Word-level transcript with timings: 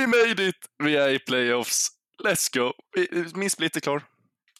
We 0.00 0.06
made 0.06 0.48
it! 0.48 0.56
Vi 0.84 0.96
är 0.96 1.08
i 1.08 1.18
playoffs. 1.18 1.88
Let's 2.24 2.58
go! 2.58 2.72
Min 3.34 3.50
split 3.50 3.76
är 3.76 3.80
klar. 3.80 4.02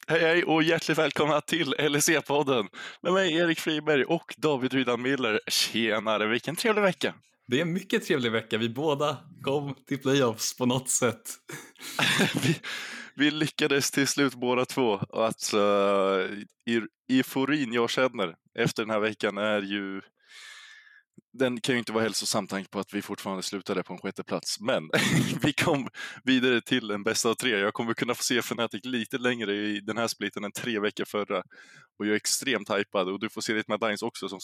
Hej, 0.06 0.20
hej 0.20 0.44
och 0.44 0.62
hjärtligt 0.62 0.98
välkomna 0.98 1.40
till 1.40 1.74
LEC-podden 1.78 2.68
med 3.02 3.12
mig 3.12 3.34
Erik 3.36 3.60
Friberg 3.60 4.04
och 4.04 4.34
David 4.38 4.72
Rydan 4.72 5.02
Miller. 5.02 5.40
Tjenare, 5.48 6.26
vilken 6.26 6.56
trevlig 6.56 6.82
vecka! 6.82 7.14
Det 7.46 7.56
är 7.56 7.62
en 7.62 7.72
mycket 7.72 8.06
trevlig 8.06 8.32
vecka. 8.32 8.58
Vi 8.58 8.68
båda 8.68 9.16
kom 9.42 9.74
till 9.88 9.98
playoffs 9.98 10.56
på 10.56 10.66
något 10.66 10.90
sätt. 10.90 11.30
vi, 12.42 12.60
vi, 13.14 13.30
lyckades 13.30 13.90
till 13.90 14.06
slut 14.06 14.34
båda 14.34 14.64
två. 14.64 14.98
Alltså, 14.98 15.58
euforin 17.08 17.72
jag 17.72 17.90
känner 17.90 18.34
efter 18.58 18.82
den 18.82 18.90
här 18.90 19.00
veckan 19.00 19.38
är 19.38 19.62
ju 19.62 20.00
den 21.32 21.60
kan 21.60 21.74
ju 21.74 21.78
inte 21.78 21.92
vara 21.92 22.02
hälsosam 22.02 22.46
tanke 22.46 22.70
på 22.70 22.78
att 22.80 22.94
vi 22.94 23.02
fortfarande 23.02 23.42
slutade 23.42 23.82
på 23.82 23.92
en 23.92 23.98
sjätte 23.98 24.24
plats. 24.24 24.60
Men 24.60 24.90
vi 25.42 25.52
kom 25.52 25.88
vidare 26.24 26.60
till 26.60 26.90
en 26.90 27.02
bästa 27.02 27.28
av 27.28 27.34
tre. 27.34 27.50
Jag 27.50 27.74
kommer 27.74 27.94
kunna 27.94 28.14
få 28.14 28.22
se 28.22 28.38
Fnatic 28.38 28.84
lite 28.84 29.18
längre 29.18 29.54
i 29.54 29.80
den 29.80 29.98
här 29.98 30.08
splitten 30.08 30.44
än 30.44 30.52
tre 30.52 30.80
veckor 30.80 31.04
förra. 31.04 31.38
Och 31.98 32.06
jag 32.06 32.12
är 32.12 32.16
extremt 32.16 32.70
hypad 32.70 33.08
och 33.08 33.20
du 33.20 33.30
får 33.30 33.40
se 33.40 33.52
ditt 33.52 33.66
Dines 33.80 34.02
också 34.02 34.28
som 34.28 34.38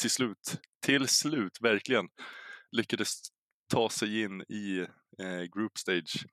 till 0.00 0.10
slut, 0.10 0.60
till 0.86 1.08
slut 1.08 1.58
verkligen 1.60 2.08
lyckades 2.76 3.12
ta 3.72 3.90
sig 3.90 4.22
in 4.22 4.40
i 4.42 4.86
eh, 5.18 5.42
group 5.54 5.78
stage. 5.78 6.26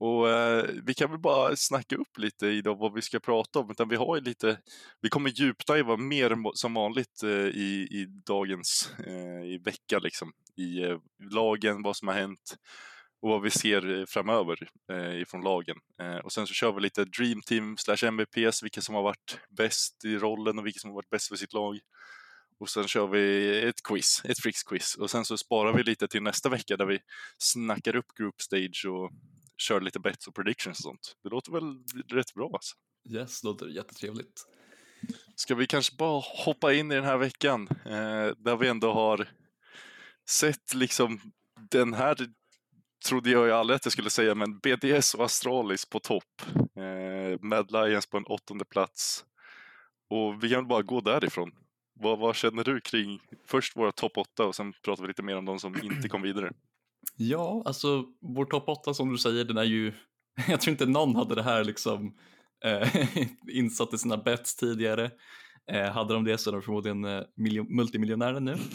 Och 0.00 0.30
eh, 0.30 0.64
vi 0.82 0.94
kan 0.94 1.10
väl 1.10 1.20
bara 1.20 1.56
snacka 1.56 1.96
upp 1.96 2.18
lite 2.18 2.46
idag 2.46 2.78
vad 2.78 2.94
vi 2.94 3.02
ska 3.02 3.20
prata 3.20 3.58
om. 3.58 3.70
Utan 3.70 3.88
vi 3.88 3.96
har 3.96 4.16
ju 4.16 4.22
lite, 4.22 4.60
vi 5.00 5.08
kommer 5.08 5.30
djupdiva 5.30 5.96
mer 5.96 6.54
som 6.54 6.74
vanligt 6.74 7.22
eh, 7.22 7.30
i, 7.30 7.88
i 7.90 8.06
dagens 8.26 8.92
eh, 9.06 9.44
i 9.44 9.60
vecka 9.64 9.98
liksom. 9.98 10.32
I 10.56 10.82
eh, 10.82 10.98
lagen, 11.32 11.82
vad 11.82 11.96
som 11.96 12.08
har 12.08 12.14
hänt 12.14 12.56
och 13.20 13.28
vad 13.28 13.42
vi 13.42 13.50
ser 13.50 13.98
eh, 13.98 14.04
framöver 14.06 14.68
eh, 14.92 15.20
ifrån 15.20 15.40
lagen. 15.40 15.76
Eh, 16.02 16.16
och 16.16 16.32
sen 16.32 16.46
så 16.46 16.54
kör 16.54 16.72
vi 16.72 16.80
lite 16.80 17.04
Dream 17.04 17.42
Team 17.42 17.76
slash 17.76 18.04
MVPs, 18.04 18.62
vilka 18.62 18.80
som 18.80 18.94
har 18.94 19.02
varit 19.02 19.40
bäst 19.48 20.04
i 20.04 20.16
rollen 20.16 20.58
och 20.58 20.66
vilka 20.66 20.78
som 20.78 20.90
har 20.90 20.94
varit 20.94 21.10
bäst 21.10 21.28
för 21.28 21.36
sitt 21.36 21.52
lag. 21.52 21.78
Och 22.60 22.68
sen 22.68 22.88
kör 22.88 23.06
vi 23.06 23.58
ett 23.68 23.82
quiz, 23.82 24.22
ett 24.24 24.38
Fricks-quiz. 24.38 24.98
Och 24.98 25.10
sen 25.10 25.24
så 25.24 25.36
sparar 25.36 25.72
vi 25.72 25.82
lite 25.82 26.08
till 26.08 26.22
nästa 26.22 26.48
vecka 26.48 26.76
där 26.76 26.86
vi 26.86 26.98
snackar 27.38 27.96
upp 27.96 28.14
Group 28.18 28.40
Stage 28.40 28.86
och 28.88 29.10
kör 29.58 29.80
lite 29.80 30.00
bets 30.00 30.28
och 30.28 30.34
predictions 30.34 30.78
och 30.78 30.82
sånt. 30.82 31.16
Det 31.22 31.28
låter 31.28 31.52
väl 31.52 31.84
rätt 32.08 32.34
bra 32.34 32.50
alltså. 32.52 32.76
Yes, 33.10 33.40
det 33.40 33.48
låter 33.48 33.66
jättetrevligt. 33.66 34.44
Ska 35.34 35.54
vi 35.54 35.66
kanske 35.66 35.96
bara 35.96 36.22
hoppa 36.44 36.72
in 36.72 36.92
i 36.92 36.94
den 36.94 37.04
här 37.04 37.18
veckan 37.18 37.68
eh, 37.70 38.34
där 38.36 38.56
vi 38.56 38.68
ändå 38.68 38.92
har 38.92 39.28
sett 40.28 40.74
liksom 40.74 41.20
den 41.70 41.94
här 41.94 42.16
trodde 43.06 43.30
jag 43.30 43.46
ju 43.46 43.52
aldrig 43.52 43.76
att 43.76 43.84
jag 43.84 43.92
skulle 43.92 44.10
säga, 44.10 44.34
men 44.34 44.58
BDS 44.58 45.14
och 45.14 45.24
Astralis 45.24 45.86
på 45.86 46.00
topp. 46.00 46.42
Eh, 46.56 47.40
Mad 47.40 47.70
Lions 47.70 48.06
på 48.06 48.16
en 48.16 48.24
åttonde 48.24 48.64
plats. 48.64 49.24
Och 50.10 50.44
vi 50.44 50.50
kan 50.50 50.68
bara 50.68 50.82
gå 50.82 51.00
därifrån. 51.00 51.52
Vad, 51.94 52.18
vad 52.18 52.36
känner 52.36 52.64
du 52.64 52.80
kring 52.80 53.20
först 53.46 53.76
våra 53.76 53.92
topp 53.92 54.12
åtta 54.16 54.44
och 54.44 54.54
sen 54.54 54.72
pratar 54.84 55.02
vi 55.02 55.08
lite 55.08 55.22
mer 55.22 55.36
om 55.36 55.44
de 55.44 55.58
som 55.58 55.82
inte 55.82 56.08
kom 56.08 56.22
vidare? 56.22 56.52
Ja, 57.16 57.62
alltså 57.64 58.04
vår 58.20 58.44
topp 58.44 58.68
8 58.68 58.94
som 58.94 59.12
du 59.12 59.18
säger, 59.18 59.44
den 59.44 59.56
är 59.56 59.64
ju, 59.64 59.92
jag 60.48 60.60
tror 60.60 60.72
inte 60.72 60.86
någon 60.86 61.16
hade 61.16 61.34
det 61.34 61.42
här 61.42 61.64
liksom 61.64 62.16
eh, 62.64 63.06
insatt 63.52 63.94
i 63.94 63.98
sina 63.98 64.16
bets 64.16 64.56
tidigare. 64.56 65.10
Eh, 65.72 65.90
hade 65.90 66.14
de 66.14 66.24
det 66.24 66.38
så 66.38 66.50
är 66.50 66.52
de 66.52 66.62
förmodligen 66.62 67.04
eh, 67.04 67.22
multimiljonärer 67.68 68.40
nu. 68.40 68.56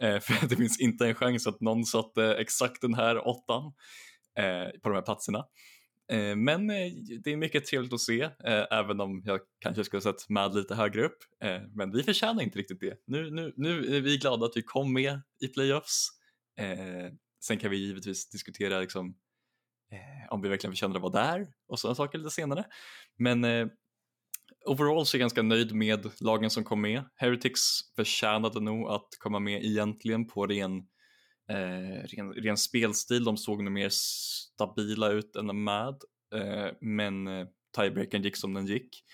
Eh, 0.00 0.20
för 0.20 0.48
det 0.48 0.56
finns 0.56 0.80
inte 0.80 1.06
en 1.06 1.14
chans 1.14 1.46
att 1.46 1.60
någon 1.60 1.84
satte 1.84 2.34
exakt 2.34 2.80
den 2.80 2.94
här 2.94 3.28
åttan 3.28 3.72
eh, 4.38 4.80
på 4.82 4.88
de 4.88 4.94
här 4.94 5.02
platserna. 5.02 5.38
Eh, 6.12 6.36
men 6.36 6.66
det 7.24 7.32
är 7.32 7.36
mycket 7.36 7.66
trevligt 7.66 7.92
att 7.92 8.00
se, 8.00 8.28
även 8.70 9.00
om 9.00 9.22
jag 9.24 9.40
kanske 9.60 9.84
skulle 9.84 10.02
sett 10.02 10.28
med 10.28 10.54
lite 10.54 10.74
högre 10.74 11.04
upp. 11.04 11.16
Men 11.74 11.92
vi 11.92 12.02
förtjänar 12.02 12.42
inte 12.42 12.58
riktigt 12.58 12.80
det. 12.80 12.96
Nu, 13.06 13.30
nu, 13.30 13.52
nu 13.56 13.96
är 13.96 14.00
vi 14.00 14.16
glada 14.16 14.46
att 14.46 14.56
vi 14.56 14.62
kom 14.62 14.92
med 14.92 15.20
i 15.40 15.48
playoffs. 15.48 16.08
Sen 17.46 17.58
kan 17.58 17.70
vi 17.70 17.76
givetvis 17.76 18.30
diskutera 18.30 18.80
liksom, 18.80 19.16
eh, 19.92 20.32
om 20.32 20.42
vi 20.42 20.48
verkligen 20.48 20.72
förtjänar 20.72 20.96
att 20.96 21.02
vara 21.02 21.12
där 21.12 21.46
och 21.68 21.78
sådana 21.78 21.94
saker 21.94 22.18
lite 22.18 22.30
senare. 22.30 22.64
Men 23.18 23.44
eh, 23.44 23.66
overall 24.66 25.06
så 25.06 25.16
är 25.16 25.18
jag 25.18 25.22
ganska 25.22 25.42
nöjd 25.42 25.74
med 25.74 26.10
lagen 26.20 26.50
som 26.50 26.64
kom 26.64 26.80
med. 26.80 27.02
Heretics 27.16 27.60
förtjänade 27.96 28.60
nog 28.60 28.88
att 28.88 29.08
komma 29.18 29.38
med 29.38 29.64
egentligen 29.64 30.26
på 30.26 30.46
ren, 30.46 30.76
eh, 31.50 32.06
ren, 32.16 32.32
ren 32.32 32.56
spelstil. 32.56 33.24
De 33.24 33.36
såg 33.36 33.62
nog 33.62 33.72
mer 33.72 33.88
stabila 33.90 35.08
ut 35.08 35.36
än 35.36 35.64
med. 35.64 35.96
Eh, 36.34 36.72
men 36.80 37.26
eh, 37.26 37.46
tiebreakern 37.76 38.22
gick 38.22 38.36
som 38.36 38.54
den 38.54 38.66
gick. 38.66 39.04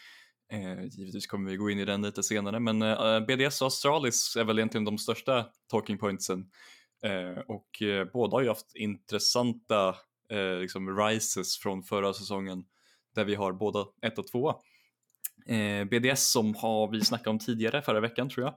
Eh, 0.53 0.85
givetvis 0.85 1.27
kommer 1.27 1.51
vi 1.51 1.57
gå 1.57 1.71
in 1.71 1.79
i 1.79 1.85
den 1.85 2.03
lite 2.03 2.23
senare, 2.23 2.61
men 2.61 2.83
eh, 2.83 2.89
eh 2.91 3.21
BDS 3.21 3.61
och 3.61 3.67
Astralis 3.67 4.37
är 4.37 4.45
väl 4.45 4.59
egentligen 4.59 4.85
de 4.85 4.99
största 4.99 5.47
talking 5.71 5.99
pointsen 5.99 6.51
Eh, 7.05 7.39
och 7.49 7.83
eh, 7.83 8.09
båda 8.13 8.37
har 8.37 8.43
ju 8.43 8.49
haft 8.49 8.75
intressanta 8.75 9.97
eh, 10.31 10.59
liksom 10.61 10.99
rises 10.99 11.59
från 11.59 11.83
förra 11.83 12.13
säsongen 12.13 12.65
där 13.15 13.25
vi 13.25 13.35
har 13.35 13.53
båda 13.53 13.87
1 14.03 14.19
och 14.19 14.27
2. 14.27 14.55
Eh, 15.47 15.85
BDS 15.85 16.33
som 16.33 16.55
har 16.55 16.91
vi 16.91 17.05
snackat 17.05 17.27
om 17.27 17.39
tidigare 17.39 17.83
förra 17.83 18.01
veckan 18.01 18.29
tror 18.29 18.47
jag 18.47 18.55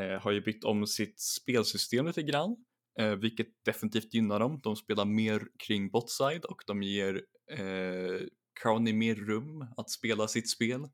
eh, 0.00 0.20
har 0.20 0.30
ju 0.30 0.40
bytt 0.40 0.64
om 0.64 0.86
sitt 0.86 1.20
spelsystem 1.20 2.06
lite 2.06 2.22
grann 2.22 2.56
eh, 2.98 3.10
vilket 3.10 3.48
definitivt 3.64 4.14
gynnar 4.14 4.40
dem. 4.40 4.60
De 4.62 4.76
spelar 4.76 5.04
mer 5.04 5.42
kring 5.66 5.90
botside 5.90 6.44
och 6.44 6.62
de 6.66 6.82
ger 6.82 7.22
eh, 7.50 8.26
Crowny 8.62 8.92
mer 8.92 9.14
rum 9.14 9.66
att 9.76 9.90
spela 9.90 10.28
sitt 10.28 10.50
spel 10.50 10.88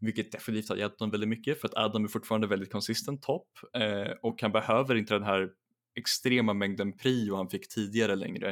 vilket 0.00 0.32
definitivt 0.32 0.68
har 0.68 0.76
hjälpt 0.76 0.98
dem 0.98 1.10
väldigt 1.10 1.28
mycket 1.28 1.60
för 1.60 1.68
att 1.68 1.74
Adam 1.74 2.04
är 2.04 2.08
fortfarande 2.08 2.46
väldigt 2.46 2.72
konsistent 2.72 3.22
topp 3.22 3.48
eh, 3.76 4.12
och 4.22 4.42
han 4.42 4.52
behöver 4.52 4.94
inte 4.94 5.14
den 5.14 5.22
här 5.22 5.50
extrema 5.94 6.54
mängden 6.54 6.96
prio 6.96 7.36
han 7.36 7.50
fick 7.50 7.68
tidigare 7.68 8.16
längre. 8.16 8.48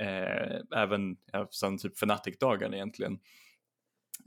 Eh, 0.00 0.78
även 0.82 1.16
ja, 1.32 1.48
sen 1.50 1.78
typ 1.78 1.96
Fnatic-dagarna 1.96 2.76
egentligen. 2.76 3.18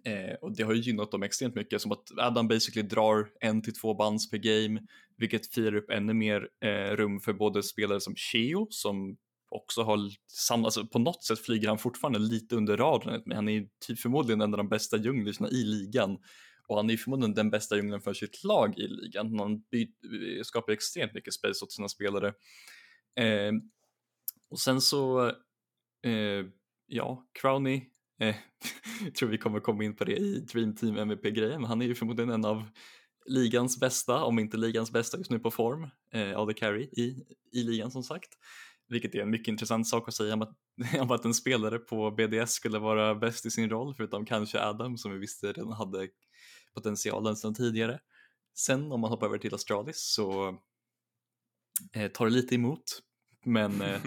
Eh, 0.05 0.33
och 0.41 0.55
det 0.55 0.63
har 0.63 0.73
ju 0.73 0.81
gynnat 0.81 1.11
dem 1.11 1.23
extremt 1.23 1.55
mycket, 1.55 1.81
som 1.81 1.91
att 1.91 2.11
Adam 2.17 2.47
basically 2.47 2.87
drar 2.87 3.29
en 3.39 3.61
till 3.61 3.73
två 3.73 3.93
bands 3.93 4.29
per 4.29 4.37
game, 4.37 4.81
vilket 5.17 5.53
firar 5.53 5.75
upp 5.75 5.89
ännu 5.89 6.13
mer 6.13 6.47
eh, 6.65 6.95
rum 6.95 7.19
för 7.19 7.33
både 7.33 7.63
spelare 7.63 8.01
som 8.01 8.15
Cheo, 8.15 8.67
som 8.69 9.17
också 9.49 9.83
har 9.83 9.99
samlats... 10.27 10.77
alltså 10.77 10.91
på 10.91 10.99
något 10.99 11.23
sätt 11.23 11.39
flyger 11.39 11.67
han 11.67 11.77
fortfarande 11.77 12.19
lite 12.19 12.55
under 12.55 12.77
radarn, 12.77 13.21
men 13.25 13.35
han 13.35 13.49
är 13.49 13.67
typ 13.87 13.99
förmodligen 13.99 14.41
en 14.41 14.53
av 14.53 14.57
de 14.57 14.69
bästa 14.69 14.97
junglisarna 14.97 15.49
i 15.49 15.63
ligan 15.63 16.17
och 16.67 16.77
han 16.77 16.89
är 16.89 16.91
ju 16.91 16.97
förmodligen 16.97 17.33
den 17.33 17.49
bästa 17.49 17.75
djungeln 17.75 18.01
för 18.01 18.13
sitt 18.13 18.43
lag 18.43 18.79
i 18.79 18.87
ligan. 18.87 19.39
Han 19.39 19.51
eh, 19.53 20.43
skapar 20.43 20.73
extremt 20.73 21.13
mycket 21.13 21.33
space 21.33 21.65
åt 21.65 21.71
sina 21.71 21.89
spelare. 21.89 22.27
Eh, 23.19 23.51
och 24.49 24.59
sen 24.59 24.81
så, 24.81 25.27
eh, 26.05 26.45
ja, 26.87 27.27
Crowney, 27.41 27.81
eh, 28.19 28.35
tror 29.19 29.29
vi 29.29 29.37
kommer 29.37 29.59
komma 29.59 29.83
in 29.83 29.95
på 29.95 30.03
det 30.03 30.17
i 30.17 30.39
Dream 30.39 30.75
Team 30.75 30.97
MVP-grejen, 30.97 31.61
men 31.61 31.69
han 31.69 31.81
är 31.81 31.85
ju 31.85 31.95
förmodligen 31.95 32.29
en 32.29 32.45
av 32.45 32.63
ligans 33.25 33.79
bästa, 33.79 34.23
om 34.23 34.39
inte 34.39 34.57
ligans 34.57 34.91
bästa 34.91 35.17
just 35.17 35.31
nu 35.31 35.39
på 35.39 35.51
form, 35.51 35.87
eh, 36.11 36.39
AD 36.39 36.53
Carry 36.53 36.83
i, 36.83 37.25
i 37.51 37.63
ligan 37.63 37.91
som 37.91 38.03
sagt. 38.03 38.29
Vilket 38.89 39.15
är 39.15 39.19
en 39.19 39.29
mycket 39.29 39.47
intressant 39.47 39.87
sak 39.87 40.07
att 40.07 40.13
säga 40.13 40.33
om 40.33 40.41
att, 40.41 40.57
om 40.99 41.11
att 41.11 41.25
en 41.25 41.33
spelare 41.33 41.79
på 41.79 42.11
BDS 42.11 42.51
skulle 42.51 42.79
vara 42.79 43.15
bäst 43.15 43.45
i 43.45 43.51
sin 43.51 43.69
roll, 43.69 43.93
förutom 43.95 44.25
kanske 44.25 44.61
Adam 44.61 44.97
som 44.97 45.11
vi 45.11 45.17
visste 45.17 45.47
redan 45.47 45.71
hade 45.71 46.07
potentialen 46.73 47.35
sedan 47.35 47.53
tidigare. 47.53 47.99
Sen 48.57 48.91
om 48.91 49.01
man 49.01 49.09
hoppar 49.09 49.27
över 49.27 49.37
till 49.37 49.53
Astralis 49.53 50.13
så 50.13 50.57
eh, 51.93 52.11
tar 52.11 52.25
det 52.25 52.31
lite 52.31 52.55
emot, 52.55 52.83
men 53.45 53.81
eh, 53.81 54.01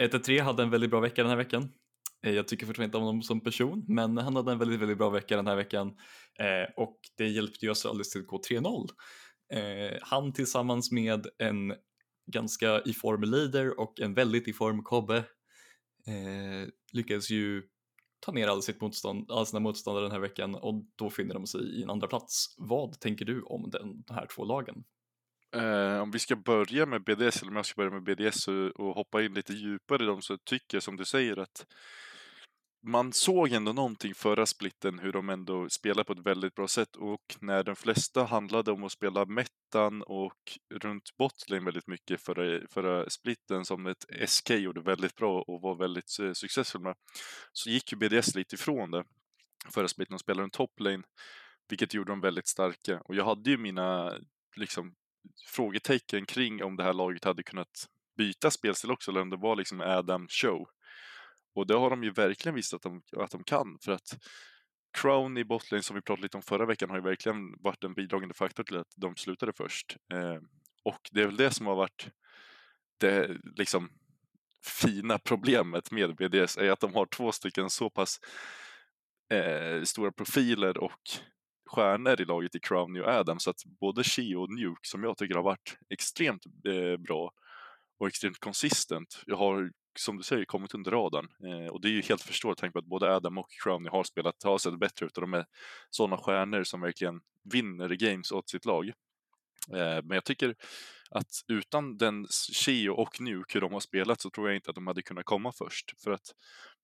1-3 0.02 0.42
hade 0.42 0.62
en 0.62 0.70
väldigt 0.70 0.90
bra 0.90 1.00
vecka 1.00 1.22
den 1.22 1.30
här 1.30 1.36
veckan. 1.36 1.72
Eh, 2.22 2.32
jag 2.32 2.48
tycker 2.48 2.66
fortfarande 2.66 2.86
inte 2.86 2.96
om 2.96 3.04
honom 3.04 3.22
som 3.22 3.40
person, 3.40 3.84
men 3.88 4.18
han 4.18 4.36
hade 4.36 4.52
en 4.52 4.58
väldigt, 4.58 4.80
väldigt 4.80 4.98
bra 4.98 5.10
vecka 5.10 5.36
den 5.36 5.46
här 5.46 5.56
veckan 5.56 5.88
eh, 6.38 6.72
och 6.76 7.00
det 7.16 7.28
hjälpte 7.28 7.66
ju 7.66 7.72
Astralis 7.72 8.10
till 8.10 8.20
att 8.20 8.26
gå 8.26 8.40
3-0. 8.50 8.88
Eh, 9.52 9.98
han 10.02 10.32
tillsammans 10.32 10.92
med 10.92 11.26
en 11.38 11.74
ganska 12.32 12.80
i 12.80 12.92
form 12.92 13.22
leader 13.22 13.80
och 13.80 14.00
en 14.00 14.14
väldigt 14.14 14.48
i 14.48 14.52
form 14.52 14.82
Kobbe 14.82 15.16
eh, 16.06 16.68
lyckades 16.92 17.30
ju 17.30 17.62
ta 18.20 18.32
ner 18.32 18.48
all, 18.48 18.62
sitt 18.62 18.80
motstånd, 18.80 19.30
all 19.30 19.46
sina 19.46 19.60
motståndare 19.60 20.04
den 20.04 20.12
här 20.12 20.18
veckan 20.18 20.54
och 20.54 20.84
då 20.96 21.10
finner 21.10 21.34
de 21.34 21.46
sig 21.46 21.60
i 21.60 21.82
en 21.82 21.90
andra 21.90 22.06
plats. 22.06 22.54
Vad 22.58 23.00
tänker 23.00 23.24
du 23.24 23.42
om 23.42 23.70
den, 23.70 24.02
de 24.02 24.14
här 24.14 24.26
två 24.26 24.44
lagen? 24.44 24.84
Eh, 25.54 26.02
om 26.02 26.10
vi 26.10 26.18
ska 26.18 26.36
börja 26.36 26.86
med 26.86 27.04
BDS, 27.04 27.42
eller 27.42 27.50
om 27.50 27.56
jag 27.56 27.66
ska 27.66 27.76
börja 27.76 28.00
med 28.00 28.02
BDS 28.02 28.48
och, 28.48 28.54
och 28.54 28.94
hoppa 28.94 29.22
in 29.22 29.34
lite 29.34 29.52
djupare 29.52 30.02
i 30.02 30.06
dem, 30.06 30.22
så 30.22 30.36
tycker 30.36 30.76
jag 30.76 30.82
som 30.82 30.96
du 30.96 31.04
säger 31.04 31.36
att 31.36 31.66
man 32.86 33.12
såg 33.12 33.52
ändå 33.52 33.72
någonting 33.72 34.14
förra 34.14 34.46
splitten 34.46 34.98
hur 34.98 35.12
de 35.12 35.28
ändå 35.28 35.68
spelade 35.68 36.04
på 36.04 36.12
ett 36.12 36.26
väldigt 36.26 36.54
bra 36.54 36.68
sätt 36.68 36.96
och 36.96 37.36
när 37.40 37.64
de 37.64 37.76
flesta 37.76 38.24
handlade 38.24 38.72
om 38.72 38.84
att 38.84 38.92
spela 38.92 39.24
mettan 39.24 40.02
och 40.02 40.58
runt 40.70 41.16
botlane 41.16 41.64
väldigt 41.64 41.86
mycket 41.86 42.20
förra, 42.20 42.66
förra 42.70 43.10
splitten 43.10 43.64
som 43.64 43.86
ett 43.86 44.04
SK 44.26 44.50
gjorde 44.50 44.80
väldigt 44.80 45.14
bra 45.16 45.42
och 45.42 45.60
var 45.60 45.74
väldigt 45.74 46.18
eh, 46.20 46.32
successfull 46.32 46.82
med 46.82 46.94
så 47.52 47.70
gick 47.70 47.92
ju 47.92 47.98
BDS 47.98 48.34
lite 48.34 48.54
ifrån 48.54 48.90
det 48.90 49.04
förra 49.74 49.88
splitten 49.88 50.14
och 50.14 50.20
spelade 50.20 50.44
en 50.44 50.50
toplane 50.50 51.02
vilket 51.68 51.94
gjorde 51.94 52.12
dem 52.12 52.20
väldigt 52.20 52.48
starka. 52.48 53.00
Och 53.00 53.14
jag 53.14 53.24
hade 53.24 53.50
ju 53.50 53.56
mina 53.56 54.14
liksom 54.56 54.94
frågetecken 55.46 56.26
kring 56.26 56.64
om 56.64 56.76
det 56.76 56.82
här 56.82 56.92
laget 56.92 57.24
hade 57.24 57.42
kunnat 57.42 57.88
byta 58.16 58.50
spelstil 58.50 58.90
också 58.90 59.10
eller 59.10 59.20
om 59.20 59.30
det 59.30 59.36
var 59.36 59.56
liksom 59.56 59.80
Adam 59.80 60.28
show 60.28 60.68
och 61.56 61.66
det 61.66 61.74
har 61.74 61.90
de 61.90 62.04
ju 62.04 62.10
verkligen 62.10 62.54
visat 62.54 62.76
att 62.76 62.82
de, 62.82 63.02
att 63.16 63.30
de 63.30 63.44
kan 63.44 63.78
för 63.84 63.92
att 63.92 64.18
Crown 64.98 65.38
i 65.38 65.44
botlane 65.44 65.82
som 65.82 65.96
vi 65.96 66.02
pratade 66.02 66.22
lite 66.22 66.36
om 66.36 66.42
förra 66.42 66.66
veckan 66.66 66.90
har 66.90 66.96
ju 66.96 67.02
verkligen 67.02 67.62
varit 67.62 67.84
en 67.84 67.94
bidragande 67.94 68.34
faktor 68.34 68.64
till 68.64 68.76
att 68.76 68.92
de 68.96 69.16
slutade 69.16 69.52
först. 69.52 69.96
Eh, 70.12 70.38
och 70.84 71.00
det 71.12 71.22
är 71.22 71.26
väl 71.26 71.36
det 71.36 71.50
som 71.50 71.66
har 71.66 71.76
varit 71.76 72.08
det 73.00 73.36
liksom 73.56 73.90
fina 74.82 75.18
problemet 75.18 75.90
med 75.90 76.16
BDS 76.16 76.56
är 76.56 76.70
att 76.70 76.80
de 76.80 76.94
har 76.94 77.06
två 77.06 77.32
stycken 77.32 77.70
så 77.70 77.90
pass 77.90 78.20
eh, 79.32 79.82
stora 79.82 80.12
profiler 80.12 80.78
och 80.78 81.00
stjärnor 81.66 82.20
i 82.20 82.24
laget 82.24 82.54
i 82.54 82.60
Crown 82.60 83.00
och 83.00 83.08
Adam 83.08 83.38
så 83.38 83.50
att 83.50 83.64
både 83.80 84.04
She 84.04 84.36
och 84.36 84.50
Nuke 84.50 84.80
som 84.82 85.04
jag 85.04 85.16
tycker 85.16 85.34
har 85.34 85.42
varit 85.42 85.78
extremt 85.90 86.46
eh, 86.46 86.96
bra 86.96 87.32
och 87.98 88.06
extremt 88.08 88.38
konsistent. 88.38 89.22
Jag 89.26 89.36
har 89.36 89.70
som 89.98 90.16
du 90.16 90.22
säger, 90.22 90.44
kommit 90.44 90.74
under 90.74 90.90
radarn. 90.90 91.28
Eh, 91.44 91.68
och 91.68 91.80
det 91.80 91.88
är 91.88 91.92
ju 91.92 92.02
helt 92.02 92.22
förståeligt, 92.22 92.60
tanke 92.60 92.72
på 92.72 92.78
att 92.78 92.84
både 92.84 93.16
Adam 93.16 93.38
och 93.38 93.50
Crowney 93.62 93.90
har 93.90 94.04
spelat, 94.04 94.42
har 94.42 94.58
sett 94.58 94.78
bättre 94.78 95.06
ut 95.06 95.16
och 95.16 95.20
de 95.20 95.34
är 95.34 95.46
sådana 95.90 96.18
stjärnor 96.18 96.64
som 96.64 96.80
verkligen 96.80 97.20
vinner 97.44 97.88
games 97.88 98.32
åt 98.32 98.48
sitt 98.48 98.64
lag. 98.64 98.88
Eh, 99.72 100.02
men 100.02 100.10
jag 100.10 100.24
tycker 100.24 100.54
att 101.10 101.30
utan 101.48 101.96
den 101.96 102.26
Chio 102.52 102.90
och 102.90 103.20
Nuke, 103.20 103.54
hur 103.54 103.60
de 103.60 103.72
har 103.72 103.80
spelat, 103.80 104.20
så 104.20 104.30
tror 104.30 104.48
jag 104.48 104.56
inte 104.56 104.70
att 104.70 104.74
de 104.74 104.86
hade 104.86 105.02
kunnat 105.02 105.24
komma 105.24 105.52
först. 105.52 105.94
För 106.04 106.10
att 106.10 106.34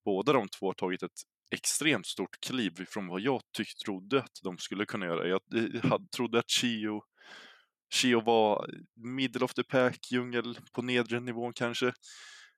båda 0.04 0.32
de 0.32 0.48
två 0.48 0.66
har 0.66 0.74
tagit 0.74 1.02
ett 1.02 1.22
extremt 1.50 2.06
stort 2.06 2.40
kliv 2.40 2.84
från 2.88 3.06
vad 3.06 3.20
jag 3.20 3.40
tyck, 3.52 3.76
trodde 3.84 4.18
att 4.18 4.40
de 4.42 4.58
skulle 4.58 4.84
kunna 4.86 5.06
göra. 5.06 5.28
Jag 5.28 5.40
eh, 5.54 5.98
trodde 6.16 6.38
att 6.38 6.50
Chio 6.50 7.02
Chio 7.92 8.20
var 8.20 8.70
middle 8.96 9.44
of 9.44 9.54
the 9.54 9.64
pack, 9.64 10.12
djungel 10.12 10.58
på 10.72 10.82
nedre 10.82 11.20
nivån 11.20 11.52
kanske 11.52 11.92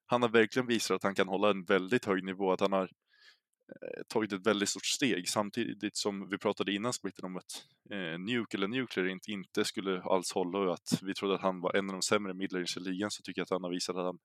han 0.06 0.22
har 0.22 0.28
verkligen 0.28 0.66
visat 0.66 0.94
att 0.94 1.02
han 1.02 1.14
kan 1.14 1.28
hålla 1.28 1.50
en 1.50 1.64
väldigt 1.64 2.04
hög 2.04 2.24
nivå, 2.24 2.52
att 2.52 2.60
han 2.60 2.72
har 2.72 2.82
eh, 2.82 4.02
tagit 4.08 4.32
ett 4.32 4.46
väldigt 4.46 4.68
stort 4.68 4.86
steg 4.86 5.28
samtidigt 5.28 5.96
som 5.96 6.28
vi 6.28 6.38
pratade 6.38 6.72
innan 6.72 6.92
splitten 6.92 7.24
om 7.24 7.36
att 7.36 7.66
eh, 7.90 8.18
Nuke 8.18 8.56
eller 8.56 8.68
Nuclear 8.68 9.06
inte, 9.06 9.30
inte 9.30 9.64
skulle 9.64 10.02
alls 10.02 10.32
hålla 10.32 10.58
och 10.58 10.74
att 10.74 11.02
vi 11.02 11.14
trodde 11.14 11.34
att 11.34 11.40
han 11.40 11.60
var 11.60 11.76
en 11.76 11.90
av 11.90 11.92
de 11.92 12.02
sämre 12.02 12.34
midlaners 12.34 12.76
i 12.76 12.80
ligan 12.80 13.10
så 13.10 13.22
tycker 13.22 13.40
jag 13.40 13.44
att 13.44 13.50
han 13.50 13.64
har 13.64 13.70
visat 13.70 13.96
att 13.96 14.04
han 14.04 14.18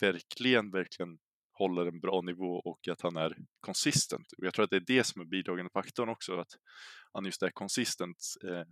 verkligen, 0.00 0.70
verkligen 0.70 1.18
håller 1.52 1.86
en 1.86 2.00
bra 2.00 2.20
nivå 2.20 2.60
och 2.64 2.88
att 2.88 3.00
han 3.00 3.16
är 3.16 3.36
konsistent. 3.60 4.32
Och 4.38 4.44
jag 4.44 4.54
tror 4.54 4.64
att 4.64 4.70
det 4.70 4.76
är 4.76 4.84
det 4.86 5.04
som 5.04 5.20
är 5.20 5.24
bidragande 5.24 5.70
faktorn 5.72 6.08
också, 6.08 6.38
att 6.38 6.52
han 7.12 7.24
just 7.24 7.42
är 7.42 7.50
konsistent. 7.50 8.18
Eh, 8.44 8.64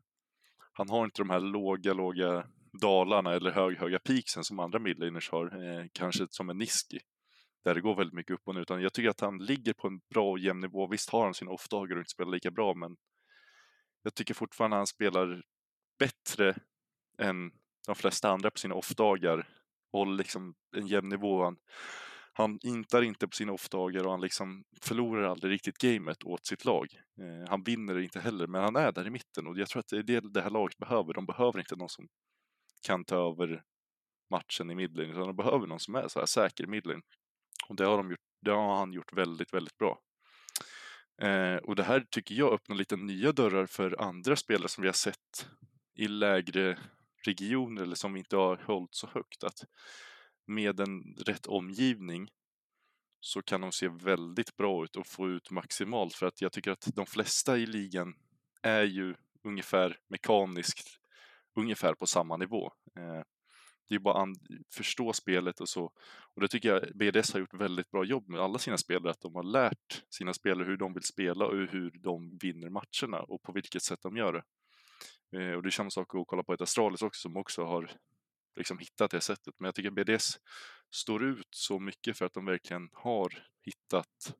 han 0.73 0.88
har 0.88 1.05
inte 1.05 1.23
de 1.23 1.31
här 1.31 1.40
låga, 1.40 1.93
låga 1.93 2.46
dalarna 2.80 3.34
eller 3.34 3.50
hög, 3.50 3.76
höga 3.76 3.98
peaksen 3.98 4.44
som 4.44 4.58
andra 4.58 4.78
midlaners 4.78 5.30
har, 5.30 5.46
eh, 5.64 5.86
kanske 5.92 6.26
som 6.30 6.50
en 6.50 6.58
Niski, 6.58 6.98
där 7.64 7.75
det 7.75 7.80
går 7.80 7.94
väldigt 7.94 8.14
mycket 8.14 8.34
upp 8.34 8.42
och 8.44 8.54
ner, 8.54 8.62
utan 8.62 8.82
jag 8.82 8.92
tycker 8.92 9.10
att 9.10 9.20
han 9.20 9.38
ligger 9.38 9.72
på 9.72 9.86
en 9.86 10.00
bra 10.10 10.30
och 10.30 10.38
jämn 10.38 10.60
nivå. 10.60 10.86
Visst 10.86 11.10
har 11.10 11.25
han 11.25 11.34
sina 11.34 11.50
off-dagar 11.50 11.96
och 11.96 12.00
inte 12.00 12.10
spelar 12.10 12.30
lika 12.30 12.50
bra, 12.50 12.75
men 12.75 12.96
jag 14.02 14.14
tycker 14.14 14.34
fortfarande 14.34 14.76
att 14.76 14.80
han 14.80 14.86
spelar 14.86 15.42
bättre 15.98 16.54
än 17.19 17.50
de 17.86 17.94
flesta 17.94 18.30
andra 18.30 18.50
på 18.50 18.58
sina 18.58 18.75
off-dagar 18.75 19.48
och 19.92 19.98
håller 19.98 20.16
liksom 20.16 20.54
en 20.76 20.86
jämn 20.86 21.08
nivå. 21.08 21.44
Han, 21.44 21.56
han 22.32 22.58
intar 22.62 23.02
inte 23.02 23.28
på 23.28 23.34
sina 23.34 23.52
off-dagar 23.52 24.04
och 24.04 24.10
han 24.10 24.20
liksom 24.20 24.64
förlorar 24.82 25.22
aldrig 25.22 25.52
riktigt 25.52 25.78
gamet 25.78 26.25
åt 26.25 26.46
sitt 26.46 26.64
lag. 26.64 26.86
Eh, 27.20 27.48
han 27.48 27.62
vinner 27.62 27.98
inte 27.98 28.20
heller, 28.20 28.46
men 28.46 28.62
han 28.62 28.76
är 28.76 28.92
där 28.92 29.06
i 29.06 29.10
mitten 29.10 29.46
och 29.46 29.58
jag 29.58 29.69
tror 29.69 29.80
att 29.80 29.88
det 29.88 29.96
är 29.96 30.02
det 30.02 30.32
det 30.32 30.42
här 30.42 30.50
laget 30.50 30.78
behöver. 30.78 31.14
De 31.14 31.26
behöver 31.26 31.58
inte 31.58 31.76
någon 31.76 31.88
som 31.88 32.08
kan 32.86 33.04
ta 33.04 33.30
över 33.30 33.62
matchen 34.30 34.70
i 34.70 34.75
midlane, 34.75 35.10
utan 35.10 35.26
de 35.26 35.36
behöver 35.36 35.66
någon 35.66 35.80
som 35.80 35.94
är 35.94 36.08
så 36.08 36.19
här 36.19 36.26
säker 36.26 36.64
i 36.64 36.66
midlane. 36.66 37.02
Och 37.69 37.76
det 37.76 37.84
har, 37.84 37.96
de 37.96 38.10
gjort, 38.10 38.20
det 38.40 38.50
har 38.50 38.76
han 38.76 38.92
gjort 38.92 39.12
väldigt, 39.12 39.54
väldigt 39.54 39.78
bra. 39.78 40.00
Eh, 41.22 41.56
och 41.56 41.76
det 41.76 41.82
här 41.82 42.06
tycker 42.10 42.34
jag 42.34 42.52
öppnar 42.52 42.76
lite 42.76 42.96
nya 42.96 43.32
dörrar 43.32 43.66
för 43.66 44.00
andra 44.02 44.36
spelare 44.36 44.69
som 44.69 44.82
vi 44.82 44.88
har 44.88 44.92
sett 44.92 45.48
i 45.94 46.08
lägre 46.08 46.78
regioner 47.25 47.82
eller 47.82 47.96
som 47.96 48.12
vi 48.12 48.19
inte 48.19 48.36
har 48.36 48.56
hållit 48.56 48.94
så 48.94 49.06
högt. 49.06 49.44
Att 49.44 49.64
med 50.46 50.80
en 50.80 51.14
rätt 51.26 51.46
omgivning 51.46 52.28
så 53.20 53.42
kan 53.42 53.60
de 53.60 53.72
se 53.72 53.88
väldigt 53.88 54.56
bra 54.56 54.84
ut 54.84 54.96
och 54.96 55.06
få 55.06 55.28
ut 55.28 55.50
maximalt 55.50 56.14
för 56.14 56.26
att 56.26 56.40
jag 56.40 56.52
tycker 56.52 56.70
att 56.70 56.88
de 56.94 57.06
flesta 57.06 57.58
i 57.58 57.66
ligan 57.66 58.14
är 58.62 58.82
ju 58.82 59.14
ungefär 59.44 59.98
mekaniskt 60.08 60.98
ungefär 61.54 61.94
på 61.94 62.06
samma 62.06 62.36
nivå. 62.36 62.72
Eh, 62.96 63.22
det 63.88 63.94
är 63.94 63.98
bara 63.98 64.22
att 64.22 64.28
förstå 64.74 65.12
spelet 65.12 65.60
och 65.60 65.68
så. 65.68 65.92
Och 66.34 66.40
det 66.40 66.48
tycker 66.48 66.68
jag 66.68 66.96
BDS 66.96 67.32
har 67.32 67.40
gjort 67.40 67.54
väldigt 67.54 67.90
bra 67.90 68.04
jobb 68.04 68.28
med 68.28 68.40
alla 68.40 68.58
sina 68.58 68.78
spelare, 68.78 69.10
att 69.10 69.20
de 69.20 69.34
har 69.34 69.42
lärt 69.42 70.04
sina 70.10 70.34
spelare 70.34 70.66
hur 70.66 70.76
de 70.76 70.94
vill 70.94 71.02
spela 71.02 71.46
och 71.46 71.56
hur 71.56 71.90
de 71.90 72.38
vinner 72.42 72.70
matcherna 72.70 73.22
och 73.22 73.42
på 73.42 73.52
vilket 73.52 73.82
sätt 73.82 74.02
de 74.02 74.16
gör 74.16 74.32
det. 74.32 74.42
Eh, 75.38 75.52
och 75.52 75.62
det 75.62 75.68
är 75.68 75.70
samma 75.70 75.90
sak 75.90 76.14
att 76.14 76.26
kolla 76.26 76.42
på 76.42 76.52
ett 76.52 76.60
Astralis 76.60 77.02
också 77.02 77.20
som 77.20 77.36
också 77.36 77.64
har 77.64 77.90
liksom 78.56 78.78
hittat 78.78 79.10
det 79.10 79.20
sättet. 79.20 79.54
Men 79.58 79.66
jag 79.66 79.74
tycker 79.74 79.90
BDS 79.90 80.38
står 80.90 81.24
ut 81.24 81.48
så 81.50 81.78
mycket 81.78 82.18
för 82.18 82.24
att 82.24 82.34
de 82.34 82.44
verkligen 82.44 82.88
har 82.92 83.44
hittat 83.62 84.34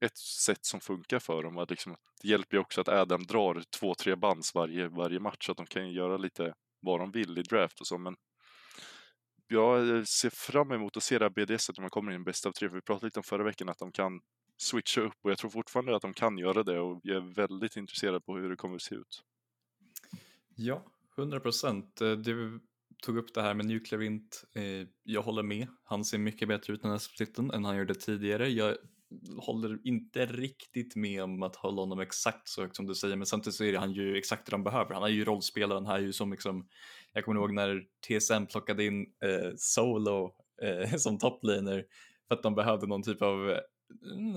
ett 0.00 0.18
sätt 0.18 0.64
som 0.64 0.80
funkar 0.80 1.18
för 1.18 1.42
dem. 1.42 1.58
Att 1.58 1.70
liksom, 1.70 1.96
det 2.22 2.28
hjälper 2.28 2.56
ju 2.56 2.60
också 2.60 2.80
att 2.80 2.88
Adam 2.88 3.26
drar 3.26 3.62
två, 3.70 3.94
tre 3.94 4.16
bands 4.16 4.54
varje, 4.54 4.88
varje 4.88 5.20
match 5.20 5.46
så 5.46 5.52
att 5.52 5.58
de 5.58 5.66
kan 5.66 5.92
göra 5.92 6.16
lite 6.16 6.54
vad 6.80 7.00
de 7.00 7.10
vill 7.10 7.38
i 7.38 7.42
draft 7.42 7.80
och 7.80 7.86
så. 7.86 7.98
Men 7.98 8.16
jag 9.48 9.96
eh, 9.96 10.04
ser 10.04 10.30
fram 10.30 10.72
emot 10.72 10.96
att 10.96 11.02
se 11.02 11.18
det 11.18 11.24
här 11.24 11.46
BDS 11.46 11.70
att 11.70 11.78
man 11.78 11.90
kommer 11.90 12.12
in 12.12 12.24
bäst 12.24 12.46
av 12.46 12.52
tre. 12.52 12.68
För 12.68 12.76
vi 12.76 12.82
pratade 12.82 13.06
lite 13.06 13.20
om 13.20 13.24
förra 13.24 13.44
veckan 13.44 13.68
att 13.68 13.78
de 13.78 13.92
kan 13.92 14.20
switcha 14.56 15.00
upp 15.00 15.14
och 15.22 15.30
jag 15.30 15.38
tror 15.38 15.50
fortfarande 15.50 15.96
att 15.96 16.02
de 16.02 16.14
kan 16.14 16.38
göra 16.38 16.62
det 16.62 16.80
och 16.80 17.00
jag 17.02 17.16
är 17.16 17.34
väldigt 17.34 17.76
intresserad 17.76 18.24
på 18.24 18.36
hur 18.36 18.50
det 18.50 18.56
kommer 18.56 18.74
att 18.74 18.82
se 18.82 18.94
ut. 18.94 19.22
Ja, 20.56 20.84
100 21.18 21.40
procent. 21.40 21.96
Du 21.96 22.60
tog 23.02 23.18
upp 23.18 23.34
det 23.34 23.42
här 23.42 23.54
med 23.54 23.66
Nuclear 23.66 24.02
Int. 24.02 24.44
Eh, 24.54 24.88
jag 25.02 25.22
håller 25.22 25.42
med. 25.42 25.66
Han 25.84 26.04
ser 26.04 26.18
mycket 26.18 26.48
bättre 26.48 26.72
ut 26.72 26.82
den 26.82 26.90
här 26.90 26.98
splitten 26.98 27.50
än 27.50 27.64
han 27.64 27.76
gjorde 27.76 27.94
tidigare. 27.94 28.48
Jag 28.48 28.76
håller 29.38 29.78
inte 29.84 30.26
riktigt 30.26 30.96
med 30.96 31.22
om 31.22 31.42
att 31.42 31.56
hålla 31.56 31.82
honom 31.82 32.00
exakt 32.00 32.48
så 32.48 32.62
högt 32.62 32.76
som 32.76 32.86
du 32.86 32.94
säger, 32.94 33.16
men 33.16 33.26
samtidigt 33.26 33.54
så 33.54 33.64
är 33.64 33.76
han 33.76 33.92
ju 33.92 34.16
exakt 34.16 34.46
det 34.46 34.50
de 34.50 34.64
behöver. 34.64 34.94
Han 34.94 35.02
är 35.02 35.08
ju 35.08 35.24
rollspelaren 35.24 35.86
här 35.86 35.98
ju 35.98 36.12
som 36.12 36.30
liksom, 36.30 36.68
jag 37.12 37.24
kommer 37.24 37.40
ihåg 37.40 37.52
när 37.52 37.82
TSM 38.08 38.46
plockade 38.46 38.84
in 38.84 39.00
eh, 39.00 39.50
Solo 39.56 40.34
eh, 40.62 40.96
som 40.96 41.18
toplaner 41.18 41.84
för 42.28 42.34
att 42.34 42.42
de 42.42 42.54
behövde 42.54 42.86
någon 42.86 43.02
typ 43.02 43.22
av 43.22 43.50
eh, 43.50 43.58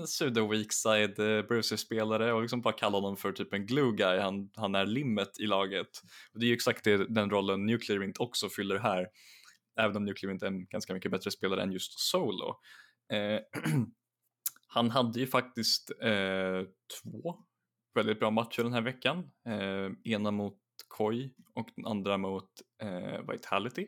pseudo 0.04 0.46
weakside 0.46 1.18
eh, 1.18 1.42
bruiser-spelare 1.42 2.32
och 2.32 2.42
liksom 2.42 2.60
bara 2.60 2.74
kalla 2.74 2.96
honom 2.96 3.16
för 3.16 3.32
typ 3.32 3.52
en 3.52 3.66
glue 3.66 3.92
guy, 3.96 4.18
han, 4.18 4.50
han 4.54 4.74
är 4.74 4.86
limmet 4.86 5.40
i 5.40 5.46
laget. 5.46 5.90
Och 6.32 6.40
det 6.40 6.46
är 6.46 6.48
ju 6.48 6.54
exakt 6.54 6.84
det, 6.84 7.14
den 7.14 7.30
rollen 7.30 7.66
Nuclearint 7.66 8.20
också 8.20 8.48
fyller 8.48 8.78
här, 8.78 9.06
även 9.80 9.96
om 9.96 10.04
Nuclearint 10.04 10.42
är 10.42 10.46
en 10.46 10.66
ganska 10.66 10.94
mycket 10.94 11.10
bättre 11.10 11.30
spelare 11.30 11.62
än 11.62 11.72
just 11.72 11.98
Solo. 11.98 12.56
Eh, 13.12 13.40
Han 14.74 14.90
hade 14.90 15.20
ju 15.20 15.26
faktiskt 15.26 15.90
eh, 16.00 16.62
två 17.02 17.36
väldigt 17.94 18.20
bra 18.20 18.30
matcher 18.30 18.62
den 18.62 18.72
här 18.72 18.82
veckan. 18.82 19.30
Eh, 19.46 20.12
ena 20.12 20.30
mot 20.30 20.58
Koi 20.88 21.30
och 21.54 21.68
den 21.76 21.86
andra 21.86 22.18
mot 22.18 22.50
eh, 22.82 23.30
Vitality. 23.30 23.86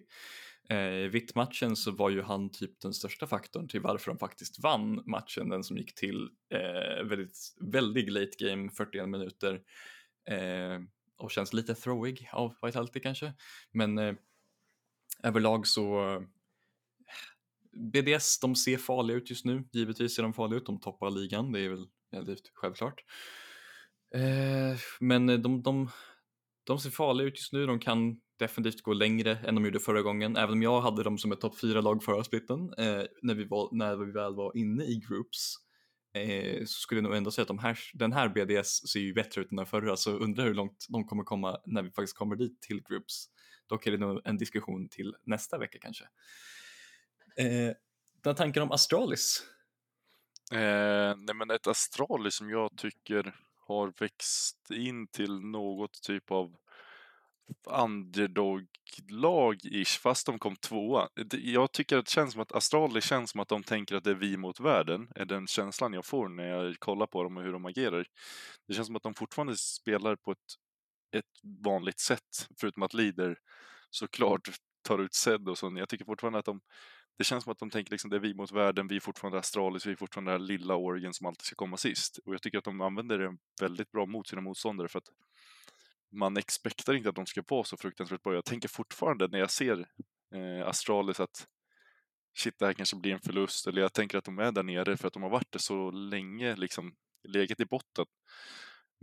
Eh, 0.68 0.78
I 0.78 1.08
vittmatchen 1.08 1.76
så 1.76 1.90
var 1.90 2.10
ju 2.10 2.22
han 2.22 2.50
typ 2.50 2.80
den 2.80 2.94
största 2.94 3.26
faktorn 3.26 3.68
till 3.68 3.80
varför 3.80 4.10
de 4.10 4.18
faktiskt 4.18 4.62
vann 4.62 5.02
matchen, 5.06 5.48
den 5.48 5.64
som 5.64 5.76
gick 5.76 5.94
till 5.94 6.28
eh, 6.50 7.04
väldigt, 7.04 7.38
väldigt 7.60 8.12
late 8.12 8.36
game, 8.38 8.70
41 8.70 9.08
minuter. 9.08 9.60
Eh, 10.30 10.80
och 11.16 11.30
känns 11.30 11.52
lite 11.52 11.74
throwig 11.74 12.28
av 12.32 12.54
Vitality 12.62 13.00
kanske. 13.00 13.32
Men 13.72 13.98
eh, 13.98 14.14
överlag 15.22 15.66
så 15.66 16.22
BDS, 17.76 18.40
de 18.40 18.54
ser 18.56 18.76
farliga 18.76 19.16
ut 19.16 19.30
just 19.30 19.44
nu. 19.44 19.64
Givetvis 19.72 20.16
ser 20.16 20.22
de 20.22 20.34
farliga 20.34 20.58
ut, 20.58 20.66
de 20.66 20.80
toppar 20.80 21.10
ligan, 21.10 21.52
det 21.52 21.60
är 21.60 21.68
väl 21.68 21.86
relativt 22.12 22.50
självklart. 22.54 23.00
Eh, 24.14 24.78
men 25.00 25.28
eh, 25.28 25.38
de, 25.38 25.62
de, 25.62 25.90
de 26.66 26.78
ser 26.78 26.90
farliga 26.90 27.26
ut 27.26 27.36
just 27.36 27.52
nu, 27.52 27.66
de 27.66 27.78
kan 27.78 28.20
definitivt 28.38 28.82
gå 28.82 28.92
längre 28.92 29.36
än 29.36 29.54
de 29.54 29.64
gjorde 29.64 29.80
förra 29.80 30.02
gången, 30.02 30.36
även 30.36 30.52
om 30.52 30.62
jag 30.62 30.80
hade 30.80 31.02
dem 31.02 31.18
som 31.18 31.32
ett 31.32 31.40
topp 31.40 31.58
4-lag 31.62 32.04
förra 32.04 32.24
splitten, 32.24 32.58
eh, 32.78 33.02
när, 33.22 33.34
vi 33.34 33.44
var, 33.44 33.68
när 33.72 33.96
vi 33.96 34.12
väl 34.12 34.34
var 34.34 34.56
inne 34.56 34.84
i 34.84 35.00
groups. 35.08 35.54
eh, 36.14 36.60
så 36.60 36.80
skulle 36.80 36.98
jag 36.98 37.04
nog 37.04 37.16
ändå 37.16 37.30
säga 37.30 37.42
att 37.42 37.48
de 37.48 37.58
här, 37.58 37.78
den 37.94 38.12
här 38.12 38.28
BDS 38.28 38.88
ser 38.92 39.00
ju 39.00 39.14
bättre 39.14 39.40
ut 39.40 39.50
än 39.50 39.56
den 39.56 39.66
förra, 39.66 39.96
så 39.96 40.10
undrar 40.10 40.44
hur 40.44 40.54
långt 40.54 40.86
de 40.88 41.04
kommer 41.04 41.24
komma 41.24 41.56
när 41.66 41.82
vi 41.82 41.90
faktiskt 41.90 42.16
kommer 42.16 42.36
dit 42.36 42.62
till 42.62 42.82
groups. 42.88 43.26
Dock 43.68 43.86
är 43.86 43.90
det 43.90 43.98
nog 43.98 44.20
en 44.24 44.38
diskussion 44.38 44.88
till 44.88 45.14
nästa 45.26 45.58
vecka 45.58 45.78
kanske. 45.82 46.04
Eh, 47.36 47.72
dina 48.22 48.34
tankar 48.34 48.60
om 48.60 48.72
Astralis? 48.72 49.46
Eh, 50.52 51.14
nej 51.16 51.34
men 51.34 51.50
ett 51.50 51.66
Astralis 51.66 52.34
som 52.34 52.50
jag 52.50 52.70
tycker 52.76 53.36
har 53.66 53.92
växt 53.98 54.70
in 54.70 55.06
till 55.06 55.40
något 55.40 56.02
typ 56.02 56.30
av 56.30 56.56
underdog-lag-ish, 57.64 60.00
fast 60.00 60.26
de 60.26 60.38
kom 60.38 60.56
tvåa. 60.56 61.08
Jag 61.30 61.72
tycker 61.72 61.98
att 61.98 62.04
det 62.04 62.10
känns 62.10 62.32
som 62.32 62.42
att 62.42 62.52
Astralis 62.52 63.04
känns 63.04 63.30
som 63.30 63.40
att 63.40 63.48
de 63.48 63.62
tänker 63.62 63.94
att 63.94 64.04
det 64.04 64.10
är 64.10 64.14
vi 64.14 64.36
mot 64.36 64.60
världen, 64.60 65.08
är 65.14 65.24
den 65.24 65.46
känslan 65.46 65.92
jag 65.92 66.04
får 66.04 66.28
när 66.28 66.44
jag 66.44 66.78
kollar 66.78 67.06
på 67.06 67.22
dem 67.22 67.36
och 67.36 67.42
hur 67.42 67.52
de 67.52 67.66
agerar. 67.66 68.06
Det 68.66 68.74
känns 68.74 68.86
som 68.86 68.96
att 68.96 69.02
de 69.02 69.14
fortfarande 69.14 69.56
spelar 69.56 70.16
på 70.16 70.32
ett, 70.32 70.38
ett 71.16 71.40
vanligt 71.64 72.00
sätt, 72.00 72.48
förutom 72.60 72.82
att 72.82 72.94
Leader 72.94 73.38
såklart 73.90 74.48
tar 74.82 74.98
ut 74.98 75.14
Zed 75.14 75.48
och 75.48 75.58
så. 75.58 75.72
Jag 75.76 75.88
tycker 75.88 76.04
fortfarande 76.04 76.38
att 76.38 76.44
de, 76.44 76.60
det 77.18 77.24
känns 77.24 77.44
som 77.44 77.52
att 77.52 77.58
de 77.58 77.70
tänker 77.70 77.90
liksom 77.90 78.10
det 78.10 78.16
är 78.16 78.20
vi 78.20 78.34
mot 78.34 78.52
världen, 78.52 78.88
vi 78.88 78.96
är 78.96 79.00
fortfarande 79.00 79.38
Astralis, 79.38 79.86
vi 79.86 79.92
är 79.92 79.96
fortfarande 79.96 80.32
den 80.32 80.40
här 80.40 80.46
lilla 80.46 80.76
Oregon 80.76 81.14
som 81.14 81.26
alltid 81.26 81.44
ska 81.46 81.56
komma 81.56 81.76
sist. 81.76 82.18
Och 82.26 82.34
jag 82.34 82.42
tycker 82.42 82.58
att 82.58 82.64
de 82.64 82.80
använder 82.80 83.18
det 83.18 83.36
väldigt 83.60 83.92
bra 83.92 84.06
mot 84.06 84.28
sina 84.28 84.40
motståndare 84.42 84.88
för 84.88 84.98
att 84.98 85.08
man 86.12 86.36
expektar 86.36 86.94
inte 86.94 87.08
att 87.08 87.14
de 87.14 87.26
ska 87.26 87.42
vara 87.48 87.64
så 87.64 87.76
fruktansvärt 87.76 88.22
bra. 88.22 88.34
Jag 88.34 88.44
tänker 88.44 88.68
fortfarande 88.68 89.28
när 89.28 89.38
jag 89.38 89.50
ser 89.50 89.88
eh, 90.34 90.68
Astralis 90.68 91.20
att 91.20 91.46
shit, 92.38 92.58
det 92.58 92.66
här 92.66 92.72
kanske 92.72 92.96
blir 92.96 93.12
en 93.12 93.20
förlust. 93.20 93.66
Eller 93.66 93.82
jag 93.82 93.92
tänker 93.92 94.18
att 94.18 94.24
de 94.24 94.38
är 94.38 94.52
där 94.52 94.62
nere 94.62 94.96
för 94.96 95.06
att 95.06 95.14
de 95.14 95.22
har 95.22 95.30
varit 95.30 95.52
det 95.52 95.58
så 95.58 95.90
länge, 95.90 96.56
liksom 96.56 96.94
legat 97.28 97.60
i 97.60 97.64
botten. 97.64 98.04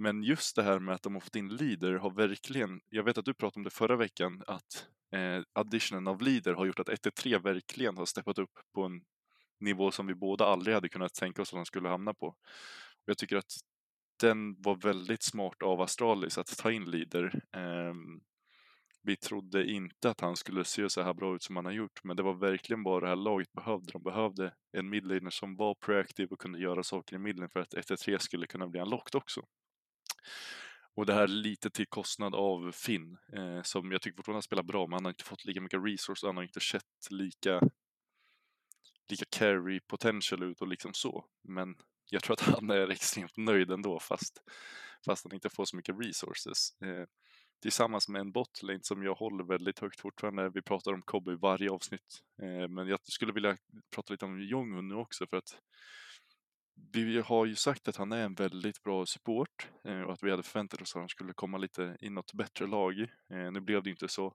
Men 0.01 0.23
just 0.23 0.55
det 0.55 0.63
här 0.63 0.79
med 0.79 0.95
att 0.95 1.03
de 1.03 1.13
har 1.13 1.21
fått 1.21 1.35
in 1.35 1.55
leader 1.55 1.93
har 1.93 2.11
verkligen, 2.11 2.81
jag 2.89 3.03
vet 3.03 3.17
att 3.17 3.25
du 3.25 3.33
pratade 3.33 3.59
om 3.59 3.63
det 3.63 3.69
förra 3.69 3.95
veckan, 3.95 4.43
att 4.47 4.87
eh, 5.11 5.43
additionen 5.53 6.07
av 6.07 6.21
leader 6.21 6.53
har 6.53 6.65
gjort 6.65 6.79
att 6.79 6.89
1-3 6.89 7.43
verkligen 7.43 7.97
har 7.97 8.05
steppat 8.05 8.37
upp 8.37 8.59
på 8.73 8.83
en 8.83 9.01
nivå 9.59 9.91
som 9.91 10.07
vi 10.07 10.15
båda 10.15 10.45
aldrig 10.45 10.75
hade 10.75 10.89
kunnat 10.89 11.13
tänka 11.13 11.41
oss 11.41 11.53
att 11.53 11.57
de 11.57 11.65
skulle 11.65 11.89
hamna 11.89 12.13
på. 12.13 12.27
Och 12.27 13.05
jag 13.05 13.17
tycker 13.17 13.35
att 13.35 13.53
den 14.21 14.61
var 14.61 14.75
väldigt 14.75 15.23
smart 15.23 15.63
av 15.63 15.81
Astralis 15.81 16.37
att 16.37 16.57
ta 16.57 16.71
in 16.71 16.91
leader. 16.91 17.41
Eh, 17.55 17.93
vi 19.03 19.15
trodde 19.15 19.71
inte 19.71 20.09
att 20.09 20.21
han 20.21 20.35
skulle 20.35 20.63
se 20.63 20.89
så 20.89 21.01
här 21.01 21.13
bra 21.13 21.35
ut 21.35 21.43
som 21.43 21.55
han 21.55 21.65
har 21.65 21.71
gjort, 21.71 22.03
men 22.03 22.15
det 22.15 22.23
var 22.23 22.33
verkligen 22.33 22.83
vad 22.83 23.03
det 23.03 23.09
här 23.09 23.15
laget 23.15 23.51
behövde. 23.53 23.91
De 23.91 24.03
behövde 24.03 24.53
en 24.71 24.89
midlaner 24.89 25.29
som 25.29 25.55
var 25.55 25.75
proaktiv 25.75 26.27
och 26.31 26.39
kunde 26.39 26.59
göra 26.59 26.83
saker 26.83 27.15
i 27.15 27.19
midlen 27.19 27.49
för 27.49 27.59
att 27.59 27.73
1-3 27.73 28.17
skulle 28.17 28.47
kunna 28.47 28.67
bli 28.67 28.79
en 28.79 28.89
lockt 28.89 29.15
också. 29.15 29.45
Och 30.95 31.05
det 31.05 31.13
här 31.13 31.27
lite 31.27 31.69
till 31.69 31.87
kostnad 31.87 32.35
av 32.35 32.71
Finn, 32.71 33.17
eh, 33.33 33.61
som 33.61 33.91
jag 33.91 34.01
tycker 34.01 34.17
fortfarande 34.17 34.41
spelar 34.41 34.63
bra, 34.63 34.87
men 34.87 34.93
han 34.93 35.05
har 35.05 35.11
inte 35.11 35.23
fått 35.23 35.45
lika 35.45 35.61
mycket 35.61 35.79
resource, 35.83 36.27
han 36.27 36.35
har 36.35 36.43
inte 36.43 36.59
sett 36.59 37.07
lika, 37.09 37.61
lika 39.09 39.25
carry 39.29 39.79
potential 39.79 40.43
ut 40.43 40.61
och 40.61 40.67
liksom 40.67 40.93
så. 40.93 41.25
Men 41.43 41.75
jag 42.09 42.23
tror 42.23 42.33
att 42.33 42.41
han 42.41 42.69
är 42.69 42.89
extremt 42.89 43.37
nöjd 43.37 43.71
ändå, 43.71 43.99
fast, 43.99 44.43
fast 45.05 45.23
han 45.23 45.33
inte 45.33 45.49
får 45.49 45.65
så 45.65 45.75
mycket 45.75 45.95
resources. 45.99 46.81
Eh, 46.81 47.05
tillsammans 47.61 48.09
med 48.09 48.19
en 48.19 48.31
botlane 48.31 48.79
som 48.81 49.03
jag 49.03 49.15
håller 49.15 49.43
väldigt 49.43 49.79
högt 49.79 49.99
fortfarande. 49.99 50.49
Vi 50.53 50.61
pratar 50.61 50.93
om 50.93 51.01
Kobe 51.01 51.31
i 51.31 51.35
varje 51.35 51.71
avsnitt, 51.71 52.21
eh, 52.41 52.67
men 52.67 52.87
jag 52.87 52.99
skulle 53.03 53.33
vilja 53.33 53.57
prata 53.95 54.13
lite 54.13 54.25
om 54.25 54.41
Jonghun 54.41 54.87
nu 54.87 54.95
också 54.95 55.27
för 55.27 55.37
att 55.37 55.57
vi 56.93 57.19
har 57.19 57.45
ju 57.45 57.55
sagt 57.55 57.87
att 57.87 57.95
han 57.95 58.11
är 58.11 58.23
en 58.23 58.33
väldigt 58.33 58.83
bra 58.83 59.05
support 59.05 59.69
eh, 59.83 60.01
och 60.01 60.13
att 60.13 60.23
vi 60.23 60.31
hade 60.31 60.43
förväntat 60.43 60.81
oss 60.81 60.95
att 60.95 61.01
han 61.01 61.09
skulle 61.09 61.33
komma 61.33 61.57
lite 61.57 61.97
i 61.99 62.09
något 62.09 62.33
bättre 62.33 62.67
lag. 62.67 62.99
Eh, 63.01 63.51
nu 63.51 63.59
blev 63.59 63.83
det 63.83 63.89
inte 63.89 64.07
så. 64.07 64.33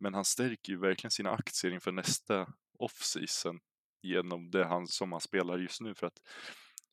Men 0.00 0.14
han 0.14 0.24
stärker 0.24 0.72
ju 0.72 0.78
verkligen 0.78 1.10
sina 1.10 1.30
aktier 1.30 1.72
inför 1.72 1.92
nästa 1.92 2.46
off-season 2.78 3.60
genom 4.02 4.50
det 4.50 4.64
han, 4.64 4.86
som 4.86 5.12
han 5.12 5.20
spelar 5.20 5.58
just 5.58 5.80
nu. 5.80 5.94
För 5.94 6.06
att 6.06 6.18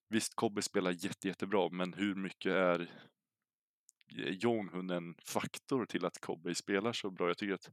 visst, 0.09 0.35
Kobbe 0.35 0.61
spelar 0.61 0.91
jätte, 0.91 1.27
jättebra, 1.27 1.69
men 1.71 1.93
hur 1.93 2.15
mycket 2.15 2.51
är 2.51 2.79
eh, 4.17 4.29
Jonghun 4.29 4.89
en 4.89 5.15
faktor 5.25 5.85
till 5.85 6.05
att 6.05 6.21
Kobbe 6.21 6.55
spelar 6.55 6.93
så 6.93 7.11
bra? 7.11 7.27
Jag 7.27 7.37
tycker 7.37 7.53
att 7.53 7.71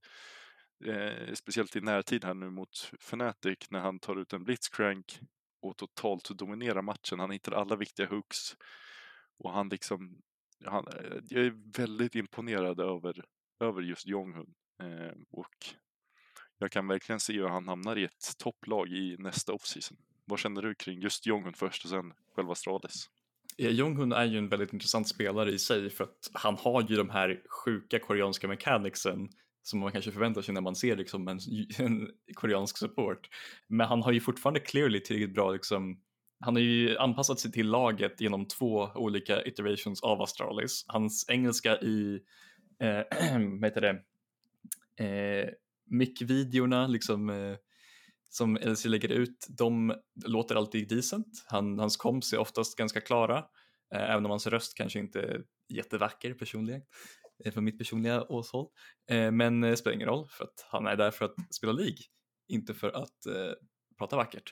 eh, 0.84 1.34
speciellt 1.34 1.76
i 1.76 1.80
närtid 1.80 2.24
här 2.24 2.34
nu 2.34 2.50
mot 2.50 2.90
Fnatic 3.00 3.70
när 3.70 3.80
han 3.80 3.98
tar 3.98 4.16
ut 4.16 4.32
en 4.32 4.44
blitzcrank 4.44 5.20
och 5.60 5.76
totalt 5.76 6.28
dominerar 6.28 6.82
matchen. 6.82 7.20
Han 7.20 7.30
hittar 7.30 7.52
alla 7.52 7.76
viktiga 7.76 8.06
hooks 8.06 8.56
och 9.38 9.52
han 9.52 9.68
liksom, 9.68 10.22
han, 10.64 10.86
eh, 10.88 11.18
jag 11.28 11.46
är 11.46 11.78
väldigt 11.78 12.14
imponerad 12.14 12.80
över, 12.80 13.24
över 13.60 13.82
just 13.82 14.06
Jonghun 14.06 14.54
eh, 14.82 15.12
och 15.30 15.74
jag 16.58 16.70
kan 16.70 16.88
verkligen 16.88 17.20
se 17.20 17.32
hur 17.32 17.48
han 17.48 17.68
hamnar 17.68 17.98
i 17.98 18.04
ett 18.04 18.38
topplag 18.38 18.88
i 18.88 19.16
nästa 19.18 19.52
offseason. 19.52 19.96
Vad 20.24 20.38
känner 20.38 20.62
du 20.62 20.74
kring 20.74 21.00
just 21.00 21.26
Jonghun 21.26 21.54
först 21.54 21.84
och 21.84 21.90
sen 21.90 22.12
själva 22.34 22.52
Astralis? 22.52 23.10
Ja, 23.56 23.70
Jonghun 23.70 24.12
är 24.12 24.24
ju 24.24 24.38
en 24.38 24.48
väldigt 24.48 24.72
intressant 24.72 25.08
spelare 25.08 25.50
i 25.50 25.58
sig 25.58 25.90
för 25.90 26.04
att 26.04 26.30
han 26.32 26.56
har 26.56 26.82
ju 26.82 26.96
de 26.96 27.10
här 27.10 27.42
sjuka 27.48 27.98
koreanska 27.98 28.48
mechanicsen 28.48 29.28
som 29.68 29.80
man 29.80 29.92
kanske 29.92 30.12
förväntar 30.12 30.42
sig 30.42 30.54
när 30.54 30.60
man 30.60 30.76
ser 30.76 30.96
liksom 30.96 31.28
en, 31.28 31.38
en 31.78 32.10
koreansk 32.34 32.78
support. 32.78 33.28
Men 33.68 33.86
han 33.86 34.02
har 34.02 34.12
ju 34.12 34.20
fortfarande 34.20 34.60
clearly 34.60 35.00
tillräckligt 35.00 35.34
bra 35.34 35.50
liksom 35.52 36.00
han 36.40 36.56
har 36.56 36.60
ju 36.62 36.98
anpassat 36.98 37.40
sig 37.40 37.52
till 37.52 37.66
laget 37.66 38.20
genom 38.20 38.48
två 38.48 38.90
olika 38.94 39.46
iterations 39.46 40.02
av 40.02 40.22
Astralis. 40.22 40.84
Hans 40.88 41.28
engelska 41.28 41.76
i, 41.80 42.20
eh, 42.80 43.38
vad 43.60 43.64
heter 43.64 43.80
det, 43.80 44.02
eh, 45.04 45.50
mic-videorna 45.86 46.86
liksom 46.86 47.30
eh, 47.30 47.56
som 48.30 48.56
LC 48.56 48.84
lägger 48.84 49.08
ut, 49.08 49.46
de 49.48 49.94
låter 50.24 50.54
alltid 50.54 50.88
decent. 50.88 51.44
Han, 51.46 51.78
hans 51.78 51.96
komps 51.96 52.32
är 52.32 52.38
oftast 52.38 52.78
ganska 52.78 53.00
klara, 53.00 53.38
eh, 53.94 54.10
även 54.10 54.24
om 54.24 54.30
hans 54.30 54.46
röst 54.46 54.76
kanske 54.76 54.98
inte 54.98 55.20
är 55.20 55.44
jättevacker 55.68 56.34
personligen. 56.34 56.82
Eh, 57.44 57.52
från 57.52 57.64
mitt 57.64 57.78
personliga 57.78 58.22
åshåll. 58.22 58.66
Eh, 59.10 59.30
men 59.30 59.60
det 59.60 59.76
spelar 59.76 59.94
ingen 59.94 60.08
roll 60.08 60.28
för 60.30 60.44
att 60.44 60.66
han 60.70 60.86
är 60.86 60.96
där 60.96 61.10
för 61.10 61.24
att 61.24 61.34
spela 61.54 61.72
League, 61.72 61.98
inte 62.48 62.74
för 62.74 63.02
att 63.02 63.18
prata 63.98 64.16
vackert. 64.16 64.50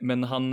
Men 0.00 0.24
han, 0.24 0.52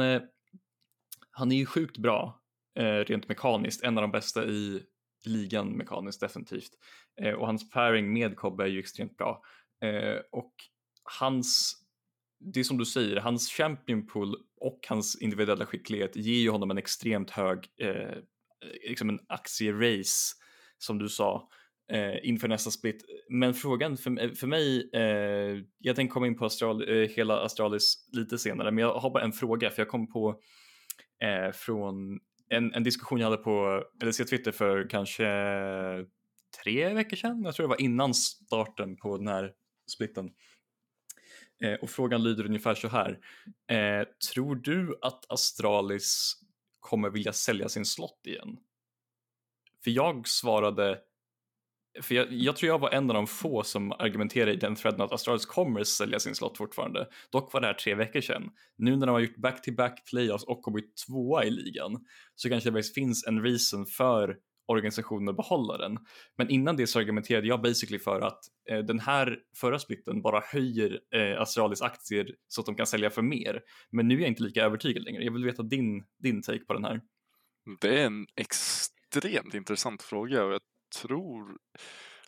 han 1.31 1.51
är 1.51 1.55
ju 1.55 1.65
sjukt 1.65 1.97
bra 1.97 2.41
rent 2.79 3.27
mekaniskt, 3.27 3.83
en 3.83 3.97
av 3.97 4.01
de 4.01 4.11
bästa 4.11 4.45
i 4.45 4.83
ligan 5.25 5.71
mekaniskt 5.71 6.21
definitivt. 6.21 6.71
Och 7.37 7.45
hans 7.45 7.69
pairing 7.69 8.13
med 8.13 8.35
Kobbe 8.35 8.63
är 8.63 8.67
ju 8.67 8.79
extremt 8.79 9.17
bra. 9.17 9.41
Och 10.31 10.53
hans, 11.19 11.75
det 12.39 12.59
är 12.59 12.63
som 12.63 12.77
du 12.77 12.85
säger, 12.85 13.17
hans 13.17 13.49
champion 13.49 14.07
pool 14.07 14.35
och 14.61 14.79
hans 14.87 15.21
individuella 15.21 15.65
skicklighet 15.65 16.15
ger 16.15 16.41
ju 16.41 16.49
honom 16.49 16.71
en 16.71 16.77
extremt 16.77 17.29
hög, 17.29 17.67
liksom 18.87 19.09
en 19.09 19.19
aktierace 19.27 20.35
som 20.83 20.97
du 20.97 21.09
sa 21.09 21.49
eh, 21.91 22.29
inför 22.29 22.47
nästa 22.47 22.71
split. 22.71 23.05
Men 23.29 23.53
frågan 23.53 23.97
för, 23.97 24.23
eh, 24.23 24.31
för 24.31 24.47
mig, 24.47 24.89
eh, 24.93 25.63
jag 25.77 25.95
tänker 25.95 26.13
komma 26.13 26.27
in 26.27 26.37
på 26.37 26.45
Astral, 26.45 26.89
eh, 26.89 27.09
hela 27.09 27.39
Astralis 27.39 28.09
lite 28.11 28.37
senare, 28.37 28.71
men 28.71 28.81
jag 28.81 28.93
har 28.93 29.09
bara 29.09 29.23
en 29.23 29.31
fråga 29.31 29.69
för 29.69 29.81
jag 29.81 29.89
kom 29.89 30.07
på 30.07 30.41
eh, 31.23 31.51
från 31.51 32.19
en, 32.49 32.73
en 32.73 32.83
diskussion 32.83 33.19
jag 33.19 33.29
hade 33.29 33.43
på 33.43 33.83
LC 34.03 34.17
Twitter 34.17 34.51
för 34.51 34.89
kanske 34.89 35.25
tre 36.63 36.93
veckor 36.93 37.17
sedan. 37.17 37.43
Jag 37.43 37.55
tror 37.55 37.63
det 37.63 37.69
var 37.69 37.81
innan 37.81 38.13
starten 38.13 38.97
på 38.97 39.17
den 39.17 39.27
här 39.27 39.51
splitten. 39.91 40.29
Eh, 41.63 41.73
och 41.73 41.89
frågan 41.89 42.23
lyder 42.23 42.45
ungefär 42.45 42.75
så 42.75 42.87
här. 42.87 43.19
Eh, 43.67 44.07
tror 44.33 44.55
du 44.55 44.99
att 45.01 45.31
Astralis 45.31 46.33
kommer 46.79 47.09
vilja 47.09 47.33
sälja 47.33 47.69
sin 47.69 47.85
slott 47.85 48.21
igen? 48.25 48.57
För 49.83 49.91
jag 49.91 50.27
svarade, 50.27 50.99
för 52.01 52.15
jag, 52.15 52.31
jag, 52.31 52.55
tror 52.55 52.67
jag 52.67 52.79
var 52.79 52.89
en 52.89 53.09
av 53.09 53.13
de 53.13 53.27
få 53.27 53.63
som 53.63 53.91
argumenterade 53.91 54.53
i 54.53 54.55
den 54.55 54.75
threaden 54.75 55.01
att 55.01 55.11
Astralis 55.11 55.45
kommer 55.45 55.83
sälja 55.83 56.19
sin 56.19 56.35
slott 56.35 56.57
fortfarande. 56.57 57.07
Dock 57.31 57.53
var 57.53 57.61
det 57.61 57.67
här 57.67 57.73
tre 57.73 57.95
veckor 57.95 58.21
sedan. 58.21 58.49
Nu 58.77 58.95
när 58.95 59.07
de 59.07 59.11
har 59.11 59.19
gjort 59.19 59.37
back-to-back 59.37 59.91
-back 59.91 60.09
playoffs 60.09 60.43
och 60.43 60.61
kommit 60.61 60.97
tvåa 61.07 61.45
i 61.45 61.49
ligan 61.49 62.05
så 62.35 62.49
kanske 62.49 62.71
det 62.71 62.93
finns 62.93 63.27
en 63.27 63.43
reason 63.43 63.85
för 63.85 64.37
organisationen 64.71 65.29
att 65.29 65.35
behålla 65.35 65.77
den. 65.77 65.97
Men 66.37 66.49
innan 66.49 66.75
det 66.75 66.87
så 66.87 66.99
argumenterade 66.99 67.47
jag 67.47 67.61
basically 67.61 67.99
för 67.99 68.21
att 68.21 68.39
eh, 68.69 68.79
den 68.79 68.99
här 68.99 69.39
förra 69.55 69.79
splitten 69.79 70.21
bara 70.21 70.39
höjer 70.39 70.99
eh, 71.15 71.41
Astralis 71.41 71.81
aktier 71.81 72.35
så 72.47 72.61
att 72.61 72.65
de 72.65 72.75
kan 72.75 72.87
sälja 72.87 73.09
för 73.09 73.21
mer. 73.21 73.61
Men 73.91 74.07
nu 74.07 74.15
är 74.15 74.19
jag 74.19 74.27
inte 74.27 74.43
lika 74.43 74.65
övertygad 74.65 75.03
längre. 75.03 75.23
Jag 75.23 75.33
vill 75.33 75.45
veta 75.45 75.63
din, 75.63 76.03
din 76.19 76.41
take 76.41 76.65
på 76.65 76.73
den 76.73 76.85
här. 76.85 77.01
Det 77.81 78.01
är 78.01 78.05
en 78.05 78.25
ex 78.35 78.87
extremt 79.15 79.53
intressant 79.53 80.03
fråga 80.03 80.43
och 80.43 80.53
jag 80.53 80.61
tror, 80.95 81.57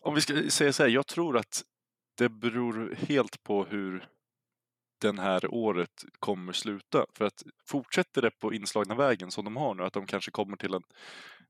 om 0.02 0.16
vi 0.16 0.22
ska 0.22 0.50
säga 0.50 0.74
så 0.74 0.84
här, 0.84 0.90
jag 0.90 1.08
tror 1.08 1.38
att 1.38 1.64
det 2.18 2.30
beror 2.30 2.96
helt 2.96 3.44
på 3.44 3.66
hur 3.66 4.08
den 5.02 5.20
här 5.20 5.54
året 5.54 6.04
kommer 6.20 6.54
sluta. 6.54 7.06
För 7.18 7.26
att 7.26 7.44
fortsätter 7.68 8.22
det 8.22 8.32
på 8.40 8.54
inslagna 8.54 8.96
vägen 8.96 9.32
som 9.32 9.46
de 9.46 9.58
har 9.58 9.76
nu, 9.76 9.84
att 9.84 9.94
de 9.94 10.06
kanske 10.06 10.32
kommer 10.32 10.58
till 10.58 10.74
en 10.74 10.84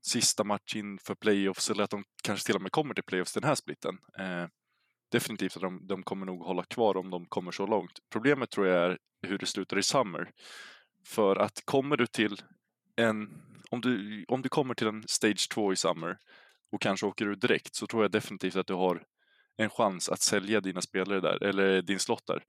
sista 0.06 0.44
match 0.44 0.76
inför 0.76 1.14
playoffs 1.14 1.70
eller 1.70 1.84
att 1.84 1.90
de 1.90 2.04
kanske 2.22 2.46
till 2.46 2.56
och 2.56 2.62
med 2.62 2.72
kommer 2.72 2.94
till 2.94 3.04
playoffs 3.04 3.34
den 3.34 3.44
här 3.44 3.54
splitten. 3.54 3.98
Eh, 4.18 4.46
definitivt 5.12 5.56
att 5.56 5.62
de, 5.62 5.86
de 5.86 6.02
kommer 6.02 6.26
nog 6.26 6.42
hålla 6.42 6.64
kvar 6.64 6.96
om 6.96 7.10
de 7.10 7.26
kommer 7.26 7.50
så 7.50 7.66
långt. 7.66 7.98
Problemet 8.12 8.50
tror 8.50 8.66
jag 8.66 8.84
är 8.84 8.98
hur 9.26 9.38
det 9.38 9.46
slutar 9.46 9.78
i 9.78 9.82
Summer. 9.82 10.30
För 11.06 11.36
att 11.36 11.62
kommer 11.64 11.96
du 11.96 12.06
till 12.06 12.42
en, 12.96 13.42
om 13.70 13.80
du, 13.80 14.24
om 14.28 14.42
du 14.42 14.48
kommer 14.48 14.74
till 14.74 14.86
en 14.86 15.04
Stage 15.08 15.48
2 15.50 15.72
i 15.72 15.76
Summer 15.76 16.18
och 16.72 16.80
kanske 16.80 17.06
åker 17.06 17.26
ur 17.26 17.36
direkt 17.36 17.74
så 17.74 17.86
tror 17.86 18.04
jag 18.04 18.12
definitivt 18.12 18.56
att 18.56 18.66
du 18.66 18.74
har 18.74 19.02
en 19.56 19.70
chans 19.70 20.08
att 20.08 20.22
sälja 20.22 20.60
dina 20.60 20.80
spelare 20.80 21.20
där, 21.20 21.42
eller 21.42 21.82
din 21.82 21.98
slott 21.98 22.26
där. 22.26 22.42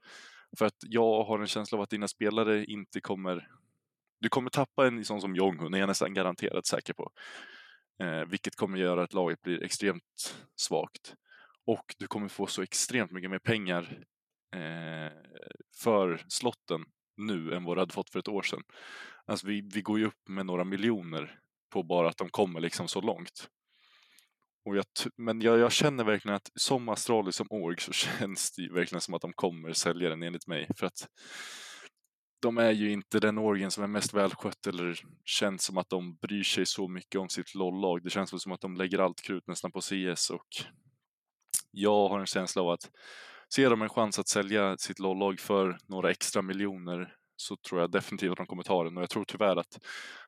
För 0.58 0.66
att 0.66 0.78
jag 0.82 1.24
har 1.24 1.40
en 1.40 1.48
känsla 1.48 1.78
av 1.78 1.82
att 1.82 1.90
dina 1.90 2.08
spelare 2.08 2.66
inte 2.66 3.02
kommer... 3.02 3.48
Du 4.20 4.30
kommer 4.30 4.50
tappa 4.50 4.88
en 4.88 5.06
sån 5.06 5.22
som 5.22 5.36
Jonghun, 5.36 5.74
är 5.74 5.78
jag 5.78 5.88
nästan 5.88 6.14
garanterat 6.14 6.66
säker 6.66 6.94
på. 6.94 7.12
Eh, 8.04 8.26
vilket 8.26 8.56
kommer 8.56 8.78
göra 8.78 9.04
att 9.04 9.14
laget 9.14 9.42
blir 9.42 9.64
extremt 9.64 10.36
svagt. 10.56 11.16
Och 11.66 11.96
du 11.98 12.08
kommer 12.08 12.28
få 12.28 12.48
så 12.48 12.62
extremt 12.62 13.12
mycket 13.12 13.30
mer 13.30 13.40
pengar 13.40 14.04
eh, 14.56 15.12
för 15.84 16.24
slotten 16.28 16.86
nu 17.18 17.54
än 17.54 17.64
vad 17.64 17.78
du 17.78 17.82
hade 17.82 17.94
fått 17.94 18.10
för 18.10 18.20
ett 18.20 18.28
år 18.28 18.42
sedan. 18.42 18.64
Alltså 19.28 19.48
vi, 19.48 19.70
vi 19.74 19.82
går 19.82 20.00
ju 20.00 20.06
upp 20.06 20.28
med 20.28 20.46
några 20.46 20.64
miljoner 20.64 21.40
på 21.70 21.84
bara 21.84 22.10
att 22.10 22.18
de 22.18 22.30
kommer 22.30 22.60
liksom 22.60 22.88
så 22.88 23.02
långt. 23.02 23.50
Och 24.66 24.78
jag, 24.78 24.86
men 25.18 25.42
jag, 25.42 25.60
jag, 25.60 25.72
känner 25.72 26.04
verkligen 26.04 26.36
att 26.36 26.52
som 26.56 26.90
Astralis 26.90 27.36
som 27.36 27.48
org 27.50 27.76
så 27.80 27.92
känns 27.94 28.52
det 28.52 28.74
verkligen 28.74 29.02
som 29.02 29.14
att 29.14 29.22
de 29.22 29.34
kommer 29.34 29.74
sälja 29.74 30.10
den 30.10 30.24
enligt 30.24 30.48
mig. 30.48 30.68
För 30.78 30.86
att 30.86 31.08
de 32.42 32.58
är 32.58 32.72
ju 32.72 32.92
inte 32.92 33.20
den 33.20 33.38
orgen 33.38 33.72
som 33.72 33.84
är 33.84 33.88
mest 33.88 34.14
välskött 34.14 34.68
eller 34.68 35.00
känns 35.26 35.64
som 35.64 35.78
att 35.78 35.90
de 35.90 36.16
bryr 36.16 36.44
sig 36.44 36.66
så 36.66 36.88
mycket 36.88 37.22
om 37.22 37.30
sitt 37.30 37.56
LOL-lag. 37.56 38.04
Det 38.04 38.10
känns 38.10 38.34
väl 38.34 38.40
som 38.40 38.52
att 38.52 38.62
de 38.62 38.76
lägger 38.76 39.00
allt 39.00 39.22
krut 39.22 39.48
nästan 39.48 39.72
på 39.72 39.82
CS 39.82 40.30
och 40.30 40.48
jag 41.72 42.10
har 42.10 42.20
en 42.20 42.26
känsla 42.26 42.62
av 42.62 42.70
att 42.70 42.92
ser 43.56 43.70
de 43.70 43.82
en 43.82 43.90
chans 43.90 44.20
att 44.20 44.28
sälja 44.28 44.78
sitt 44.78 45.00
LOL-lag 45.00 45.40
för 45.40 45.78
några 45.88 46.12
extra 46.12 46.42
miljoner 46.42 47.16
så 47.36 47.56
tror 47.56 47.82
jag 47.82 47.92
definitivt 47.92 48.32
att 48.32 48.38
de 48.38 48.46
kommer 48.46 48.64
ta 48.64 48.84
den 48.84 48.98
och 48.98 49.04
jag 49.04 49.10
tror 49.10 49.26
tyvärr 49.26 49.56
att 49.56 49.80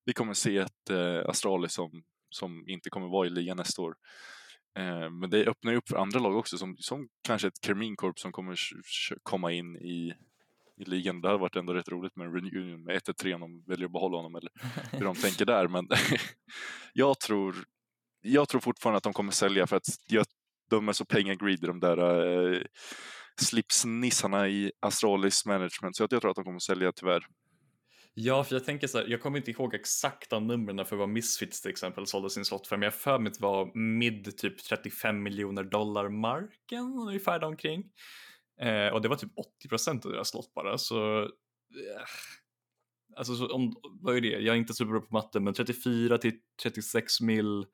vi 0.06 0.14
kommer 0.14 0.34
se 0.34 0.58
ett 0.58 0.90
eh, 0.90 1.30
Astralis 1.30 1.74
som 1.74 2.04
som 2.30 2.64
inte 2.68 2.90
kommer 2.90 3.08
vara 3.08 3.28
i 3.28 3.30
ligan 3.30 3.58
nästa 3.58 3.82
år. 3.82 3.96
Eh, 4.80 5.10
men 5.10 5.30
det 5.30 5.48
öppnar 5.48 5.72
ju 5.72 5.78
upp 5.78 5.90
för 5.90 5.98
andra 5.98 6.20
lag 6.20 6.36
också, 6.36 6.58
som, 6.58 6.78
som 6.78 7.08
kanske 7.24 7.48
ett 7.48 7.66
Kermin 7.66 7.96
Corp 7.96 8.20
som 8.20 8.32
kommer 8.32 8.56
komma 9.24 9.52
in 9.52 9.76
i, 9.76 10.14
i 10.78 10.86
ligan. 10.86 11.22
Det 11.22 11.28
hade 11.28 11.40
varit 11.40 11.56
ändå 11.56 11.74
rätt 11.74 11.90
roligt 11.90 12.16
med 12.16 12.28
en 12.28 12.34
reunion 12.34 12.84
med 12.84 13.02
1-3 13.02 13.34
om 13.34 13.42
de 13.42 13.64
väljer 13.72 13.86
att 13.86 13.94
behålla 13.94 14.18
honom 14.18 14.36
eller 14.36 14.52
hur 14.92 15.06
de 15.06 15.16
tänker 15.16 15.46
där. 15.46 15.68
Men 15.68 15.88
jag, 16.94 17.20
tror, 17.20 17.56
jag 18.22 18.50
tror 18.50 18.62
fortfarande 18.62 18.98
att 18.98 19.04
de 19.04 19.14
kommer 19.14 19.32
sälja 19.32 19.68
för 19.68 19.76
att 19.76 19.88
jag, 20.08 20.26
de 20.70 20.90
är 20.90 20.94
så 20.94 21.06
pengagreedy 21.06 21.68
de 21.68 21.80
där 21.80 21.98
eh, 21.98 22.62
slipsnissarna 23.42 24.48
i 24.48 24.72
Astralis 24.80 25.46
management. 25.46 25.96
Så 25.96 26.04
jag, 26.04 26.10
tror 26.10 26.30
att 26.30 26.36
de 26.36 26.46
kommer 26.46 26.60
sälja 26.60 26.92
tyvärr. 26.92 27.28
Ja, 28.14 28.44
för 28.44 28.56
jag 28.56 28.66
tänker 28.66 28.88
så 28.88 28.98
här, 28.98 29.08
jag 29.08 29.22
kommer 29.22 29.38
inte 29.38 29.52
ihåg 29.52 29.76
exakta 29.76 30.40
numren 30.40 30.86
för 30.86 30.96
vad 30.96 31.10
Misfits 31.10 31.62
till 31.62 31.72
exempel 31.72 32.08
sålde 32.08 32.30
sin 32.30 32.46
slott 32.46 32.68
för, 32.68 32.78
men 32.78 32.84
jag 32.84 32.94
för 32.94 33.20
mig 33.20 33.30
att 33.30 33.38
det 33.38 33.44
var 33.44 33.78
mid 33.78 34.38
typ 34.38 34.64
35 34.64 35.24
miljoner 35.24 35.64
dollar 35.64 36.10
marken 36.10 36.84
ungefär 37.08 37.44
omkring. 37.44 37.84
Eh, 38.62 38.88
och 38.88 39.02
det 39.02 39.08
var 39.08 39.16
typ 39.16 39.32
80 39.38 39.70
procent 39.70 40.06
av 40.06 40.12
deras 40.12 40.30
slott 40.30 40.54
bara, 40.54 40.78
så 40.78 41.24
eh, 41.24 41.30
Alltså 43.16 43.36
så 43.36 43.48
om, 43.48 43.76
vad 43.84 44.18
är 44.18 44.22
det? 44.22 44.28
Jag 44.28 44.56
är 44.56 44.56
inte 44.56 44.74
superbra 44.74 45.02
på 45.02 45.14
matte, 45.14 45.40
men 45.40 45.54
34 45.54 46.18
till 46.18 46.34
36 46.64 47.22
mil 47.22 47.66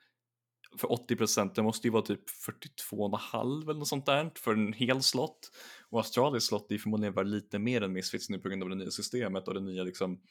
för 0.78 0.92
80 0.92 1.16
procent, 1.16 1.56
det 1.56 1.64
måste 1.64 1.88
ju 1.88 1.92
vara 1.92 2.04
typ 2.04 2.30
42,5 2.30 3.64
eller 3.64 3.80
något 3.80 3.88
sånt 3.88 4.06
där 4.06 4.32
för 4.36 4.54
en 4.54 4.74
hel 4.74 5.02
slott. 5.02 5.52
Och 5.90 6.00
Australiens 6.00 6.46
slott 6.46 6.72
är 6.72 6.78
förmodligen 6.78 7.14
värd 7.14 7.28
lite 7.28 7.60
mer 7.60 7.82
än 7.82 7.94
Misfits 7.94 8.30
nu 8.30 8.40
på 8.40 8.50
grund 8.50 8.64
av 8.64 8.70
det 8.70 8.76
nya 8.76 8.92
systemet 8.92 9.48
och 9.48 9.54
det 9.54 9.62
nya 9.62 9.84
liksom 9.84 10.22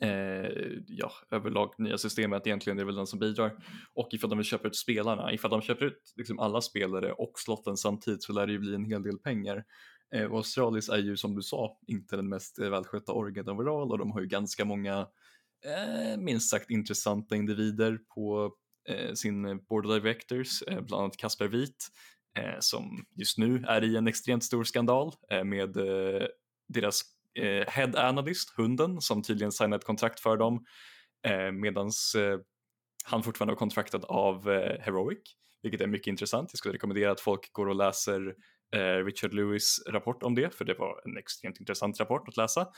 eh, 0.00 0.48
ja, 0.86 1.12
överlag 1.30 1.74
nya 1.78 1.98
systemet 1.98 2.46
egentligen, 2.46 2.76
det 2.76 2.82
är 2.82 2.86
väl 2.86 2.94
den 2.94 3.06
som 3.06 3.18
bidrar. 3.18 3.64
Och 3.94 4.08
ifall 4.12 4.30
de 4.30 4.38
vill 4.38 4.46
köpa 4.46 4.68
ut 4.68 4.76
spelarna, 4.76 5.32
ifall 5.32 5.50
de 5.50 5.62
köper 5.62 5.84
ut 5.84 6.12
liksom 6.16 6.38
alla 6.38 6.60
spelare 6.60 7.12
och 7.12 7.32
slotten 7.36 7.76
samtidigt 7.76 8.22
så 8.22 8.32
lär 8.32 8.46
det 8.46 8.52
ju 8.52 8.58
bli 8.58 8.74
en 8.74 8.84
hel 8.84 9.02
del 9.02 9.18
pengar. 9.18 9.64
Eh, 10.14 10.24
och 10.24 10.36
Australis 10.36 10.88
är 10.88 10.98
ju 10.98 11.16
som 11.16 11.34
du 11.34 11.42
sa 11.42 11.78
inte 11.86 12.16
den 12.16 12.28
mest 12.28 12.58
eh, 12.58 12.70
välskötta 12.70 13.12
orgen 13.12 13.48
overall 13.48 13.92
och 13.92 13.98
de 13.98 14.10
har 14.10 14.20
ju 14.20 14.26
ganska 14.26 14.64
många 14.64 15.06
eh, 15.64 16.18
minst 16.18 16.50
sagt 16.50 16.70
intressanta 16.70 17.36
individer 17.36 17.98
på 18.14 18.54
Eh, 18.88 19.14
sin 19.14 19.64
board 19.68 19.86
of 19.86 19.92
directors, 19.92 20.62
eh, 20.62 20.80
bland 20.80 21.02
annat 21.02 21.16
Kasper 21.16 21.48
Wit, 21.48 21.88
eh, 22.38 22.56
som 22.60 23.06
just 23.16 23.38
nu 23.38 23.64
är 23.68 23.84
i 23.84 23.96
en 23.96 24.08
extremt 24.08 24.44
stor 24.44 24.64
skandal 24.64 25.12
med 25.44 25.76
deras 26.68 27.02
head 27.66 27.92
analyst, 27.94 28.50
hunden, 28.56 29.00
som 29.00 29.22
tydligen 29.22 29.52
signat 29.52 29.80
ett 29.80 29.86
kontrakt 29.86 30.20
för 30.20 30.36
dem 30.36 30.64
medan 31.52 31.90
han 33.04 33.22
fortfarande 33.22 33.52
var 33.52 33.58
kontraktad 33.58 34.04
av 34.04 34.50
Heroic, 34.80 35.18
vilket 35.62 35.80
är 35.80 35.86
mycket 35.86 36.06
intressant. 36.06 36.50
Jag 36.52 36.58
skulle 36.58 36.74
rekommendera 36.74 37.10
att 37.10 37.20
folk 37.20 37.52
går 37.52 37.68
och 37.68 37.74
läser 37.74 38.34
Richard 39.04 39.34
Lewis 39.34 39.82
rapport 39.86 40.22
om 40.22 40.34
det, 40.34 40.54
för 40.54 40.64
det 40.64 40.74
var 40.74 41.00
en 41.04 41.16
extremt 41.16 41.60
intressant 41.60 42.00
rapport 42.00 42.28
att 42.28 42.36
läsa. 42.36 42.68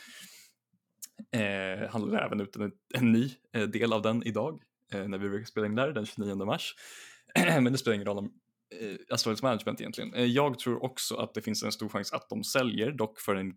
han 1.91 2.03
lade 2.03 2.25
även 2.25 2.41
ut 2.41 2.57
en, 2.57 2.73
en 2.95 3.13
ny 3.13 3.31
del 3.53 3.93
av 3.93 4.03
den 4.03 4.23
idag 4.23 4.61
Eh, 4.93 5.09
när 5.09 5.19
vi 5.19 5.29
brukar 5.29 5.47
spela 5.47 5.67
in 5.67 5.75
där 5.75 5.93
den 5.93 6.07
29 6.07 6.45
mars. 6.45 6.75
Men 7.35 7.73
det 7.73 7.79
spelar 7.79 7.95
ingen 7.95 8.07
roll 8.07 8.19
om 8.19 8.33
eh, 8.81 8.97
Astralis 9.11 9.43
Management 9.43 9.81
egentligen. 9.81 10.15
Eh, 10.15 10.25
jag 10.25 10.59
tror 10.59 10.85
också 10.85 11.17
att 11.17 11.35
det 11.35 11.43
finns 11.43 11.63
en 11.63 11.73
stor 11.73 11.89
chans 11.89 12.13
att 12.13 12.29
de 12.29 12.45
säljer, 12.45 12.93
dock 12.93 13.21
för 13.21 13.35
en 13.35 13.57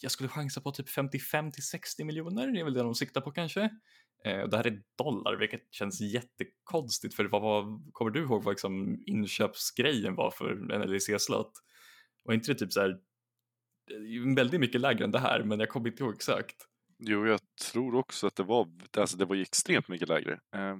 jag 0.00 0.12
skulle 0.12 0.28
chansa 0.28 0.60
på 0.60 0.70
typ 0.70 0.88
55 0.88 1.52
till 1.52 1.62
60 1.62 2.04
miljoner, 2.04 2.46
det 2.46 2.60
är 2.60 2.64
väl 2.64 2.74
det 2.74 2.82
de 2.82 2.94
siktar 2.94 3.20
på 3.20 3.30
kanske. 3.30 3.62
Eh, 4.24 4.48
det 4.48 4.56
här 4.56 4.66
är 4.66 4.82
dollar, 4.98 5.36
vilket 5.36 5.74
känns 5.74 6.00
jättekonstigt 6.00 7.14
för 7.14 7.24
vad, 7.24 7.42
vad 7.42 7.80
kommer 7.92 8.10
du 8.10 8.22
ihåg 8.22 8.44
vad 8.44 8.52
liksom 8.52 9.02
inköpsgrejen 9.06 10.14
var 10.14 10.30
för 10.30 10.72
en 10.72 10.90
LEC-slott? 10.90 11.52
Och 12.24 12.34
inte 12.34 12.52
det 12.52 12.58
typ 12.58 12.72
så 12.72 12.80
här 12.80 12.90
eh, 12.90 14.34
väldigt 14.36 14.60
mycket 14.60 14.80
lägre 14.80 15.04
än 15.04 15.10
det 15.10 15.18
här, 15.18 15.42
men 15.42 15.60
jag 15.60 15.68
kommer 15.68 15.88
inte 15.88 16.02
ihåg 16.02 16.14
exakt. 16.14 16.56
Jo, 16.98 17.26
jag 17.26 17.40
tror 17.72 17.94
också 17.94 18.26
att 18.26 18.36
det 18.36 18.42
var, 18.42 18.68
alltså 18.96 19.16
det 19.16 19.24
var 19.24 19.34
ju 19.34 19.42
extremt 19.42 19.88
mycket 19.88 20.08
lägre. 20.08 20.32
Eh, 20.32 20.76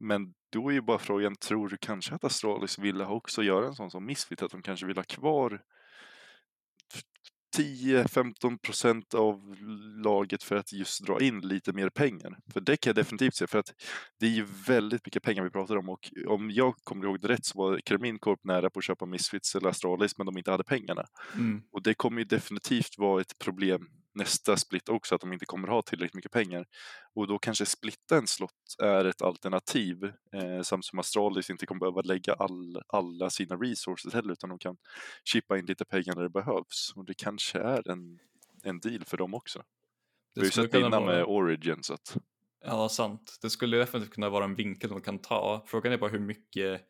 men 0.00 0.34
då 0.52 0.68
är 0.68 0.72
ju 0.72 0.80
bara 0.80 0.98
frågan, 0.98 1.36
tror 1.36 1.68
du 1.68 1.76
kanske 1.76 2.14
att 2.14 2.24
Astralis 2.24 2.78
ville 2.78 3.06
också 3.06 3.42
göra 3.42 3.66
en 3.66 3.74
sån 3.74 3.90
som 3.90 4.06
Misfit, 4.06 4.42
att 4.42 4.50
de 4.50 4.62
kanske 4.62 4.86
vill 4.86 4.96
ha 4.96 5.04
kvar 5.04 5.62
10-15 7.56 8.58
procent 8.58 9.14
av 9.14 9.56
laget 10.04 10.42
för 10.42 10.56
att 10.56 10.72
just 10.72 11.06
dra 11.06 11.20
in 11.20 11.40
lite 11.40 11.72
mer 11.72 11.88
pengar. 11.88 12.38
För 12.52 12.60
det 12.60 12.76
kan 12.76 12.90
jag 12.90 12.96
definitivt 12.96 13.34
se, 13.34 13.46
för 13.46 13.58
att 13.58 13.74
det 14.20 14.26
är 14.26 14.30
ju 14.30 14.46
väldigt 14.66 15.06
mycket 15.06 15.22
pengar 15.22 15.44
vi 15.44 15.50
pratar 15.50 15.76
om 15.76 15.88
och 15.88 16.10
om 16.26 16.50
jag 16.50 16.74
kommer 16.84 17.04
ihåg 17.04 17.20
det 17.20 17.28
rätt 17.28 17.44
så 17.44 17.58
var 17.58 17.80
Kermin 17.84 18.18
Corp 18.18 18.44
nära 18.44 18.70
på 18.70 18.78
att 18.78 18.84
köpa 18.84 19.06
Misfits 19.06 19.54
eller 19.54 19.68
Astralis 19.68 20.18
men 20.18 20.26
de 20.26 20.38
inte 20.38 20.50
hade 20.50 20.64
pengarna. 20.64 21.04
Mm. 21.34 21.62
Och 21.72 21.82
det 21.82 21.94
kommer 21.94 22.18
ju 22.18 22.24
definitivt 22.24 22.98
vara 22.98 23.20
ett 23.20 23.38
problem 23.38 23.88
nästa 24.20 24.56
split 24.56 24.88
också, 24.88 25.14
att 25.14 25.20
de 25.20 25.32
inte 25.32 25.46
kommer 25.46 25.68
ha 25.68 25.82
tillräckligt 25.82 26.14
mycket 26.14 26.32
pengar. 26.32 26.66
Och 27.14 27.26
då 27.26 27.38
kanske 27.38 27.66
splitta 27.66 28.16
en 28.16 28.26
slott 28.26 28.76
är 28.78 29.04
ett 29.04 29.22
alternativ, 29.22 30.04
eh, 30.32 30.62
samt 30.62 30.84
som 30.84 30.98
Astralis 30.98 31.50
inte 31.50 31.66
kommer 31.66 31.80
behöva 31.80 32.00
lägga 32.00 32.32
all, 32.32 32.82
alla 32.86 33.30
sina 33.30 33.56
resources 33.56 34.14
heller, 34.14 34.32
utan 34.32 34.50
de 34.50 34.58
kan 34.58 34.76
chippa 35.24 35.58
in 35.58 35.66
lite 35.66 35.84
pengar 35.84 36.14
när 36.14 36.22
det 36.22 36.30
behövs. 36.30 36.92
Och 36.96 37.04
det 37.04 37.14
kanske 37.14 37.58
är 37.58 37.90
en, 37.90 38.18
en 38.62 38.80
deal 38.80 39.04
för 39.04 39.16
dem 39.16 39.34
också. 39.34 39.62
Vi 40.34 40.40
har 40.40 40.46
ju 40.46 40.50
sett 40.50 40.74
innan 40.74 40.90
vara... 40.90 41.04
med 41.04 41.24
Origin 41.24 41.82
så 41.82 41.94
att... 41.94 42.16
Ja, 42.64 42.88
sant. 42.88 43.38
Det 43.42 43.50
skulle 43.50 43.76
definitivt 43.76 44.14
kunna 44.14 44.28
vara 44.28 44.44
en 44.44 44.54
vinkel 44.54 44.90
de 44.90 45.00
kan 45.00 45.18
ta. 45.18 45.64
Frågan 45.66 45.92
är 45.92 45.98
bara 45.98 46.10
hur 46.10 46.18
mycket 46.18 46.86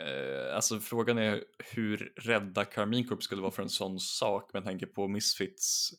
Eh, 0.00 0.56
alltså 0.56 0.80
frågan 0.80 1.18
är 1.18 1.44
hur 1.58 2.12
rädda 2.16 2.64
Carmine 2.64 3.04
Corp 3.04 3.22
skulle 3.22 3.42
vara 3.42 3.52
för 3.52 3.62
en 3.62 3.68
sån 3.68 4.00
sak 4.00 4.52
med 4.52 4.64
tanke 4.64 4.86
på 4.86 5.08
Misfits 5.08 5.92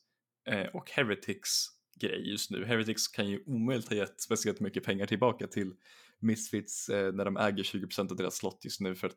Eh, 0.48 0.66
och 0.74 0.92
Heretics 0.92 1.68
grej 2.02 2.30
just 2.30 2.52
nu. 2.52 2.66
Heretics 2.66 3.08
kan 3.08 3.30
ju 3.30 3.44
omöjligt 3.46 3.90
ha 3.90 3.96
gett 3.96 4.22
speciellt 4.22 4.60
mycket 4.60 4.84
pengar 4.84 5.06
tillbaka 5.06 5.48
till 5.48 5.74
Misfits 6.20 6.90
eh, 6.90 7.14
när 7.14 7.26
de 7.26 7.38
äger 7.38 7.64
20% 7.64 8.12
av 8.12 8.16
deras 8.16 8.36
slott 8.36 8.60
just 8.64 8.82
nu 8.82 8.96
för 8.96 9.08
att 9.08 9.14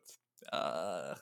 uh, 0.53 1.17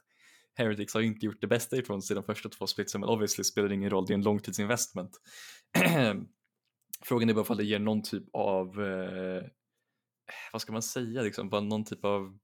Heretics 0.56 0.94
har 0.94 1.02
inte 1.02 1.26
gjort 1.26 1.42
det 1.42 1.48
bästa 1.48 1.78
ifrån 1.78 2.02
sig 2.02 2.16
de 2.16 2.24
första 2.24 2.50
två 2.50 2.68
splitsen 2.68 3.02
men 3.02 3.10
obviously 3.10 3.44
spelar 3.44 3.70
det 3.70 3.76
ingen 3.76 3.90
roll, 3.90 4.06
det 4.06 4.14
är 4.14 4.16
en 4.16 4.24
långtidsinvestment. 4.24 5.12
Frågan 7.02 7.30
är 7.30 7.34
bara 7.34 7.46
om 7.50 7.58
det 7.58 7.64
ger 7.64 7.80
någon 7.80 8.04
typ 8.04 8.24
av, 8.34 8.84
eh, 8.84 9.44
vad 10.52 10.62
ska 10.62 10.72
man 10.72 10.82
säga, 10.82 11.22
liksom, 11.22 11.50
bara 11.50 11.62
någon 11.62 11.86
typ 11.86 12.06
av 12.06 12.38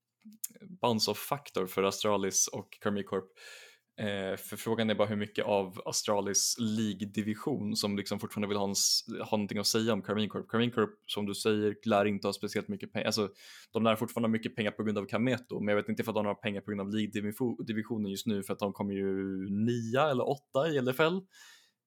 bounce 0.61 1.11
off 1.11 1.17
faktor 1.17 1.67
för 1.67 1.83
Astralis 1.83 2.47
och 2.47 2.77
Corp 2.81 3.31
Eh, 3.97 4.37
för 4.37 4.57
frågan 4.57 4.89
är 4.89 4.95
bara 4.95 5.07
hur 5.07 5.15
mycket 5.15 5.45
av 5.45 5.81
Astralis 5.85 6.55
League-division 6.59 7.75
som 7.75 7.97
liksom 7.97 8.19
fortfarande 8.19 8.47
vill 8.47 8.57
ha, 8.57 8.67
en, 8.67 8.75
ha 9.19 9.37
någonting 9.37 9.57
att 9.57 9.67
säga 9.67 9.93
om 9.93 10.01
Carmine 10.01 10.29
Corp. 10.29 10.49
Carmine 10.49 10.71
Corp, 10.71 10.89
som 11.07 11.25
du 11.25 11.35
säger, 11.35 11.75
lär 11.85 12.05
inte 12.05 12.27
ha 12.27 12.33
speciellt 12.33 12.67
mycket 12.67 12.93
pengar. 12.93 13.05
Alltså, 13.05 13.29
de 13.71 13.83
lär 13.83 13.95
fortfarande 13.95 14.27
ha 14.27 14.31
mycket 14.31 14.55
pengar 14.55 14.71
på 14.71 14.83
grund 14.83 14.97
av 14.97 15.05
Kameto, 15.05 15.59
men 15.59 15.67
jag 15.67 15.75
vet 15.75 15.89
inte 15.89 16.01
ifall 16.01 16.13
de 16.13 16.25
har 16.25 16.35
pengar 16.35 16.61
på 16.61 16.71
grund 16.71 16.81
av 16.81 16.89
League-divisionen 16.89 18.11
just 18.11 18.27
nu 18.27 18.43
för 18.43 18.53
att 18.53 18.59
de 18.59 18.73
kommer 18.73 18.93
ju 18.93 19.13
nia 19.49 20.09
eller 20.09 20.29
åtta 20.29 20.69
i 20.69 20.81
LFL. 20.81 21.17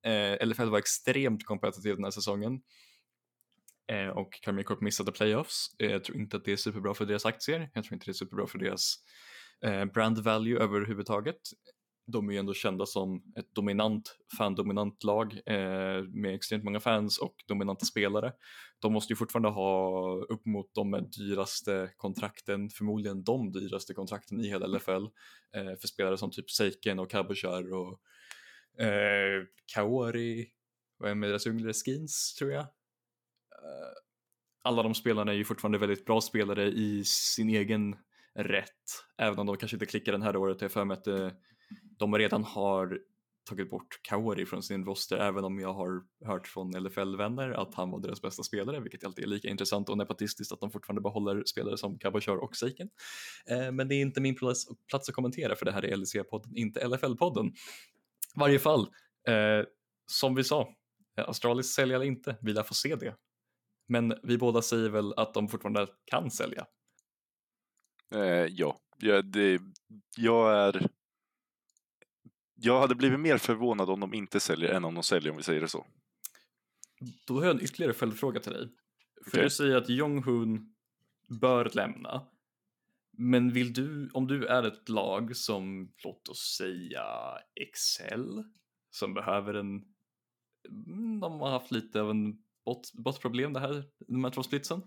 Eh, 0.05 0.47
LFL 0.47 0.69
var 0.69 0.79
extremt 0.79 1.45
kompetitiv 1.45 1.95
den 1.95 2.05
här 2.05 2.11
säsongen. 2.11 2.61
Eh, 3.93 4.09
och 4.09 4.33
Carmine 4.43 4.65
Corp 4.65 4.81
missade 4.81 5.13
playoffs. 5.13 5.67
Eh, 5.79 5.91
jag 5.91 6.05
tror 6.05 6.19
inte 6.19 6.37
att 6.37 6.45
det 6.45 6.53
är 6.53 6.57
superbra 6.57 6.95
för 6.95 7.07
deras 7.07 7.27
aktier. 7.27 7.71
Jag 7.75 7.85
tror 7.85 7.95
inte 7.95 8.07
det 8.07 8.11
är 8.11 8.15
superbra 8.15 8.47
för 8.47 8.59
deras 8.59 8.95
eh, 9.65 9.85
brand 9.85 10.19
value 10.19 10.59
överhuvudtaget 10.59 11.41
de 12.07 12.29
är 12.29 12.33
ju 12.33 12.39
ändå 12.39 12.55
kända 12.55 12.87
som 12.87 13.23
ett 13.37 13.55
dominant, 13.55 14.17
fan-dominant 14.39 15.05
lag 15.05 15.41
eh, 15.47 16.03
med 16.03 16.35
extremt 16.35 16.65
många 16.65 16.81
fans 16.81 17.19
och 17.19 17.35
dominanta 17.49 17.85
spelare. 17.85 18.33
De 18.79 18.93
måste 18.93 19.13
ju 19.13 19.17
fortfarande 19.17 19.49
ha 19.49 20.01
upp 20.29 20.47
mot 20.47 20.75
de 20.75 20.91
med 20.91 21.11
dyraste 21.19 21.91
kontrakten, 21.97 22.71
förmodligen 22.71 23.25
de 23.25 23.53
dyraste 23.53 23.95
kontrakten 23.95 24.41
i 24.41 24.49
hela 24.49 24.67
LFL 24.67 25.05
eh, 25.57 25.77
för 25.81 25.87
spelare 25.87 26.19
som 26.19 26.31
typ 26.31 26.51
Seiken 26.51 26.99
och 26.99 27.11
Kabushar 27.11 27.73
och 27.75 28.01
eh, 28.83 29.45
Kaori, 29.75 30.47
vad 30.99 31.11
är 31.11 31.15
med 31.15 31.31
deras 31.31 31.47
yngre 31.47 31.73
skins 31.73 32.35
tror 32.39 32.51
jag. 32.51 32.63
Eh, 32.63 33.93
alla 34.63 34.83
de 34.83 34.95
spelarna 34.95 35.33
är 35.33 35.37
ju 35.37 35.45
fortfarande 35.45 35.79
väldigt 35.79 36.05
bra 36.05 36.21
spelare 36.21 36.67
i 36.67 37.05
sin 37.05 37.49
egen 37.49 37.97
rätt, 38.35 39.05
även 39.19 39.39
om 39.39 39.47
de 39.47 39.57
kanske 39.57 39.75
inte 39.75 39.87
klickar 39.87 40.13
den 40.13 40.23
här 40.23 40.37
året. 40.37 40.61
Jag 40.61 40.73
för 40.73 40.85
mig 40.85 40.97
att 40.97 41.07
eh, 41.07 41.31
de 41.99 42.19
redan 42.19 42.45
har 42.45 42.99
tagit 43.47 43.71
bort 43.71 44.01
Kaori 44.03 44.47
från 44.47 44.63
sin 44.63 44.85
roster 44.85 45.17
även 45.17 45.45
om 45.45 45.59
jag 45.59 45.75
har 45.75 46.03
hört 46.25 46.47
från 46.47 46.71
LFL-vänner 46.71 47.51
att 47.51 47.75
han 47.75 47.91
var 47.91 48.01
deras 48.01 48.23
bästa 48.23 48.43
spelare 48.43 48.81
vilket 48.81 49.05
alltid 49.05 49.25
är 49.25 49.29
lika 49.29 49.49
intressant 49.49 49.89
och 49.89 49.99
nepotistiskt 49.99 50.53
att 50.53 50.61
de 50.61 50.71
fortfarande 50.71 51.03
behåller 51.03 51.45
spelare 51.45 51.77
som 51.77 51.99
Kabashar 51.99 52.37
och 52.37 52.57
Seiken. 52.57 52.89
Eh, 53.51 53.73
men 53.73 53.89
det 53.89 53.95
är 53.95 54.01
inte 54.01 54.21
min 54.21 54.35
plats, 54.35 54.67
plats 54.91 55.09
att 55.09 55.15
kommentera 55.15 55.57
för 55.57 55.65
det 55.65 55.73
här 55.73 55.85
är 55.85 55.97
LEC-podden, 55.97 56.55
inte 56.55 56.81
LFL-podden. 56.81 57.53
varje 58.37 58.59
fall, 58.59 58.89
eh, 59.29 59.67
som 60.07 60.35
vi 60.35 60.45
sa, 60.45 60.75
eh, 61.19 61.29
Astralis 61.29 61.75
säljer 61.75 61.97
eller 61.97 62.07
inte, 62.07 62.37
vi 62.41 62.53
lär 62.53 62.63
få 62.63 62.75
se 62.75 62.97
det. 62.97 63.17
Men 63.89 64.15
vi 64.23 64.39
båda 64.39 64.63
säger 64.63 64.89
väl 64.89 65.15
att 65.17 65.35
de 65.35 65.49
fortfarande 65.49 65.87
kan 66.05 66.31
sälja? 66.31 66.67
Eh, 68.15 68.47
ja, 68.51 68.81
ja 68.99 69.23
det, 69.23 69.61
jag 70.17 70.67
är 70.67 70.89
jag 72.57 72.81
hade 72.81 72.95
blivit 72.95 73.21
mer 73.21 73.39
förvånad 73.39 73.91
om 73.91 74.01
de 74.01 74.15
inte 74.15 74.41
säljer 74.41 74.71
än 74.71 74.85
om 74.85 74.95
de 74.95 75.03
säljer 75.03 75.31
om 75.31 75.37
vi 75.37 75.43
säger 75.43 75.61
det 75.61 75.69
så. 75.69 75.87
Då 77.27 77.39
har 77.39 77.47
jag 77.47 77.55
en 77.57 77.65
ytterligare 77.65 77.93
följdfråga 77.93 78.41
till 78.41 78.53
dig. 78.53 78.69
För 79.25 79.31
okay. 79.31 79.43
du 79.43 79.51
säger 79.51 79.77
att 79.77 79.89
Jong-Hun 79.89 80.75
bör 81.41 81.71
lämna. 81.75 82.27
Men 83.19 83.53
vill 83.53 83.73
du, 83.73 84.11
om 84.13 84.27
du 84.27 84.47
är 84.47 84.63
ett 84.63 84.89
lag 84.89 85.37
som, 85.37 85.93
låt 86.05 86.29
oss 86.29 86.57
säga 86.59 87.05
Excel, 87.55 88.45
som 88.91 89.15
behöver 89.15 89.55
en, 89.55 89.85
de 91.21 91.41
har 91.41 91.51
haft 91.51 91.71
lite 91.71 92.01
av 92.01 92.11
en 92.11 92.39
bot, 92.65 92.93
botproblem 92.93 93.53
det 93.53 93.61
här, 93.61 93.85
de 93.99 94.25
här 94.25 94.31
två 94.31 94.43
splitsen. 94.43 94.83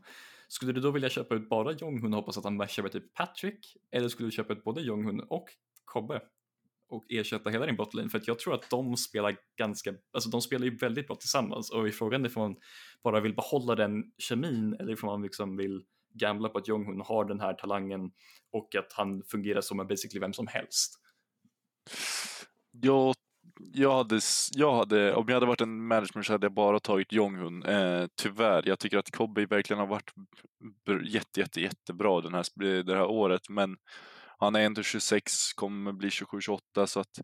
Skulle 0.47 0.73
du 0.73 0.81
då 0.81 0.91
vilja 0.91 1.09
köpa 1.09 1.35
ut 1.35 1.49
bara 1.49 1.71
Jong-Hun 1.71 2.13
och 2.13 2.19
hoppas 2.19 2.37
att 2.37 2.43
han 2.43 2.57
matchar 2.57 2.83
med 2.83 2.91
typ 2.91 3.13
Patrick? 3.13 3.77
Eller 3.91 4.09
skulle 4.09 4.27
du 4.27 4.31
köpa 4.31 4.53
ut 4.53 4.63
både 4.63 4.81
Jong-Hun 4.81 5.19
och 5.19 5.49
Kobbe? 5.85 6.21
Och 6.89 7.05
ersätta 7.09 7.49
hela 7.49 7.65
din 7.65 7.75
botlane 7.75 8.09
för 8.09 8.17
att 8.17 8.27
jag 8.27 8.39
tror 8.39 8.53
att 8.53 8.69
de 8.69 8.97
spelar 8.97 9.37
ganska, 9.57 9.93
alltså 10.13 10.29
de 10.29 10.41
spelar 10.41 10.65
ju 10.65 10.77
väldigt 10.77 11.07
bra 11.07 11.15
tillsammans 11.15 11.71
och 11.71 11.87
i 11.87 11.91
frågan 11.91 12.25
är 12.25 12.31
man 12.35 12.55
bara 13.03 13.19
vill 13.19 13.35
behålla 13.35 13.75
den 13.75 14.03
kemin 14.17 14.75
eller 14.79 14.93
ifall 14.93 15.09
man 15.09 15.21
liksom 15.21 15.57
vill 15.57 15.83
gambla 16.13 16.49
på 16.49 16.57
att 16.57 16.67
Jonghun 16.67 17.01
har 17.01 17.25
den 17.25 17.39
här 17.39 17.53
talangen 17.53 18.11
och 18.51 18.75
att 18.75 18.93
han 18.93 19.23
fungerar 19.23 19.61
som 19.61 19.79
en 19.79 19.87
basically 19.87 20.19
vem 20.19 20.33
som 20.33 20.47
helst. 20.47 20.99
Jag, 22.71 23.15
jag, 23.73 23.91
hade, 23.91 24.19
jag 24.53 24.75
hade, 24.75 25.13
om 25.13 25.25
jag 25.27 25.33
hade 25.33 25.45
varit 25.45 25.61
en 25.61 25.87
manager 25.87 26.21
så 26.21 26.33
hade 26.33 26.45
jag 26.45 26.53
bara 26.53 26.79
tagit 26.79 27.11
Jonghun. 27.11 27.63
Eh, 27.63 28.05
tyvärr, 28.15 28.67
jag 28.67 28.79
tycker 28.79 28.97
att 28.97 29.11
Kobe 29.11 29.45
verkligen 29.45 29.79
har 29.79 29.87
varit 29.87 30.13
jätte, 31.05 31.39
jätte, 31.39 31.61
jättebra 31.61 32.21
den 32.21 32.33
här, 32.33 32.83
det 32.83 32.95
här 32.95 33.05
året 33.05 33.49
men 33.49 33.77
han 34.39 34.55
är 34.55 34.59
ändå 34.59 34.83
26, 34.83 35.53
kommer 35.53 35.91
bli 35.91 36.09
27-28 36.09 36.85
så 36.85 36.99
att 36.99 37.19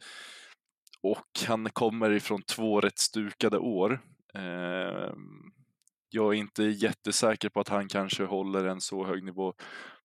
och 1.02 1.48
han 1.48 1.70
kommer 1.70 2.12
ifrån 2.12 2.42
två 2.44 2.82
rätt 2.82 3.00
stukade 3.00 3.58
år. 3.58 4.02
Eh, 4.36 5.14
jag 6.10 6.34
är 6.34 6.34
inte 6.34 6.64
jättesäker 6.64 7.50
på 7.50 7.60
att 7.60 7.70
han 7.70 7.88
kanske 7.88 8.24
håller 8.24 8.66
en 8.66 8.82
så 8.82 9.06
hög 9.06 9.24
nivå 9.24 9.54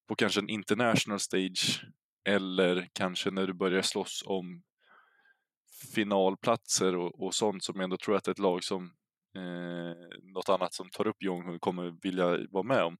på 0.09 0.15
kanske 0.15 0.41
en 0.41 0.49
international 0.49 1.21
stage 1.21 1.85
eller 2.25 2.89
kanske 2.93 3.31
när 3.31 3.47
du 3.47 3.53
börjar 3.53 3.83
slåss 3.83 4.23
om 4.27 4.63
finalplatser 5.95 6.97
och, 6.97 7.23
och 7.23 7.35
sånt 7.35 7.65
som 7.65 7.77
jag 7.77 7.85
ändå 7.85 7.97
tror 7.97 8.17
att 8.17 8.29
ett 8.29 8.39
lag 8.39 8.65
som 8.65 8.93
eh, 9.37 10.19
något 10.35 10.49
annat 10.49 10.75
som 10.75 10.91
tar 10.91 11.07
upp 11.07 11.23
Jonghund 11.23 11.61
kommer 11.61 11.95
vilja 12.03 12.39
vara 12.51 12.63
med 12.63 12.83
om. 12.83 12.97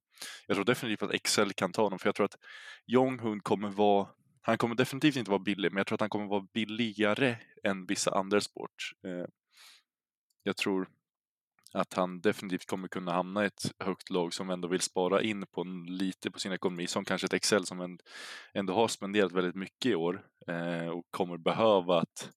Jag 0.47 0.55
tror 0.55 0.65
definitivt 0.65 1.03
att 1.03 1.13
Excel 1.15 1.53
kan 1.53 1.71
ta 1.71 1.83
honom 1.83 1.99
för 1.99 2.07
jag 2.07 2.15
tror 2.15 2.25
att 2.25 2.37
Jonghund 2.85 3.43
kommer 3.43 3.69
vara 3.69 4.07
han 4.43 4.57
kommer 4.57 4.75
definitivt 4.75 5.15
inte 5.15 5.31
vara 5.31 5.39
billig, 5.39 5.71
men 5.71 5.77
jag 5.77 5.87
tror 5.87 5.95
att 5.95 6.01
han 6.01 6.09
kommer 6.09 6.27
vara 6.27 6.47
billigare 6.53 7.37
än 7.63 7.85
vissa 7.85 8.11
andra 8.11 8.41
sport. 8.41 8.91
Eh, 9.07 9.25
jag 10.43 10.57
tror 10.57 10.87
att 11.73 11.93
han 11.93 12.21
definitivt 12.21 12.65
kommer 12.65 12.87
kunna 12.87 13.11
hamna 13.11 13.43
i 13.43 13.47
ett 13.47 13.71
högt 13.79 14.09
lag 14.09 14.33
som 14.33 14.49
ändå 14.49 14.67
vill 14.67 14.81
spara 14.81 15.21
in 15.21 15.45
på 15.47 15.63
lite 15.87 16.31
på 16.31 16.39
sin 16.39 16.51
ekonomi, 16.51 16.87
som 16.87 17.05
kanske 17.05 17.25
ett 17.25 17.33
Excel 17.33 17.65
som 17.65 17.97
ändå 18.53 18.73
har 18.73 18.87
spenderat 18.87 19.31
väldigt 19.31 19.55
mycket 19.55 19.91
i 19.91 19.95
år 19.95 20.25
eh, 20.47 20.87
och 20.87 21.05
kommer 21.11 21.37
behöva 21.37 21.99
att 21.99 22.29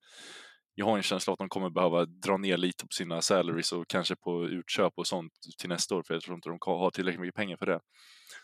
jag 0.75 0.87
har 0.87 0.97
en 0.97 1.03
känsla 1.03 1.31
av 1.31 1.33
att 1.33 1.39
de 1.39 1.49
kommer 1.49 1.71
behöva 1.71 2.05
dra 2.05 2.37
ner 2.37 2.57
lite 2.57 2.87
på 2.87 2.93
sina 2.93 3.23
salaries 3.23 3.73
och 3.73 3.89
kanske 3.89 4.17
på 4.17 4.45
utköp 4.45 4.93
och 4.97 5.07
sånt 5.07 5.33
till 5.59 5.69
nästa 5.69 5.95
år, 5.95 6.03
för 6.03 6.15
jag 6.15 6.23
tror 6.23 6.35
inte 6.35 6.49
de 6.49 6.59
har 6.61 6.91
tillräckligt 6.91 7.21
mycket 7.21 7.35
pengar 7.35 7.57
för 7.57 7.67
det. 7.67 7.81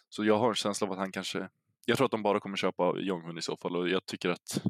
Så 0.09 0.25
jag 0.25 0.39
har 0.39 0.49
en 0.49 0.55
känsla 0.55 0.87
av 0.87 0.93
att 0.93 0.99
han 0.99 1.13
kanske, 1.13 1.49
jag 1.87 1.97
tror 1.97 2.05
att 2.05 2.11
de 2.11 2.23
bara 2.23 2.41
kommer 2.41 2.57
köpa 2.57 2.99
Jonghun 2.99 3.39
i 3.39 3.43
så 3.43 3.57
fall 3.57 3.77
och 3.77 3.89
jag 3.89 4.07
tycker 4.07 4.29
att, 4.29 4.63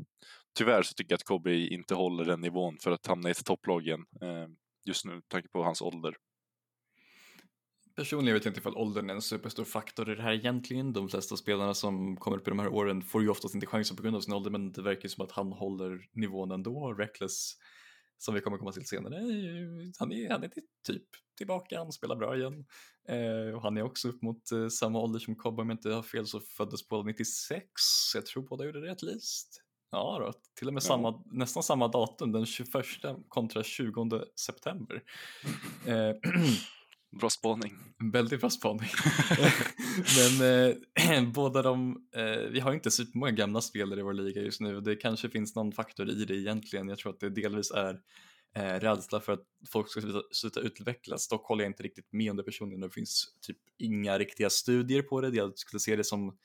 tyvärr 0.59 0.83
så 0.83 0.95
tycker 0.95 1.13
jag 1.13 1.17
att 1.17 1.25
Kobe 1.25 1.57
inte 1.57 1.95
håller 1.95 2.25
den 2.25 2.41
nivån 2.41 2.79
för 2.83 2.91
att 2.91 3.07
hamna 3.07 3.29
i 3.29 3.33
ett 3.33 3.45
topplag 3.45 3.87
igen 3.87 4.07
eh, 4.23 4.47
just 4.85 5.05
nu, 5.05 5.15
med 5.15 5.29
tanke 5.29 5.49
på 5.49 5.65
hans 5.65 5.83
ålder. 5.83 6.17
Personligen 7.97 8.35
vet 8.35 8.45
jag 8.45 8.51
inte 8.51 8.61
ifall 8.61 8.77
åldern 8.77 9.11
är 9.11 9.15
en 9.15 9.23
superstor 9.23 9.65
faktor 9.65 10.11
i 10.11 10.15
det 10.15 10.23
här 10.23 10.33
egentligen. 10.33 10.93
De 10.93 11.09
flesta 11.09 11.37
spelarna 11.37 11.75
som 11.75 12.17
kommer 12.17 12.37
upp 12.37 12.49
i 12.49 12.51
de 12.51 12.59
här 12.59 12.69
åren 12.69 13.03
får 13.03 13.23
ju 13.23 13.29
oftast 13.29 13.55
inte 13.55 13.67
chansen 13.67 13.97
på 13.97 14.03
grund 14.03 14.17
av 14.17 14.21
sin 14.21 14.35
ålder 14.35 14.51
men 14.51 14.73
det 14.73 14.83
verkar 14.83 15.09
som 15.09 15.25
att 15.25 15.33
han 15.33 15.53
håller 15.53 16.09
nivån 16.13 16.51
ändå. 16.51 16.93
Reckless, 16.93 17.53
som 18.19 18.35
vi 18.35 18.41
kommer 18.41 18.59
komma 18.59 18.73
till 18.73 18.87
senare, 18.87 19.15
han 19.99 20.13
är, 20.13 20.31
han 20.31 20.43
är 20.43 20.51
typ 20.87 21.05
tillbaka, 21.37 21.79
han 21.79 21.93
spelar 21.93 22.17
bra 22.17 22.37
igen. 22.37 22.65
Eh, 23.09 23.55
och 23.55 23.63
han 23.63 23.77
är 23.77 23.83
också 23.83 24.09
upp 24.09 24.23
mot 24.23 24.53
eh, 24.53 24.69
samma 24.69 24.99
ålder 24.99 25.19
som 25.19 25.37
Cobbe 25.37 25.63
om 25.63 25.69
jag 25.69 25.75
inte 25.75 25.91
har 25.91 26.03
fel 26.03 26.27
så 26.27 26.41
föddes 26.41 26.89
båda 26.89 27.03
96. 27.03 27.65
Jag 28.15 28.27
tror 28.27 28.43
båda 28.43 28.65
gjorde 28.65 28.81
det 28.81 28.87
rätt 28.87 29.03
list. 29.03 29.63
Ja, 29.91 30.19
då, 30.21 30.33
till 30.59 30.69
och 30.69 30.75
med 30.75 30.83
ja. 30.83 30.87
samma, 30.87 31.23
nästan 31.27 31.63
samma 31.63 31.89
datum, 31.89 32.33
den 32.33 32.47
21 32.47 32.67
kontra 33.29 33.63
20 33.63 34.25
september. 34.41 35.03
Eh, 35.87 36.15
Bra 37.11 37.31
spaning. 37.31 37.73
Väldigt 38.13 38.41
bra 38.41 38.51
spaning. 38.51 38.89
Men 40.39 40.69
eh, 41.07 41.23
båda 41.35 41.63
de, 41.63 42.05
eh, 42.17 42.51
vi 42.51 42.61
har 42.61 42.73
inte 42.73 42.91
supermånga 42.91 43.33
gamla 43.33 43.61
spelare 43.61 44.01
i 44.01 44.03
vår 44.03 44.13
liga 44.13 44.43
just 44.43 44.61
nu. 44.61 44.81
Det 44.81 44.97
kanske 44.97 45.29
finns 45.29 45.55
någon 45.55 45.73
faktor 45.73 46.11
i 46.11 46.25
det 46.25 46.37
egentligen. 46.37 46.89
Jag 46.89 46.99
tror 46.99 47.13
att 47.13 47.21
det 47.21 47.31
delvis 47.31 47.71
är 47.71 48.01
eh, 48.57 48.81
rädsla 48.81 49.21
för 49.21 49.33
att 49.33 49.45
folk 49.69 49.91
ska 49.91 50.01
sluta, 50.01 50.23
sluta 50.33 50.61
utvecklas. 50.61 51.29
Dock 51.29 51.47
håller 51.47 51.65
jag 51.65 51.71
inte 51.71 51.83
riktigt 51.83 52.13
med 52.13 52.31
om 52.31 52.37
det 52.37 52.43
personligen. 52.43 52.81
Det 52.81 52.91
finns 52.91 53.35
typ 53.41 53.59
inga 53.79 54.19
riktiga 54.19 54.51
studier 54.51 55.03
på 55.03 55.21
det. 55.21 55.37
Jag 55.37 55.59
skulle 55.59 55.81
se 55.81 55.97
det 55.97 56.05
som 56.05 56.39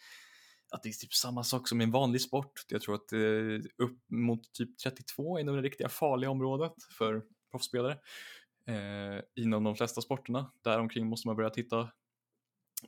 att 0.72 0.84
det 0.84 0.90
är 0.90 0.94
typ 0.94 1.14
samma 1.14 1.44
sak 1.44 1.68
som 1.68 1.82
i 1.82 1.84
en 1.84 1.92
vanlig 1.92 2.22
sport. 2.22 2.52
Jag 2.68 2.82
tror 2.82 2.96
att 2.96 3.14
eh, 3.14 3.86
upp 3.86 4.00
mot 4.10 4.54
typ 4.54 4.78
32 4.78 5.38
är 5.38 5.44
nog 5.44 5.56
det 5.56 5.62
riktiga 5.62 5.90
farliga 5.90 6.30
området 6.30 6.74
för 6.98 7.22
proffsspelare 7.52 7.98
eh, 8.68 9.24
inom 9.36 9.64
de 9.64 9.76
flesta 9.76 10.02
sporterna. 10.02 10.52
Däromkring 10.64 11.08
måste 11.08 11.28
man 11.28 11.36
börja 11.36 11.50
titta 11.50 11.90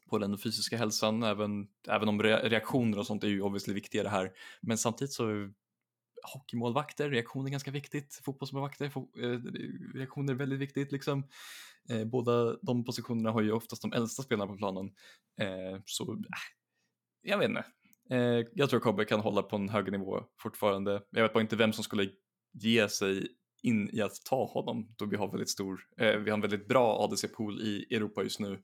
på 0.09 0.17
den 0.17 0.37
fysiska 0.37 0.77
hälsan, 0.77 1.23
även, 1.23 1.67
även 1.87 2.09
om 2.09 2.23
reaktioner 2.23 2.99
och 2.99 3.07
sånt 3.07 3.23
är 3.23 3.27
ju 3.27 3.41
obviously 3.41 3.73
viktigare 3.73 4.07
här. 4.07 4.31
Men 4.61 4.77
samtidigt 4.77 5.13
så 5.13 5.29
är 5.29 5.53
hockeymålvakter, 6.33 7.09
reaktioner 7.09 7.45
är 7.45 7.51
ganska 7.51 7.71
viktigt, 7.71 8.21
fotbollsmålvakter, 8.25 8.89
fo 8.89 9.09
eh, 9.17 9.39
reaktioner 9.95 10.33
är 10.33 10.37
väldigt 10.37 10.59
viktigt 10.59 10.91
liksom. 10.91 11.27
Eh, 11.89 12.05
båda 12.05 12.57
de 12.61 12.85
positionerna 12.85 13.31
har 13.31 13.41
ju 13.41 13.51
oftast 13.51 13.81
de 13.81 13.93
äldsta 13.93 14.23
spelarna 14.23 14.51
på 14.51 14.57
planen. 14.57 14.91
Eh, 15.39 15.81
så, 15.85 16.13
äh, 16.13 16.19
jag 17.21 17.37
vet 17.37 17.49
inte. 17.49 17.65
Eh, 18.09 18.45
jag 18.53 18.69
tror 18.69 18.79
Kobbe 18.79 19.05
kan 19.05 19.19
hålla 19.19 19.41
på 19.41 19.55
en 19.55 19.69
hög 19.69 19.91
nivå 19.91 20.23
fortfarande. 20.39 21.01
Jag 21.09 21.23
vet 21.23 21.33
bara 21.33 21.41
inte 21.41 21.55
vem 21.55 21.73
som 21.73 21.83
skulle 21.83 22.09
ge 22.53 22.89
sig 22.89 23.27
in 23.63 23.89
i 23.93 24.01
att 24.01 24.25
ta 24.25 24.45
honom 24.45 24.93
då 24.97 25.05
vi 25.05 25.17
har 25.17 25.31
väldigt 25.31 25.49
stor, 25.49 25.79
eh, 25.97 26.17
vi 26.17 26.29
har 26.29 26.37
en 26.37 26.41
väldigt 26.41 26.67
bra 26.67 27.03
ADC-pool 27.03 27.61
i 27.61 27.95
Europa 27.95 28.23
just 28.23 28.39
nu 28.39 28.63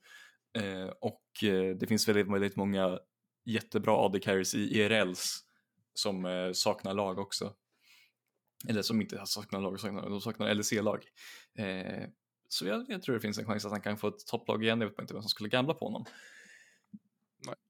eh, 0.58 0.91
och 1.01 1.43
eh, 1.43 1.75
det 1.75 1.88
finns 1.88 2.08
väldigt, 2.08 2.27
väldigt 2.27 2.56
många 2.56 2.99
jättebra 3.45 3.97
AD-carries 3.97 4.56
i 4.56 4.82
ERLs 4.82 5.39
som 5.93 6.25
eh, 6.25 6.51
saknar 6.51 6.93
lag 6.93 7.19
också. 7.19 7.53
Eller 8.69 8.82
som 8.82 9.01
inte 9.01 9.21
saknar 9.25 9.62
lag, 9.62 9.79
saknar, 9.79 10.10
de 10.10 10.21
saknar 10.21 10.53
LEC-lag. 10.53 11.06
Eh, 11.58 12.10
så 12.47 12.65
jag, 12.65 12.86
jag, 12.88 13.01
tror 13.01 13.15
det 13.15 13.21
finns 13.21 13.38
en 13.38 13.45
chans 13.45 13.65
att 13.65 13.71
han 13.71 13.82
kan 13.82 13.97
få 13.97 14.08
ett 14.08 14.27
topplag 14.27 14.63
igen, 14.63 14.82
jag 14.82 14.88
vet 14.88 14.99
inte 14.99 15.13
vem 15.13 15.23
som 15.23 15.29
skulle 15.29 15.49
gambla 15.49 15.73
på 15.73 15.86
honom. 15.86 16.06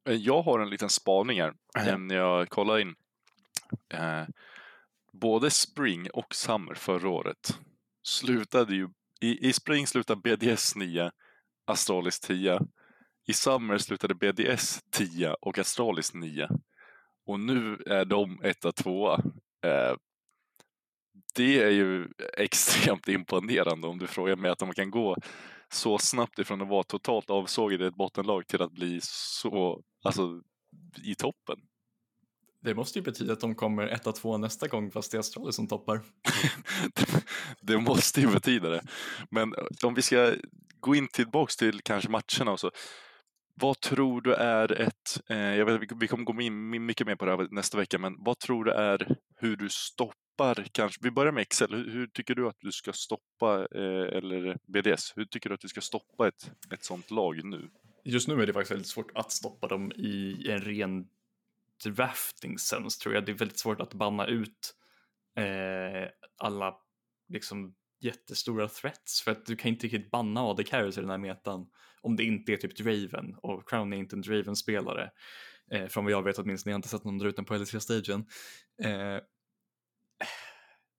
Jag 0.03 0.41
har 0.41 0.59
en 0.59 0.69
liten 0.69 0.89
spaning 0.89 1.41
här 1.41 1.53
ja. 1.73 1.97
när 1.97 2.15
jag 2.15 2.49
kollar 2.49 2.79
in. 2.79 2.95
Både 5.13 5.51
Spring 5.51 6.09
och 6.13 6.35
Summer 6.35 6.73
förra 6.73 7.09
året 7.09 7.59
slutade 8.03 8.75
ju, 8.75 8.89
i, 9.21 9.47
i 9.47 9.53
Spring 9.53 9.87
slutade 9.87 10.21
BDS 10.21 10.75
9, 10.75 11.11
Astralis 11.65 12.19
10. 12.19 12.59
I 13.27 13.33
Summer 13.33 13.77
slutade 13.77 14.15
BDS 14.15 14.79
10 14.91 15.33
och 15.41 15.57
Astralis 15.57 16.13
9. 16.13 16.49
Och 17.25 17.39
nu 17.39 17.83
är 17.85 18.05
de 18.05 18.41
etta, 18.43 18.71
tvåa. 18.71 19.13
Eh, 19.65 19.95
det 21.35 21.63
är 21.63 21.69
ju 21.69 22.07
extremt 22.37 23.07
imponerande 23.07 23.87
om 23.87 23.99
du 23.99 24.07
frågar 24.07 24.35
mig 24.35 24.51
att 24.51 24.59
de 24.59 24.73
kan 24.73 24.91
gå 24.91 25.17
så 25.69 25.97
snabbt 25.97 26.39
ifrån 26.39 26.61
att 26.61 26.67
vara 26.67 26.83
totalt 26.83 27.29
avsågade 27.29 27.83
i 27.83 27.87
ett 27.87 27.95
bottenlag 27.95 28.47
till 28.47 28.61
att 28.61 28.71
bli 28.71 28.99
så, 29.03 29.81
alltså 30.03 30.41
i 31.03 31.15
toppen. 31.15 31.57
Det 32.63 32.75
måste 32.75 32.99
ju 32.99 33.03
betyda 33.03 33.33
att 33.33 33.39
de 33.39 33.55
kommer 33.55 33.87
1-2 33.87 34.37
nästa 34.37 34.67
gång 34.67 34.91
fast 34.91 35.11
det 35.11 35.15
är 35.15 35.19
Australien 35.19 35.53
som 35.53 35.67
toppar. 35.67 36.01
det 37.61 37.77
måste 37.77 38.21
ju 38.21 38.27
betyda 38.27 38.69
det. 38.69 38.81
Men 39.31 39.53
om 39.83 39.93
vi 39.93 40.01
ska 40.01 40.33
gå 40.79 40.95
in 40.95 41.07
tillbaks 41.07 41.57
till 41.57 41.81
kanske 41.81 42.09
matcherna 42.09 42.51
och 42.51 42.59
så. 42.59 42.71
Vad 43.55 43.79
tror 43.79 44.21
du 44.21 44.33
är 44.33 44.81
ett, 44.81 45.21
eh, 45.29 45.37
jag 45.37 45.65
vet, 45.65 45.91
vi 45.99 46.07
kommer 46.07 46.23
gå 46.23 46.41
in 46.41 46.85
mycket 46.85 47.07
mer 47.07 47.15
på 47.15 47.25
det 47.25 47.31
här 47.31 47.47
nästa 47.51 47.77
vecka, 47.77 47.97
men 47.97 48.23
vad 48.23 48.39
tror 48.39 48.65
du 48.65 48.71
är 48.71 49.15
hur 49.35 49.55
du 49.55 49.69
stoppar 49.69 50.65
kanske, 50.71 50.99
vi 51.03 51.11
börjar 51.11 51.31
med 51.31 51.41
Excel, 51.41 51.73
hur, 51.73 51.91
hur 51.91 52.07
tycker 52.07 52.35
du 52.35 52.47
att 52.47 52.57
du 52.59 52.71
ska 52.71 52.93
stoppa, 52.93 53.67
eh, 53.75 54.17
eller 54.17 54.57
BDS, 54.67 55.13
hur 55.15 55.25
tycker 55.25 55.49
du 55.49 55.55
att 55.55 55.61
du 55.61 55.67
ska 55.67 55.81
stoppa 55.81 56.27
ett, 56.27 56.51
ett 56.73 56.83
sånt 56.83 57.11
lag 57.11 57.43
nu? 57.43 57.69
Just 58.05 58.27
nu 58.27 58.41
är 58.41 58.47
det 58.47 58.53
faktiskt 58.53 58.71
väldigt 58.71 58.87
svårt 58.87 59.11
att 59.15 59.31
stoppa 59.31 59.67
dem 59.67 59.91
i 59.91 60.47
en 60.49 60.61
ren 60.61 61.07
drafting 61.85 62.59
sense 62.59 63.01
tror 63.01 63.15
jag. 63.15 63.25
Det 63.25 63.31
är 63.31 63.37
väldigt 63.37 63.59
svårt 63.59 63.81
att 63.81 63.93
banna 63.93 64.27
ut 64.27 64.75
eh, 65.37 66.09
alla 66.37 66.75
liksom 67.29 67.75
jättestora 67.99 68.67
threats 68.67 69.21
för 69.21 69.31
att 69.31 69.45
du 69.45 69.55
kan 69.55 69.69
inte 69.69 69.87
riktigt 69.87 70.11
banna 70.11 70.41
AD 70.41 70.63
carries 70.63 70.97
i 70.97 71.01
den 71.01 71.09
här 71.09 71.17
metan 71.17 71.67
om 72.01 72.15
det 72.15 72.23
inte 72.23 72.53
är 72.53 72.57
typ 72.57 72.77
Draven 72.77 73.35
och 73.41 73.69
Crown 73.69 73.93
är 73.93 73.97
inte 73.97 74.15
en 74.15 74.21
Draven-spelare. 74.21 75.09
Eh, 75.71 75.87
från 75.87 76.03
vad 76.03 76.13
jag 76.13 76.23
vet 76.23 76.39
åtminstone, 76.39 76.71
jag 76.71 76.75
har 76.75 76.79
inte 76.79 76.89
sett 76.89 77.03
någon 77.03 77.17
dra 77.17 77.27
ut 77.27 77.35
den 77.35 77.45
på 77.45 77.57
LEC-stagen. 77.57 78.25
Eh, 78.83 79.19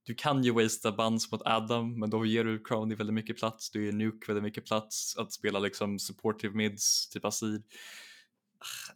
du 0.07 0.15
kan 0.15 0.43
ju 0.43 0.51
wastea 0.51 0.93
bands 0.93 1.33
mot 1.33 1.43
Adam, 1.45 1.99
men 1.99 2.11
då 2.11 2.27
ger 2.27 2.45
du 2.45 2.65
Crowny 2.65 2.95
väldigt 2.95 3.15
mycket 3.15 3.39
plats, 3.39 3.71
du 3.71 3.85
ger 3.85 3.93
Nuke 3.93 4.27
väldigt 4.27 4.43
mycket 4.43 4.65
plats 4.65 5.17
att 5.17 5.33
spela 5.33 5.59
liksom 5.59 5.99
supportive 5.99 6.55
mids, 6.55 7.09
typ 7.09 7.25
Asid. 7.25 7.65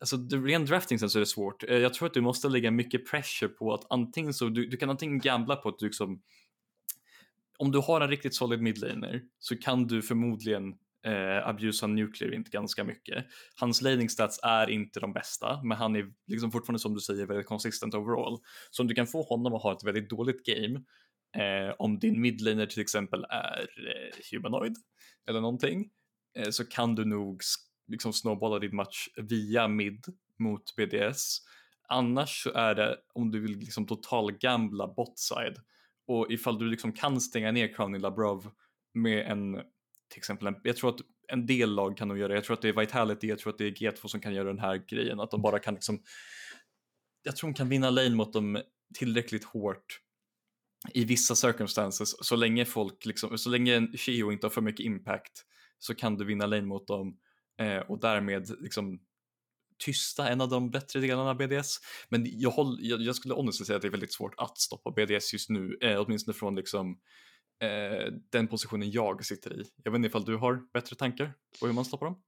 Alltså 0.00 0.16
ren 0.32 0.64
drafting 0.64 0.98
sen 0.98 1.10
så 1.10 1.18
är 1.18 1.20
det 1.20 1.26
svårt. 1.26 1.64
Eh, 1.68 1.76
jag 1.76 1.94
tror 1.94 2.06
att 2.08 2.14
du 2.14 2.20
måste 2.20 2.48
lägga 2.48 2.70
mycket 2.70 3.10
pressure 3.10 3.48
på 3.48 3.74
att 3.74 3.86
antingen 3.90 4.34
så, 4.34 4.48
du, 4.48 4.66
du 4.66 4.76
kan 4.76 4.90
antingen 4.90 5.18
gambla 5.18 5.56
på 5.56 5.68
att 5.68 5.78
du 5.78 5.86
liksom 5.86 6.22
om 7.58 7.72
du 7.72 7.78
har 7.78 8.00
en 8.00 8.10
riktigt 8.10 8.34
solid 8.34 8.62
midlaner 8.62 9.22
så 9.38 9.56
kan 9.56 9.86
du 9.86 10.02
förmodligen 10.02 10.74
eh, 11.06 11.48
abusa 11.48 11.86
nuclear 11.86 12.34
inte 12.34 12.50
ganska 12.50 12.84
mycket. 12.84 13.24
Hans 13.56 13.82
laning 13.82 14.10
stats 14.10 14.40
är 14.42 14.70
inte 14.70 15.00
de 15.00 15.12
bästa, 15.12 15.62
men 15.62 15.78
han 15.78 15.96
är 15.96 16.12
liksom 16.26 16.52
fortfarande 16.52 16.78
som 16.78 16.94
du 16.94 17.00
säger 17.00 17.26
väldigt 17.26 17.46
consistent 17.46 17.94
overall. 17.94 18.38
Så 18.70 18.82
om 18.82 18.88
du 18.88 18.94
kan 18.94 19.06
få 19.06 19.22
honom 19.22 19.54
att 19.54 19.62
ha 19.62 19.72
ett 19.72 19.84
väldigt 19.84 20.10
dåligt 20.10 20.46
game, 20.46 20.82
eh, 21.36 21.74
om 21.78 21.98
din 21.98 22.20
midlaner 22.20 22.66
till 22.66 22.82
exempel 22.82 23.24
är 23.30 23.68
eh, 23.88 24.18
humanoid 24.32 24.76
eller 25.28 25.40
någonting, 25.40 25.90
eh, 26.38 26.50
så 26.50 26.64
kan 26.64 26.94
du 26.94 27.04
nog 27.04 27.42
liksom 27.88 28.12
snowballa 28.12 28.58
din 28.58 28.76
match 28.76 29.08
via 29.16 29.68
mid 29.68 30.06
mot 30.38 30.76
BDS. 30.76 31.38
Annars 31.88 32.42
så 32.42 32.52
är 32.52 32.74
det 32.74 32.96
om 33.14 33.30
du 33.30 33.40
vill 33.40 33.58
liksom 33.58 33.86
total 33.86 34.32
gambla 34.32 34.88
botside. 34.88 35.56
Och 36.06 36.26
ifall 36.30 36.58
du 36.58 36.68
liksom 36.68 36.92
kan 36.92 37.20
stänga 37.20 37.52
ner 37.52 37.74
Crowny 37.74 37.98
Labrov 37.98 38.50
med 38.94 39.26
en 39.26 39.62
till 40.08 40.18
exempel, 40.18 40.46
en, 40.46 40.56
jag 40.62 40.76
tror 40.76 40.90
att 40.90 41.00
en 41.28 41.46
del 41.46 41.74
lag 41.74 41.96
kan 41.96 42.08
nog 42.08 42.18
göra 42.18 42.28
det, 42.28 42.34
jag 42.34 42.44
tror 42.44 42.56
att 42.56 42.62
det 42.62 42.68
är 42.68 42.80
Vitality, 42.80 43.26
jag 43.26 43.38
tror 43.38 43.52
att 43.52 43.58
det 43.58 43.64
är 43.64 43.70
G2 43.70 44.06
som 44.06 44.20
kan 44.20 44.34
göra 44.34 44.48
den 44.48 44.58
här 44.58 44.84
grejen, 44.88 45.20
att 45.20 45.30
de 45.30 45.42
bara 45.42 45.58
kan 45.58 45.74
liksom, 45.74 46.02
jag 47.22 47.36
tror 47.36 47.50
de 47.50 47.54
kan 47.54 47.68
vinna 47.68 47.90
lane 47.90 48.14
mot 48.14 48.32
dem 48.32 48.62
tillräckligt 48.94 49.44
hårt 49.44 50.00
i 50.94 51.04
vissa 51.04 51.34
circumstances, 51.34 52.26
så 52.26 52.36
länge 52.36 52.64
folk 52.64 53.06
liksom, 53.06 53.38
så 53.38 53.50
länge 53.50 53.88
Shio 53.96 54.32
inte 54.32 54.46
har 54.46 54.50
för 54.50 54.60
mycket 54.60 54.86
impact 54.86 55.44
så 55.78 55.94
kan 55.94 56.16
du 56.16 56.24
vinna 56.24 56.46
lane 56.46 56.66
mot 56.66 56.86
dem 56.86 57.18
eh, 57.58 57.78
och 57.78 58.00
därmed 58.00 58.50
liksom 58.60 59.00
tysta 59.78 60.28
en 60.28 60.40
av 60.40 60.48
de 60.48 60.70
bättre 60.70 61.00
delarna 61.00 61.30
av 61.30 61.36
BDS. 61.36 61.78
Men 62.08 62.26
jag, 62.26 62.50
håll, 62.50 62.78
jag, 62.80 63.00
jag 63.00 63.16
skulle 63.16 63.34
honestly 63.34 63.66
säga 63.66 63.76
att 63.76 63.82
det 63.82 63.88
är 63.88 63.92
väldigt 63.92 64.12
svårt 64.12 64.34
att 64.36 64.58
stoppa 64.58 64.90
BDS 64.90 65.32
just 65.32 65.50
nu, 65.50 65.78
eh, 65.80 66.00
åtminstone 66.00 66.34
från 66.34 66.54
liksom 66.56 66.98
eh, 67.62 68.12
den 68.32 68.48
positionen 68.48 68.90
jag 68.90 69.24
sitter 69.24 69.60
i. 69.60 69.64
Jag 69.84 69.92
vet 69.92 69.98
inte 69.98 70.08
ifall 70.08 70.24
du 70.24 70.36
har 70.36 70.72
bättre 70.72 70.96
tankar 70.96 71.34
på 71.60 71.66
hur 71.66 71.72
man 71.72 71.84
stoppar 71.84 72.06
dem? 72.06 72.22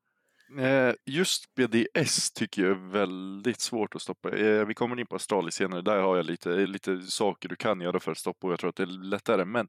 Eh, 0.58 0.94
just 1.06 1.54
BDS 1.54 2.32
tycker 2.32 2.62
jag 2.62 2.70
är 2.70 2.90
väldigt 2.90 3.60
svårt 3.60 3.94
att 3.94 4.02
stoppa. 4.02 4.36
Eh, 4.36 4.66
vi 4.66 4.74
kommer 4.74 5.00
in 5.00 5.06
på 5.06 5.16
Astralis 5.16 5.54
senare, 5.54 5.82
där 5.82 5.96
har 5.96 6.16
jag 6.16 6.26
lite, 6.26 6.66
lite 6.66 7.02
saker 7.02 7.48
du 7.48 7.56
kan 7.56 7.80
göra 7.80 8.00
för 8.00 8.12
att 8.12 8.18
stoppa 8.18 8.46
och 8.46 8.52
jag 8.52 8.60
tror 8.60 8.70
att 8.70 8.76
det 8.76 8.82
är 8.82 9.04
lättare. 9.10 9.44
Men 9.44 9.68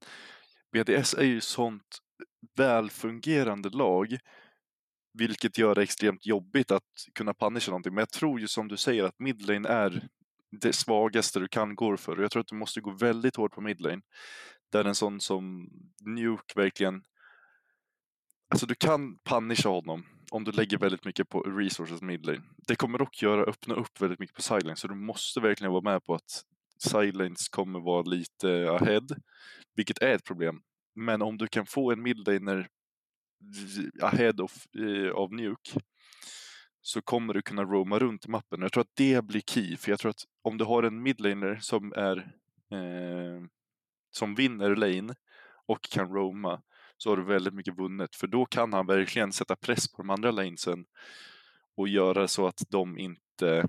BDS 0.74 1.14
är 1.14 1.24
ju 1.24 1.42
sånt 1.42 1.98
välfungerande 2.58 3.70
lag 3.70 4.18
vilket 5.14 5.58
gör 5.58 5.76
det 5.76 5.82
extremt 5.82 6.26
jobbigt 6.26 6.72
att 6.72 6.84
kunna 7.14 7.34
punisha 7.34 7.72
någonting. 7.72 7.94
Men 7.94 8.02
jag 8.02 8.10
tror 8.10 8.40
ju 8.40 8.48
som 8.48 8.68
du 8.68 8.78
säger 8.78 9.04
att 9.04 9.20
midlane 9.20 9.70
är 9.70 10.08
det 10.52 10.74
svagaste 10.74 11.40
du 11.40 11.48
kan 11.48 11.76
gå 11.76 11.98
för. 11.98 12.18
Och 12.18 12.24
jag 12.24 12.32
tror 12.32 12.42
att 12.42 12.48
du 12.48 12.56
måste 12.56 12.82
gå 12.82 12.92
väldigt 12.92 13.36
hårt 13.36 13.54
på 13.54 13.62
midlane. 13.62 14.02
Där 14.72 14.86
en 14.86 14.96
sån 14.96 15.20
som 15.20 15.70
Nuke 16.06 16.54
verkligen... 16.56 17.04
Alltså 18.50 18.66
du 18.66 18.76
kan 18.76 19.18
punisha 19.24 19.70
honom 19.70 20.06
om 20.32 20.44
du 20.44 20.52
lägger 20.52 20.78
väldigt 20.78 21.06
mycket 21.06 21.30
på 21.30 21.42
resources 21.42 22.02
midlane. 22.02 22.42
Det 22.68 22.76
kommer 22.76 22.98
dock 22.98 23.22
göra, 23.22 23.44
öppna 23.44 23.76
upp 23.76 24.02
väldigt 24.02 24.20
mycket 24.20 24.36
på 24.36 24.42
sidelane, 24.42 24.76
så 24.76 24.88
du 24.88 24.96
måste 24.96 25.40
verkligen 25.40 25.72
vara 25.72 25.92
med 25.92 26.04
på 26.04 26.14
att 26.16 26.44
sidelines 26.78 27.50
kommer 27.50 27.80
vara 27.80 28.02
lite 28.02 28.72
ahead, 28.72 29.08
vilket 29.76 30.02
är 30.02 30.16
ett 30.16 30.24
problem. 30.24 30.62
Men 30.96 31.22
om 31.22 31.38
du 31.38 31.48
kan 31.48 31.66
få 31.66 31.92
en 31.92 32.02
midlaner 32.02 32.68
ahead 34.02 34.42
of, 34.42 34.68
eh, 34.76 35.12
of 35.16 35.32
Nuke 35.32 35.80
så 36.82 37.02
kommer 37.02 37.34
du 37.34 37.42
kunna 37.42 37.64
roama 37.64 38.00
runt 38.00 38.28
mappen. 38.28 38.62
Jag 38.62 38.72
tror 38.72 38.82
att 38.82 38.96
det 38.96 39.26
blir 39.26 39.42
key, 39.42 39.78
för 39.78 39.92
jag 39.92 40.00
tror 40.00 40.10
att 40.10 40.24
om 40.42 40.58
du 40.58 40.66
har 40.66 40.84
en 40.84 41.04
midlaner 41.04 41.60
som 41.62 41.94
är 41.96 42.18
eh, 42.72 43.44
som 44.12 44.36
vinner 44.36 44.76
lane 44.76 45.16
och 45.66 45.82
kan 45.82 46.14
roama 46.14 46.62
så 46.98 47.10
har 47.10 47.18
du 47.18 47.24
väldigt 47.24 47.54
mycket 47.54 47.78
vunnet, 47.78 48.16
för 48.16 48.28
då 48.28 48.46
kan 48.46 48.74
han 48.74 48.88
verkligen 48.88 49.32
sätta 49.32 49.56
press 49.56 49.92
på 49.92 50.02
de 50.02 50.10
andra 50.10 50.32
lanesen 50.32 50.86
och 51.78 51.88
göra 51.88 52.28
så 52.28 52.48
att 52.48 52.64
de 52.70 52.98
inte 52.98 53.68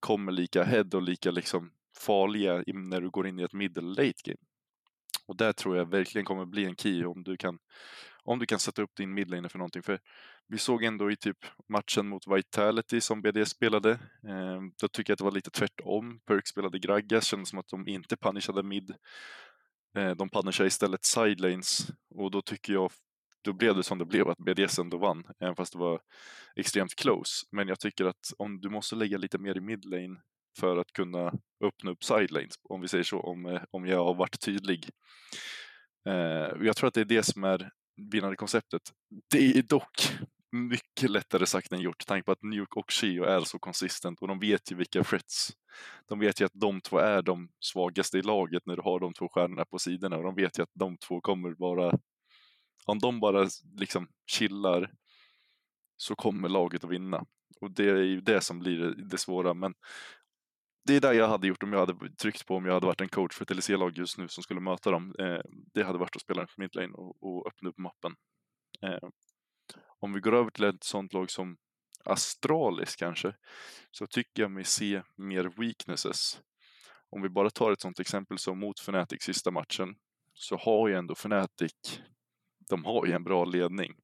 kommer 0.00 0.32
lika 0.32 0.62
ahead 0.62 0.88
och 0.94 1.02
lika 1.02 1.30
liksom 1.30 1.72
farliga 1.98 2.62
när 2.66 3.00
du 3.00 3.10
går 3.10 3.26
in 3.26 3.38
i 3.38 3.42
ett 3.42 3.52
middle 3.52 3.88
late 3.88 4.22
game. 4.24 4.38
Och 5.26 5.36
där 5.36 5.52
tror 5.52 5.76
jag 5.76 5.90
verkligen 5.90 6.24
kommer 6.24 6.46
bli 6.46 6.64
en 6.64 6.76
key 6.76 7.04
om 7.04 7.22
du 7.22 7.36
kan 7.36 7.58
om 8.24 8.38
du 8.38 8.46
kan 8.46 8.58
sätta 8.58 8.82
upp 8.82 8.96
din 8.96 9.14
midlaner 9.14 9.48
för 9.48 9.58
någonting. 9.58 9.82
För 9.82 10.00
vi 10.48 10.58
såg 10.58 10.84
ändå 10.84 11.10
i 11.10 11.16
typ 11.16 11.38
matchen 11.68 12.08
mot 12.08 12.26
Vitality 12.26 13.00
som 13.00 13.22
BD 13.22 13.46
spelade, 13.46 13.90
eh, 14.28 14.60
då 14.80 14.88
tycker 14.88 15.10
jag 15.10 15.14
att 15.14 15.18
det 15.18 15.24
var 15.24 15.32
lite 15.32 15.50
tvärtom. 15.50 16.20
Perk 16.26 16.46
spelade 16.46 16.78
Gragas, 16.78 17.24
kändes 17.24 17.48
som 17.48 17.58
att 17.58 17.68
de 17.68 17.88
inte 17.88 18.16
punishade 18.16 18.62
mid. 18.62 18.94
Eh, 19.96 20.10
de 20.10 20.28
punishade 20.28 20.66
istället 20.66 21.04
sidelanes 21.04 21.90
och 22.14 22.30
då 22.30 22.42
tycker 22.42 22.72
jag 22.72 22.92
då 23.42 23.52
blev 23.52 23.76
det 23.76 23.82
som 23.82 23.98
det 23.98 24.04
blev, 24.04 24.28
att 24.28 24.38
BDS 24.38 24.78
ändå 24.78 24.98
vann, 24.98 25.24
även 25.40 25.56
fast 25.56 25.72
det 25.72 25.78
var 25.78 26.00
extremt 26.56 26.94
close. 26.94 27.46
Men 27.52 27.68
jag 27.68 27.80
tycker 27.80 28.04
att 28.04 28.32
om 28.38 28.60
du 28.60 28.68
måste 28.68 28.96
lägga 28.96 29.18
lite 29.18 29.38
mer 29.38 29.56
i 29.56 29.60
midlane 29.60 30.16
för 30.58 30.76
att 30.76 30.92
kunna 30.92 31.32
öppna 31.64 31.90
upp 31.90 32.04
sidelanes, 32.04 32.54
om 32.62 32.80
vi 32.80 32.88
säger 32.88 33.04
så, 33.04 33.20
om, 33.20 33.46
eh, 33.46 33.62
om 33.70 33.86
jag 33.86 34.04
har 34.04 34.14
varit 34.14 34.40
tydlig. 34.40 34.90
Eh, 36.06 36.64
jag 36.66 36.76
tror 36.76 36.88
att 36.88 36.94
det 36.94 37.00
är 37.00 37.04
det 37.04 37.22
som 37.22 37.44
är 37.44 37.70
vinnande 38.12 38.36
konceptet. 38.36 38.82
Det 39.30 39.58
är 39.58 39.62
dock 39.62 40.12
mycket 40.52 41.10
lättare 41.10 41.46
sagt 41.46 41.72
än 41.72 41.80
gjort. 41.80 42.06
Tanke 42.06 42.24
på 42.24 42.32
att 42.32 42.42
Nuke 42.42 42.78
och 42.80 42.92
Shio 42.92 43.24
är 43.24 43.40
så 43.40 43.58
konsistent 43.58 44.20
och 44.20 44.28
de 44.28 44.38
vet 44.38 44.72
ju 44.72 44.76
vilka 44.76 45.04
frets. 45.04 45.50
De 46.08 46.18
vet 46.18 46.40
ju 46.40 46.44
att 46.44 46.54
de 46.54 46.80
två 46.80 46.98
är 46.98 47.22
de 47.22 47.48
svagaste 47.60 48.18
i 48.18 48.22
laget 48.22 48.66
när 48.66 48.76
du 48.76 48.82
har 48.82 49.00
de 49.00 49.12
två 49.12 49.28
stjärnorna 49.28 49.64
på 49.64 49.78
sidorna 49.78 50.16
och 50.16 50.22
de 50.22 50.34
vet 50.34 50.58
ju 50.58 50.62
att 50.62 50.70
de 50.74 50.96
två 50.96 51.20
kommer 51.20 51.54
bara... 51.54 51.98
om 52.84 52.98
de 52.98 53.20
bara 53.20 53.48
liksom 53.76 54.08
chillar 54.30 54.90
så 55.96 56.14
kommer 56.14 56.48
laget 56.48 56.84
att 56.84 56.90
vinna. 56.90 57.24
Och 57.60 57.70
det 57.70 57.88
är 57.90 57.96
ju 57.96 58.20
det 58.20 58.40
som 58.40 58.58
blir 58.58 58.78
det 59.10 59.18
svåra. 59.18 59.54
Men 59.54 59.74
det 60.90 60.96
är 60.96 61.00
det 61.00 61.14
jag 61.14 61.28
hade 61.28 61.46
gjort 61.46 61.62
om 61.62 61.72
jag 61.72 61.80
hade 61.80 62.10
tryckt 62.10 62.46
på 62.46 62.56
om 62.56 62.66
jag 62.66 62.74
hade 62.74 62.86
varit 62.86 63.00
en 63.00 63.08
coach 63.08 63.34
för 63.34 63.44
ett 63.44 63.56
LEC-lag 63.56 63.98
just 63.98 64.18
nu 64.18 64.28
som 64.28 64.42
skulle 64.42 64.60
möta 64.60 64.90
dem. 64.90 65.14
Eh, 65.18 65.40
det 65.74 65.82
hade 65.82 65.98
varit 65.98 66.16
att 66.16 66.22
spela 66.22 66.42
en 66.42 66.48
midlane 66.56 66.92
och, 66.92 67.22
och 67.22 67.46
öppna 67.46 67.68
upp 67.68 67.78
mappen. 67.78 68.16
Eh, 68.82 69.08
om 70.00 70.12
vi 70.12 70.20
går 70.20 70.34
över 70.34 70.50
till 70.50 70.64
ett 70.64 70.84
sånt 70.84 71.12
lag 71.12 71.30
som 71.30 71.56
Astralis 72.04 72.96
kanske, 72.96 73.34
så 73.90 74.06
tycker 74.06 74.42
jag 74.42 74.50
mig 74.50 74.64
se 74.64 75.02
mer 75.16 75.52
weaknesses. 75.56 76.40
Om 77.10 77.22
vi 77.22 77.28
bara 77.28 77.50
tar 77.50 77.72
ett 77.72 77.80
sånt 77.80 78.00
exempel 78.00 78.38
som 78.38 78.58
mot 78.58 78.80
Fnatic 78.80 79.22
sista 79.22 79.50
matchen, 79.50 79.94
så 80.34 80.56
har 80.56 80.88
ju 80.88 80.94
ändå 80.94 81.12
Fnatic, 81.14 82.00
de 82.68 82.84
har 82.84 83.06
ju 83.06 83.12
en 83.12 83.24
bra 83.24 83.44
ledning. 83.44 83.94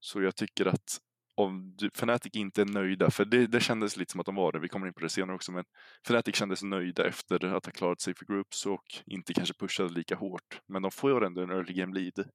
Så 0.00 0.22
jag 0.22 0.36
tycker 0.36 0.66
att 0.66 1.00
om 1.38 1.76
Fnatic 1.94 2.36
inte 2.36 2.60
är 2.60 2.64
nöjda, 2.66 3.10
för 3.10 3.24
det, 3.24 3.46
det 3.46 3.60
kändes 3.60 3.96
lite 3.96 4.12
som 4.12 4.20
att 4.20 4.26
de 4.26 4.34
var 4.34 4.52
det, 4.52 4.58
vi 4.58 4.68
kommer 4.68 4.86
in 4.86 4.92
på 4.92 5.00
det 5.00 5.08
senare 5.08 5.34
också, 5.36 5.52
men 5.52 5.64
Fnatic 6.02 6.36
kändes 6.36 6.62
nöjda 6.62 7.08
efter 7.08 7.44
att 7.44 7.66
ha 7.66 7.72
klarat 7.72 8.00
sig 8.00 8.14
för 8.14 8.26
groups 8.26 8.66
och 8.66 8.84
inte 9.06 9.34
kanske 9.34 9.54
pushade 9.54 9.94
lika 9.94 10.16
hårt. 10.16 10.60
Men 10.68 10.82
de 10.82 10.90
får 10.90 11.10
ju 11.10 11.26
ändå 11.26 11.42
en 11.42 11.50
early 11.50 11.72
game 11.72 12.00
lead. 12.00 12.28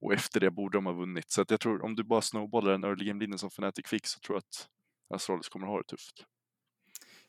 Och 0.00 0.12
efter 0.12 0.40
det 0.40 0.50
borde 0.50 0.78
de 0.78 0.86
ha 0.86 0.92
vunnit. 0.92 1.30
Så 1.30 1.42
att 1.42 1.50
jag 1.50 1.60
tror 1.60 1.84
om 1.84 1.94
du 1.94 2.04
bara 2.04 2.22
snowballar 2.22 2.72
den 2.72 2.84
early 2.84 3.04
game 3.04 3.20
leaden 3.20 3.38
som 3.38 3.50
Fnatic 3.50 3.86
fick 3.86 4.06
så 4.06 4.20
tror 4.20 4.36
jag 4.36 4.38
att 4.38 4.68
Astralis 5.14 5.48
kommer 5.48 5.66
att 5.66 5.72
ha 5.72 5.78
det 5.78 5.84
tufft. 5.84 6.24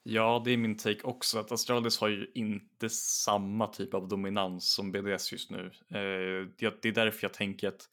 Ja, 0.04 0.42
det 0.46 0.52
är 0.52 0.58
min 0.58 0.78
take 0.78 1.02
också 1.04 1.40
att 1.40 1.52
Astralis 1.52 2.00
har 2.00 2.08
ju 2.08 2.32
inte 2.36 2.90
samma 2.90 3.68
typ 3.68 3.94
av 3.94 4.08
dominans 4.08 4.74
som 4.74 4.92
BDS 4.92 5.32
just 5.32 5.52
nu. 5.52 5.72
Eh, 5.90 6.48
det 6.60 6.86
är 6.86 6.92
därför 6.92 7.20
jag 7.22 7.34
tänker 7.34 7.68
att 7.68 7.90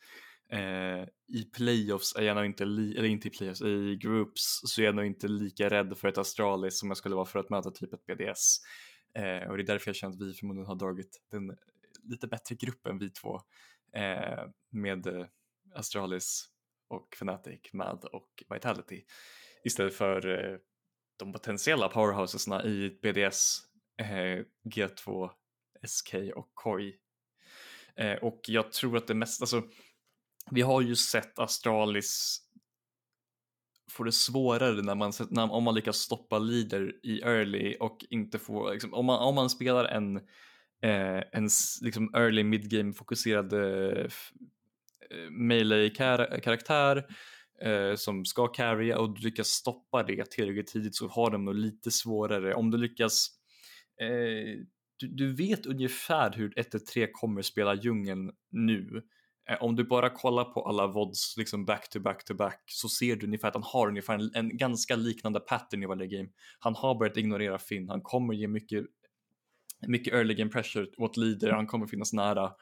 Eh, 0.52 1.06
I 1.28 1.44
playoffs 1.56 2.16
är 2.16 2.22
jag 2.22 2.34
nog 2.36 2.44
inte, 2.44 2.64
li- 2.64 2.98
eller 2.98 3.08
inte 3.08 3.28
i 3.28 3.30
playoffs, 3.30 3.62
i 3.62 3.96
groups 3.96 4.60
så 4.64 4.80
är 4.80 4.84
jag 4.84 4.94
nog 4.94 5.04
inte 5.04 5.28
lika 5.28 5.70
rädd 5.70 5.98
för 5.98 6.08
ett 6.08 6.18
Astralis 6.18 6.78
som 6.78 6.90
jag 6.90 6.96
skulle 6.96 7.14
vara 7.14 7.24
för 7.26 7.38
att 7.38 7.50
möta 7.50 7.70
typ 7.70 7.92
ett 7.92 8.06
BDS. 8.06 8.58
Eh, 9.14 9.48
och 9.50 9.56
det 9.56 9.62
är 9.62 9.66
därför 9.66 9.88
jag 9.88 9.96
känner 9.96 10.14
att 10.14 10.20
vi 10.22 10.34
förmodligen 10.34 10.66
har 10.66 10.74
dragit 10.74 11.20
den 11.30 11.56
lite 12.02 12.26
bättre 12.26 12.54
gruppen 12.54 12.98
vi 12.98 13.10
två 13.10 13.40
eh, 13.96 14.44
med 14.70 15.06
eh, 15.06 15.26
Astralis 15.74 16.44
och 16.88 17.08
Fnatic, 17.16 17.72
MAD 17.72 18.04
och 18.04 18.42
Vitality 18.54 19.04
istället 19.64 19.94
för 19.94 20.28
eh, 20.52 20.58
de 21.18 21.32
potentiella 21.32 21.88
powerhousesna 21.88 22.64
i 22.64 22.98
BDS, 23.02 23.58
eh, 24.00 24.44
G2, 24.64 25.30
SK 25.86 26.14
och 26.36 26.50
KOI. 26.54 26.96
Eh, 27.96 28.14
och 28.14 28.40
jag 28.48 28.72
tror 28.72 28.96
att 28.96 29.06
det 29.06 29.14
mest, 29.14 29.40
alltså 29.42 29.62
vi 30.50 30.62
har 30.62 30.80
ju 30.80 30.96
sett 30.96 31.38
Astralis 31.38 32.40
få 33.92 34.04
det 34.04 34.12
svårare 34.12 34.82
när 34.82 34.94
man, 34.94 35.12
när, 35.30 35.52
om 35.52 35.64
man 35.64 35.74
lyckas 35.74 35.96
stoppa 35.96 36.38
leader 36.38 36.92
i 37.02 37.20
early 37.20 37.76
och 37.80 38.04
inte 38.10 38.38
få, 38.38 38.72
liksom, 38.72 38.94
om, 38.94 39.06
man, 39.06 39.18
om 39.18 39.34
man 39.34 39.50
spelar 39.50 39.84
en, 39.84 40.16
eh, 40.82 41.22
en 41.32 41.48
liksom 41.82 42.14
early 42.14 42.44
midgame 42.44 42.92
fokuserad 42.92 43.52
eh, 43.52 44.10
melee-karaktär 45.30 47.06
eh, 47.62 47.94
som 47.94 48.24
ska 48.24 48.46
carrya 48.46 48.98
och 48.98 49.14
du 49.14 49.20
lyckas 49.20 49.48
stoppa 49.48 50.02
det 50.02 50.30
tillräckligt 50.30 50.66
tidigt 50.66 50.94
så 50.94 51.08
har 51.08 51.30
de 51.30 51.44
nog 51.44 51.54
lite 51.54 51.90
svårare. 51.90 52.54
Om 52.54 52.70
du 52.70 52.78
lyckas 52.78 53.28
eh, 54.00 54.58
du, 54.96 55.08
du, 55.08 55.34
vet 55.34 55.66
ungefär 55.66 56.32
hur 56.32 56.50
1-3 56.50 57.08
kommer 57.12 57.42
spela 57.42 57.74
djungeln 57.74 58.30
nu 58.50 59.02
Eh, 59.48 59.62
om 59.62 59.76
du 59.76 59.84
bara 59.84 60.10
kollar 60.10 60.44
på 60.44 60.62
alla 60.68 60.86
vods 60.86 61.36
liksom 61.36 61.64
back 61.64 61.88
to 61.88 62.00
back 62.00 62.24
to 62.24 62.34
back 62.34 62.62
så 62.66 62.88
ser 62.88 63.16
du 63.16 63.26
ungefär 63.26 63.48
att 63.48 63.54
han 63.54 63.62
har 63.66 63.88
ungefär 63.88 64.14
en, 64.14 64.30
en 64.34 64.56
ganska 64.56 64.96
liknande 64.96 65.40
pattern 65.40 65.82
i 65.82 65.86
varje 65.86 66.06
game. 66.06 66.28
Han 66.58 66.74
har 66.74 66.94
börjat 66.94 67.16
ignorera 67.16 67.58
Finn, 67.58 67.88
han 67.88 68.00
kommer 68.00 68.34
ge 68.34 68.48
mycket, 68.48 68.84
mycket 69.86 70.14
early 70.14 70.34
game 70.34 70.50
pressure 70.50 70.86
åt 70.98 71.16
leader, 71.16 71.52
han 71.52 71.66
kommer 71.66 71.86
finnas 71.86 72.12
nära 72.12 72.52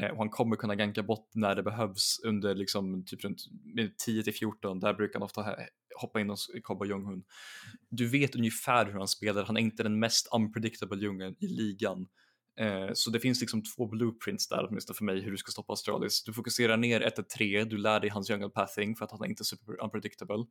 eh, 0.00 0.10
och 0.10 0.18
han 0.18 0.30
kommer 0.30 0.56
kunna 0.56 0.74
ganka 0.74 1.02
bort 1.02 1.30
när 1.34 1.54
det 1.54 1.62
behövs 1.62 2.20
under 2.24 2.54
liksom 2.54 3.04
typ 3.04 3.24
runt 3.24 3.44
eh, 3.78 3.88
10 4.06 4.22
till 4.22 4.34
14. 4.34 4.80
Där 4.80 4.94
brukar 4.94 5.18
han 5.18 5.24
ofta 5.24 5.56
hoppa 6.00 6.20
in 6.20 6.30
hos 6.30 6.50
kobba 6.62 6.84
Junghun. 6.84 7.24
Du 7.88 8.08
vet 8.08 8.34
ungefär 8.34 8.86
hur 8.86 8.92
han 8.92 9.08
spelar, 9.08 9.44
han 9.44 9.56
är 9.56 9.60
inte 9.60 9.82
den 9.82 9.98
mest 9.98 10.28
unpredictable 10.34 10.98
djungeln 10.98 11.36
i 11.40 11.46
ligan. 11.46 12.06
Eh, 12.60 12.90
så 12.94 13.10
det 13.10 13.20
finns 13.20 13.40
liksom 13.40 13.62
två 13.62 13.86
blueprints 13.86 14.48
där 14.48 14.66
åtminstone 14.68 14.96
för 14.96 15.04
mig 15.04 15.20
hur 15.20 15.30
du 15.30 15.36
ska 15.36 15.50
stoppa 15.50 15.72
Astralis. 15.72 16.24
Du 16.24 16.32
fokuserar 16.32 16.76
ner 16.76 17.00
1-3, 17.00 17.64
du 17.64 17.76
lär 17.76 18.00
dig 18.00 18.10
hans 18.10 18.30
jungle 18.30 18.50
pathing 18.50 18.96
för 18.96 19.04
att 19.04 19.10
han 19.10 19.22
är 19.22 19.28
inte 19.28 19.44
super 19.44 19.82
unpredictable. 19.84 20.44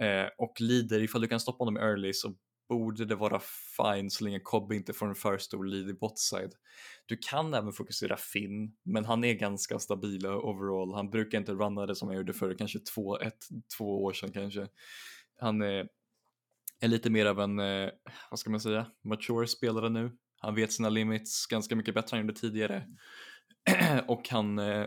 Eh, 0.00 0.28
och 0.38 0.60
lider, 0.60 1.02
ifall 1.02 1.20
du 1.20 1.28
kan 1.28 1.40
stoppa 1.40 1.64
honom 1.64 1.76
early 1.82 2.12
så 2.12 2.34
borde 2.68 3.04
det 3.04 3.14
vara 3.14 3.40
fine 3.76 4.10
så 4.10 4.24
länge 4.24 4.40
Cobbe 4.40 4.76
inte 4.76 4.92
får 4.92 5.08
en 5.08 5.14
för 5.14 5.38
stor 5.38 5.64
lead 5.64 5.90
i 5.90 5.94
botside. 5.94 6.52
Du 7.06 7.16
kan 7.30 7.54
även 7.54 7.72
fokusera 7.72 8.16
Finn, 8.16 8.76
men 8.82 9.04
han 9.04 9.24
är 9.24 9.34
ganska 9.34 9.78
stabil 9.78 10.26
overall. 10.26 10.94
Han 10.94 11.10
brukar 11.10 11.38
inte 11.38 11.52
runna 11.52 11.86
det 11.86 11.94
som 11.94 12.08
han 12.08 12.16
gjorde 12.16 12.32
för 12.32 12.58
kanske 12.58 12.78
två, 12.78 13.18
ett, 13.18 13.44
två 13.78 14.04
år 14.04 14.12
sedan 14.12 14.32
kanske. 14.32 14.68
Han 15.40 15.62
är, 15.62 15.88
är 16.80 16.88
lite 16.88 17.10
mer 17.10 17.26
av 17.26 17.40
en, 17.40 17.58
eh, 17.58 17.90
vad 18.30 18.38
ska 18.38 18.50
man 18.50 18.60
säga, 18.60 18.86
mature 19.04 19.46
spelare 19.46 19.88
nu. 19.88 20.16
Han 20.44 20.54
vet 20.54 20.72
sina 20.72 20.88
limits 20.88 21.46
ganska 21.46 21.76
mycket 21.76 21.94
bättre 21.94 22.16
än 22.16 22.18
han 22.18 22.26
gjorde 22.26 22.40
tidigare. 22.40 22.88
och 24.08 24.28
han, 24.28 24.58
eh, 24.58 24.86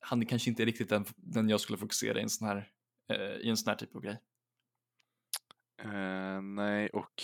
han 0.00 0.22
är 0.22 0.26
kanske 0.26 0.50
inte 0.50 0.64
riktigt 0.64 0.88
den, 0.88 1.04
den 1.16 1.48
jag 1.48 1.60
skulle 1.60 1.78
fokusera 1.78 2.18
i 2.18 2.22
en 2.22 2.30
sån 2.30 2.48
här, 2.48 2.70
eh, 3.12 3.36
i 3.36 3.48
en 3.48 3.56
sån 3.56 3.70
här 3.70 3.76
typ 3.76 3.96
av 3.96 4.02
grej. 4.02 4.18
Eh, 5.82 6.42
nej, 6.42 6.88
och 6.88 7.22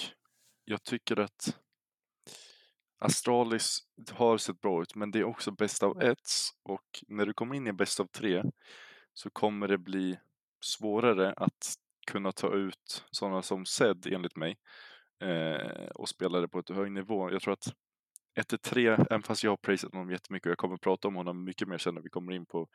jag 0.64 0.82
tycker 0.82 1.20
att 1.20 1.58
Astralis 2.98 3.78
har 4.10 4.38
sett 4.38 4.60
bra 4.60 4.82
ut, 4.82 4.94
men 4.94 5.10
det 5.10 5.18
är 5.18 5.24
också 5.24 5.50
bäst 5.50 5.82
av 5.82 6.02
ett 6.02 6.30
och 6.62 7.04
när 7.08 7.26
du 7.26 7.32
kommer 7.32 7.54
in 7.54 7.66
i 7.66 7.72
bäst 7.72 8.00
av 8.00 8.06
tre 8.06 8.42
så 9.12 9.30
kommer 9.30 9.68
det 9.68 9.78
bli 9.78 10.18
svårare 10.60 11.32
att 11.32 11.74
kunna 12.06 12.32
ta 12.32 12.54
ut 12.54 13.04
sådana 13.10 13.42
som 13.42 13.66
Zed 13.66 14.06
enligt 14.06 14.36
mig 14.36 14.58
eh, 15.22 15.87
och 15.94 16.09
spelade 16.09 16.48
på 16.48 16.59
ett 16.59 16.68
hög 16.68 16.92
nivå. 16.92 17.31
Jag 17.33 17.42
tror 17.42 17.53
att 17.53 17.74
1-3, 18.40 19.07
även 19.11 19.22
fast 19.22 19.44
jag 19.44 19.50
har 19.50 19.57
prisat 19.57 19.92
honom 19.92 20.11
jättemycket 20.11 20.46
och 20.46 20.50
jag 20.50 20.59
kommer 20.59 20.74
att 20.74 20.81
prata 20.81 21.09
om 21.09 21.14
honom 21.14 21.44
mycket 21.44 21.68
mer 21.68 21.79
sen 21.79 21.94
när 21.94 22.03
vi 22.03 22.09
kommer 22.09 22.33
in 22.33 22.46
på 22.46 22.68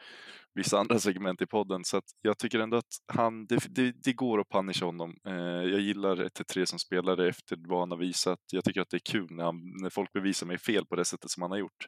vissa 0.53 0.79
andra 0.79 0.99
segment 0.99 1.41
i 1.41 1.45
podden. 1.45 1.83
Så 1.83 1.97
att 1.97 2.03
jag 2.21 2.37
tycker 2.37 2.59
ändå 2.59 2.77
att 2.77 2.93
han, 3.07 3.45
det, 3.45 3.59
det, 3.69 3.95
det 4.03 4.13
går 4.13 4.39
att 4.39 4.49
punisha 4.49 4.85
honom. 4.85 5.15
Eh, 5.27 5.33
jag 5.71 5.79
gillar 5.79 6.15
1-3 6.15 6.65
som 6.65 6.79
spelare 6.79 7.29
efter 7.29 7.57
vad 7.67 7.79
han 7.79 7.91
har 7.91 7.97
visat. 7.97 8.39
Jag 8.51 8.63
tycker 8.63 8.81
att 8.81 8.89
det 8.89 8.97
är 8.97 9.11
kul 9.11 9.27
när, 9.29 9.43
han, 9.43 9.73
när 9.81 9.89
folk 9.89 10.13
bevisar 10.13 10.47
mig 10.47 10.57
fel 10.57 10.85
på 10.85 10.95
det 10.95 11.05
sättet 11.05 11.31
som 11.31 11.41
han 11.41 11.51
har 11.51 11.57
gjort. 11.57 11.87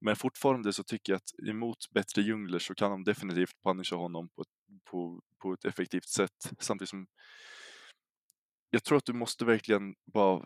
Men 0.00 0.16
fortfarande 0.16 0.72
så 0.72 0.82
tycker 0.82 1.12
jag 1.12 1.16
att 1.16 1.48
emot 1.48 1.90
bättre 1.90 2.22
djungler 2.22 2.58
så 2.58 2.74
kan 2.74 2.90
de 2.90 3.04
definitivt 3.04 3.62
punisha 3.64 3.96
honom 3.96 4.28
på, 4.28 4.44
på, 4.90 5.20
på 5.42 5.52
ett 5.52 5.64
effektivt 5.64 6.08
sätt. 6.08 6.50
Samtidigt 6.58 6.88
som 6.88 7.06
jag 8.70 8.84
tror 8.84 8.98
att 8.98 9.04
du 9.04 9.12
måste 9.12 9.44
verkligen 9.44 9.94
bara 10.12 10.44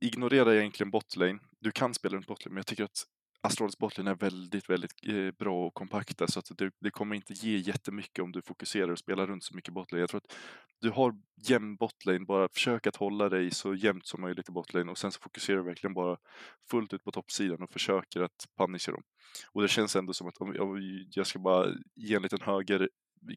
ignorera 0.00 0.54
egentligen 0.54 0.90
botlane. 0.90 1.38
Du 1.60 1.70
kan 1.70 1.94
spela 1.94 2.16
runt 2.16 2.26
botlane, 2.26 2.54
men 2.54 2.58
jag 2.58 2.66
tycker 2.66 2.84
att 2.84 3.04
Astralis 3.44 3.78
botlane 3.78 4.10
är 4.10 4.14
väldigt, 4.14 4.70
väldigt 4.70 4.92
eh, 5.02 5.30
bra 5.30 5.66
och 5.66 5.74
kompakta 5.74 6.26
så 6.26 6.38
att 6.38 6.58
det, 6.58 6.70
det, 6.80 6.90
kommer 6.90 7.16
inte 7.16 7.32
ge 7.32 7.56
jättemycket 7.56 8.24
om 8.24 8.32
du 8.32 8.42
fokuserar 8.42 8.88
och 8.88 8.98
spelar 8.98 9.26
runt 9.26 9.44
så 9.44 9.56
mycket 9.56 9.74
botlane. 9.74 10.00
Jag 10.00 10.10
tror 10.10 10.18
att 10.18 10.36
du 10.80 10.90
har 10.90 11.14
jämn 11.48 11.76
botlane, 11.76 12.20
bara 12.20 12.48
försök 12.48 12.86
att 12.86 12.96
hålla 12.96 13.28
dig 13.28 13.50
så 13.50 13.74
jämnt 13.74 14.06
som 14.06 14.20
möjligt 14.20 14.48
i 14.48 14.52
botlane 14.52 14.90
och 14.90 14.98
sen 14.98 15.12
så 15.12 15.20
fokuserar 15.20 15.56
du 15.56 15.64
verkligen 15.64 15.94
bara 15.94 16.16
fullt 16.70 16.92
ut 16.92 17.04
på 17.04 17.10
toppsidan 17.10 17.62
och 17.62 17.70
försöker 17.70 18.20
att 18.20 18.46
punisha 18.58 18.92
dem. 18.92 19.02
Och 19.52 19.62
det 19.62 19.68
känns 19.68 19.96
ändå 19.96 20.12
som 20.12 20.28
att 20.28 20.36
om 20.36 20.54
jag 21.10 21.26
ska 21.26 21.38
bara 21.38 21.72
ge 21.94 22.14
en 22.14 22.22
liten 22.22 22.40
höger 22.40 22.88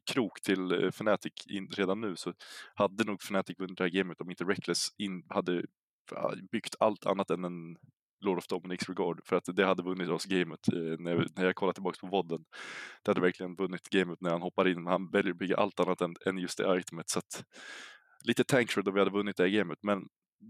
krok 0.06 0.40
till 0.40 0.72
eh, 0.72 0.88
Fnatic 0.88 1.32
in, 1.46 1.68
redan 1.70 2.00
nu 2.00 2.16
så 2.16 2.32
hade 2.74 3.04
nog 3.04 3.22
Fnatic 3.22 3.58
vunnit 3.58 3.78
det 3.78 3.84
här 3.84 3.90
gamet 3.90 4.20
om 4.20 4.30
inte 4.30 4.44
Reckless 4.44 4.88
in, 4.98 5.22
hade 5.28 5.62
byggt 6.52 6.74
allt 6.80 7.06
annat 7.06 7.30
än 7.30 7.44
en 7.44 7.76
Lord 8.20 8.38
of 8.38 8.46
Dominics 8.46 8.88
Regard 8.88 9.20
för 9.24 9.36
att 9.36 9.44
det 9.52 9.64
hade 9.64 9.82
vunnit 9.82 10.08
oss 10.08 10.24
gamet 10.24 10.68
eh, 10.72 10.98
när, 10.98 11.28
när 11.36 11.44
jag 11.44 11.54
kollar 11.54 11.72
tillbaka 11.72 11.98
på 12.00 12.06
vodden. 12.06 12.44
Det 13.02 13.10
hade 13.10 13.20
verkligen 13.20 13.54
vunnit 13.54 13.88
gamet 13.88 14.20
när 14.20 14.30
han 14.30 14.42
hoppar 14.42 14.68
in, 14.68 14.82
men 14.82 14.92
han 14.92 15.10
väljer 15.10 15.32
att 15.32 15.38
bygga 15.38 15.56
allt 15.56 15.80
annat 15.80 16.00
än, 16.00 16.14
än 16.26 16.38
just 16.38 16.58
det 16.58 16.78
itemet. 16.80 17.10
Så 17.10 17.18
att, 17.18 17.44
lite 18.24 18.44
tankshred 18.44 18.88
om 18.88 18.94
vi 18.94 19.00
hade 19.00 19.10
vunnit 19.10 19.36
det 19.36 19.42
här 19.42 19.50
gamet, 19.50 19.78
men 19.82 20.08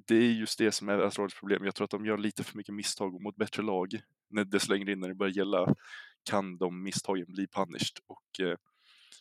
det 0.08 0.16
är 0.16 0.32
just 0.32 0.58
det 0.58 0.72
som 0.72 0.88
är 0.88 0.98
Astralis 0.98 1.34
problem. 1.34 1.64
Jag 1.64 1.74
tror 1.74 1.84
att 1.84 1.90
de 1.90 2.06
gör 2.06 2.18
lite 2.18 2.44
för 2.44 2.56
mycket 2.56 2.74
misstag 2.74 3.22
mot 3.22 3.36
bättre 3.36 3.62
lag. 3.62 3.88
När 4.30 4.44
desto 4.44 4.72
längre 4.72 4.92
in 4.92 5.00
när 5.00 5.08
det 5.08 5.14
börjar 5.14 5.32
gälla 5.32 5.74
kan 6.30 6.58
de 6.58 6.82
misstagen 6.82 7.26
bli 7.28 7.46
punished 7.46 7.98
och 8.06 8.46
eh, 8.46 8.56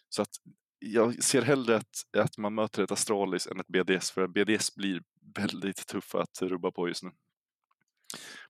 så 0.09 0.21
att 0.21 0.35
jag 0.79 1.23
ser 1.23 1.41
hellre 1.41 1.75
att, 1.75 2.05
att 2.17 2.38
man 2.38 2.55
möter 2.55 2.83
ett 2.83 2.91
Astralis 2.91 3.47
än 3.47 3.59
ett 3.59 3.67
BDS, 3.67 4.11
för 4.11 4.27
BDS 4.27 4.75
blir 4.75 5.03
väldigt 5.35 5.88
tuffa 5.88 6.21
att 6.21 6.41
rubba 6.41 6.71
på 6.71 6.88
just 6.88 7.03
nu. 7.03 7.11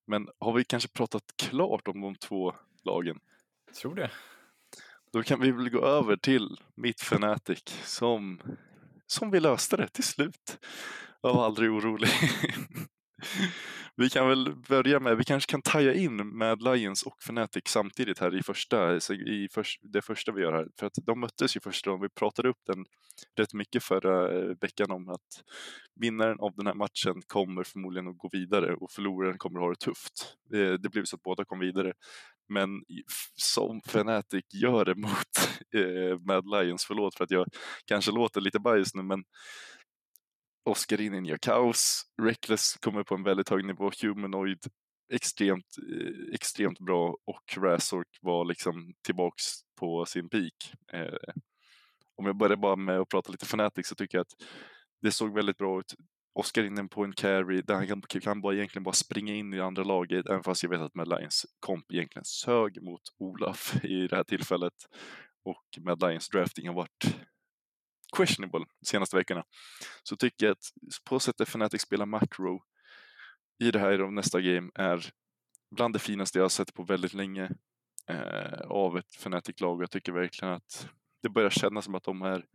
Men 0.06 0.30
har 0.40 0.54
vi 0.54 0.64
kanske 0.64 0.90
pratat 0.90 1.24
klart 1.38 1.88
om 1.88 2.02
de 2.02 2.16
två 2.16 2.56
lagen? 2.84 3.20
Jag 3.66 3.76
tror 3.76 3.96
det. 3.96 4.12
Då 5.14 5.24
kan 5.24 5.42
vi 5.42 5.52
väl 5.52 5.70
gå 5.70 5.86
över 5.86 6.18
till 6.18 6.58
mitt 6.76 7.02
Fnatic 7.02 7.64
som, 7.84 8.42
som 9.08 9.32
vi 9.32 9.40
löste 9.40 9.78
det 9.78 9.88
till 9.88 10.04
slut. 10.04 10.58
Jag 11.22 11.34
var 11.34 11.46
aldrig 11.46 11.72
orolig. 11.72 12.10
vi 13.96 14.10
kan 14.10 14.28
väl 14.28 14.56
börja 14.56 15.00
med, 15.00 15.18
vi 15.18 15.24
kanske 15.24 15.52
kan 15.52 15.62
taja 15.62 15.94
in 15.94 16.38
Mad 16.38 16.62
Lions 16.62 17.04
och 17.04 17.18
Fnatic 17.24 17.64
samtidigt 17.68 18.20
här 18.20 18.36
i 18.36 18.44
första, 18.44 18.96
i 19.14 19.48
för, 19.52 19.66
det 19.82 20.02
första 20.02 20.32
vi 20.32 20.42
gör 20.42 20.54
här. 20.54 20.68
För 20.80 20.86
att 20.86 20.94
de 21.06 21.20
möttes 21.20 21.56
ju 21.56 21.60
första 21.60 21.90
gången, 21.90 22.02
vi 22.02 22.20
pratade 22.20 22.50
upp 22.50 22.60
den 22.66 22.86
rätt 23.36 23.54
mycket 23.54 23.84
förra 23.84 24.40
eh, 24.40 24.56
veckan 24.62 24.92
om 24.92 25.10
att 25.10 25.44
vinnaren 25.96 26.40
av 26.40 26.54
den 26.56 26.68
här 26.68 26.74
matchen 26.74 27.22
kommer 27.28 27.64
förmodligen 27.64 28.08
att 28.08 28.18
gå 28.18 28.30
vidare 28.32 28.76
och 28.76 28.92
förloraren 28.92 29.38
kommer 29.38 29.60
att 29.60 29.64
ha 29.64 29.70
det 29.70 29.80
tufft. 29.80 30.38
Det, 30.50 30.78
det 30.78 30.90
blev 30.90 31.04
så 31.04 31.16
att 31.16 31.24
båda 31.24 31.46
kom 31.46 31.60
vidare. 31.60 31.94
Men 32.50 32.70
som 33.36 33.82
Fnatic 33.86 34.46
gör 34.54 34.86
det 34.86 34.96
mot 34.96 35.12
eh, 35.76 36.20
Mad 36.20 36.46
Lions, 36.46 36.86
förlåt 36.86 37.16
för 37.16 37.24
att 37.24 37.32
jag 37.32 37.48
kanske 37.86 38.12
låter 38.12 38.42
lite 38.42 38.60
bias 38.60 38.96
nu, 38.96 39.04
men 39.04 39.24
Oscarinin 40.68 41.26
gör 41.26 41.38
kaos, 41.38 42.04
Reckless 42.22 42.78
kommer 42.78 43.04
på 43.04 43.16
en 43.16 43.24
väldigt 43.24 43.50
hög 43.50 43.66
nivå, 43.66 43.92
Humanoid 44.02 44.60
extremt, 45.14 45.78
eh, 45.92 46.34
extremt 46.34 46.80
bra 46.80 47.18
och 47.26 47.58
Razork 47.58 48.18
var 48.22 48.46
liksom 48.46 48.94
tillbaks 49.06 49.44
på 49.80 50.06
sin 50.06 50.30
peak. 50.30 50.74
Eh, 50.94 51.34
om 52.16 52.26
jag 52.26 52.38
börjar 52.38 52.58
bara 52.58 52.76
med 52.76 53.00
att 53.00 53.10
prata 53.10 53.32
lite 53.32 53.46
Fnatic 53.46 53.88
så 53.88 53.96
tycker 53.96 54.18
jag 54.18 54.22
att 54.22 54.48
det 55.02 55.12
såg 55.12 55.34
väldigt 55.34 55.58
bra 55.58 55.80
ut. 55.80 55.96
Oskar 56.34 56.64
in 56.64 56.90
på 56.90 57.04
en 57.04 57.14
carry 57.14 57.62
där 57.62 57.76
han 57.76 57.88
kan, 57.88 58.02
kan 58.02 58.42
bara, 58.42 58.56
egentligen 58.56 58.84
bara 58.84 58.94
springa 58.94 59.34
in 59.34 59.54
i 59.54 59.60
andra 59.60 59.84
laget, 59.84 60.26
även 60.26 60.44
fast 60.44 60.64
jag 60.64 60.70
vet 60.70 60.82
att 60.82 60.96
Mad 60.96 61.08
Lions 61.08 61.46
komp 61.60 61.92
egentligen 61.92 62.26
sög 62.26 62.84
mot 62.84 63.02
Olaf 63.20 63.84
i 63.84 64.08
det 64.08 64.16
här 64.16 64.24
tillfället. 64.24 64.74
Och 65.44 65.84
Mad 65.84 66.02
Lions 66.02 66.30
drafting 66.30 66.68
har 66.68 66.76
varit 66.76 67.18
questionable 68.18 68.66
de 68.80 68.86
senaste 68.86 69.16
veckorna. 69.16 69.44
Så 70.04 70.16
tycker 70.16 70.46
jag 70.46 70.52
att 70.52 70.66
på 71.10 71.20
sättet 71.20 71.48
Fnatic 71.48 71.82
spelar 71.82 72.06
macro 72.06 72.62
i 73.64 73.72
det 73.72 73.80
här 73.80 74.02
och 74.02 74.14
nästa 74.14 74.42
game 74.42 74.72
är 74.76 75.10
bland 75.76 75.94
det 75.94 76.00
finaste 76.00 76.40
jag 76.40 76.44
har 76.44 76.50
sett 76.50 76.74
på 76.74 76.84
väldigt 76.84 77.14
länge 77.14 77.50
eh, 78.10 78.62
av 78.68 78.98
ett 78.98 79.16
Fnatic-lag. 79.16 79.82
Jag 79.82 79.92
tycker 79.92 80.12
verkligen 80.12 80.54
att 80.54 80.90
det 81.24 81.30
börjar 81.30 81.50
kännas 81.50 81.86
som 81.86 81.96
att 81.96 82.04
de 82.04 82.22
har 82.22 82.46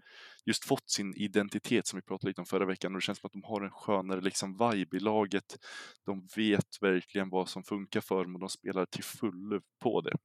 just 0.47 0.65
fått 0.65 0.91
sin 0.91 1.15
identitet 1.15 1.87
som 1.87 1.97
vi 1.97 2.03
pratade 2.03 2.31
lite 2.31 2.41
om 2.41 2.47
förra 2.47 2.67
veckan 2.67 2.93
och 2.93 3.01
det 3.01 3.05
känns 3.05 3.19
som 3.19 3.27
att 3.27 3.33
de 3.33 3.45
har 3.45 3.61
en 3.61 3.71
skönare 3.71 4.21
liksom 4.21 4.53
vibe 4.53 4.97
i 4.97 5.01
laget. 5.01 5.59
De 6.07 6.29
vet 6.37 6.67
verkligen 6.81 7.31
vad 7.31 7.49
som 7.49 7.65
funkar 7.65 8.01
för 8.01 8.25
dem 8.25 8.35
och 8.35 8.41
de 8.41 8.49
spelar 8.49 8.87
till 8.87 9.05
fullo 9.05 9.61
på 9.83 10.01
det. 10.01 10.17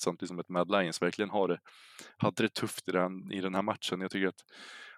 Samtidigt 0.00 0.28
som 0.28 0.38
ett 0.38 0.48
Mad 0.48 0.70
Lions 0.70 1.02
verkligen 1.02 1.30
har 1.30 1.48
det, 1.48 1.60
hade 2.16 2.42
det 2.42 2.54
tufft 2.54 2.88
i 2.88 2.92
den, 2.92 3.32
i 3.32 3.40
den 3.40 3.54
här 3.54 3.62
matchen. 3.62 4.00
Jag 4.00 4.10
tycker 4.10 4.28
att 4.28 4.44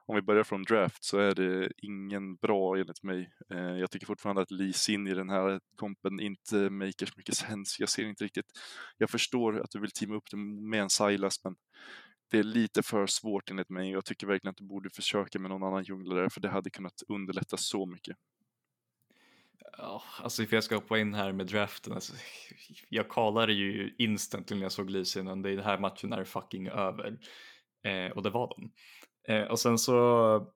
om 0.06 0.16
vi 0.16 0.22
börjar 0.22 0.44
från 0.44 0.62
draft 0.62 1.04
så 1.04 1.18
är 1.18 1.34
det 1.34 1.72
ingen 1.76 2.36
bra 2.36 2.76
enligt 2.76 3.02
mig. 3.02 3.30
Eh, 3.50 3.58
jag 3.58 3.90
tycker 3.90 4.06
fortfarande 4.06 4.42
att 4.42 4.50
Lee 4.50 4.72
Sin 4.72 5.06
i 5.06 5.14
den 5.14 5.30
här 5.30 5.60
kompen 5.76 6.20
inte 6.20 6.56
maker 6.70 7.06
så 7.06 7.12
mycket 7.16 7.36
sens. 7.36 7.80
Jag 7.80 7.88
ser 7.88 8.04
inte 8.04 8.24
riktigt. 8.24 8.46
Jag 8.98 9.10
förstår 9.10 9.60
att 9.60 9.70
du 9.70 9.80
vill 9.80 9.90
teama 9.90 10.14
upp 10.14 10.30
det 10.30 10.36
med 10.36 10.82
en 10.82 10.90
Silas, 10.90 11.44
men 11.44 11.56
det 12.30 12.38
är 12.38 12.42
lite 12.42 12.82
för 12.82 13.06
svårt 13.06 13.50
enligt 13.50 13.68
mig. 13.68 13.90
Jag 13.90 14.04
tycker 14.04 14.26
verkligen 14.26 14.50
att 14.50 14.56
du 14.56 14.64
borde 14.64 14.90
försöka 14.90 15.38
med 15.38 15.50
någon 15.50 15.62
annan 15.62 15.84
djunglare 15.84 16.30
för 16.30 16.40
det 16.40 16.48
hade 16.48 16.70
kunnat 16.70 17.02
underlätta 17.08 17.56
så 17.56 17.86
mycket. 17.86 18.16
Ja, 19.78 20.02
alltså 20.22 20.42
ifall 20.42 20.56
jag 20.56 20.64
ska 20.64 20.74
hoppa 20.74 20.98
in 20.98 21.14
här 21.14 21.32
med 21.32 21.46
draften, 21.46 21.92
alltså, 21.92 22.12
jag 22.88 23.10
kallade 23.10 23.52
ju 23.52 23.94
instant 23.98 24.50
när 24.50 24.62
jag 24.62 24.72
såg 24.72 24.90
Lysinan, 24.90 25.42
det 25.42 25.50
är 25.50 25.56
den 25.56 25.64
här 25.64 25.78
matchen 25.78 26.12
är 26.12 26.24
fucking 26.24 26.68
över. 26.68 27.18
Eh, 27.84 28.10
och 28.12 28.22
det 28.22 28.30
var 28.30 28.54
den. 28.56 28.70
Eh, 29.28 29.50
och 29.50 29.58
sen 29.58 29.78
så, 29.78 29.92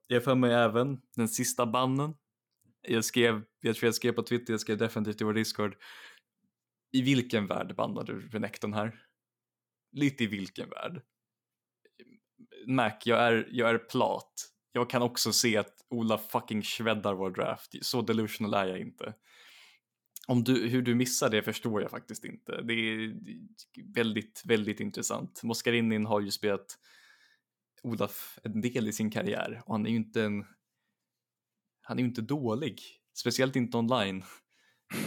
jag 0.06 0.24
för 0.24 0.34
mig 0.34 0.52
även 0.52 1.00
den 1.16 1.28
sista 1.28 1.66
bannen. 1.66 2.14
Jag 2.88 3.04
skrev, 3.04 3.42
jag 3.60 3.76
tror 3.76 3.86
jag 3.86 3.94
skrev 3.94 4.12
på 4.12 4.22
Twitter, 4.22 4.52
jag 4.52 4.60
skrev 4.60 4.78
definitivt 4.78 5.20
i 5.20 5.24
vår 5.24 5.34
Discord. 5.34 5.76
I 6.92 7.02
vilken 7.02 7.46
värld 7.46 7.74
bannade 7.76 8.12
du 8.12 8.28
Renekton 8.28 8.72
här? 8.72 9.00
Lite 9.92 10.24
i 10.24 10.26
vilken 10.26 10.70
värld? 10.70 11.02
Mac, 12.66 12.92
jag 13.04 13.18
är, 13.18 13.48
jag 13.50 13.70
är 13.70 13.78
plat. 13.78 14.53
Jag 14.76 14.90
kan 14.90 15.02
också 15.02 15.32
se 15.32 15.56
att 15.56 15.86
Ola 15.90 16.18
fucking 16.18 16.62
shreddar 16.62 17.14
vår 17.14 17.30
draft. 17.30 17.74
Så 17.82 18.02
delusional 18.02 18.54
är 18.54 18.66
jag 18.66 18.80
inte. 18.80 19.14
Om 20.26 20.44
du, 20.44 20.68
hur 20.68 20.82
du 20.82 20.94
missar 20.94 21.30
det 21.30 21.42
förstår 21.42 21.82
jag 21.82 21.90
faktiskt 21.90 22.24
inte. 22.24 22.62
Det 22.62 22.72
är 22.74 23.14
väldigt, 23.94 24.42
väldigt 24.44 24.80
intressant. 24.80 25.42
Moskarinin 25.42 26.06
har 26.06 26.20
ju 26.20 26.30
spelat 26.30 26.78
Olaf 27.82 28.38
en 28.42 28.60
del 28.60 28.88
i 28.88 28.92
sin 28.92 29.10
karriär 29.10 29.62
och 29.66 29.74
han 29.74 29.86
är 29.86 29.90
ju 29.90 29.96
inte 29.96 30.22
en 30.22 30.44
han 31.82 31.98
är 31.98 32.02
ju 32.02 32.08
inte 32.08 32.22
dålig, 32.22 32.80
speciellt 33.14 33.56
inte 33.56 33.76
online. 33.76 34.24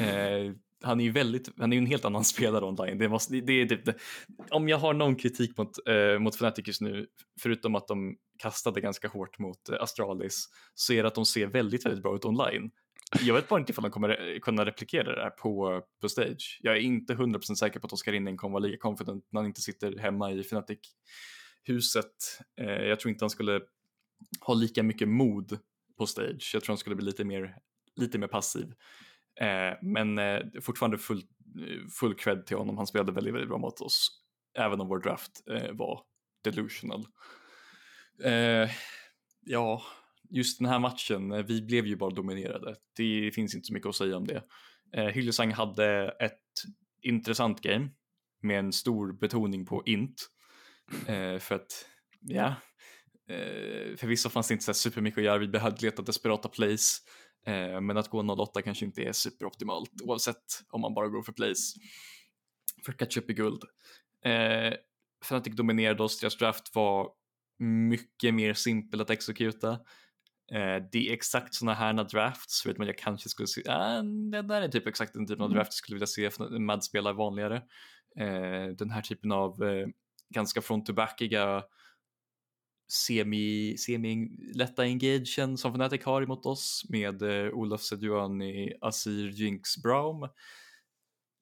Eh, 0.01 0.53
han 0.83 0.99
är 0.99 1.03
ju 1.03 1.11
väldigt, 1.11 1.49
han 1.57 1.73
är 1.73 1.77
ju 1.77 1.81
en 1.81 1.87
helt 1.87 2.05
annan 2.05 2.23
spelare 2.33 2.65
online. 2.65 2.97
Det 2.97 3.09
måste, 3.09 3.33
det, 3.41 3.65
det, 3.65 3.85
det, 3.85 3.95
om 4.51 4.69
jag 4.69 4.77
har 4.77 4.93
någon 4.93 5.15
kritik 5.15 5.57
mot, 5.57 5.87
eh, 5.87 6.19
mot 6.19 6.35
Fnatic 6.35 6.67
just 6.67 6.81
nu, 6.81 7.07
förutom 7.41 7.75
att 7.75 7.87
de 7.87 8.17
kastade 8.39 8.81
ganska 8.81 9.07
hårt 9.07 9.39
mot 9.39 9.69
eh, 9.69 9.81
Astralis, 9.81 10.49
så 10.73 10.93
är 10.93 11.03
det 11.03 11.07
att 11.07 11.15
de 11.15 11.25
ser 11.25 11.47
väldigt, 11.47 11.85
väldigt 11.85 12.03
bra 12.03 12.15
ut 12.15 12.25
online. 12.25 12.71
Jag 13.21 13.33
vet 13.33 13.47
bara 13.47 13.59
inte 13.59 13.71
ifall 13.71 13.83
de 13.83 13.91
kommer 13.91 14.09
eh, 14.09 14.39
kunna 14.39 14.65
replikera 14.65 15.15
det 15.15 15.21
här 15.21 15.29
på, 15.29 15.81
på 16.01 16.09
stage. 16.09 16.59
Jag 16.61 16.77
är 16.77 16.81
inte 16.81 17.13
100% 17.13 17.55
säker 17.55 17.79
på 17.79 17.87
att 17.87 17.93
Oskar 17.93 18.11
Rinning 18.11 18.37
kommer 18.37 18.53
vara 18.53 18.63
lika 18.63 18.77
confident 18.77 19.27
när 19.31 19.41
han 19.41 19.47
inte 19.47 19.61
sitter 19.61 19.97
hemma 19.97 20.31
i 20.31 20.39
Fnatic-huset. 20.39 22.05
Eh, 22.61 22.65
jag 22.65 22.99
tror 22.99 23.09
inte 23.11 23.23
han 23.23 23.29
skulle 23.29 23.61
ha 24.41 24.53
lika 24.53 24.83
mycket 24.83 25.07
mod 25.07 25.59
på 25.97 26.07
stage. 26.07 26.51
Jag 26.53 26.63
tror 26.63 26.73
han 26.73 26.77
skulle 26.77 26.95
bli 26.95 27.05
lite 27.05 27.25
mer, 27.25 27.55
lite 27.95 28.17
mer 28.17 28.27
passiv. 28.27 28.73
Eh, 29.41 29.77
men 29.81 30.17
eh, 30.17 30.41
fortfarande 30.61 30.97
full, 30.97 31.17
eh, 31.17 31.87
full 31.99 32.15
cred 32.15 32.45
till 32.45 32.57
honom. 32.57 32.77
Han 32.77 32.87
spelade 32.87 33.11
väldigt, 33.11 33.33
väldigt 33.33 33.49
bra 33.49 33.57
mot 33.57 33.81
oss. 33.81 34.09
Även 34.57 34.81
om 34.81 34.87
vår 34.87 34.99
draft 34.99 35.31
eh, 35.51 35.71
var 35.73 36.01
delusional. 36.43 37.05
Eh, 38.23 38.69
ja, 39.45 39.81
just 40.29 40.59
den 40.59 40.67
här 40.67 40.79
matchen, 40.79 41.31
eh, 41.31 41.45
vi 41.45 41.61
blev 41.61 41.87
ju 41.87 41.95
bara 41.95 42.09
dominerade. 42.09 42.75
Det 42.97 43.31
finns 43.35 43.55
inte 43.55 43.67
så 43.67 43.73
mycket 43.73 43.89
att 43.89 43.95
säga 43.95 44.17
om 44.17 44.27
det. 44.27 44.43
Eh, 44.93 45.05
Hyljesang 45.05 45.51
hade 45.51 46.09
ett 46.19 46.41
intressant 47.01 47.61
game 47.61 47.89
med 48.41 48.59
en 48.59 48.73
stor 48.73 49.13
betoning 49.13 49.65
på 49.65 49.83
int. 49.85 50.27
Eh, 51.07 51.39
för 51.39 51.55
att, 51.55 51.85
ja, 52.21 52.47
eh, 53.29 53.95
förvisso 53.97 54.29
fanns 54.29 54.47
det 54.47 54.53
inte 54.53 54.65
så 54.65 54.73
supermycket 54.73 55.17
att 55.17 55.23
göra. 55.23 55.37
Vi 55.37 55.47
behövde 55.47 55.85
leta 55.85 56.01
desperata 56.01 56.49
plays. 56.49 56.97
Eh, 57.45 57.81
men 57.81 57.97
att 57.97 58.09
gå 58.09 58.35
08 58.43 58.61
kanske 58.61 58.85
inte 58.85 59.01
är 59.01 59.11
superoptimalt 59.11 60.01
oavsett 60.03 60.61
om 60.69 60.81
man 60.81 60.93
bara 60.93 61.07
går 61.07 61.23
för 61.23 61.33
place. 61.33 61.79
För 62.85 62.91
att 62.91 62.97
catch 62.97 63.17
up 63.17 63.29
i 63.29 63.33
guld. 63.33 63.63
Eh, 64.25 64.73
Fnatic 65.25 65.55
dominerade 65.55 66.03
oss, 66.03 66.19
deras 66.19 66.37
draft 66.37 66.75
var 66.75 67.09
mycket 67.59 68.33
mer 68.33 68.53
simpel 68.53 69.01
att 69.01 69.09
exekuta. 69.09 69.71
Eh, 70.51 70.83
det 70.91 71.09
är 71.09 71.13
exakt 71.13 71.53
sådana 71.53 71.73
här 71.73 71.93
drafts, 71.93 72.65
vet 72.65 72.77
man 72.77 72.87
jag 72.87 72.97
kanske 72.97 73.29
skulle 73.29 73.47
se, 73.47 73.61
äh, 73.67 74.03
det 74.31 74.41
där 74.41 74.61
är 74.61 74.67
typ 74.67 74.87
exakt 74.87 75.13
den 75.13 75.27
typen 75.27 75.41
av 75.41 75.49
mm. 75.49 75.55
draft 75.55 75.67
jag 75.67 75.73
skulle 75.73 75.95
vilja 75.95 76.07
se 76.07 76.59
Mad 76.59 76.83
spela 76.83 77.13
vanligare. 77.13 77.55
Eh, 78.19 78.67
den 78.77 78.89
här 78.89 79.01
typen 79.01 79.31
av 79.31 79.63
eh, 79.63 79.87
ganska 80.29 80.61
front-to-backiga 80.61 81.63
semi, 82.91 83.77
semi 83.77 84.27
lätta 84.55 84.81
engagen 84.81 85.57
som 85.57 85.71
Fnatic 85.71 86.05
har 86.05 86.21
emot 86.21 86.45
oss 86.45 86.85
med 86.89 87.23
Olof 87.53 87.81
Seduani, 87.81 88.73
Asir, 88.81 89.29
Jinx, 89.29 89.77
Braum. 89.77 90.29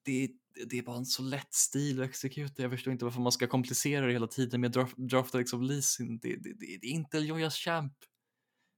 Det, 0.06 0.30
det 0.70 0.78
är 0.78 0.82
bara 0.82 0.96
en 0.96 1.06
så 1.06 1.22
lätt 1.22 1.54
stil 1.54 2.02
att 2.02 2.08
exekuta. 2.08 2.62
Jag 2.62 2.70
förstår 2.70 2.92
inte 2.92 3.04
varför 3.04 3.20
man 3.20 3.32
ska 3.32 3.46
komplicera 3.46 4.06
det 4.06 4.12
hela 4.12 4.26
tiden 4.26 4.60
med 4.60 4.72
draft, 4.72 4.96
drafta 4.96 5.38
liksom 5.38 5.62
leasing. 5.62 6.18
Det, 6.18 6.36
det, 6.36 6.52
det, 6.52 6.78
det 6.80 6.86
är 6.86 6.90
inte 6.90 7.16
Eljojas 7.16 7.56
champ. 7.56 7.92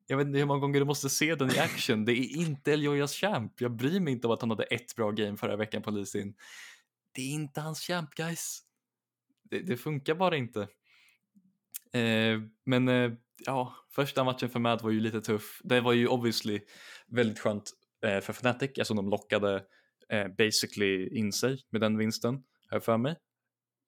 Jag 0.06 0.16
vet 0.16 0.26
inte 0.26 0.38
hur 0.38 0.46
många 0.46 0.60
gånger 0.60 0.80
du 0.80 0.86
måste 0.86 1.10
se 1.10 1.34
den 1.34 1.50
i 1.50 1.58
action. 1.58 2.04
Det 2.04 2.12
är 2.12 2.36
inte 2.36 2.72
Eljojas 2.72 3.14
champ. 3.14 3.60
Jag 3.60 3.76
bryr 3.76 4.00
mig 4.00 4.12
inte 4.12 4.26
om 4.26 4.32
att 4.32 4.40
han 4.40 4.50
hade 4.50 4.64
ett 4.64 4.96
bra 4.96 5.10
game 5.10 5.36
förra 5.36 5.56
veckan 5.56 5.82
på 5.82 5.90
leasing. 5.90 6.34
Det 7.12 7.22
är 7.22 7.30
inte 7.30 7.60
hans 7.60 7.80
champ 7.80 8.14
guys. 8.14 8.60
Det, 9.50 9.60
det 9.60 9.76
funkar 9.76 10.14
bara 10.14 10.36
inte. 10.36 10.60
Eh, 11.92 12.40
men 12.66 12.88
eh, 12.88 13.12
ja, 13.46 13.74
första 13.90 14.24
matchen 14.24 14.50
för 14.50 14.58
Mad 14.58 14.82
var 14.82 14.90
ju 14.90 15.00
lite 15.00 15.20
tuff. 15.20 15.60
Det 15.64 15.80
var 15.80 15.92
ju 15.92 16.08
obviously 16.08 16.60
väldigt 17.06 17.38
skönt 17.38 17.70
eh, 18.04 18.20
för 18.20 18.32
Fnatic 18.32 18.70
eftersom 18.70 18.96
de 18.96 19.08
lockade 19.08 19.64
eh, 20.12 20.28
basically 20.38 21.18
in 21.18 21.32
sig 21.32 21.58
med 21.70 21.80
den 21.80 21.98
vinsten, 21.98 22.42
här 22.70 22.80
för 22.80 22.96
mig. 22.96 23.16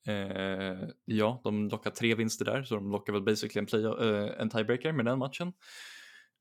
Eh, 0.06 0.88
ja, 1.04 1.40
de 1.44 1.68
lockar 1.68 1.90
tre 1.90 2.14
vinster 2.14 2.44
där, 2.44 2.62
så 2.62 2.74
de 2.74 2.90
lockar 2.90 3.12
väl 3.12 3.22
basically 3.22 3.58
en, 3.58 3.66
play, 3.66 3.84
eh, 3.84 4.40
en 4.40 4.50
tiebreaker 4.50 4.92
med 4.92 5.04
den 5.04 5.18
matchen. 5.18 5.52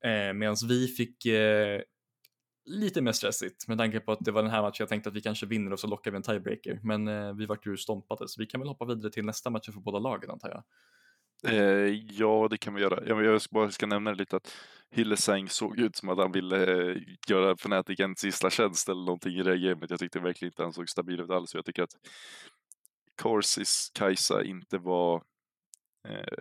Eh, 0.05 0.33
Medan 0.33 0.55
vi 0.67 0.87
fick 0.87 1.25
eh, 1.25 1.81
lite 2.65 3.01
mer 3.01 3.11
stressigt 3.11 3.67
med 3.67 3.77
tanke 3.77 3.99
på 3.99 4.11
att 4.11 4.19
det 4.21 4.31
var 4.31 4.41
den 4.41 4.51
här 4.51 4.61
matchen 4.61 4.75
jag 4.79 4.89
tänkte 4.89 5.09
att 5.09 5.15
vi 5.15 5.21
kanske 5.21 5.45
vinner 5.45 5.73
och 5.73 5.79
så 5.79 5.87
lockar 5.87 6.11
vi 6.11 6.17
en 6.17 6.23
tiebreaker. 6.23 6.79
Men 6.83 7.07
eh, 7.07 7.33
vi 7.33 7.45
vart 7.45 7.67
ju 7.67 7.77
stompade 7.77 8.27
så 8.27 8.41
vi 8.41 8.45
kan 8.45 8.59
väl 8.61 8.67
hoppa 8.67 8.85
vidare 8.85 9.11
till 9.11 9.25
nästa 9.25 9.49
match 9.49 9.65
för 9.65 9.79
båda 9.79 9.99
lagen 9.99 10.29
antar 10.29 10.49
jag. 10.49 10.63
Eh, 11.53 11.93
ja, 12.09 12.47
det 12.51 12.57
kan 12.57 12.73
vi 12.73 12.81
göra. 12.81 13.07
Jag, 13.07 13.25
jag 13.25 13.41
bara 13.51 13.71
ska 13.71 13.85
nämna 13.85 14.13
lite 14.13 14.35
att 14.35 14.53
Hillesang 14.91 15.49
såg 15.49 15.79
ut 15.79 15.95
som 15.95 16.09
att 16.09 16.17
han 16.17 16.31
ville 16.31 16.89
eh, 16.91 16.97
göra 17.29 17.51
Fnatic 17.51 17.99
en 17.99 18.15
sista 18.15 18.49
tjänst 18.49 18.89
eller 18.89 19.01
någonting 19.01 19.33
i 19.33 19.43
det 19.43 19.49
här 19.49 19.57
gamet. 19.57 19.89
Jag 19.89 19.99
tyckte 19.99 20.19
verkligen 20.19 20.51
inte 20.51 20.63
han 20.63 20.73
såg 20.73 20.89
stabil 20.89 21.19
ut 21.19 21.29
alls. 21.29 21.55
Jag 21.55 21.65
tycker 21.65 21.83
att 21.83 21.95
Corsis 23.21 23.91
Kajsa 23.93 24.43
inte 24.43 24.77
var 24.77 25.23
eh, 26.07 26.37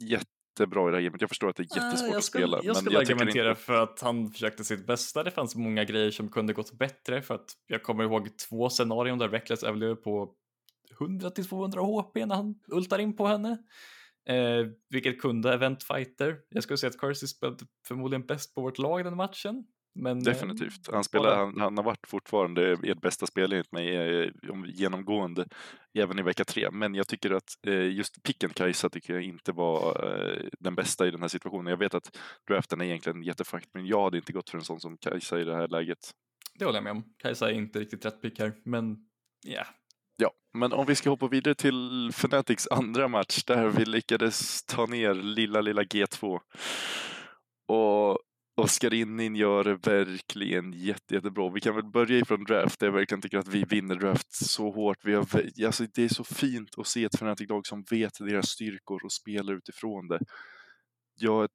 jättebra 0.00 0.88
i 0.88 0.90
det 0.90 0.96
här 0.96 1.04
gamet. 1.04 1.20
Jag 1.20 1.30
förstår 1.30 1.48
att 1.48 1.56
det 1.56 1.62
är 1.62 1.84
jättesvårt 1.84 2.10
jag 2.10 2.18
att 2.18 2.24
spela. 2.24 2.60
Jag 2.62 2.76
skulle 2.76 2.98
argumentera 2.98 3.50
inte... 3.50 3.62
för 3.62 3.82
att 3.82 4.00
han 4.00 4.30
försökte 4.30 4.64
sitt 4.64 4.86
bästa. 4.86 5.24
Det 5.24 5.30
fanns 5.30 5.56
många 5.56 5.84
grejer 5.84 6.10
som 6.10 6.28
kunde 6.28 6.52
gått 6.52 6.72
bättre 6.72 7.22
för 7.22 7.34
att 7.34 7.50
jag 7.66 7.82
kommer 7.82 8.04
ihåg 8.04 8.38
två 8.48 8.70
scenarion 8.70 9.18
där 9.18 9.28
Reckless 9.28 9.62
överlever 9.62 9.94
på 9.94 10.34
100 11.00 11.30
till 11.30 11.48
200 11.48 11.80
HP 11.80 12.14
när 12.14 12.34
han 12.34 12.54
ultar 12.68 12.98
in 12.98 13.16
på 13.16 13.26
henne. 13.26 13.58
Eh, 14.28 14.66
vilket 14.90 15.20
kunde 15.20 15.54
event 15.54 15.82
fighter. 15.82 16.38
Jag 16.48 16.62
skulle 16.62 16.76
säga 16.76 16.90
att 16.90 16.98
Curse 16.98 17.28
spelade 17.28 17.64
förmodligen 17.88 18.26
bäst 18.26 18.54
på 18.54 18.60
vårt 18.60 18.78
lag 18.78 19.04
den 19.04 19.16
matchen. 19.16 19.64
Men, 19.94 20.18
eh, 20.18 20.22
Definitivt. 20.22 20.88
Han, 20.92 21.04
spelar, 21.04 21.36
han, 21.36 21.60
han, 21.60 21.76
har 21.76 21.84
varit 21.84 22.06
fortfarande 22.06 22.72
ert 22.72 23.00
bästa 23.00 23.26
spelare 23.26 23.56
enligt 23.56 23.72
mig 23.72 23.96
eh, 23.96 24.30
genomgående 24.66 25.48
även 25.98 26.18
i 26.18 26.22
vecka 26.22 26.44
tre. 26.44 26.70
Men 26.70 26.94
jag 26.94 27.08
tycker 27.08 27.30
att 27.30 27.50
eh, 27.66 27.92
just 27.92 28.22
picken 28.22 28.50
Kajsa 28.50 28.88
tycker 28.88 29.14
jag 29.14 29.22
inte 29.22 29.52
var 29.52 29.96
den 30.60 30.74
bästa 30.74 31.06
i 31.06 31.10
den 31.10 31.20
här 31.20 31.28
situationen. 31.28 31.70
Jag 31.70 31.78
vet 31.78 31.94
att 31.94 32.16
draften 32.48 32.80
är 32.80 32.84
egentligen 32.84 33.22
jättefight, 33.22 33.68
men 33.74 33.86
jag 33.86 34.04
hade 34.04 34.16
inte 34.16 34.32
gått 34.32 34.50
för 34.50 34.58
en 34.58 34.64
sån 34.64 34.80
som 34.80 34.96
Kajsa 34.96 35.40
i 35.40 35.44
det 35.44 35.54
här 35.54 35.68
läget. 35.68 35.98
Det 36.58 36.64
håller 36.64 36.76
jag 36.76 36.84
med 36.84 36.90
om. 36.90 37.04
Kajsa 37.18 37.50
är 37.50 37.54
inte 37.54 37.78
riktigt 37.78 38.04
rätt 38.04 38.22
pick 38.22 38.38
här, 38.38 38.52
men 38.64 38.96
ja, 39.46 39.52
yeah. 39.52 39.66
Ja, 40.20 40.32
men 40.54 40.72
om 40.72 40.86
vi 40.86 40.94
ska 40.94 41.10
hoppa 41.10 41.28
vidare 41.28 41.54
till 41.54 42.10
Fnatics 42.12 42.68
andra 42.68 43.08
match 43.08 43.44
där 43.44 43.68
vi 43.68 43.84
lyckades 43.84 44.62
ta 44.62 44.86
ner 44.86 45.14
lilla, 45.14 45.60
lilla 45.60 45.82
G2. 45.82 46.40
Och 47.68 48.18
Oskar 48.56 48.94
Innin 48.94 49.36
gör 49.36 49.64
det 49.64 49.74
verkligen 49.74 50.72
jätte, 50.72 51.14
jättebra. 51.14 51.50
Vi 51.50 51.60
kan 51.60 51.74
väl 51.74 51.84
börja 51.84 52.18
ifrån 52.18 52.44
draft, 52.44 52.80
där 52.80 52.86
jag 52.86 52.92
verkligen 52.92 53.22
tycker 53.22 53.38
att 53.38 53.48
vi 53.48 53.64
vinner 53.64 53.94
draft 53.94 54.32
så 54.32 54.70
hårt. 54.70 54.98
Vi 55.04 55.14
har, 55.14 55.26
alltså 55.66 55.86
det 55.94 56.04
är 56.04 56.08
så 56.08 56.24
fint 56.24 56.78
att 56.78 56.86
se 56.86 57.04
ett 57.04 57.14
Fnatic-lag 57.14 57.66
som 57.66 57.84
vet 57.90 58.18
deras 58.18 58.48
styrkor 58.48 59.04
och 59.04 59.12
spelar 59.12 59.54
utifrån 59.54 60.08
det. 60.08 60.20
Jag, 61.14 61.48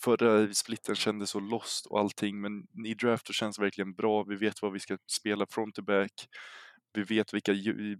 förra 0.00 0.54
splitten 0.54 0.94
kändes 0.94 1.30
så 1.30 1.40
lost 1.40 1.86
och 1.86 2.00
allting, 2.00 2.40
men 2.40 2.86
i 2.86 2.94
draft 2.94 3.34
känns 3.34 3.56
det 3.56 3.62
verkligen 3.62 3.94
bra. 3.94 4.24
Vi 4.24 4.36
vet 4.36 4.62
vad 4.62 4.72
vi 4.72 4.80
ska 4.80 4.98
spela 5.10 5.46
front 5.50 5.74
to 5.74 5.82
back. 5.82 6.12
Vi 6.92 7.02
vet 7.02 7.34
vilka, 7.34 7.52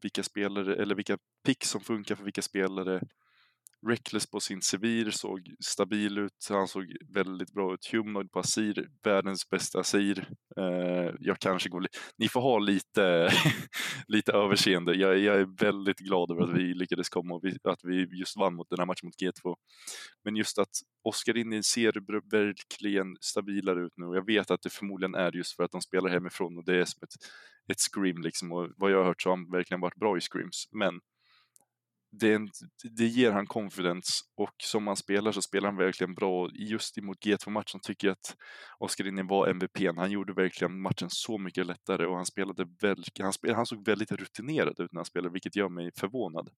vilka 0.02 0.22
spelare, 0.22 0.74
eller 0.76 0.94
vilka 0.94 1.18
pick 1.44 1.64
som 1.64 1.80
funkar 1.80 2.14
för 2.14 2.24
vilka 2.24 2.42
spelare. 2.42 3.00
Reckless 3.88 4.30
på 4.30 4.40
sin 4.40 4.62
Sevir 4.62 5.10
såg 5.10 5.54
stabil 5.64 6.18
ut, 6.18 6.46
han 6.48 6.68
såg 6.68 6.96
väldigt 7.14 7.52
bra 7.52 7.74
ut. 7.74 7.86
Humanoid 7.92 8.32
på 8.32 8.38
Asir, 8.38 8.88
världens 9.02 9.50
bästa 9.50 9.80
Asir. 9.80 10.28
Eh, 10.56 11.14
jag 11.20 11.38
kanske 11.38 11.68
går 11.68 11.86
Ni 12.18 12.28
får 12.28 12.40
ha 12.40 12.58
lite, 12.58 13.32
lite 14.08 14.32
överseende. 14.32 14.94
Jag, 14.94 15.18
jag, 15.18 15.40
är 15.40 15.64
väldigt 15.64 15.98
glad 15.98 16.30
över 16.30 16.42
att 16.42 16.58
vi 16.58 16.74
lyckades 16.74 17.08
komma 17.08 17.34
och 17.34 17.44
vi, 17.44 17.56
att 17.64 17.80
vi 17.82 18.18
just 18.18 18.36
vann 18.36 18.54
mot 18.54 18.70
den 18.70 18.78
här 18.78 18.86
matchen 18.86 19.06
mot 19.06 19.22
G2. 19.22 19.54
Men 20.24 20.36
just 20.36 20.58
att 20.58 20.72
Oskar 21.02 21.36
Innin 21.36 21.62
ser 21.62 21.92
verkligen 22.30 23.16
stabilare 23.20 23.80
ut 23.80 23.92
nu 23.96 24.06
och 24.06 24.16
jag 24.16 24.26
vet 24.26 24.50
att 24.50 24.62
det 24.62 24.70
förmodligen 24.70 25.14
är 25.14 25.36
just 25.36 25.56
för 25.56 25.62
att 25.62 25.70
de 25.70 25.80
spelar 25.80 26.10
hemifrån 26.10 26.58
och 26.58 26.64
det 26.64 26.76
är 26.76 26.84
som 26.84 27.00
ett, 27.02 27.14
ett 27.72 27.80
scream 27.80 28.22
liksom 28.22 28.52
och 28.52 28.68
vad 28.76 28.90
jag 28.90 28.98
har 28.98 29.04
hört 29.04 29.22
så 29.22 29.28
har 29.28 29.36
han 29.36 29.50
verkligen 29.50 29.80
varit 29.80 29.96
bra 29.96 30.16
i 30.16 30.20
screams. 30.20 30.68
Men 30.72 31.00
det, 32.12 32.40
det 32.96 33.06
ger 33.06 33.32
han 33.32 33.46
confidence 33.46 34.24
och 34.36 34.54
som 34.62 34.86
han 34.86 34.96
spelar 34.96 35.32
så 35.32 35.42
spelar 35.42 35.68
han 35.68 35.76
verkligen 35.76 36.14
bra. 36.14 36.50
Just 36.52 36.98
emot 36.98 37.18
G2-matchen 37.26 37.80
tycker 37.82 38.08
jag 38.08 38.12
att 38.12 38.36
Oskar 38.78 39.04
Linné 39.04 39.22
var 39.22 39.48
MVP. 39.48 39.78
Han 39.96 40.10
gjorde 40.10 40.32
verkligen 40.32 40.80
matchen 40.80 41.10
så 41.10 41.38
mycket 41.38 41.66
lättare 41.66 42.06
och 42.06 42.16
han 42.16 42.26
spelade 42.26 42.66
väldigt, 42.80 43.18
han, 43.18 43.32
spel, 43.32 43.54
han 43.54 43.66
såg 43.66 43.86
väldigt 43.86 44.12
rutinerad 44.12 44.80
ut 44.80 44.92
när 44.92 44.98
han 44.98 45.04
spelade, 45.04 45.32
vilket 45.32 45.56
gör 45.56 45.68
mig 45.68 45.90
förvånad. 45.96 46.50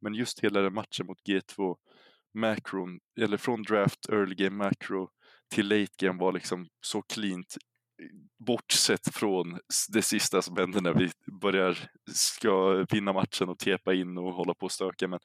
Men 0.00 0.14
just 0.14 0.40
hela 0.40 0.60
den 0.60 0.74
matchen 0.74 1.06
mot 1.06 1.18
G2, 1.28 1.76
macron, 2.34 3.00
eller 3.20 3.36
från 3.36 3.62
draft, 3.62 4.08
early 4.08 4.34
game 4.34 4.56
macro 4.56 5.08
till 5.54 5.68
late 5.68 5.92
game 5.98 6.20
var 6.20 6.32
liksom 6.32 6.68
så 6.80 7.02
cleant 7.02 7.56
bortsett 8.46 9.14
från 9.14 9.58
det 9.92 10.02
sista 10.02 10.42
som 10.42 10.56
händer 10.56 10.80
när 10.80 10.94
vi 10.94 11.10
börjar 11.40 11.78
ska 12.12 12.84
vinna 12.90 13.12
matchen 13.12 13.48
och 13.48 13.58
tepa 13.58 13.94
in 13.94 14.18
och 14.18 14.32
hålla 14.32 14.54
på 14.54 14.66
och 14.66 14.72
stöka. 14.72 15.08
Men 15.08 15.18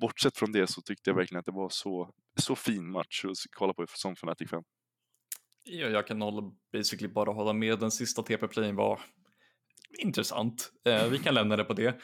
bortsett 0.00 0.36
från 0.36 0.52
det 0.52 0.66
så 0.66 0.82
tyckte 0.82 1.10
jag 1.10 1.16
verkligen 1.16 1.38
att 1.38 1.46
det 1.46 1.52
var 1.52 1.68
så, 1.68 2.10
så 2.40 2.56
fin 2.56 2.90
match 2.90 3.24
att 3.24 3.36
kolla 3.50 3.72
på 3.72 3.86
som 3.88 4.12
Fnatic 4.12 4.50
fan. 4.50 4.64
Ja, 5.64 5.86
jag 5.86 6.06
kan 6.06 6.22
hålla, 6.22 6.52
basically 6.72 7.08
bara 7.08 7.32
hålla 7.32 7.52
med. 7.52 7.78
Den 7.78 7.90
sista 7.90 8.22
TP-playen 8.22 8.76
var 8.76 9.00
intressant. 9.98 10.72
Eh, 10.84 11.08
vi 11.08 11.18
kan 11.18 11.34
lämna 11.34 11.56
det 11.56 11.64
på 11.64 11.74
det. 11.74 12.00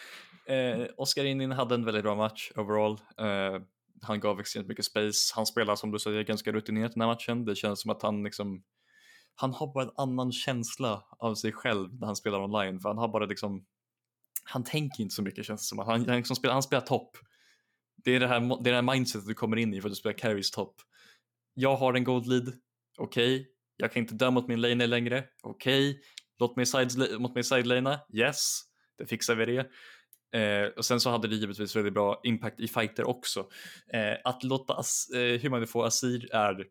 Eh, 0.46 0.86
Oskar 0.96 1.24
Inin 1.24 1.52
hade 1.52 1.74
en 1.74 1.84
väldigt 1.84 2.04
bra 2.04 2.16
match 2.16 2.50
overall. 2.56 3.00
Eh, 3.18 3.62
han 4.02 4.20
gav 4.20 4.40
extremt 4.40 4.68
mycket 4.68 4.84
space. 4.84 5.32
Han 5.34 5.46
spelar 5.46 5.76
som 5.76 5.90
du 5.90 5.98
säger 5.98 6.22
ganska 6.22 6.52
rutinerat 6.52 6.92
den 6.92 7.00
här 7.00 7.08
matchen. 7.08 7.44
Det 7.44 7.54
känns 7.54 7.80
som 7.80 7.90
att 7.90 8.02
han 8.02 8.22
liksom 8.22 8.62
han 9.40 9.54
har 9.54 9.72
bara 9.74 9.84
en 9.84 9.90
annan 9.96 10.32
känsla 10.32 11.04
av 11.18 11.34
sig 11.34 11.52
själv 11.52 12.00
när 12.00 12.06
han 12.06 12.16
spelar 12.16 12.44
online 12.44 12.80
för 12.80 12.88
han 12.88 12.98
har 12.98 13.08
bara 13.08 13.26
liksom 13.26 13.66
han 14.44 14.64
tänker 14.64 15.02
inte 15.02 15.14
så 15.14 15.22
mycket 15.22 15.46
känns 15.46 15.60
det 15.60 15.66
som. 15.66 15.78
Han, 15.78 16.08
han, 16.08 16.16
liksom 16.16 16.36
spelar, 16.36 16.52
han 16.52 16.62
spelar 16.62 16.86
topp. 16.86 17.16
Det 18.04 18.10
är 18.10 18.20
det 18.20 18.26
här, 18.26 18.40
det 18.40 18.70
är 18.70 18.72
det 18.72 18.82
här 18.82 18.94
mindsetet 18.94 19.28
du 19.28 19.34
kommer 19.34 19.56
in 19.56 19.74
i 19.74 19.80
för 19.80 19.88
att 19.88 19.92
du 19.92 19.96
spelar 19.96 20.18
carries 20.18 20.50
topp. 20.50 20.74
Jag 21.54 21.76
har 21.76 21.94
en 21.94 22.04
gold 22.04 22.26
lead, 22.26 22.52
okej. 22.98 23.34
Okay. 23.34 23.46
Jag 23.76 23.92
kan 23.92 24.02
inte 24.02 24.14
dö 24.14 24.30
mot 24.30 24.48
min 24.48 24.60
lane 24.60 24.86
längre, 24.86 25.24
okej. 25.42 25.90
Okay. 25.90 26.02
Låt 26.38 26.56
mig, 26.56 26.66
side, 26.66 27.20
mot 27.20 27.34
mig 27.34 27.44
sidelana, 27.44 28.00
yes. 28.14 28.60
Det 28.98 29.06
fixar 29.06 29.34
vi 29.34 29.44
det. 29.44 29.70
Eh, 30.40 30.68
och 30.68 30.84
sen 30.84 31.00
så 31.00 31.10
hade 31.10 31.28
det 31.28 31.36
givetvis 31.36 31.76
väldigt 31.76 31.94
bra 31.94 32.20
impact 32.24 32.60
i 32.60 32.68
fighter 32.68 33.08
också. 33.08 33.48
Eh, 33.92 34.16
att 34.24 34.44
låta 34.44 34.74
As 34.74 35.10
eh, 35.10 35.40
hur 35.40 35.50
man 35.50 35.66
får 35.66 35.86
Asir 35.86 36.34
är 36.34 36.66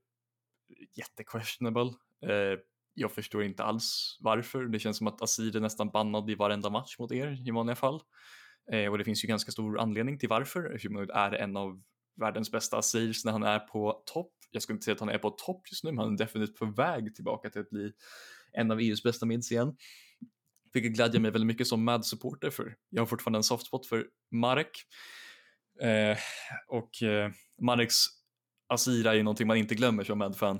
jättequestionable. 0.95 1.93
Eh, 2.25 2.59
jag 2.93 3.11
förstår 3.11 3.43
inte 3.43 3.63
alls 3.63 4.17
varför. 4.19 4.65
Det 4.65 4.79
känns 4.79 4.97
som 4.97 5.07
att 5.07 5.21
Asir 5.21 5.55
är 5.55 5.59
nästan 5.59 5.89
bannad 5.89 6.29
i 6.29 6.35
varenda 6.35 6.69
match 6.69 6.95
mot 6.99 7.11
er 7.11 7.47
i 7.47 7.51
vanliga 7.51 7.75
fall. 7.75 8.01
Eh, 8.71 8.91
och 8.91 8.97
det 8.97 9.03
finns 9.03 9.23
ju 9.23 9.27
ganska 9.27 9.51
stor 9.51 9.79
anledning 9.79 10.19
till 10.19 10.29
varför. 10.29 10.79
Humanoid 10.83 11.09
är 11.09 11.31
en 11.31 11.57
av 11.57 11.81
världens 12.21 12.51
bästa 12.51 12.77
Asirs 12.77 13.25
när 13.25 13.31
han 13.31 13.43
är 13.43 13.59
på 13.59 14.03
topp. 14.05 14.33
Jag 14.51 14.61
skulle 14.63 14.75
inte 14.75 14.85
säga 14.85 14.93
att 14.93 14.99
han 14.99 15.09
är 15.09 15.17
på 15.17 15.29
topp 15.29 15.61
just 15.71 15.83
nu, 15.83 15.91
men 15.91 15.97
han 15.97 16.13
är 16.13 16.17
definitivt 16.17 16.57
på 16.57 16.65
väg 16.65 17.15
tillbaka 17.15 17.49
till 17.49 17.61
att 17.61 17.69
bli 17.69 17.91
en 18.53 18.71
av 18.71 18.79
EUs 18.79 19.03
bästa 19.03 19.25
mids 19.25 19.51
igen. 19.51 19.75
Vilket 20.73 20.91
glädjer 20.91 21.21
mig 21.21 21.31
väldigt 21.31 21.47
mycket 21.47 21.67
som 21.67 21.83
MAD-supporter 21.83 22.49
för 22.49 22.75
jag 22.89 23.01
har 23.01 23.05
fortfarande 23.05 23.39
en 23.39 23.43
softspot 23.43 23.85
för 23.85 24.05
Marek. 24.31 24.71
Eh, 25.81 26.17
och 26.67 27.03
eh, 27.03 27.31
Mareks 27.61 27.95
Asira 28.67 29.11
är 29.11 29.15
ju 29.15 29.23
någonting 29.23 29.47
man 29.47 29.57
inte 29.57 29.75
glömmer 29.75 30.03
som 30.03 30.17
MAD-fan. 30.17 30.59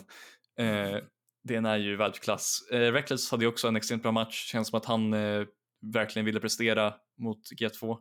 Eh, 0.60 0.98
den 1.48 1.66
är 1.66 1.78
ju 1.78 1.96
världsklass. 1.96 2.68
Eh, 2.72 2.92
Reckless 2.92 3.32
hade 3.32 3.44
ju 3.44 3.50
också 3.50 3.68
en 3.68 3.76
extremt 3.76 4.04
bra 4.04 4.12
match, 4.12 4.52
känns 4.52 4.68
som 4.68 4.78
att 4.78 4.86
han 4.86 5.14
eh, 5.14 5.46
verkligen 5.82 6.26
ville 6.26 6.40
prestera 6.40 6.94
mot 7.18 7.52
G2. 7.52 7.98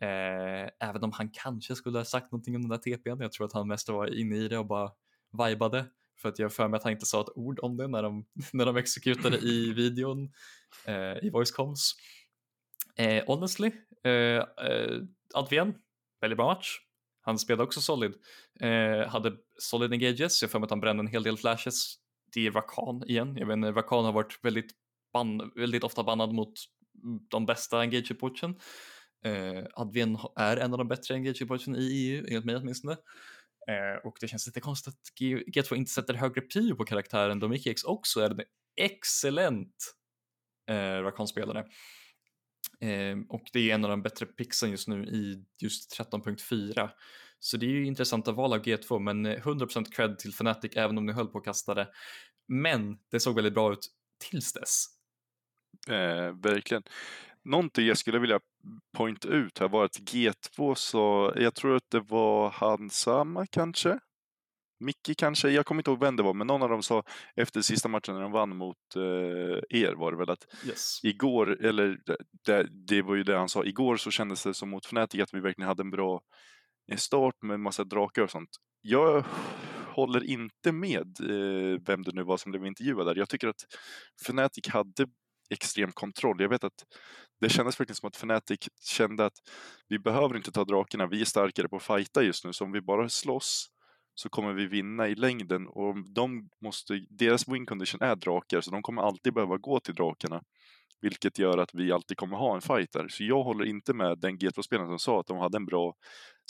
Eh, 0.00 0.88
även 0.88 1.04
om 1.04 1.12
han 1.12 1.30
kanske 1.30 1.74
skulle 1.74 1.98
ha 1.98 2.04
sagt 2.04 2.32
någonting 2.32 2.56
om 2.56 2.62
den 2.62 2.70
där 2.70 2.78
TPn. 2.78 3.20
Jag 3.20 3.32
tror 3.32 3.46
att 3.46 3.52
han 3.52 3.68
mest 3.68 3.88
var 3.88 4.20
inne 4.20 4.36
i 4.36 4.48
det 4.48 4.58
och 4.58 4.66
bara 4.66 4.90
vibade. 5.32 5.84
För 6.22 6.28
att 6.28 6.38
jag 6.38 6.52
för 6.52 6.68
mig 6.68 6.76
att 6.78 6.82
han 6.82 6.92
inte 6.92 7.06
sa 7.06 7.20
ett 7.20 7.36
ord 7.36 7.58
om 7.62 7.76
det 7.76 7.88
när 7.88 8.02
de, 8.02 8.26
när 8.52 8.66
de 8.66 8.76
exekutade 8.76 9.38
i 9.38 9.72
videon 9.72 10.32
eh, 10.84 11.24
i 11.26 11.30
voicecoms. 11.32 11.94
Eh, 12.96 13.24
honestly, 13.26 13.70
eh, 14.04 14.12
eh, 14.12 15.02
Advien, 15.34 15.74
väldigt 16.20 16.36
bra 16.36 16.46
match. 16.46 16.78
Han 17.20 17.38
spelade 17.38 17.62
också 17.62 17.80
solid. 17.80 18.14
Eh, 18.60 19.08
hade 19.08 19.36
solid 19.58 19.92
engages, 19.92 20.42
jag 20.42 20.50
för 20.50 20.58
mig 20.58 20.64
att 20.64 20.70
han 20.70 20.80
brände 20.80 21.00
en 21.00 21.06
hel 21.06 21.22
del 21.22 21.38
flashes 21.38 21.94
det 22.32 22.46
är 22.46 22.50
Rakan 22.50 23.02
igen. 23.06 23.36
Jag 23.36 23.48
menar, 23.48 23.72
Rakan 23.72 24.04
har 24.04 24.12
varit 24.12 24.38
väldigt, 24.42 24.70
ban 25.12 25.52
väldigt 25.56 25.84
ofta 25.84 26.04
bannad 26.04 26.34
mot 26.34 26.52
de 27.30 27.46
bästa 27.46 27.78
engage 27.80 28.10
reportsen. 28.10 28.58
Eh, 29.24 29.64
Advien 29.74 30.18
är 30.36 30.56
en 30.56 30.72
av 30.72 30.78
de 30.78 30.88
bättre 30.88 31.14
engage 31.14 31.42
reportsen 31.42 31.76
i 31.76 31.80
EU, 31.80 32.24
enligt 32.28 32.44
mig 32.44 32.56
åtminstone. 32.56 32.92
Eh, 33.68 34.06
och 34.06 34.16
det 34.20 34.28
känns 34.28 34.46
lite 34.46 34.60
konstigt 34.60 34.94
att 34.94 35.20
G2 35.20 35.74
inte 35.74 35.90
sätter 35.90 36.14
högre 36.14 36.40
prio 36.40 36.74
på 36.76 36.84
karaktären 36.84 37.40
då 37.40 37.48
Mickey 37.48 37.70
X 37.70 37.84
också 37.84 38.20
är 38.20 38.30
en 38.30 38.40
excellent 38.80 39.94
eh, 40.70 41.02
Rakan-spelare. 41.02 41.64
Eh, 42.80 43.18
och 43.28 43.42
det 43.52 43.70
är 43.70 43.74
en 43.74 43.84
av 43.84 43.90
de 43.90 44.02
bättre 44.02 44.26
pixen 44.26 44.70
just 44.70 44.88
nu 44.88 45.04
i 45.04 45.44
just 45.62 46.00
13.4. 46.00 46.90
Så 47.40 47.56
det 47.56 47.66
är 47.66 47.70
ju 47.70 47.86
intressanta 47.86 48.32
val 48.32 48.52
av 48.52 48.62
G2, 48.62 48.98
men 48.98 49.26
100% 49.26 49.78
eh, 49.78 49.84
cred 49.84 50.18
till 50.18 50.30
Fnatic 50.30 50.72
även 50.76 50.98
om 50.98 51.06
ni 51.06 51.12
höll 51.12 51.26
på 51.28 51.38
att 51.38 51.44
kasta 51.44 51.74
det. 51.74 51.88
Men 52.48 52.98
det 53.10 53.20
såg 53.20 53.34
väldigt 53.34 53.54
bra 53.54 53.72
ut 53.72 53.88
tills 54.30 54.52
dess. 54.52 54.84
Eh, 55.88 56.32
verkligen. 56.42 56.82
Någonting 57.44 57.86
jag 57.86 57.98
skulle 57.98 58.18
vilja 58.18 58.40
pointa 58.96 59.28
ut 59.28 59.58
här 59.58 59.68
var 59.68 59.84
att 59.84 59.98
G2 59.98 60.74
så, 60.74 61.32
jag 61.36 61.54
tror 61.54 61.76
att 61.76 61.90
det 61.90 62.00
var 62.00 62.50
Hansama 62.50 63.46
kanske, 63.46 63.98
Micke 64.80 65.18
kanske, 65.18 65.50
jag 65.50 65.66
kommer 65.66 65.80
inte 65.80 65.90
ihåg 65.90 66.00
vem 66.00 66.16
det 66.16 66.22
var, 66.22 66.34
men 66.34 66.46
någon 66.46 66.62
av 66.62 66.68
dem 66.68 66.82
sa 66.82 67.02
efter 67.36 67.60
sista 67.60 67.88
matchen 67.88 68.14
när 68.14 68.22
de 68.22 68.32
vann 68.32 68.56
mot 68.56 68.96
eh, 68.96 69.80
er 69.80 69.94
var 69.94 70.12
det 70.12 70.18
väl 70.18 70.30
att 70.30 70.46
yes. 70.66 71.00
igår, 71.02 71.64
eller 71.64 71.98
det, 72.46 72.66
det, 72.86 73.02
var 73.02 73.14
ju 73.14 73.22
det 73.22 73.36
han 73.36 73.48
sa, 73.48 73.64
igår 73.64 73.96
så 73.96 74.10
kändes 74.10 74.44
det 74.44 74.54
som 74.54 74.70
mot 74.70 74.86
Fnatic 74.86 75.20
att 75.20 75.34
vi 75.34 75.40
verkligen 75.40 75.68
hade 75.68 75.82
en 75.82 75.90
bra 75.90 76.20
start 76.96 77.42
med 77.42 77.60
massa 77.60 77.84
drakar 77.84 78.22
och 78.22 78.30
sånt. 78.30 78.50
Jag 78.80 79.24
håller 79.86 80.24
inte 80.24 80.72
med 80.72 81.20
eh, 81.20 81.80
vem 81.86 82.02
det 82.02 82.12
nu 82.14 82.22
var 82.22 82.36
som 82.36 82.52
blev 82.52 82.66
intervjuad 82.66 83.06
där. 83.06 83.16
Jag 83.16 83.28
tycker 83.28 83.48
att 83.48 83.66
Fnatic 84.22 84.68
hade 84.68 85.06
extrem 85.50 85.92
kontroll. 85.92 86.40
Jag 86.40 86.48
vet 86.48 86.64
att 86.64 86.84
det 87.40 87.48
kändes 87.48 87.80
verkligen 87.80 87.96
som 87.96 88.08
att 88.08 88.16
Fnatic 88.16 88.68
kände 88.84 89.26
att 89.26 89.38
vi 89.88 89.98
behöver 89.98 90.36
inte 90.36 90.52
ta 90.52 90.64
drakarna, 90.64 91.06
vi 91.06 91.20
är 91.20 91.24
starkare 91.24 91.68
på 91.68 91.76
att 91.76 91.82
fighta 91.82 92.22
just 92.22 92.44
nu, 92.44 92.52
så 92.52 92.64
om 92.64 92.72
vi 92.72 92.80
bara 92.80 93.08
slåss 93.08 93.68
så 94.14 94.28
kommer 94.28 94.52
vi 94.52 94.66
vinna 94.66 95.08
i 95.08 95.14
längden 95.14 95.66
och 95.66 96.12
de 96.14 96.48
måste, 96.64 97.06
deras 97.08 97.48
win 97.48 97.66
condition 97.66 98.02
är 98.02 98.16
drakar 98.16 98.60
så 98.60 98.70
de 98.70 98.82
kommer 98.82 99.02
alltid 99.02 99.34
behöva 99.34 99.56
gå 99.56 99.80
till 99.80 99.94
drakarna. 99.94 100.42
Vilket 101.00 101.38
gör 101.38 101.58
att 101.58 101.74
vi 101.74 101.92
alltid 101.92 102.16
kommer 102.16 102.36
ha 102.36 102.54
en 102.54 102.60
fight 102.60 102.92
där. 102.92 103.08
Så 103.08 103.24
jag 103.24 103.42
håller 103.42 103.64
inte 103.64 103.94
med 103.94 104.18
den 104.18 104.38
G2-spelaren 104.38 104.88
som 104.88 104.98
sa 104.98 105.20
att 105.20 105.26
de 105.26 105.38
hade 105.38 105.56
en 105.56 105.66
bra 105.66 105.94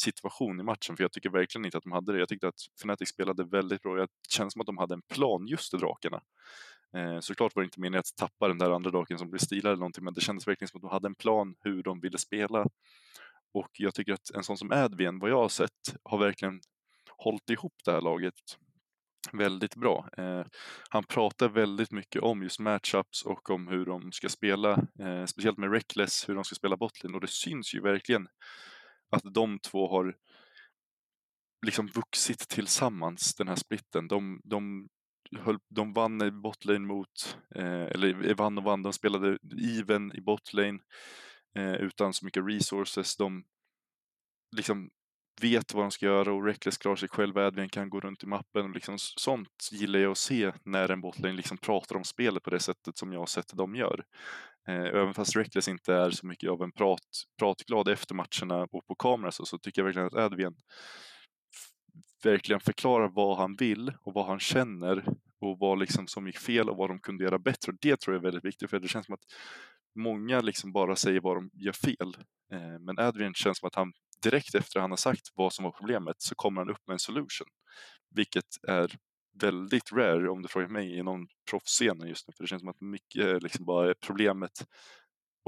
situation 0.01 0.61
i 0.61 0.63
matchen, 0.63 0.97
för 0.97 1.05
jag 1.05 1.13
tycker 1.13 1.31
verkligen 1.31 1.65
inte 1.65 1.79
att 1.79 1.85
de 1.85 1.93
hade 1.93 2.13
det. 2.13 2.19
Jag 2.19 2.29
tyckte 2.29 2.49
att 2.49 2.61
Fnatic 2.81 3.09
spelade 3.09 3.45
väldigt 3.45 3.83
bra. 3.83 3.97
Det 3.97 4.09
känns 4.29 4.53
som 4.53 4.61
att 4.61 4.67
de 4.67 4.79
hade 4.79 4.95
en 4.95 5.03
plan 5.03 5.47
just 5.47 5.71
till 5.71 5.79
drakarna. 5.79 6.21
Eh, 6.97 7.21
såklart 7.21 7.57
var 7.57 7.63
det 7.63 7.65
inte 7.65 7.81
meningen 7.81 8.01
att 8.01 8.17
tappa 8.17 8.49
den 8.49 8.59
där 8.59 8.71
andra 8.71 8.91
draken 8.91 9.19
som 9.19 9.31
blev 9.31 9.39
stilad 9.39 9.73
eller 9.73 9.81
någonting, 9.81 10.05
men 10.05 10.15
det 10.15 10.21
kändes 10.21 10.49
verkligen 10.49 10.69
som 10.69 10.79
att 10.79 10.83
de 10.83 10.91
hade 10.91 11.07
en 11.07 11.15
plan 11.15 11.55
hur 11.61 11.83
de 11.83 12.01
ville 12.01 12.19
spela. 12.19 12.67
Och 13.55 13.71
jag 13.73 13.95
tycker 13.95 14.13
att 14.13 14.31
en 14.35 14.45
sån 14.45 14.59
som 14.59 14.73
Advien, 14.73 15.19
vad 15.19 15.31
jag 15.31 15.37
har 15.37 15.49
sett, 15.49 15.97
har 16.05 16.19
verkligen 16.19 16.61
hållit 17.17 17.51
ihop 17.51 17.75
det 17.85 17.93
här 17.93 18.01
laget 18.01 18.35
väldigt 19.33 19.77
bra. 19.77 20.09
Eh, 20.19 20.45
han 20.91 21.05
pratar 21.05 21.49
väldigt 21.49 21.93
mycket 21.93 22.23
om 22.23 22.43
just 22.43 22.59
matchups 22.59 23.23
och 23.23 23.51
om 23.51 23.69
hur 23.69 23.87
de 23.87 24.13
ska 24.13 24.29
spela, 24.29 24.73
eh, 24.99 25.25
speciellt 25.25 25.59
med 25.59 25.73
Reckless, 25.73 26.29
hur 26.29 26.35
de 26.35 26.45
ska 26.45 26.55
spela 26.55 26.77
botlane 26.77 27.15
och 27.15 27.21
det 27.21 27.31
syns 27.31 27.75
ju 27.75 27.81
verkligen 27.81 28.29
att 29.11 29.35
de 29.35 29.59
två 29.59 29.89
har 29.89 30.17
liksom 31.67 31.87
vuxit 31.87 32.49
tillsammans 32.49 33.35
den 33.35 33.49
här 33.49 33.57
splitten. 33.57 34.09
De, 34.09 34.41
de, 34.45 34.89
höll, 35.39 35.59
de 35.69 35.93
vann 35.93 36.23
i 36.23 36.31
botlane 36.31 36.87
mot, 36.87 37.39
eh, 37.55 37.83
eller 37.83 38.35
vann 38.35 38.59
och 38.59 38.65
vann, 38.65 38.83
de 38.83 38.93
spelade 38.93 39.39
even 39.81 40.17
i 40.17 40.21
botlane 40.21 40.79
eh, 41.59 41.75
utan 41.75 42.13
så 42.13 42.25
mycket 42.25 42.47
resources. 42.47 43.17
De 43.17 43.45
liksom 44.57 44.91
vet 45.41 45.75
vad 45.75 45.85
de 45.85 45.91
ska 45.91 46.07
göra 46.07 46.33
och 46.33 46.45
Reckless 46.45 46.79
klarar 46.79 46.97
sig 46.97 47.09
själv, 47.09 47.39
Adrian 47.39 47.69
kan 47.69 47.91
gå 47.91 48.01
runt 48.01 48.23
i 48.23 48.27
mappen 48.27 48.65
och 48.65 48.71
liksom 48.71 48.97
sånt 48.99 49.69
gillar 49.73 49.99
jag 49.99 50.11
att 50.11 50.19
se 50.19 50.53
när 50.65 50.91
en 50.91 51.01
botlane 51.01 51.35
liksom 51.35 51.59
pratar 51.59 51.97
om 51.97 52.05
spelet 52.05 52.43
på 52.43 52.51
det 52.51 52.61
sättet 52.61 52.99
som 52.99 53.13
jag 53.13 53.21
har 53.21 53.27
sett 53.27 53.53
de 53.55 53.75
gör. 53.75 54.05
Eh, 54.69 54.75
även 54.75 55.15
fast 55.15 55.37
Reckless 55.37 55.69
inte 55.69 55.95
är 55.95 56.11
så 56.11 56.27
mycket 56.27 56.51
av 56.51 56.63
en 56.63 56.73
prat, 56.73 57.01
pratglad 57.39 57.89
efter 57.89 58.15
matcherna 58.15 58.67
och 58.73 58.87
på 58.87 58.95
kamera 58.95 59.33
så, 59.33 59.45
så 59.45 59.59
tycker 59.59 59.81
jag 59.81 59.85
verkligen 59.85 60.07
att 60.07 60.15
Adrian 60.15 60.55
verkligen 62.25 62.61
förklarar 62.61 63.09
vad 63.09 63.37
han 63.37 63.57
vill 63.57 63.93
och 64.03 64.15
vad 64.15 64.27
han 64.27 64.41
känner 64.41 65.05
och 65.41 65.59
vad 65.59 65.79
liksom 65.79 66.07
som 66.07 66.27
gick 66.27 66.39
fel 66.39 66.69
och 66.69 66.77
vad 66.77 66.91
de 66.91 66.99
kunde 67.01 67.25
göra 67.25 67.39
bättre. 67.39 67.73
Och 67.73 67.79
det 67.81 68.01
tror 68.01 68.15
jag 68.15 68.21
är 68.21 68.25
väldigt 68.25 68.45
viktigt 68.45 68.71
för 68.71 68.81
det 68.81 68.89
känns 68.89 69.07
som 69.07 69.15
att 69.15 69.25
många 69.95 70.41
liksom 70.41 70.73
bara 70.73 70.97
säger 70.97 71.21
vad 71.21 71.37
de 71.37 71.51
gör 71.53 71.73
fel. 71.73 72.17
Eh, 72.53 72.79
men 72.81 72.99
Adrian 72.99 73.35
känns 73.35 73.59
som 73.59 73.67
att 73.67 73.75
han 73.75 73.93
direkt 74.23 74.55
efter 74.55 74.81
han 74.81 74.91
har 74.91 74.97
sagt 74.97 75.33
vad 75.35 75.53
som 75.53 75.65
var 75.65 75.73
problemet 75.73 76.17
så 76.19 76.35
kommer 76.35 76.61
han 76.61 76.71
upp 76.71 76.87
med 76.87 76.93
en 76.93 76.99
solution. 76.99 77.49
Vilket 78.15 78.65
är 78.69 78.97
väldigt 79.41 79.93
rare 79.93 80.31
om 80.31 80.43
du 80.43 80.49
frågar 80.49 80.69
mig 80.69 80.99
inom 80.99 81.29
proffsscenen 81.51 82.09
just 82.09 82.29
nu. 82.29 82.35
För 82.37 82.45
det 82.45 82.49
känns 82.49 82.63
som 82.63 82.69
att 82.69 82.81
mycket 82.81 83.27
eh, 83.27 83.41
liksom 83.41 83.65
bara 83.65 83.91
är 83.91 83.95
problemet 83.95 84.65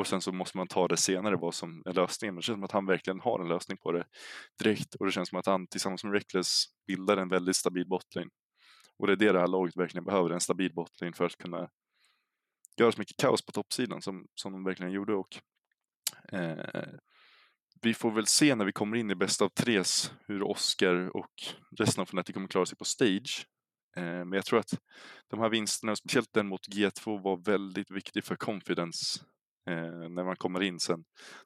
och 0.00 0.06
sen 0.06 0.20
så 0.20 0.32
måste 0.32 0.56
man 0.56 0.68
ta 0.68 0.88
det 0.88 0.96
senare 0.96 1.36
vad 1.36 1.54
som 1.54 1.82
är 1.86 1.92
lösningen. 1.92 2.36
Det 2.36 2.42
känns 2.42 2.56
som 2.56 2.64
att 2.64 2.72
han 2.72 2.86
verkligen 2.86 3.20
har 3.20 3.40
en 3.40 3.48
lösning 3.48 3.78
på 3.78 3.92
det 3.92 4.04
direkt 4.58 4.94
och 4.94 5.06
det 5.06 5.12
känns 5.12 5.28
som 5.28 5.38
att 5.38 5.46
han 5.46 5.66
tillsammans 5.66 6.04
med 6.04 6.12
Reckless 6.12 6.64
bildar 6.86 7.16
en 7.16 7.28
väldigt 7.28 7.56
stabil 7.56 7.88
bottling. 7.88 8.28
Och 8.98 9.06
det 9.06 9.12
är 9.12 9.16
det 9.16 9.32
det 9.32 9.40
här 9.40 9.46
laget 9.46 9.76
verkligen 9.76 10.04
behöver, 10.04 10.30
en 10.30 10.40
stabil 10.40 10.74
bottling 10.74 11.12
för 11.12 11.24
att 11.24 11.36
kunna 11.36 11.68
göra 12.76 12.92
så 12.92 12.98
mycket 12.98 13.16
kaos 13.16 13.46
på 13.46 13.52
toppsidan 13.52 14.02
som, 14.02 14.26
som 14.34 14.52
de 14.52 14.64
verkligen 14.64 14.92
gjorde. 14.92 15.14
Och, 15.14 15.40
eh, 16.32 16.94
vi 17.82 17.94
får 17.94 18.10
väl 18.10 18.26
se 18.26 18.54
när 18.54 18.64
vi 18.64 18.72
kommer 18.72 18.96
in 18.96 19.10
i 19.10 19.14
bäst 19.14 19.42
av 19.42 19.48
tres 19.48 20.12
hur 20.26 20.42
Oscar 20.42 21.16
och 21.16 21.32
resten 21.78 22.02
av 22.02 22.06
Fnatic 22.06 22.34
kommer 22.34 22.48
klara 22.48 22.66
sig 22.66 22.78
på 22.78 22.84
stage. 22.84 23.46
Eh, 23.96 24.02
men 24.02 24.32
jag 24.32 24.44
tror 24.44 24.58
att 24.58 24.78
de 25.30 25.40
här 25.40 25.48
vinsterna, 25.48 25.96
speciellt 25.96 26.32
den 26.32 26.46
mot 26.46 26.68
G2, 26.68 27.22
var 27.22 27.36
väldigt 27.36 27.90
viktig 27.90 28.24
för 28.24 28.36
confidence 28.36 29.20
eh, 29.70 30.08
när 30.08 30.24
man 30.24 30.36
kommer 30.36 30.62
in 30.62 30.80
sen 30.80 31.04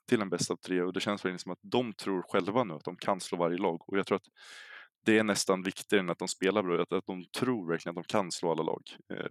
till 0.08 0.20
en 0.20 0.30
bäst 0.30 0.50
av 0.50 0.56
tre. 0.56 0.82
Och 0.82 0.92
det 0.92 1.00
känns 1.00 1.24
verkligen 1.24 1.38
som 1.38 1.52
att 1.52 1.58
de 1.62 1.92
tror 1.92 2.22
själva 2.22 2.64
nu 2.64 2.74
att 2.74 2.84
de 2.84 2.96
kan 2.96 3.20
slå 3.20 3.38
varje 3.38 3.58
lag. 3.58 3.88
Och 3.88 3.98
jag 3.98 4.06
tror 4.06 4.16
att 4.16 4.28
det 5.04 5.18
är 5.18 5.24
nästan 5.24 5.62
viktigare 5.62 6.00
än 6.00 6.10
att 6.10 6.18
de 6.18 6.28
spelar 6.28 6.62
bra, 6.62 6.82
att, 6.82 6.92
att 6.92 7.06
de 7.06 7.24
tror 7.38 7.68
verkligen 7.68 7.98
att 7.98 8.04
de 8.04 8.12
kan 8.12 8.30
slå 8.32 8.50
alla 8.50 8.62
lag. 8.62 8.82
Eh, 9.12 9.26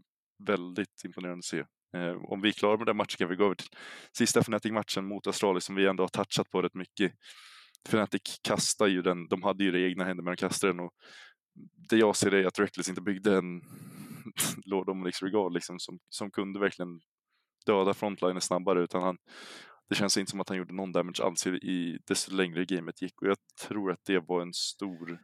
väldigt 0.47 1.03
imponerande 1.05 1.39
att 1.39 1.45
se. 1.45 1.65
Eh, 1.93 2.15
om 2.23 2.41
vi 2.41 2.49
är 2.49 2.53
klara 2.53 2.77
med 2.77 2.87
den 2.87 2.97
matchen 2.97 3.17
kan 3.17 3.29
vi 3.29 3.35
gå 3.35 3.45
över 3.45 3.55
till 3.55 3.69
sista 4.17 4.39
Fnatic-matchen 4.39 5.05
mot 5.05 5.27
Australien 5.27 5.61
som 5.61 5.75
vi 5.75 5.87
ändå 5.87 6.03
har 6.03 6.07
touchat 6.07 6.49
på 6.49 6.61
rätt 6.61 6.73
mycket. 6.73 7.13
Fnatic 7.89 8.39
kastar 8.43 8.87
ju 8.87 9.01
den, 9.01 9.27
de 9.27 9.43
hade 9.43 9.63
ju 9.63 9.71
det 9.71 9.79
i 9.79 9.85
egna 9.85 10.05
händer 10.05 10.23
men 10.23 10.31
de 10.35 10.37
kastade 10.37 10.73
den 10.73 10.79
och 10.79 10.91
det 11.89 11.97
jag 11.97 12.15
ser 12.15 12.33
är 12.33 12.45
att 12.45 12.59
Reckless 12.59 12.89
inte 12.89 13.01
byggde 13.01 13.37
en 13.37 13.61
Lord 14.65 14.89
Omelix 14.89 15.21
Regard 15.21 15.53
liksom, 15.53 15.79
som, 15.79 15.99
som 16.09 16.31
kunde 16.31 16.59
verkligen 16.59 17.01
döda 17.65 17.93
frontliner 17.93 18.39
snabbare 18.39 18.83
utan 18.83 19.03
han 19.03 19.17
det 19.89 19.95
känns 19.95 20.17
inte 20.17 20.31
som 20.31 20.39
att 20.39 20.49
han 20.49 20.57
gjorde 20.57 20.73
någon 20.73 20.91
damage 20.91 21.23
alls 21.23 21.47
i 21.47 21.99
desto 22.07 22.35
längre 22.35 22.65
gamet 22.65 23.01
gick 23.01 23.21
och 23.21 23.27
jag 23.27 23.37
tror 23.67 23.91
att 23.91 24.05
det 24.05 24.19
var 24.19 24.41
en 24.41 24.53
stor 24.53 25.19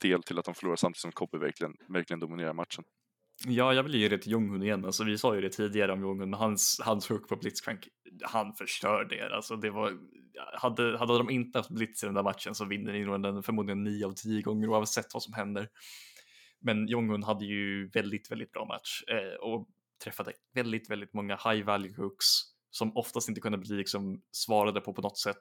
del 0.00 0.22
till 0.22 0.38
att 0.38 0.44
de 0.44 0.54
förlorade 0.54 0.80
samtidigt 0.80 1.00
som 1.00 1.12
Copy 1.12 1.38
verkligen, 1.38 1.72
verkligen 1.88 2.20
dominerar 2.20 2.52
matchen. 2.52 2.84
Ja, 3.46 3.74
jag 3.74 3.82
vill 3.82 3.94
ge 3.94 4.08
det 4.08 4.18
till 4.18 4.32
Jonghun 4.32 4.62
igen. 4.62 4.84
Alltså, 4.84 5.04
vi 5.04 5.18
sa 5.18 5.34
ju 5.34 5.40
det 5.40 5.48
tidigare 5.48 5.92
om 5.92 6.00
Jonghun, 6.00 6.30
men 6.30 6.38
hans, 6.38 6.80
hans 6.84 7.08
hook 7.08 7.28
på 7.28 7.36
Blitzcrank, 7.36 7.88
han 8.22 8.54
förstörde 8.54 9.16
er. 9.16 9.30
Alltså, 9.30 9.56
det 9.56 9.70
var, 9.70 9.92
hade, 10.54 10.98
hade 10.98 11.18
de 11.18 11.30
inte 11.30 11.58
haft 11.58 11.70
Blitz 11.70 12.02
i 12.02 12.06
den 12.06 12.14
där 12.14 12.22
matchen 12.22 12.54
så 12.54 12.64
vinner 12.64 12.92
ni 12.92 13.28
den 13.28 13.42
förmodligen 13.42 13.84
9 13.84 14.06
av 14.06 14.12
10 14.12 14.42
gånger 14.42 14.68
oavsett 14.68 15.14
vad 15.14 15.22
som 15.22 15.34
händer. 15.34 15.68
Men 16.60 16.88
Jonghun 16.88 17.22
hade 17.22 17.44
ju 17.44 17.88
väldigt, 17.88 18.30
väldigt 18.30 18.52
bra 18.52 18.64
match 18.64 19.02
eh, 19.08 19.34
och 19.40 19.68
träffade 20.04 20.32
väldigt, 20.54 20.90
väldigt 20.90 21.14
många 21.14 21.36
high 21.36 21.64
value 21.64 21.94
hooks 21.96 22.26
som 22.70 22.96
oftast 22.96 23.28
inte 23.28 23.40
kunde 23.40 23.58
bli 23.58 23.76
liksom 23.76 24.22
svarade 24.32 24.80
på 24.80 24.92
på 24.92 25.02
något 25.02 25.18
sätt. 25.18 25.40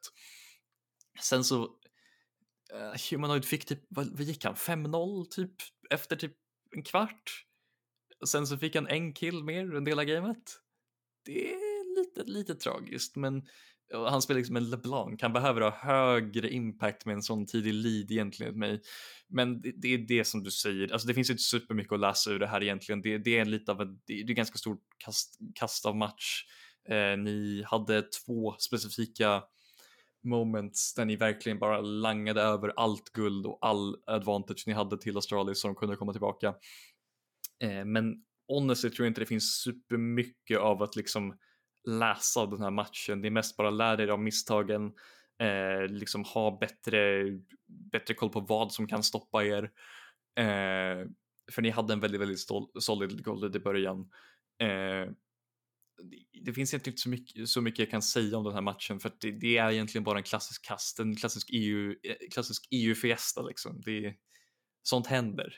Sen 1.22 1.44
så 1.44 1.64
eh, 2.74 3.12
Humanoid 3.12 3.46
fick 3.46 3.66
typ, 3.66 3.80
vad, 3.90 4.08
vad 4.18 4.22
gick 4.22 4.46
han, 4.46 4.56
5-0 4.56 5.26
typ 5.26 5.54
efter 5.90 6.16
typ 6.16 6.34
en 6.76 6.84
kvart? 6.84 7.46
Sen 8.26 8.48
så 8.48 8.58
fick 8.58 8.76
han 8.76 8.88
en 8.88 9.14
kill 9.14 9.44
mer 9.44 9.74
under 9.76 9.92
hela 9.92 10.06
gamet. 10.06 10.60
Det 11.26 11.54
är 11.54 12.00
lite, 12.00 12.32
lite 12.32 12.56
tragiskt, 12.56 13.16
men 13.16 13.44
han 13.94 14.22
spelar 14.22 14.38
liksom 14.38 14.56
en 14.56 14.70
LeBlanc. 14.70 15.22
Han 15.22 15.34
behöver 15.34 15.62
ha 15.62 15.72
högre 15.72 16.50
impact 16.50 17.06
med 17.06 17.14
en 17.14 17.22
sån 17.22 17.46
tidig 17.46 17.74
lead 17.74 18.12
egentligen 18.12 18.60
mig. 18.60 18.82
Men 19.28 19.62
det, 19.62 19.72
det, 19.72 19.94
är 19.94 19.98
det 19.98 20.26
som 20.26 20.44
du 20.44 20.52
säger, 20.52 20.94
alltså 20.94 21.08
det 21.08 21.14
finns 21.14 21.30
inte 21.30 21.44
supermycket 21.44 21.94
att 21.94 22.00
läsa 22.00 22.32
ur 22.32 22.40
det 22.40 22.48
här 22.48 22.64
egentligen. 22.64 23.02
Det, 23.02 23.18
det 23.18 23.38
är 23.38 23.46
lite 23.46 23.72
av 23.72 23.82
en, 23.82 24.00
det 24.06 24.14
är 24.14 24.24
ganska 24.24 24.58
stor 24.58 24.78
kast, 24.98 25.40
kast 25.56 25.86
av 25.86 25.96
match. 25.96 26.46
Eh, 26.90 27.18
ni 27.18 27.64
hade 27.68 28.02
två 28.02 28.56
specifika 28.60 29.44
moments 30.24 30.94
där 30.94 31.06
ni 31.06 31.16
verkligen 31.16 31.60
bara 31.60 31.82
langade 31.82 32.42
över 32.42 32.74
allt 32.76 33.10
guld 33.14 33.46
och 33.46 33.58
all 33.62 33.96
advantage 34.06 34.64
ni 34.68 34.74
hade 34.74 34.98
till 34.98 35.18
Astralis 35.18 35.60
så 35.60 35.68
de 35.68 35.76
kunde 35.76 35.96
komma 35.96 36.12
tillbaka. 36.12 36.54
Eh, 37.64 37.86
men 37.86 38.16
honestly 38.48 38.90
tror 38.90 39.06
jag 39.06 39.12
inte 39.12 39.22
det 39.22 39.26
finns 39.26 39.62
supermycket 39.62 40.60
av 40.60 40.84
att 40.84 40.96
liksom 40.96 41.38
läsa 41.90 42.40
av 42.40 42.50
den 42.50 42.62
här 42.62 42.72
matchen. 42.72 43.22
Det 43.22 43.28
är 43.28 43.32
mest 43.32 43.58
bara 43.58 43.70
lära 43.70 44.04
er 44.04 44.08
av 44.08 44.20
misstagen, 44.20 44.94
eh, 45.40 45.88
liksom 45.90 46.24
ha 46.24 46.58
bättre, 46.60 47.24
bättre 47.92 48.14
koll 48.14 48.30
på 48.30 48.40
vad 48.40 48.72
som 48.72 48.88
kan 48.88 49.04
stoppa 49.04 49.44
er. 49.46 49.64
Eh, 50.40 51.08
för 51.52 51.62
ni 51.62 51.70
hade 51.70 51.94
en 51.94 52.00
väldigt, 52.00 52.22
väldigt 52.22 52.48
solid 52.80 53.24
goal 53.24 53.56
i 53.56 53.60
början. 53.60 54.10
Eh, 54.62 55.12
det 56.46 56.54
finns 56.54 56.74
inte 56.74 56.92
så 56.96 57.10
mycket, 57.10 57.50
så 57.50 57.62
mycket 57.62 57.80
jag 57.80 57.90
kan 57.90 58.02
säga 58.02 58.38
om 58.38 58.44
den 58.44 58.54
här 58.54 58.62
matchen 58.62 59.00
för 59.00 59.12
det, 59.20 59.32
det, 59.32 59.58
är 59.58 59.72
egentligen 59.72 60.04
bara 60.04 60.18
en 60.18 60.24
klassisk 60.24 60.66
kast, 60.66 61.00
en 61.00 61.16
klassisk 61.16 61.50
EU-fiesta. 61.54 62.24
Eh, 62.24 62.30
klassisk 62.32 62.68
EU-fiesta 62.72 63.42
liksom. 63.42 63.82
Det, 63.86 64.16
sånt 64.84 65.08
händer. 65.08 65.54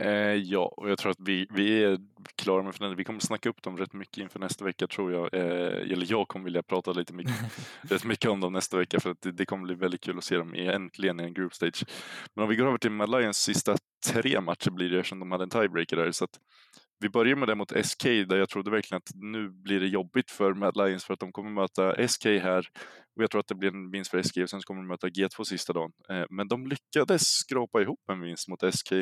Eh, 0.00 0.34
ja, 0.34 0.74
och 0.76 0.90
jag 0.90 0.98
tror 0.98 1.10
att 1.10 1.20
vi, 1.20 1.46
vi 1.50 1.84
är 1.84 1.98
klara 2.36 2.62
med 2.62 2.74
för 2.74 2.94
Vi 2.94 3.04
kommer 3.04 3.20
snacka 3.20 3.48
upp 3.48 3.62
dem 3.62 3.76
rätt 3.76 3.92
mycket 3.92 4.18
inför 4.18 4.38
nästa 4.38 4.64
vecka 4.64 4.86
tror 4.86 5.12
jag. 5.12 5.34
Eh, 5.34 5.92
eller 5.92 6.06
jag 6.10 6.28
kommer 6.28 6.44
vilja 6.44 6.62
prata 6.62 6.92
lite 6.92 7.12
mycket, 7.12 7.34
rätt 7.82 8.04
mycket 8.04 8.30
om 8.30 8.40
dem 8.40 8.52
nästa 8.52 8.76
vecka 8.76 9.00
för 9.00 9.10
att 9.10 9.22
det, 9.22 9.32
det, 9.32 9.46
kommer 9.46 9.64
bli 9.64 9.74
väldigt 9.74 10.00
kul 10.00 10.18
att 10.18 10.24
se 10.24 10.36
dem 10.36 10.54
äntligen 10.54 11.20
i 11.20 11.22
en 11.22 11.34
group 11.34 11.54
stage. 11.54 11.84
Men 12.34 12.42
om 12.42 12.48
vi 12.48 12.56
går 12.56 12.66
över 12.66 12.78
till 12.78 12.90
Mad 12.90 13.10
Lions 13.10 13.36
sista 13.36 13.76
tre 14.12 14.40
matcher 14.40 14.70
blir 14.70 14.90
det 14.90 14.98
eftersom 14.98 15.20
de 15.20 15.32
hade 15.32 15.44
en 15.44 15.50
tiebreaker 15.50 15.96
där. 15.96 16.12
Så 16.12 16.24
att 16.24 16.40
vi 17.00 17.08
börjar 17.08 17.36
med 17.36 17.48
det 17.48 17.54
mot 17.54 17.86
SK 17.86 18.04
där 18.04 18.36
jag 18.36 18.48
trodde 18.48 18.70
verkligen 18.70 18.98
att 18.98 19.10
nu 19.14 19.48
blir 19.48 19.80
det 19.80 19.86
jobbigt 19.86 20.30
för 20.30 20.54
Mad 20.54 20.76
Lions 20.76 21.04
för 21.04 21.14
att 21.14 21.20
de 21.20 21.32
kommer 21.32 21.50
möta 21.50 22.08
SK 22.08 22.24
här 22.24 22.66
och 23.16 23.22
jag 23.22 23.30
tror 23.30 23.40
att 23.40 23.48
det 23.48 23.54
blir 23.54 23.68
en 23.68 23.90
vinst 23.90 24.10
för 24.10 24.22
SK 24.22 24.36
och 24.36 24.50
sen 24.50 24.60
kommer 24.60 24.80
de 24.80 24.88
möta 24.88 25.06
G2 25.06 25.44
sista 25.44 25.72
dagen. 25.72 25.92
Eh, 26.08 26.24
men 26.30 26.48
de 26.48 26.66
lyckades 26.66 27.22
skrapa 27.22 27.82
ihop 27.82 28.00
en 28.12 28.20
vinst 28.20 28.48
mot 28.48 28.74
SK 28.74 28.92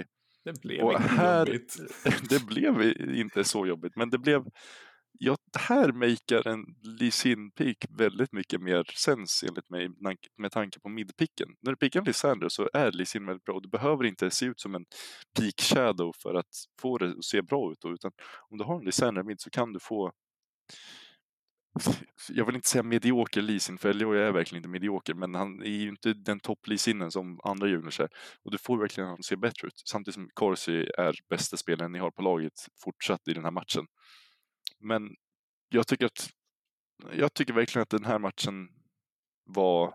det 0.49 0.61
blev 0.63 0.85
och 0.85 0.93
inte 0.93 1.09
här, 1.09 1.47
jobbigt. 1.47 1.77
det 2.31 2.47
blev 2.47 2.83
inte 3.15 3.45
så 3.45 3.67
jobbigt, 3.67 3.97
men 3.97 4.11
det 4.11 4.19
blev 4.19 4.45
Ja, 5.21 5.37
här 5.59 5.93
makear 5.93 6.49
en 6.49 6.65
Lee 6.83 7.11
Sin-pick 7.11 7.85
väldigt 7.89 8.33
mycket 8.33 8.61
mer 8.61 8.85
sens 8.95 9.45
enligt 9.49 9.71
mig 9.71 9.89
med 10.37 10.53
tanke 10.53 10.81
på 10.81 10.89
midpicken. 10.89 11.49
När 11.61 11.73
du 11.73 11.77
pickar 11.77 12.01
en 12.01 12.07
Lysander 12.07 12.49
så 12.49 12.69
är 12.73 12.93
Lee 12.93 13.07
Sin 13.07 13.27
väldigt 13.27 13.45
bra. 13.45 13.61
Du 13.61 13.69
behöver 13.69 14.05
inte 14.05 14.31
se 14.31 14.47
ut 14.47 14.61
som 14.61 14.75
en 14.75 14.85
peak 15.39 15.61
shadow 15.61 16.13
för 16.23 16.35
att 16.35 16.47
få 16.81 16.99
det 16.99 17.11
att 17.11 17.25
se 17.25 17.43
bra 17.43 17.73
ut. 17.73 17.81
Då, 17.81 17.93
utan 17.93 18.11
om 18.49 18.59
du 18.59 18.65
har 18.65 18.79
en 18.79 18.85
Lysander 18.85 19.23
mid 19.23 19.41
så 19.41 19.51
kan 19.51 19.73
du 19.73 19.81
få 19.81 20.13
jag 22.29 22.45
vill 22.45 22.55
inte 22.55 22.69
säga 22.69 22.83
medioker 22.83 23.43
leasing, 23.43 23.79
för 23.79 23.89
Elioy 23.89 24.19
är 24.19 24.33
verkligen 24.33 24.59
inte 24.59 24.69
medioker, 24.69 25.15
men 25.15 25.35
han 25.35 25.63
är 25.63 25.67
ju 25.67 25.89
inte 25.89 26.13
den 26.13 26.41
topp 26.41 26.59
som 27.11 27.41
andra 27.45 27.69
juniors 27.69 28.01
är. 28.01 28.09
Och 28.45 28.51
du 28.51 28.59
får 28.59 28.79
verkligen 28.79 29.07
honom 29.07 29.21
att 29.21 29.27
se 29.27 29.37
bättre 29.37 29.67
ut, 29.67 29.83
samtidigt 29.85 30.15
som 30.15 30.29
Corsi 30.35 30.91
är 30.99 31.15
bästa 31.31 31.57
spelaren 31.57 31.93
ni 31.93 31.99
har 31.99 32.11
på 32.11 32.23
laget 32.23 32.53
fortsatt 32.85 33.29
i 33.29 33.33
den 33.33 33.45
här 33.45 33.51
matchen. 33.51 33.87
Men 34.81 35.15
jag 35.69 35.87
tycker 35.87 36.07
att 36.07 36.31
jag 37.13 37.35
tycker 37.35 37.53
verkligen 37.53 37.83
att 37.83 37.91
den 37.91 38.05
här 38.05 38.19
matchen 38.19 38.69
var 39.45 39.95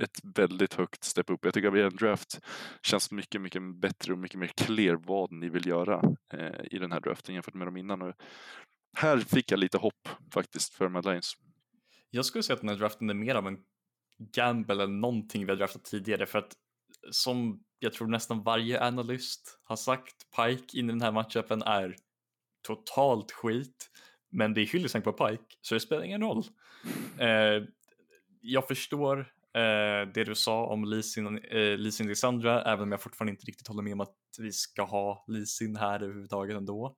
ett 0.00 0.20
väldigt 0.36 0.74
högt 0.74 1.04
step 1.04 1.30
upp. 1.30 1.44
Jag 1.44 1.54
tycker 1.54 1.68
att 1.68 1.74
er 1.74 1.90
draft 1.90 2.40
känns 2.82 3.10
mycket, 3.10 3.40
mycket 3.40 3.62
bättre 3.80 4.12
och 4.12 4.18
mycket 4.18 4.38
mer 4.38 4.50
clear 4.56 4.94
vad 4.94 5.32
ni 5.32 5.48
vill 5.48 5.66
göra 5.66 6.02
eh, 6.32 6.64
i 6.70 6.78
den 6.78 6.92
här 6.92 7.00
draften 7.00 7.34
jämfört 7.34 7.54
med 7.54 7.66
de 7.66 7.76
innan. 7.76 8.02
Och 8.02 8.14
här 8.96 9.18
fick 9.18 9.52
jag 9.52 9.58
lite 9.58 9.78
hopp 9.78 10.08
faktiskt 10.32 10.74
för 10.74 10.88
Mad 10.88 11.04
Lions. 11.04 11.36
Jag 12.10 12.24
skulle 12.24 12.42
säga 12.42 12.54
att 12.54 12.60
den 12.60 12.68
här 12.68 12.76
draften 12.76 13.10
är 13.10 13.14
mer 13.14 13.34
av 13.34 13.46
en 13.46 13.58
gamble 14.34 14.84
än 14.84 15.00
någonting 15.00 15.46
vi 15.46 15.52
har 15.52 15.56
draftat 15.56 15.84
tidigare 15.84 16.26
för 16.26 16.38
att 16.38 16.52
som 17.10 17.64
jag 17.78 17.92
tror 17.92 18.08
nästan 18.08 18.42
varje 18.42 18.84
analyst 18.84 19.60
har 19.64 19.76
sagt, 19.76 20.14
Pike 20.36 20.78
in 20.78 20.88
i 20.88 20.92
den 20.92 21.02
här 21.02 21.12
matchupen 21.12 21.62
är 21.62 21.96
totalt 22.66 23.32
skit. 23.32 23.90
Men 24.30 24.54
det 24.54 24.60
är 24.60 24.66
hyllesänk 24.66 25.04
på 25.04 25.12
Pike, 25.12 25.44
så 25.60 25.74
det 25.74 25.80
spelar 25.80 26.02
ingen 26.02 26.20
roll. 26.20 26.44
Eh, 27.18 27.62
jag 28.40 28.68
förstår 28.68 29.18
eh, 29.54 30.12
det 30.14 30.24
du 30.24 30.34
sa 30.34 30.66
om 30.66 30.84
Lisin, 30.84 31.38
eh, 31.38 31.78
Lisin 31.78 32.08
Lissandra, 32.08 32.62
även 32.62 32.82
om 32.82 32.92
jag 32.92 33.02
fortfarande 33.02 33.30
inte 33.30 33.46
riktigt 33.46 33.68
håller 33.68 33.82
med 33.82 33.92
om 33.92 34.00
att 34.00 34.16
vi 34.38 34.52
ska 34.52 34.82
ha 34.82 35.24
Lisin 35.28 35.76
här 35.76 36.02
överhuvudtaget 36.02 36.56
ändå. 36.56 36.96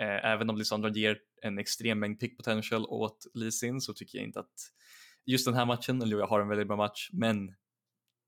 Eh, 0.00 0.30
även 0.30 0.50
om 0.50 0.56
Lisandro 0.56 0.90
ger 0.90 1.18
en 1.42 1.58
extrem 1.58 1.98
mängd 1.98 2.20
pick 2.20 2.36
potential 2.36 2.86
åt 2.86 3.26
Lisin 3.34 3.80
så 3.80 3.94
tycker 3.94 4.18
jag 4.18 4.26
inte 4.26 4.40
att 4.40 4.54
just 5.26 5.44
den 5.44 5.54
här 5.54 5.66
matchen, 5.66 6.02
Elioja 6.02 6.26
har 6.26 6.40
en 6.40 6.48
väldigt 6.48 6.66
bra 6.66 6.76
match, 6.76 7.08
men 7.12 7.54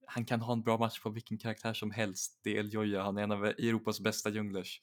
han 0.06 0.24
kan 0.24 0.40
ha 0.40 0.52
en 0.52 0.62
bra 0.62 0.78
match 0.78 1.00
på 1.00 1.10
vilken 1.10 1.38
karaktär 1.38 1.72
som 1.72 1.90
helst. 1.90 2.40
Det 2.44 2.56
är 2.56 2.60
Elioja, 2.60 3.02
han 3.02 3.18
är 3.18 3.22
en 3.22 3.32
av 3.32 3.44
Europas 3.44 4.00
bästa 4.00 4.30
junglers. 4.30 4.80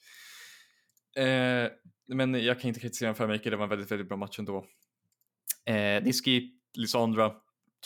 Eh, 1.15 1.71
men 2.07 2.33
jag 2.33 2.59
kan 2.59 2.67
inte 2.67 2.79
kritisera 2.79 3.07
honom 3.07 3.15
för 3.15 3.27
mycket, 3.27 3.51
det 3.51 3.57
var 3.57 3.63
en 3.63 3.69
väldigt, 3.69 3.91
väldigt 3.91 4.07
bra 4.07 4.17
match 4.17 4.39
ändå. 4.39 4.65
Eh, 5.65 6.03
Niski, 6.03 6.51
Lisandra, 6.77 7.33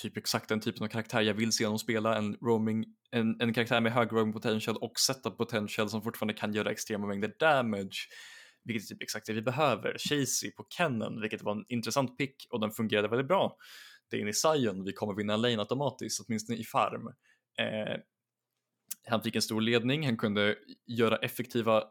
typ 0.02 0.18
exakt 0.18 0.50
den 0.50 0.60
typen 0.60 0.84
av 0.84 0.88
karaktär 0.88 1.22
jag 1.22 1.34
vill 1.34 1.52
se 1.52 1.66
honom 1.66 1.80
spela, 1.80 2.18
en 2.18 2.36
roaming, 2.36 2.86
en, 3.12 3.42
en 3.42 3.54
karaktär 3.54 3.82
med 3.82 3.92
hög 3.92 4.14
roaming 4.14 4.34
potential 4.34 4.78
och 4.78 5.00
setup 5.00 5.38
potential 5.38 5.90
som 5.90 6.02
fortfarande 6.02 6.34
kan 6.34 6.54
göra 6.54 6.72
extrema 6.72 7.08
mängder 7.08 7.34
damage 7.40 8.08
vilket 8.64 8.84
är 8.84 8.96
typ 8.96 9.04
exakt 9.04 9.26
det 9.26 9.34
vi 9.34 9.42
behöver. 9.42 9.98
Chasey 9.98 10.52
på 10.52 10.66
Kennen, 10.78 11.22
vilket 11.22 11.42
var 11.42 11.52
en 11.52 11.66
intressant 11.70 12.18
pick 12.18 12.48
och 12.50 12.60
den 12.60 12.72
fungerade 12.72 13.08
väldigt 13.08 13.28
bra. 13.28 13.58
Det 14.10 14.18
är 14.18 14.22
in 14.22 14.28
i 14.28 14.34
Zion, 14.34 14.84
vi 14.84 14.94
kommer 14.94 15.14
vinna 15.14 15.36
lane 15.36 15.60
automatiskt, 15.60 16.26
åtminstone 16.28 16.58
i 16.58 16.64
farm. 16.64 17.08
Eh, 17.60 17.98
han 19.08 19.24
fick 19.24 19.36
en 19.36 19.42
stor 19.42 19.62
ledning, 19.62 20.06
han 20.06 20.18
kunde 20.18 20.56
göra 20.88 21.18
effektiva 21.18 21.84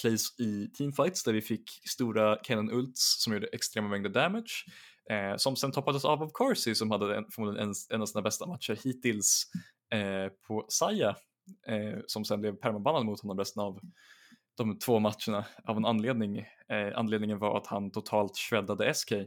plays 0.00 0.40
i 0.40 0.70
teamfights 0.78 1.24
där 1.24 1.32
vi 1.32 1.40
fick 1.40 1.70
stora 1.88 2.38
Kennen 2.42 2.70
ults 2.70 3.22
som 3.22 3.32
gjorde 3.32 3.46
extrema 3.46 3.88
mängder 3.88 4.10
damage. 4.10 4.64
Eh, 5.10 5.36
som 5.36 5.56
sen 5.56 5.72
toppades 5.72 6.04
av 6.04 6.22
av 6.22 6.30
Corsi 6.32 6.74
som 6.74 6.90
hade 6.90 7.16
en, 7.16 7.24
förmodligen 7.30 7.68
en, 7.68 7.74
en 7.90 8.02
av 8.02 8.06
sina 8.06 8.22
bästa 8.22 8.46
matcher 8.46 8.78
hittills 8.84 9.44
eh, 9.90 10.32
på 10.46 10.66
Saya 10.68 11.16
eh, 11.68 11.98
som 12.06 12.24
sen 12.24 12.40
blev 12.40 12.52
permabannad 12.56 13.04
mot 13.04 13.20
honom 13.20 13.38
resten 13.38 13.62
av 13.62 13.80
de 14.56 14.78
två 14.78 14.98
matcherna 14.98 15.44
av 15.64 15.76
en 15.76 15.84
anledning. 15.84 16.38
Eh, 16.68 16.92
anledningen 16.94 17.38
var 17.38 17.56
att 17.58 17.66
han 17.66 17.90
totalt 17.90 18.36
shreddade 18.36 18.94
SK. 18.94 19.12
Eh, 19.12 19.26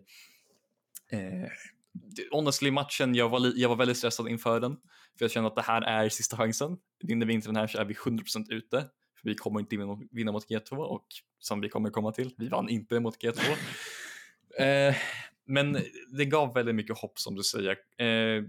honestly 2.31 2.71
matchen, 2.71 3.15
jag 3.15 3.29
var, 3.29 3.51
jag 3.55 3.69
var 3.69 3.75
väldigt 3.75 3.97
stressad 3.97 4.27
inför 4.27 4.59
den. 4.59 4.77
För 5.17 5.25
jag 5.25 5.31
kände 5.31 5.47
att 5.47 5.55
det 5.55 5.61
här 5.61 5.81
är 5.81 6.09
sista 6.09 6.37
chansen. 6.37 6.77
Vinner 7.03 7.25
vi 7.25 7.33
inte 7.33 7.47
den 7.47 7.55
här 7.55 7.67
så 7.67 7.77
är 7.77 7.85
vi 7.85 7.93
100% 7.93 8.51
ute. 8.51 8.77
För 9.21 9.29
vi 9.29 9.35
kommer 9.35 9.59
inte 9.59 9.77
vinna 10.11 10.31
mot 10.31 10.49
G2 10.49 10.75
och 10.75 11.05
som 11.39 11.61
vi 11.61 11.69
kommer 11.69 11.89
komma 11.89 12.11
till, 12.11 12.33
vi 12.37 12.47
vann 12.47 12.69
inte 12.69 12.99
mot 12.99 13.23
G2. 13.23 13.39
eh, 14.59 14.95
men 15.47 15.77
det 16.17 16.25
gav 16.25 16.53
väldigt 16.53 16.75
mycket 16.75 16.97
hopp 16.97 17.19
som 17.19 17.35
du 17.35 17.43
säger. 17.43 17.77
Eh, 17.97 18.43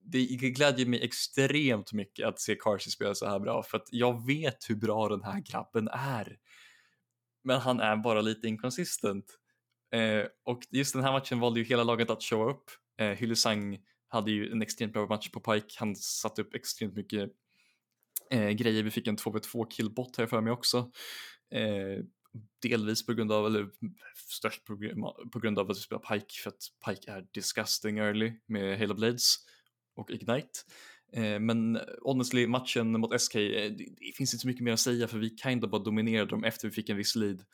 det 0.00 0.26
glädjer 0.26 0.86
mig 0.86 1.04
extremt 1.04 1.92
mycket 1.92 2.26
att 2.26 2.40
se 2.40 2.54
Carsey 2.54 2.90
spela 2.90 3.14
så 3.14 3.26
här 3.26 3.38
bra 3.38 3.62
för 3.62 3.76
att 3.76 3.88
jag 3.90 4.26
vet 4.26 4.70
hur 4.70 4.76
bra 4.76 5.08
den 5.08 5.22
här 5.22 5.40
grabben 5.40 5.88
är. 5.92 6.36
Men 7.44 7.60
han 7.60 7.80
är 7.80 7.96
bara 7.96 8.20
lite 8.20 8.48
inkonsistent. 8.48 9.24
Eh, 9.94 10.24
och 10.44 10.62
just 10.70 10.94
den 10.94 11.04
här 11.04 11.12
matchen 11.12 11.40
valde 11.40 11.60
ju 11.60 11.66
hela 11.66 11.84
laget 11.84 12.10
att 12.10 12.22
show 12.22 12.50
upp. 12.50 12.64
Eh, 13.00 13.10
Hylesang 13.10 13.78
hade 14.08 14.30
ju 14.30 14.52
en 14.52 14.62
extremt 14.62 14.92
bra 14.92 15.06
match 15.06 15.30
på 15.30 15.40
Pike. 15.40 15.74
Han 15.78 15.96
satte 15.96 16.42
upp 16.42 16.54
extremt 16.54 16.94
mycket 16.94 17.30
eh, 18.30 18.50
grejer. 18.50 18.82
Vi 18.82 18.90
fick 18.90 19.06
en 19.06 19.16
2v2 19.16 19.70
killbot 19.70 20.16
här 20.16 20.26
för 20.26 20.40
mig 20.40 20.52
också. 20.52 20.90
Eh, 21.54 22.04
delvis 22.62 23.06
på 23.06 23.12
grund 23.12 23.32
av, 23.32 23.46
eller 23.46 23.68
störst 24.14 24.64
på 25.32 25.38
grund 25.38 25.58
av 25.58 25.70
att 25.70 25.76
vi 25.76 25.80
spelar 25.80 26.02
Pike 26.02 26.42
för 26.42 26.50
att 26.50 26.62
Pike 26.86 27.12
är 27.12 27.26
disgusting 27.34 27.98
early 27.98 28.32
med 28.46 28.78
Halo 28.78 28.94
Blades 28.94 29.34
och 29.96 30.10
Ignite. 30.10 30.60
Eh, 31.12 31.38
men 31.40 31.80
honestly, 32.02 32.46
matchen 32.46 33.00
mot 33.00 33.20
SK, 33.20 33.34
eh, 33.34 33.72
det 33.72 34.16
finns 34.16 34.34
inte 34.34 34.42
så 34.42 34.48
mycket 34.48 34.64
mer 34.64 34.72
att 34.72 34.80
säga 34.80 35.08
för 35.08 35.18
vi 35.18 35.36
kind 35.36 35.64
of 35.64 35.70
bara 35.70 35.82
dominerade 35.82 36.30
dem 36.30 36.44
efter 36.44 36.68
vi 36.68 36.74
fick 36.74 36.88
en 36.88 36.96
viss 36.96 37.16
lead. 37.16 37.44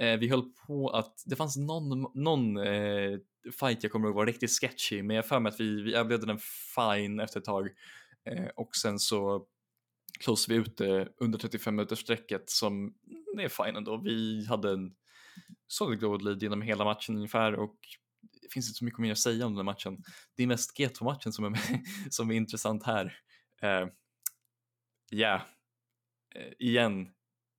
Eh, 0.00 0.16
vi 0.18 0.28
höll 0.28 0.52
på 0.66 0.88
att, 0.88 1.22
det 1.26 1.36
fanns 1.36 1.56
någon, 1.56 2.06
någon 2.14 2.56
eh, 2.56 3.18
fight 3.60 3.82
jag 3.82 3.92
kommer 3.92 4.06
ihåg 4.06 4.16
var 4.16 4.26
riktigt 4.26 4.60
sketchy, 4.60 5.02
men 5.02 5.16
jag 5.16 5.26
för 5.26 5.40
mig 5.40 5.50
att 5.50 5.60
vi, 5.60 5.82
vi 5.82 5.94
överlevde 5.94 6.26
den 6.26 6.38
fine 6.74 7.20
efter 7.20 7.40
ett 7.40 7.44
tag. 7.44 7.68
Eh, 8.30 8.48
och 8.56 8.76
sen 8.76 8.98
så 8.98 9.46
close 10.20 10.52
vi 10.52 10.58
ut 10.58 10.80
eh, 10.80 11.04
under 11.16 11.38
35 11.38 11.76
minuters 11.76 11.98
sträcket 11.98 12.50
som 12.50 12.94
är 13.38 13.48
fine 13.48 13.76
ändå. 13.76 13.96
Vi 13.96 14.46
hade 14.46 14.70
en 14.70 14.94
solid 15.66 16.00
goal 16.00 16.24
lead 16.24 16.42
genom 16.42 16.62
hela 16.62 16.84
matchen 16.84 17.16
ungefär 17.16 17.54
och 17.54 17.76
det 18.42 18.52
finns 18.52 18.68
inte 18.68 18.78
så 18.78 18.84
mycket 18.84 19.00
mer 19.00 19.12
att 19.12 19.18
säga 19.18 19.46
om 19.46 19.54
den 19.54 19.64
matchen. 19.64 20.02
Det 20.36 20.42
är 20.42 20.46
mest 20.46 20.78
G2-matchen 20.78 21.32
som 21.32 21.44
är, 21.44 21.58
som 22.10 22.30
är 22.30 22.34
intressant 22.34 22.82
här. 22.82 23.04
Uh, 23.64 23.88
yeah. 25.12 25.42
uh, 26.36 26.52
igen, 26.58 27.08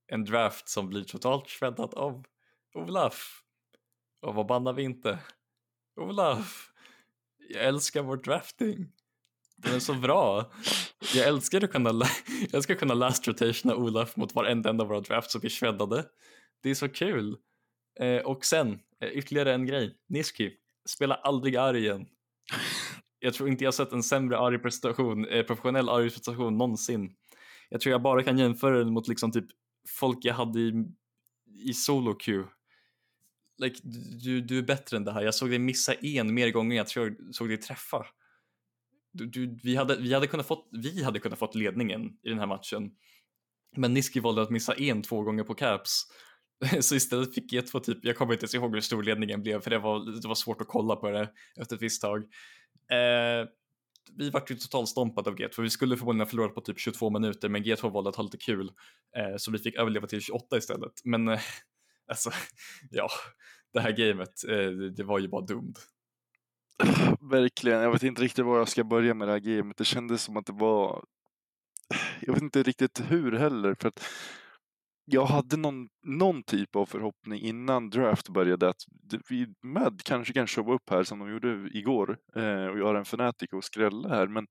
en 0.07 0.25
draft 0.25 0.69
som 0.69 0.89
blir 0.89 1.03
totalt 1.03 1.49
shreddat 1.49 1.93
av 1.93 2.25
Olaf. 2.73 3.43
Och 4.21 4.35
vad 4.35 4.47
bannar 4.47 4.73
vi 4.73 4.83
inte? 4.83 5.19
Olaf, 5.95 6.71
jag 7.49 7.63
älskar 7.63 8.03
vår 8.03 8.17
drafting. 8.17 8.91
Den 9.63 9.75
är 9.75 9.79
så 9.79 9.93
bra. 9.93 10.51
Jag 11.15 11.27
älskar 11.27 11.63
att 11.63 11.71
kunna, 11.71 12.05
jag 12.51 12.63
ska 12.63 12.75
kunna 12.75 12.93
last 12.93 13.27
rotationa 13.27 13.75
Olaf 13.75 14.15
mot 14.15 14.35
varenda 14.35 14.69
en 14.69 14.81
av 14.81 14.87
våra 14.87 15.01
drafts 15.01 15.31
som 15.31 15.41
blir 15.41 15.49
shreddade. 15.49 16.05
Det 16.63 16.69
är 16.69 16.75
så 16.75 16.89
kul. 16.89 17.37
Eh, 17.99 18.17
och 18.17 18.45
sen, 18.45 18.79
eh, 19.01 19.09
ytterligare 19.09 19.53
en 19.53 19.65
grej. 19.65 19.97
Niski, 20.09 20.51
spela 20.89 21.15
aldrig 21.15 21.55
arg 21.55 21.79
igen. 21.79 22.05
Jag 23.19 23.33
tror 23.33 23.49
inte 23.49 23.63
jag 23.63 23.73
sett 23.73 23.91
en 23.91 24.03
sämre 24.03 24.37
arg-prestation, 24.37 25.25
eh, 25.25 25.45
professionell 25.45 25.89
arg-prestation 25.89 26.57
någonsin. 26.57 27.15
Jag 27.69 27.81
tror 27.81 27.91
jag 27.91 28.01
bara 28.01 28.23
kan 28.23 28.37
jämföra 28.37 28.77
den 28.77 28.93
mot 28.93 29.07
liksom 29.07 29.31
typ 29.31 29.45
folk 29.99 30.17
jag 30.21 30.33
hade 30.33 30.59
i, 30.59 30.85
i 31.65 31.73
solo 31.73 32.13
queue. 32.13 32.45
like, 33.57 33.79
du, 34.23 34.41
du 34.41 34.57
är 34.57 34.61
bättre 34.61 34.97
än 34.97 35.03
det 35.03 35.11
här. 35.11 35.21
Jag 35.21 35.35
såg 35.35 35.49
dig 35.49 35.59
missa 35.59 35.93
en 35.93 36.33
mer 36.33 36.51
gånger 36.51 36.77
jag 36.77 36.87
tror 36.87 37.07
jag 37.07 37.35
såg 37.35 37.47
dig 37.47 37.57
träffa. 37.57 38.05
Du, 39.13 39.25
du, 39.25 39.59
vi, 39.63 39.75
hade, 39.75 39.95
vi, 39.95 40.13
hade 40.13 40.27
kunnat 40.27 40.47
fått, 40.47 40.69
vi 40.71 41.03
hade 41.03 41.19
kunnat 41.19 41.39
fått 41.39 41.55
ledningen 41.55 42.01
i 42.23 42.29
den 42.29 42.39
här 42.39 42.47
matchen. 42.47 42.91
Men 43.75 43.93
Niski 43.93 44.19
valde 44.19 44.41
att 44.41 44.49
missa 44.49 44.73
en 44.73 45.01
två 45.01 45.21
gånger 45.21 45.43
på 45.43 45.53
caps. 45.53 46.07
Så 46.81 46.95
istället 46.95 47.35
fick 47.35 47.53
G2 47.53 47.79
typ, 47.79 47.97
jag 48.01 48.17
kommer 48.17 48.33
inte 48.33 48.43
ens 48.43 48.55
ihåg 48.55 48.73
hur 48.73 48.81
stor 48.81 49.03
ledningen 49.03 49.43
blev 49.43 49.61
för 49.61 49.69
det 49.69 49.79
var, 49.79 50.21
det 50.21 50.27
var 50.27 50.35
svårt 50.35 50.61
att 50.61 50.67
kolla 50.67 50.95
på 50.95 51.09
det 51.09 51.29
efter 51.57 51.75
ett 51.75 51.81
visst 51.81 52.01
tag. 52.01 52.23
Eh, 52.91 53.47
vi 54.17 54.29
vart 54.29 54.51
ju 54.51 54.55
totalstompade 54.55 55.29
av 55.29 55.35
G2, 55.35 55.61
vi 55.61 55.69
skulle 55.69 55.97
förmodligen 55.97 56.25
ha 56.25 56.29
förlorat 56.29 56.55
på 56.55 56.61
typ 56.61 56.79
22 56.79 57.09
minuter 57.09 57.49
men 57.49 57.63
G2 57.63 57.91
valde 57.91 58.09
att 58.09 58.15
ha 58.15 58.23
lite 58.23 58.37
kul 58.37 58.71
eh, 59.17 59.37
så 59.37 59.51
vi 59.51 59.57
fick 59.57 59.75
överleva 59.75 60.07
till 60.07 60.21
28 60.21 60.57
istället. 60.57 60.91
Men 61.03 61.27
eh, 61.27 61.39
alltså, 62.07 62.31
ja, 62.91 63.09
det 63.73 63.79
här 63.79 63.91
gamet, 63.91 64.43
eh, 64.49 64.69
det 64.71 65.03
var 65.03 65.19
ju 65.19 65.27
bara 65.27 65.45
dumt. 65.45 65.73
Verkligen, 67.21 67.81
jag 67.81 67.91
vet 67.91 68.03
inte 68.03 68.21
riktigt 68.21 68.45
var 68.45 68.57
jag 68.57 68.67
ska 68.67 68.83
börja 68.83 69.13
med 69.13 69.27
det 69.27 69.31
här 69.31 69.39
gamet. 69.39 69.77
Det 69.77 69.85
kändes 69.85 70.23
som 70.23 70.37
att 70.37 70.45
det 70.45 70.53
var, 70.53 71.03
jag 72.21 72.33
vet 72.33 72.43
inte 72.43 72.63
riktigt 72.63 73.01
hur 73.07 73.31
heller. 73.31 73.75
För 73.79 73.87
att 73.87 74.03
jag 75.05 75.25
hade 75.25 75.57
någon, 75.57 75.87
någon 76.03 76.43
typ 76.43 76.75
av 76.75 76.85
förhoppning 76.85 77.41
innan 77.41 77.89
draft 77.89 78.29
började 78.29 78.69
att 78.69 78.81
vi 79.29 79.47
med 79.61 80.01
kanske 80.03 80.33
kan 80.33 80.47
showa 80.47 80.73
upp 80.73 80.89
här 80.89 81.03
som 81.03 81.19
de 81.19 81.31
gjorde 81.31 81.69
igår 81.73 82.17
eh, 82.35 82.65
och 82.65 82.77
göra 82.77 82.97
en 82.97 83.05
Fnatic 83.05 83.53
och 83.53 83.63
skrälla 83.63 84.09
här. 84.09 84.27
Men 84.27 84.47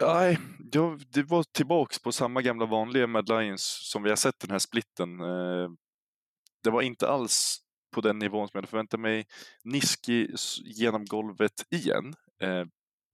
nej, 0.00 0.38
jag, 0.72 1.02
det 1.12 1.22
var 1.22 1.42
tillbaks 1.42 1.98
på 1.98 2.12
samma 2.12 2.42
gamla 2.42 2.66
vanliga 2.66 3.06
Mad 3.06 3.28
Lions 3.28 3.90
som 3.90 4.02
vi 4.02 4.08
har 4.08 4.16
sett 4.16 4.40
den 4.40 4.50
här 4.50 4.58
splitten. 4.58 5.20
Eh, 5.20 5.68
det 6.62 6.70
var 6.70 6.82
inte 6.82 7.08
alls 7.08 7.63
på 7.94 8.00
den 8.00 8.18
nivån 8.18 8.48
som 8.48 8.50
jag 8.52 8.58
hade 8.58 8.70
förväntat 8.70 9.00
mig. 9.00 9.26
Niski 9.64 10.34
genom 10.64 11.04
golvet 11.04 11.66
igen. 11.70 12.14
Eh, 12.42 12.64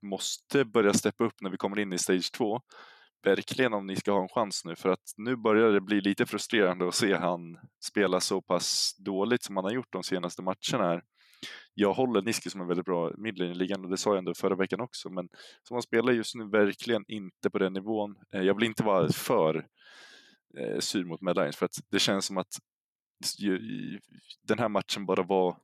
måste 0.01 0.65
börja 0.65 0.93
steppa 0.93 1.23
upp 1.23 1.41
när 1.41 1.49
vi 1.49 1.57
kommer 1.57 1.79
in 1.79 1.93
i 1.93 1.97
stage 1.97 2.31
2 2.31 2.61
verkligen 3.23 3.73
om 3.73 3.87
ni 3.87 3.95
ska 3.95 4.11
ha 4.11 4.21
en 4.21 4.29
chans 4.29 4.65
nu 4.65 4.75
för 4.75 4.89
att 4.89 5.13
nu 5.17 5.35
börjar 5.35 5.71
det 5.71 5.81
bli 5.81 6.01
lite 6.01 6.25
frustrerande 6.25 6.87
att 6.87 6.95
se 6.95 7.13
han 7.13 7.57
spela 7.83 8.19
så 8.19 8.41
pass 8.41 8.95
dåligt 8.97 9.43
som 9.43 9.55
han 9.55 9.65
har 9.65 9.71
gjort 9.71 9.91
de 9.93 10.03
senaste 10.03 10.41
matcherna 10.41 10.89
här. 10.89 11.03
Jag 11.73 11.93
håller 11.93 12.21
Niski 12.21 12.49
som 12.49 12.61
en 12.61 12.67
väldigt 12.67 12.85
bra 12.85 13.11
midlane 13.17 13.83
och 13.83 13.89
det 13.89 13.97
sa 13.97 14.09
jag 14.09 14.17
ändå 14.17 14.33
förra 14.33 14.55
veckan 14.55 14.81
också 14.81 15.09
men 15.09 15.29
som 15.67 15.75
han 15.75 15.81
spelar 15.81 16.13
just 16.13 16.35
nu 16.35 16.49
verkligen 16.49 17.03
inte 17.07 17.49
på 17.49 17.57
den 17.57 17.73
nivån. 17.73 18.15
Eh, 18.33 18.41
jag 18.41 18.55
vill 18.55 18.63
inte 18.63 18.83
vara 18.83 19.11
för 19.11 19.67
eh, 20.57 20.79
sur 20.79 21.05
mot 21.05 21.21
Medlines 21.21 21.55
för 21.55 21.65
att 21.65 21.75
det 21.91 21.99
känns 21.99 22.25
som 22.25 22.37
att 22.37 22.53
den 24.47 24.59
här 24.59 24.69
matchen 24.69 25.05
bara 25.05 25.23
var 25.23 25.57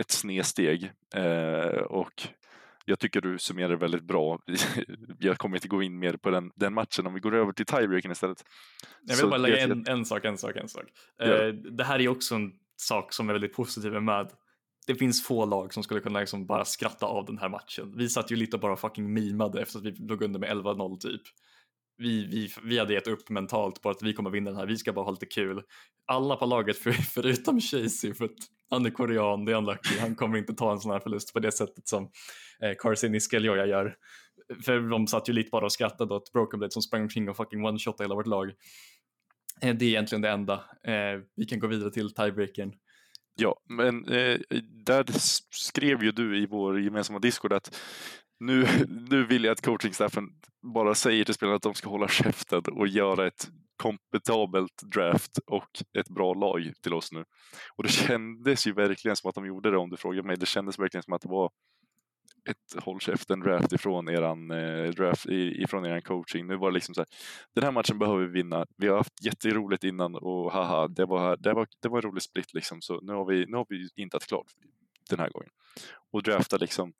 ett 0.00 0.10
snedsteg 0.10 0.92
eh, 1.14 1.82
och 1.82 2.28
jag 2.84 2.98
tycker 2.98 3.20
du 3.20 3.38
summerar 3.38 3.76
väldigt 3.76 4.02
bra. 4.02 4.40
Jag 5.18 5.38
kommer 5.38 5.56
inte 5.56 5.68
gå 5.68 5.82
in 5.82 5.98
mer 5.98 6.16
på 6.16 6.30
den, 6.30 6.50
den 6.54 6.74
matchen 6.74 7.06
om 7.06 7.14
vi 7.14 7.20
går 7.20 7.34
över 7.34 7.52
till 7.52 7.66
tiebreaken 7.66 8.10
istället. 8.10 8.44
Jag 9.02 9.14
vill 9.14 9.16
Så 9.16 9.28
bara 9.28 9.36
lägga 9.36 9.58
en, 9.58 9.84
en 9.88 10.04
sak, 10.04 10.24
en 10.24 10.38
sak, 10.38 10.56
en 10.56 10.68
sak. 10.68 10.84
Ja. 11.16 11.46
Uh, 11.46 11.54
det 11.54 11.84
här 11.84 12.00
är 12.00 12.08
också 12.08 12.34
en 12.34 12.52
sak 12.76 13.12
som 13.12 13.28
är 13.28 13.32
väldigt 13.32 13.52
positiv 13.52 13.92
med. 13.92 14.30
Det 14.86 14.94
finns 14.94 15.24
få 15.24 15.46
lag 15.46 15.74
som 15.74 15.82
skulle 15.82 16.00
kunna 16.00 16.20
liksom 16.20 16.46
bara 16.46 16.64
skratta 16.64 17.06
av 17.06 17.24
den 17.24 17.38
här 17.38 17.48
matchen. 17.48 17.94
Vi 17.96 18.08
satt 18.08 18.30
ju 18.30 18.36
lite 18.36 18.56
och 18.56 18.60
bara 18.60 18.76
fucking 18.76 19.12
mimade 19.12 19.62
efter 19.62 19.78
att 19.78 19.84
vi 19.84 19.90
låg 19.90 20.22
under 20.22 20.40
med 20.40 20.50
11-0 20.50 20.98
typ. 20.98 21.22
Vi, 21.98 22.26
vi, 22.26 22.48
vi 22.62 22.78
hade 22.78 22.94
gett 22.94 23.06
upp 23.06 23.28
mentalt 23.28 23.82
på 23.82 23.90
att 23.90 24.02
vi 24.02 24.12
kommer 24.12 24.30
vinna 24.30 24.50
den 24.50 24.58
här, 24.58 24.66
vi 24.66 24.76
ska 24.76 24.92
bara 24.92 25.04
ha 25.04 25.10
lite 25.10 25.26
kul. 25.26 25.62
Alla 26.06 26.36
på 26.36 26.46
laget 26.46 26.78
för, 26.78 26.92
förutom 27.14 27.60
Chasey 27.60 28.14
för 28.14 28.24
att 28.24 28.36
han 28.70 28.86
är 28.86 28.90
korean, 28.90 29.44
det 29.44 29.52
är 29.52 29.56
unlucky, 29.56 29.98
han 30.00 30.14
kommer 30.14 30.38
inte 30.38 30.54
ta 30.54 30.72
en 30.72 30.80
sån 30.80 30.92
här 30.92 31.00
förlust 31.00 31.32
på 31.32 31.40
det 31.40 31.52
sättet 31.52 31.88
som 31.88 32.10
eh, 32.62 32.72
Carson 32.78 33.14
Iskeljoja 33.14 33.66
gör. 33.66 33.96
För 34.64 34.80
de 34.80 35.06
satt 35.06 35.28
ju 35.28 35.32
lite 35.32 35.50
bara 35.50 35.64
och 35.64 35.72
skrattade 35.72 36.14
åt 36.14 36.32
Broken 36.32 36.58
Blade 36.58 36.72
som 36.72 36.82
sprang 36.82 37.02
omkring 37.02 37.28
och 37.28 37.36
fucking 37.36 37.66
one-shotade 37.66 38.04
hela 38.04 38.14
vårt 38.14 38.26
lag. 38.26 38.52
Eh, 39.62 39.74
det 39.74 39.84
är 39.84 39.88
egentligen 39.88 40.22
det 40.22 40.30
enda. 40.30 40.54
Eh, 40.84 41.20
vi 41.36 41.44
kan 41.44 41.58
gå 41.58 41.66
vidare 41.66 41.90
till 41.90 42.14
tiebreakern. 42.14 42.72
Ja, 43.40 43.60
men 43.68 44.08
eh, 44.08 44.38
där 44.84 45.04
skrev 45.50 46.02
ju 46.02 46.12
du 46.12 46.38
i 46.38 46.46
vår 46.46 46.80
gemensamma 46.80 47.18
Discord 47.18 47.52
att 47.52 47.80
nu, 48.40 48.66
nu 49.10 49.24
vill 49.26 49.44
jag 49.44 49.52
att 49.52 49.62
coachingstaffen 49.62 50.28
bara 50.62 50.94
säger 50.94 51.24
till 51.24 51.34
spelarna 51.34 51.56
att 51.56 51.62
de 51.62 51.74
ska 51.74 51.88
hålla 51.88 52.08
käften 52.08 52.62
och 52.72 52.88
göra 52.88 53.26
ett 53.26 53.48
kompetabelt 53.76 54.82
draft 54.94 55.38
och 55.46 55.82
ett 55.98 56.08
bra 56.08 56.34
lag 56.34 56.72
till 56.82 56.94
oss 56.94 57.12
nu. 57.12 57.24
Och 57.76 57.82
det 57.82 57.88
kändes 57.88 58.66
ju 58.66 58.72
verkligen 58.72 59.16
som 59.16 59.28
att 59.28 59.34
de 59.34 59.46
gjorde 59.46 59.70
det 59.70 59.76
om 59.76 59.90
du 59.90 59.96
frågar 59.96 60.22
mig. 60.22 60.36
Det 60.36 60.46
kändes 60.46 60.78
verkligen 60.78 61.02
som 61.02 61.12
att 61.12 61.22
det 61.22 61.28
var 61.28 61.50
ett 62.50 62.82
håll 62.84 63.00
käften 63.00 63.40
draft 63.40 63.72
ifrån 63.72 64.08
eran, 64.08 64.50
eh, 64.50 64.90
draft, 64.90 65.26
ifrån 65.28 65.86
eran 65.86 66.02
coaching. 66.02 66.46
Nu 66.46 66.56
var 66.56 66.70
det 66.70 66.74
liksom 66.74 66.94
så 66.94 67.00
här, 67.00 67.08
den 67.54 67.64
här 67.64 67.72
matchen 67.72 67.98
behöver 67.98 68.26
vi 68.26 68.32
vinna. 68.32 68.66
Vi 68.76 68.88
har 68.88 68.96
haft 68.96 69.24
jätteroligt 69.24 69.84
innan 69.84 70.14
och 70.14 70.52
haha, 70.52 70.88
det 70.88 71.06
var, 71.06 71.36
det 71.36 71.52
var, 71.52 71.68
det 71.82 71.88
var 71.88 71.98
en 71.98 72.02
rolig 72.02 72.22
split 72.22 72.54
liksom. 72.54 72.80
Så 72.80 73.00
nu 73.00 73.12
har 73.12 73.24
vi, 73.24 73.46
nu 73.46 73.56
har 73.56 73.66
vi 73.68 73.88
inte 73.96 74.16
haft 74.16 74.28
klart 74.28 74.46
den 75.10 75.18
här 75.18 75.30
gången. 75.30 75.50
Och 76.12 76.22
drafta 76.22 76.56
liksom 76.56 76.92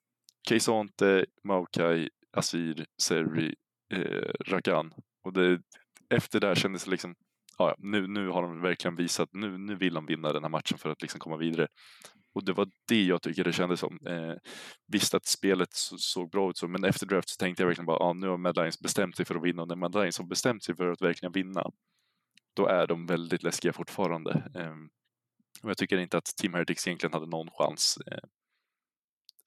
Keisante, 0.49 1.25
Maokai, 1.43 2.09
Asir, 2.37 2.85
Serri, 3.01 3.55
eh, 3.93 4.31
Rakan. 4.45 4.93
Och 5.23 5.33
det, 5.33 5.61
efter 6.09 6.39
det 6.39 6.47
här 6.47 6.55
kändes 6.55 6.83
det 6.83 6.91
liksom, 6.91 7.15
ja, 7.57 7.75
nu, 7.77 8.07
nu 8.07 8.27
har 8.27 8.41
de 8.41 8.61
verkligen 8.61 8.95
visat, 8.95 9.29
nu, 9.33 9.57
nu 9.57 9.75
vill 9.75 9.93
de 9.93 10.05
vinna 10.05 10.33
den 10.33 10.43
här 10.43 10.49
matchen 10.49 10.77
för 10.77 10.89
att 10.89 11.01
liksom 11.01 11.19
komma 11.19 11.37
vidare. 11.37 11.67
Och 12.33 12.45
det 12.45 12.53
var 12.53 12.67
det 12.87 13.03
jag 13.03 13.21
tycker 13.21 13.43
det 13.43 13.53
kändes 13.53 13.79
som. 13.79 13.99
Eh, 14.07 14.33
visst 14.87 15.13
att 15.13 15.25
spelet 15.25 15.73
såg 15.73 16.31
bra 16.31 16.49
ut 16.49 16.57
så, 16.57 16.67
men 16.67 16.83
efter 16.83 17.05
draft 17.05 17.29
så 17.29 17.35
tänkte 17.37 17.63
jag 17.63 17.67
verkligen 17.67 17.85
bara, 17.85 17.97
ah, 17.97 18.13
nu 18.13 18.27
har 18.27 18.37
Mad 18.37 18.57
Lions 18.57 18.79
bestämt 18.79 19.17
sig 19.17 19.25
för 19.25 19.35
att 19.35 19.43
vinna 19.43 19.61
och 19.61 19.67
när 19.67 19.75
Mad 19.75 19.95
Lions 19.95 20.17
har 20.19 20.25
bestämt 20.25 20.63
sig 20.63 20.75
för 20.75 20.87
att 20.91 21.01
verkligen 21.01 21.31
vinna, 21.31 21.63
då 22.55 22.67
är 22.67 22.87
de 22.87 23.05
väldigt 23.05 23.43
läskiga 23.43 23.73
fortfarande. 23.73 24.51
Eh, 24.55 24.73
och 25.63 25.69
jag 25.69 25.77
tycker 25.77 25.97
inte 25.97 26.17
att 26.17 26.25
Team 26.41 26.53
Heretics 26.53 26.87
egentligen 26.87 27.13
hade 27.13 27.25
någon 27.25 27.51
chans 27.51 27.97
eh, 28.11 28.19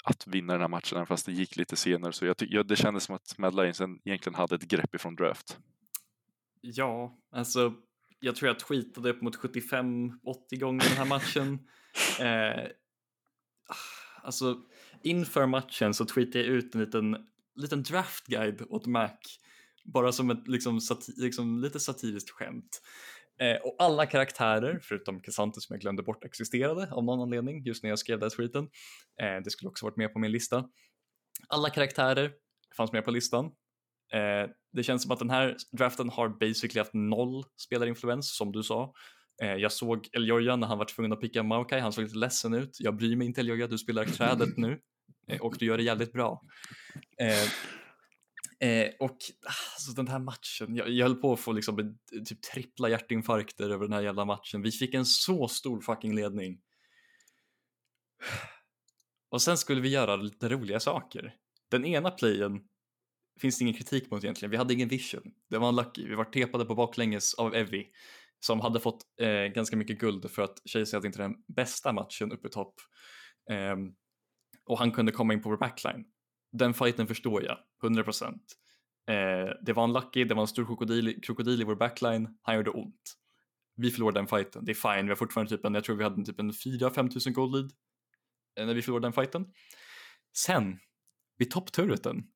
att 0.02 0.26
vinna 0.26 0.52
den 0.52 0.60
här 0.60 0.68
matchen, 0.68 0.96
även 0.96 1.06
fast 1.06 1.26
det 1.26 1.32
gick 1.32 1.56
lite 1.56 1.76
senare. 1.76 2.12
Så 2.12 2.26
jag, 2.26 2.36
jag, 2.38 2.66
det 2.66 2.76
kändes 2.76 3.04
som 3.04 3.14
att 3.14 3.38
Mad 3.38 3.54
Lions 3.54 3.80
egentligen 3.80 4.34
hade 4.34 4.54
ett 4.54 4.68
grepp 4.68 4.94
ifrån 4.94 5.16
draft. 5.16 5.58
Ja, 6.60 7.18
alltså 7.32 7.74
jag 8.20 8.36
tror 8.36 8.48
jag 8.48 8.58
tweetade 8.58 9.10
upp 9.10 9.22
mot 9.22 9.36
75-80 9.36 10.58
gånger 10.60 10.88
den 10.88 10.98
här 10.98 11.04
matchen. 11.04 11.58
eh, 12.20 12.70
alltså 14.22 14.60
inför 15.02 15.46
matchen 15.46 15.94
så 15.94 16.04
tweetade 16.04 16.44
jag 16.44 16.54
ut 16.54 16.74
en 16.74 16.80
liten, 16.80 17.16
liten 17.56 17.82
draftguide 17.82 18.62
åt 18.68 18.86
Mac. 18.86 19.10
Bara 19.84 20.12
som 20.12 20.30
ett 20.30 20.48
liksom, 20.48 20.80
sati 20.80 21.12
liksom, 21.16 21.60
lite 21.60 21.80
satiriskt 21.80 22.30
skämt. 22.30 22.82
Eh, 23.40 23.56
och 23.56 23.76
alla 23.78 24.06
karaktärer, 24.06 24.80
förutom 24.82 25.20
Cassante 25.20 25.60
som 25.60 25.74
jag 25.74 25.80
glömde 25.80 26.02
bort 26.02 26.24
existerade 26.24 26.92
av 26.92 27.04
någon 27.04 27.20
anledning 27.20 27.62
just 27.64 27.82
när 27.82 27.90
jag 27.90 27.98
skrev 27.98 28.18
den 28.18 28.30
tweeten. 28.30 28.68
Eh, 29.22 29.42
det 29.44 29.50
skulle 29.50 29.68
också 29.68 29.86
varit 29.86 29.96
med 29.96 30.12
på 30.12 30.18
min 30.18 30.32
lista. 30.32 30.64
Alla 31.48 31.70
karaktärer 31.70 32.32
fanns 32.76 32.92
med 32.92 33.04
på 33.04 33.10
listan. 33.10 33.44
Eh, 34.12 34.50
det 34.72 34.82
känns 34.82 35.02
som 35.02 35.10
att 35.10 35.18
den 35.18 35.30
här 35.30 35.56
draften 35.72 36.08
har 36.08 36.28
basically 36.28 36.80
haft 36.80 36.94
noll 36.94 37.44
spelarinfluens 37.56 38.36
som 38.36 38.52
du 38.52 38.62
sa. 38.62 38.92
Jag 39.58 39.72
såg 39.72 40.08
Eljoja 40.12 40.56
när 40.56 40.66
han 40.66 40.78
var 40.78 40.84
tvungen 40.84 41.12
att 41.12 41.20
picka 41.20 41.42
Maokai, 41.42 41.80
han 41.80 41.92
såg 41.92 42.04
lite 42.04 42.16
ledsen 42.16 42.54
ut. 42.54 42.76
Jag 42.80 42.96
bryr 42.96 43.16
mig 43.16 43.26
inte 43.26 43.40
Eljoja, 43.40 43.66
du 43.66 43.78
spelar 43.78 44.04
trädet 44.04 44.48
nu 44.56 44.80
och 45.40 45.56
du 45.58 45.66
gör 45.66 45.76
det 45.76 45.82
jävligt 45.82 46.12
bra. 46.12 46.42
Eh, 48.62 48.90
och 48.98 49.16
alltså 49.74 49.92
den 49.96 50.08
här 50.08 50.18
matchen, 50.18 50.76
jag, 50.76 50.90
jag 50.90 51.06
höll 51.06 51.16
på 51.16 51.32
att 51.32 51.40
få 51.40 51.52
liksom 51.52 51.98
typ 52.28 52.42
trippla 52.42 52.88
hjärtinfarkter 52.88 53.70
över 53.70 53.84
den 53.84 53.92
här 53.92 54.02
jävla 54.02 54.24
matchen. 54.24 54.62
Vi 54.62 54.70
fick 54.70 54.94
en 54.94 55.06
så 55.06 55.48
stor 55.48 55.80
fucking 55.80 56.14
ledning. 56.14 56.60
Och 59.28 59.42
sen 59.42 59.58
skulle 59.58 59.80
vi 59.80 59.88
göra 59.88 60.16
lite 60.16 60.48
roliga 60.48 60.80
saker. 60.80 61.34
Den 61.70 61.84
ena 61.84 62.10
playen 62.10 62.60
finns 63.40 63.58
det 63.58 63.62
ingen 63.62 63.74
kritik 63.74 64.10
mot 64.10 64.24
egentligen. 64.24 64.50
Vi 64.50 64.56
hade 64.56 64.74
ingen 64.74 64.88
vision. 64.88 65.34
Det 65.50 65.58
var 65.58 65.68
en 65.68 65.76
lucky. 65.76 66.08
Vi 66.08 66.14
var 66.14 66.24
tepade 66.24 66.64
på 66.64 66.74
baklänges 66.74 67.34
av 67.34 67.54
Evie 67.54 67.86
som 68.40 68.60
hade 68.60 68.80
fått 68.80 69.02
eh, 69.20 69.44
ganska 69.54 69.76
mycket 69.76 69.98
guld 69.98 70.30
för 70.30 70.42
att 70.42 70.62
Chase 70.72 70.96
hade 70.96 71.06
inte 71.06 71.22
den 71.22 71.34
bästa 71.56 71.92
matchen 71.92 72.32
uppe 72.32 72.48
i 72.48 72.50
topp. 72.50 72.74
Eh, 73.50 73.76
och 74.64 74.78
han 74.78 74.90
kunde 74.90 75.12
komma 75.12 75.32
in 75.32 75.42
på 75.42 75.48
vår 75.48 75.56
backline. 75.56 76.04
Den 76.52 76.74
fighten 76.74 77.06
förstår 77.06 77.44
jag, 77.44 77.58
100 77.82 78.04
procent. 78.04 78.56
Eh, 79.08 79.50
det 79.62 79.72
var 79.72 79.84
en 79.84 79.92
lucky, 79.92 80.24
det 80.24 80.34
var 80.34 80.42
en 80.42 80.48
stor 80.48 80.66
krokodil, 80.66 81.22
krokodil 81.22 81.60
i 81.60 81.64
vår 81.64 81.76
backline, 81.76 82.38
han 82.42 82.56
gjorde 82.56 82.70
ont. 82.70 83.16
Vi 83.76 83.90
förlorade 83.90 84.18
den 84.18 84.26
fighten, 84.26 84.64
det 84.64 84.72
är 84.72 84.94
fine, 84.94 85.06
vi 85.06 85.10
har 85.10 85.16
fortfarande 85.16 85.56
typ 85.56 85.64
en, 85.64 85.74
jag 85.74 85.84
tror 85.84 85.96
vi 85.96 86.04
hade 86.04 86.24
typ 86.24 86.40
en 86.40 86.50
4-5 86.50 87.10
tusen 87.10 87.32
gold 87.32 87.54
lead 87.54 87.72
eh, 88.58 88.66
när 88.66 88.74
vi 88.74 88.82
förlorade 88.82 89.06
den 89.06 89.12
fighten. 89.12 89.52
Sen, 90.36 90.78
vid 91.38 91.50
toppturreten, 91.50 92.26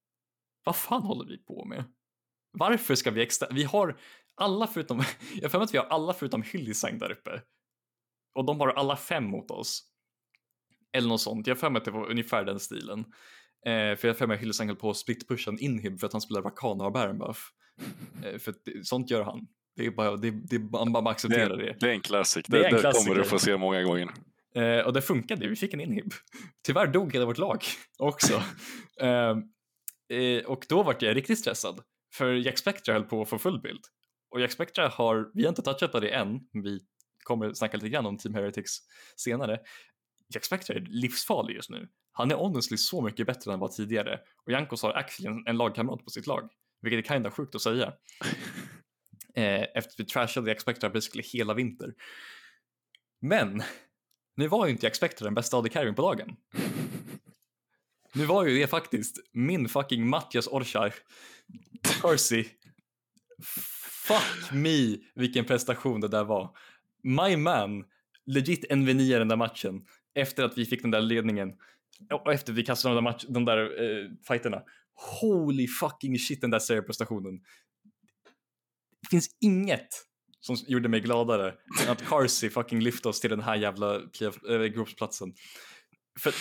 vad 0.64 0.77
fan 0.77 1.03
håller 1.03 1.29
vi 1.29 1.39
på 1.39 1.64
med? 1.64 1.85
Varför 2.53 2.95
ska 2.95 3.11
vi 3.11 3.23
extra, 3.23 3.49
vi 3.51 3.64
har 3.64 3.99
alla 4.35 4.67
förutom, 4.67 5.03
jag 5.35 5.51
har 5.51 5.61
att 5.61 5.75
vi 5.75 5.79
har 5.79 5.87
alla 5.87 6.12
förutom 6.12 6.43
Hyllisang 6.43 6.99
där 6.99 7.12
uppe. 7.12 7.43
och 8.35 8.45
de 8.45 8.61
har 8.61 8.69
alla 8.69 8.97
fem 8.97 9.25
mot 9.25 9.51
oss. 9.51 9.83
Eller 10.93 11.09
något 11.09 11.21
sånt, 11.21 11.47
jag 11.47 11.55
har 11.55 11.61
för 11.61 11.71
mig 11.71 11.79
att 11.79 11.85
det 11.85 11.91
var 11.91 12.11
ungefär 12.11 12.45
den 12.45 12.61
stilen. 12.61 13.05
Eh, 13.67 13.97
för 13.97 14.09
jag 14.09 14.19
för 14.19 14.27
mig 14.27 14.39
Hillesang 14.39 14.69
höll 14.69 14.77
på 14.77 14.91
att 14.91 15.49
en 15.49 15.59
inhib 15.59 16.01
för 16.01 16.07
att 16.07 16.12
han 16.12 16.21
spelar 16.21 16.43
Rakana 16.43 16.75
och 16.75 16.81
har 16.85 16.91
Baron 16.91 17.19
buff. 17.19 17.51
Eh, 18.25 18.39
för 18.39 18.55
det, 18.64 18.87
sånt 18.87 19.11
gör 19.11 19.23
han. 19.23 19.47
Det 19.77 19.87
är 19.87 19.91
bara, 19.91 20.17
det, 20.17 20.31
det, 20.31 20.59
man 20.59 20.93
bara 20.93 21.11
accepterar 21.11 21.57
det. 21.57 21.77
Det 21.81 21.87
är 21.87 21.93
en 21.93 22.01
klassik, 22.01 22.47
Det 22.49 22.59
det, 22.59 22.67
en 22.67 22.75
det 22.75 22.93
kommer 22.93 23.14
du 23.14 23.25
få 23.25 23.39
se 23.39 23.57
många 23.57 23.83
gånger. 23.83 24.09
Eh, 24.55 24.87
och 24.87 24.93
det 24.93 25.03
funkade, 25.03 25.49
vi 25.49 25.57
fick 25.57 25.75
en 25.75 25.81
inhib. 25.81 26.12
Tyvärr 26.67 26.87
dog 26.87 27.12
hela 27.12 27.27
vårt 27.27 27.39
lag 27.39 27.64
också. 27.99 28.43
eh, 29.01 29.37
eh, 30.19 30.45
och 30.45 30.67
då 30.69 30.83
vart 30.83 31.03
jag 31.03 31.17
riktigt 31.17 31.39
stressad. 31.39 31.81
För 32.14 32.35
Jack 32.35 32.59
Spectra 32.59 32.95
höll 32.95 33.05
på 33.05 33.23
att 33.23 33.29
få 33.29 33.39
full 33.39 33.61
bild. 33.61 33.81
Och 34.31 34.41
Jack 34.41 34.53
Spectra 34.53 34.89
har, 34.89 35.31
vi 35.35 35.43
har 35.43 35.49
inte 35.49 35.62
touchat 35.62 35.93
på 35.93 36.01
det 36.01 36.11
än, 36.11 36.41
vi 36.64 36.81
kommer 37.23 37.53
snacka 37.53 37.77
lite 37.77 37.89
grann 37.89 38.07
om 38.07 38.19
Team 38.19 38.35
Heretics 38.35 38.79
senare. 39.17 39.59
Jack 40.35 40.45
Spectra 40.45 40.77
är 40.77 40.81
livsfarlig 40.81 41.55
just 41.55 41.71
nu. 41.71 41.89
Han 42.19 42.31
är 42.31 42.35
honestly 42.35 42.77
så 42.77 43.03
mycket 43.03 43.27
bättre 43.27 43.49
än 43.49 43.51
han 43.51 43.61
var 43.61 43.69
tidigare. 43.69 44.21
Och 44.45 44.53
Jankos 44.53 44.83
har 44.83 44.93
actually 44.93 45.37
en, 45.37 45.47
en 45.47 45.57
lagkamrat 45.57 46.05
på 46.05 46.11
sitt 46.11 46.27
lag. 46.27 46.49
Vilket 46.83 47.05
är 47.05 47.14
kinda 47.14 47.31
sjukt 47.31 47.55
att 47.55 47.62
säga. 47.62 47.93
Eh, 49.35 49.62
efter 49.62 49.79
att 49.79 50.01
vi 50.01 50.05
trashade 50.05 50.51
Jack 50.51 50.61
Spectra 50.61 50.91
basically 50.91 51.23
hela 51.33 51.55
vinter. 51.55 51.95
Men 53.21 53.62
nu 54.37 54.49
var 54.49 54.67
ju 54.67 54.73
inte 54.73 54.87
Jack 54.87 55.19
den 55.19 55.35
bästa 55.35 55.57
AD 55.57 55.69
carryn 55.69 55.95
på 55.95 56.03
dagen. 56.03 56.37
Nu 58.14 58.25
var 58.25 58.47
ju 58.47 58.59
det 58.59 58.67
faktiskt 58.67 59.17
min 59.33 59.69
fucking 59.69 60.09
Mattias 60.09 60.47
Orchar. 60.47 60.95
Percy. 62.03 62.45
Fuck 64.07 64.53
me 64.53 64.97
vilken 65.14 65.45
prestation 65.45 66.01
det 66.01 66.09
där 66.09 66.25
var. 66.25 66.57
My 67.03 67.37
man 67.37 67.85
legit 68.27 68.71
NV9 68.71 69.19
den 69.19 69.29
där 69.29 69.37
matchen 69.37 69.87
efter 70.14 70.45
att 70.45 70.59
vi 70.59 70.64
fick 70.64 70.83
den 70.83 70.91
där 70.91 71.01
ledningen 71.01 71.53
och 72.12 72.32
efter 72.32 72.53
vi 72.53 72.62
kastade 72.62 72.94
de 72.94 73.05
där, 73.05 73.11
match, 73.12 73.24
de 73.28 73.44
där 73.44 73.82
eh, 73.82 74.11
fighterna. 74.28 74.62
Holy 75.20 75.68
fucking 75.68 76.18
shit 76.18 76.40
den 76.40 76.51
där 76.51 76.59
serieprestationen. 76.59 77.40
Det 79.03 79.09
finns 79.11 79.28
inget 79.40 79.88
som 80.40 80.57
gjorde 80.66 80.88
mig 80.88 81.01
gladare 81.01 81.55
än 81.82 81.92
att 81.92 82.03
Carsey 82.09 82.51
fucking 82.51 82.80
lyfte 82.80 83.09
oss 83.09 83.20
till 83.20 83.30
den 83.30 83.40
här 83.40 83.57
jävla 83.57 83.94
äh, 84.49 84.64
gruppsplatsen. 84.64 85.34
För 86.20 86.34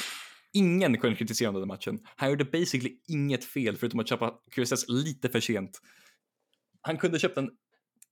ingen 0.53 0.97
kunde 0.97 1.15
kritisera 1.15 1.47
honom 1.47 1.61
den 1.61 1.67
matchen. 1.67 1.99
Han 2.15 2.29
gjorde 2.29 2.45
basically 2.45 2.97
inget 3.07 3.45
fel 3.45 3.77
förutom 3.77 3.99
att 3.99 4.09
köpa 4.09 4.33
QSS 4.51 4.85
lite 4.87 5.29
för 5.29 5.39
sent. 5.39 5.81
Han 6.81 6.97
kunde 6.97 7.19
köpt 7.19 7.35
den 7.35 7.49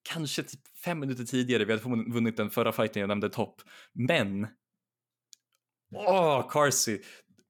kanske 0.09 0.43
typ 0.43 0.61
fem 0.85 0.99
minuter 0.99 1.23
tidigare. 1.23 1.65
Vi 1.65 1.73
hade 1.73 2.11
vunnit 2.11 2.37
den 2.37 2.49
förra 2.49 2.71
fighten 2.71 2.99
jag 2.99 3.07
nämnde 3.07 3.29
topp. 3.29 3.61
Men 3.93 4.47
Åh, 5.95 6.49
Carsey. 6.49 7.01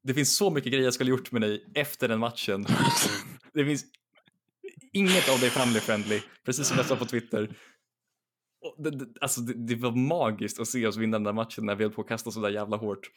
Det 0.03 0.13
finns 0.13 0.37
så 0.37 0.49
mycket 0.49 0.71
grejer 0.71 0.85
jag 0.85 0.93
skulle 0.93 1.09
gjort 1.09 1.31
med 1.31 1.41
dig 1.41 1.71
efter 1.75 2.07
den 2.07 2.19
matchen. 2.19 2.65
Det 3.53 3.65
finns 3.65 3.85
inget 4.93 5.29
av 5.29 5.39
det 5.39 5.45
är 5.45 5.49
family 5.49 5.79
friendly, 5.79 6.21
precis 6.45 6.67
som 6.67 6.77
jag 6.77 6.85
sa 6.85 6.95
på 6.95 7.05
Twitter. 7.05 7.55
Det, 8.77 8.89
det, 8.91 9.05
alltså 9.21 9.41
det, 9.41 9.53
det 9.67 9.75
var 9.75 9.91
magiskt 9.91 10.59
att 10.59 10.67
se 10.67 10.87
oss 10.87 10.97
vinna 10.97 11.17
den 11.17 11.23
där 11.23 11.33
matchen 11.33 11.65
när 11.65 11.75
vi 11.75 11.83
höll 11.83 11.93
på 11.93 12.01
att 12.01 12.07
kasta 12.07 12.31
så 12.31 12.39
där 12.39 12.49
jävla 12.49 12.77
hårt. 12.77 13.09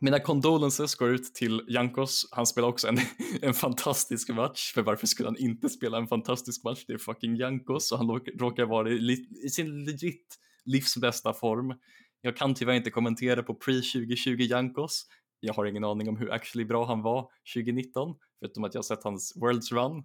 Mina 0.00 0.20
condolences 0.20 0.94
går 0.94 1.10
ut 1.10 1.34
till 1.34 1.62
Jankos. 1.68 2.28
Han 2.30 2.46
spelar 2.46 2.68
också 2.68 2.88
en, 2.88 2.98
en 3.42 3.54
fantastisk 3.54 4.28
match. 4.28 4.72
För 4.74 4.82
varför 4.82 5.06
skulle 5.06 5.28
han 5.28 5.38
inte 5.38 5.68
spela 5.68 5.98
en 5.98 6.06
fantastisk 6.06 6.64
match? 6.64 6.84
Det 6.86 6.92
är 6.92 6.98
fucking 6.98 7.36
Jankos 7.36 7.92
och 7.92 7.98
han 7.98 8.08
råkar- 8.08 8.66
vara 8.66 8.90
i, 8.90 9.26
i 9.44 9.48
sin 9.48 9.84
legit 9.84 10.38
livs 10.64 10.96
bästa 10.96 11.32
form. 11.32 11.74
Jag 12.20 12.36
kan 12.36 12.54
tyvärr 12.54 12.74
inte 12.74 12.90
kommentera 12.90 13.42
på 13.42 13.54
pre-2020 13.54 14.40
Jankos. 14.40 15.06
Jag 15.44 15.54
har 15.54 15.64
ingen 15.66 15.84
aning 15.84 16.08
om 16.08 16.16
hur 16.16 16.32
actually 16.32 16.64
bra 16.64 16.84
han 16.86 17.02
var 17.02 17.30
2019, 17.54 18.14
förutom 18.38 18.64
att 18.64 18.74
jag 18.74 18.84
sett 18.84 19.04
hans 19.04 19.32
Worlds 19.36 19.72
Run. 19.72 20.04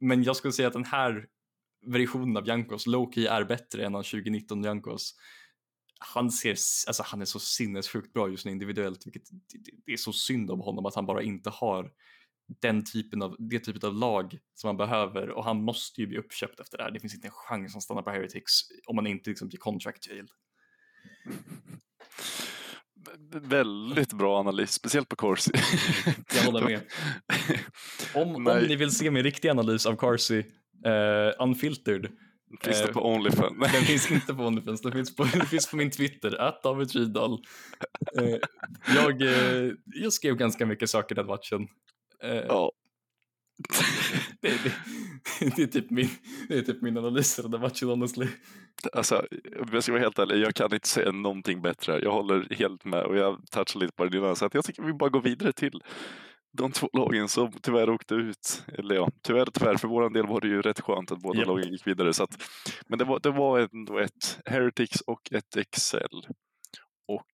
Men 0.00 0.22
jag 0.22 0.36
skulle 0.36 0.52
säga 0.52 0.68
att 0.68 0.74
den 0.74 0.84
här 0.84 1.26
versionen 1.86 2.36
av 2.36 2.46
Jankos, 2.48 2.86
Loki, 2.86 3.26
är 3.26 3.44
bättre 3.44 3.84
än 3.86 3.92
2019 3.92 4.62
Jankos. 4.62 5.14
Han, 5.98 6.30
ser, 6.30 6.50
alltså 6.86 7.02
han 7.06 7.20
är 7.20 7.24
så 7.24 7.38
sinnessjukt 7.38 8.12
bra 8.12 8.28
just 8.28 8.44
nu 8.46 8.52
individuellt, 8.52 9.06
vilket 9.06 9.22
det- 9.30 9.70
det 9.86 9.92
är 9.92 9.96
så 9.96 10.12
synd 10.12 10.50
om 10.50 10.60
honom 10.60 10.86
att 10.86 10.94
han 10.94 11.06
bara 11.06 11.22
inte 11.22 11.50
har 11.50 11.92
den 12.60 12.84
typen 12.84 13.22
av, 13.22 13.36
det 13.38 13.58
typet 13.60 13.84
av 13.84 13.94
lag 13.94 14.38
som 14.54 14.68
han 14.68 14.76
behöver 14.76 15.30
och 15.30 15.44
han 15.44 15.62
måste 15.64 16.00
ju 16.00 16.06
bli 16.06 16.18
uppköpt 16.18 16.60
efter 16.60 16.78
det 16.78 16.84
här. 16.84 16.90
Det 16.90 17.00
finns 17.00 17.14
inte 17.14 17.26
en 17.28 17.32
chans 17.34 17.76
att 17.76 17.82
stanna 17.82 18.02
på 18.02 18.10
Heretics 18.10 18.60
om 18.86 18.96
man 18.96 19.06
inte 19.06 19.30
liksom 19.30 19.48
blir 19.48 19.58
contract 19.58 20.06
jailed. 20.06 20.30
Väldigt 23.32 24.12
bra 24.12 24.40
analys, 24.40 24.72
speciellt 24.72 25.08
på 25.08 25.16
Corsi. 25.16 25.50
Jag 26.34 26.42
håller 26.42 26.62
med. 26.62 26.80
Om, 28.14 28.34
om 28.34 28.58
ni 28.68 28.76
vill 28.76 28.90
se 28.90 29.10
min 29.10 29.22
riktiga 29.22 29.52
analys 29.52 29.86
av 29.86 29.96
Carsey, 29.96 30.38
uh, 30.86 31.42
unfiltered, 31.42 32.08
Finns 32.60 32.82
det 32.82 32.88
Eh, 32.88 32.92
på 32.92 33.06
Onlyfans? 33.06 33.58
den 33.72 33.82
finns 33.82 34.10
inte 34.10 34.34
på 34.34 34.42
OnlyFans, 34.42 34.82
den 34.82 34.92
finns 34.92 35.16
på, 35.16 35.24
den 35.24 35.46
finns 35.46 35.70
på 35.70 35.76
min 35.76 35.90
Twitter, 35.90 36.40
att 36.40 36.62
David 36.62 36.90
Rydahl. 36.94 37.38
Eh, 38.18 38.36
jag, 38.94 39.22
eh, 39.22 39.72
jag 39.84 40.12
skrev 40.12 40.36
ganska 40.36 40.66
mycket 40.66 40.90
saker 40.90 41.14
den 41.14 41.26
matchen. 41.26 41.68
Eh, 42.22 42.44
Ja. 42.48 42.72
det, 44.40 44.48
det, 44.48 44.72
det, 45.56 45.62
är 45.62 45.66
typ 45.66 45.90
min, 45.90 46.08
det 46.48 46.58
är 46.58 46.62
typ 46.62 46.82
min 46.82 46.98
analys 46.98 47.38
av 47.38 47.50
den 47.50 47.60
matchen 47.60 47.88
honestly. 47.88 48.26
Alltså, 48.92 49.26
om 49.60 49.68
jag 49.72 49.82
ska 49.82 49.92
vara 49.92 50.02
helt 50.02 50.18
ärlig, 50.18 50.36
jag 50.36 50.54
kan 50.54 50.74
inte 50.74 50.88
säga 50.88 51.12
någonting 51.12 51.62
bättre. 51.62 52.00
Jag 52.02 52.12
håller 52.12 52.54
helt 52.54 52.84
med 52.84 53.04
och 53.04 53.16
jag 53.16 53.38
touchade 53.50 53.84
lite 53.84 53.96
på 53.96 54.04
det 54.04 54.18
innan. 54.18 54.36
Så 54.36 54.46
att 54.46 54.54
jag 54.54 54.64
tycker 54.64 54.82
vi 54.82 54.92
bara 54.92 55.10
går 55.10 55.20
vidare 55.20 55.52
till 55.52 55.82
de 56.52 56.72
två 56.72 56.88
lagen 56.92 57.28
som 57.28 57.52
tyvärr 57.62 57.90
åkte 57.90 58.14
ut. 58.14 58.64
Eller 58.78 58.94
ja, 58.94 59.10
tyvärr 59.22 59.46
tyvärr. 59.52 59.76
För 59.76 59.88
vår 59.88 60.10
del 60.10 60.26
var 60.26 60.40
det 60.40 60.48
ju 60.48 60.62
rätt 60.62 60.80
skönt 60.80 61.12
att 61.12 61.22
båda 61.22 61.38
Japp. 61.38 61.48
lagen 61.48 61.72
gick 61.72 61.86
vidare. 61.86 62.12
Så 62.12 62.22
att, 62.22 62.42
men 62.86 62.98
det 62.98 63.04
var, 63.04 63.20
det 63.20 63.30
var 63.30 63.68
ändå 63.72 63.98
ett 63.98 64.38
Heretics 64.44 65.00
och 65.00 65.32
ett 65.32 65.56
Excel. 65.56 66.26
Och 67.08 67.26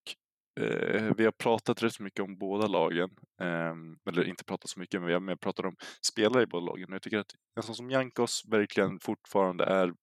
eh, 0.59 1.13
vi 1.17 1.25
har 1.25 1.31
pratat 1.31 1.83
rätt 1.83 1.99
mycket 1.99 2.19
om 2.19 2.37
båda 2.37 2.67
lagen. 2.67 3.09
Eh, 3.41 3.75
eller 4.09 4.27
inte 4.27 4.43
pratat 4.43 4.69
så 4.69 4.79
mycket, 4.79 5.01
men 5.01 5.07
vi 5.07 5.13
har 5.13 5.19
mer 5.19 5.35
pratat 5.35 5.65
om 5.65 5.75
spelare 6.01 6.43
i 6.43 6.47
båda 6.47 6.65
lagen. 6.65 6.89
Och 6.89 6.95
jag 6.95 7.01
tycker 7.01 7.17
att 7.17 7.35
en 7.55 7.63
sån 7.63 7.75
som 7.75 7.91
Jankos 7.91 8.43
verkligen 8.47 8.99
fortfarande 8.99 9.63
är 9.63 9.93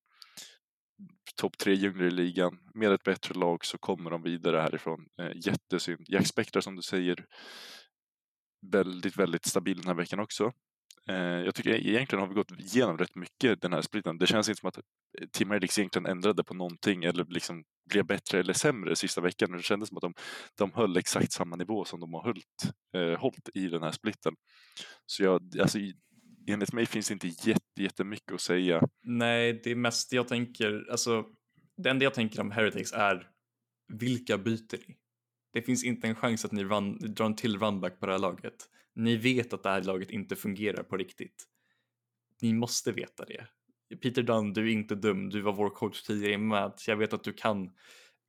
topp 1.36 1.58
tre 1.58 1.74
djungler 1.74 2.06
i 2.06 2.10
ligan. 2.10 2.58
Med 2.74 2.92
ett 2.92 3.02
bättre 3.02 3.34
lag 3.34 3.64
så 3.64 3.78
kommer 3.78 4.10
de 4.10 4.22
vidare 4.22 4.60
härifrån. 4.60 5.06
Eh, 5.20 5.30
jättesynd. 5.34 6.06
Jack 6.08 6.26
Spector 6.26 6.60
som 6.60 6.76
du 6.76 6.82
säger, 6.82 7.26
väldigt, 8.72 9.16
väldigt 9.16 9.46
stabil 9.46 9.76
den 9.76 9.86
här 9.86 9.94
veckan 9.94 10.20
också. 10.20 10.52
Eh, 11.08 11.16
jag 11.16 11.54
tycker 11.54 11.70
egentligen 11.70 12.20
har 12.20 12.28
vi 12.28 12.34
gått 12.34 12.60
igenom 12.60 12.98
rätt 12.98 13.14
mycket 13.14 13.62
den 13.62 13.72
här 13.72 13.82
splitten. 13.82 14.18
Det 14.18 14.26
känns 14.26 14.48
inte 14.48 14.60
som 14.60 14.68
att 14.68 14.78
eh, 14.78 14.82
Tim 15.32 15.48
Team 15.48 15.52
egentligen 15.52 16.06
ändrade 16.06 16.44
på 16.44 16.54
någonting 16.54 17.04
eller 17.04 17.24
liksom 17.24 17.64
blev 17.90 18.06
bättre 18.06 18.40
eller 18.40 18.52
sämre 18.52 18.96
sista 18.96 19.20
veckan. 19.20 19.52
Det 19.52 19.62
kändes 19.62 19.88
som 19.88 19.96
att 19.96 20.02
de, 20.02 20.14
de 20.58 20.72
höll 20.72 20.96
exakt 20.96 21.32
samma 21.32 21.56
nivå 21.56 21.84
som 21.84 22.00
de 22.00 22.14
har 22.14 22.22
hållit, 22.22 22.74
eh, 22.96 23.20
hållit 23.20 23.48
i 23.54 23.68
den 23.68 23.82
här 23.82 23.92
splitten. 23.92 24.34
Så 25.06 25.22
jag, 25.22 25.58
alltså, 25.60 25.78
enligt 26.46 26.72
mig 26.72 26.86
finns 26.86 27.08
det 27.08 27.14
inte 27.14 27.28
jätte, 27.28 27.82
jättemycket 27.82 28.32
att 28.32 28.40
säga. 28.40 28.82
Nej, 29.02 29.60
det 29.64 29.70
är 29.70 29.76
mest 29.76 30.12
jag 30.12 30.28
tänker, 30.28 30.86
alltså 30.90 31.24
det 31.76 31.90
enda 31.90 32.04
jag 32.04 32.14
tänker 32.14 32.40
om 32.40 32.50
Heretics 32.50 32.92
är 32.92 33.28
vilka 33.92 34.38
byter 34.38 34.88
ni? 34.88 34.96
Det 35.52 35.62
finns 35.62 35.84
inte 35.84 36.08
en 36.08 36.14
chans 36.14 36.44
att 36.44 36.52
ni 36.52 36.64
run, 36.64 36.98
drar 36.98 37.26
en 37.26 37.36
till 37.36 37.58
runback 37.58 38.00
på 38.00 38.06
det 38.06 38.12
här 38.12 38.18
laget. 38.18 38.68
Ni 38.94 39.16
vet 39.16 39.52
att 39.52 39.62
det 39.62 39.68
här 39.68 39.82
laget 39.82 40.10
inte 40.10 40.36
fungerar 40.36 40.82
på 40.82 40.96
riktigt. 40.96 41.44
Ni 42.40 42.52
måste 42.52 42.92
veta 42.92 43.24
det. 43.24 43.46
Peter 43.96 44.22
Dunn, 44.22 44.52
du 44.52 44.68
är 44.68 44.72
inte 44.72 44.94
dum. 44.94 45.30
Du 45.30 45.40
var 45.40 45.52
vår 45.52 45.70
coach 45.70 46.02
tidigare 46.02 46.38
med. 46.38 46.72
Jag 46.86 46.96
vet 46.96 47.12
att 47.12 47.24
du 47.24 47.32
kan 47.32 47.70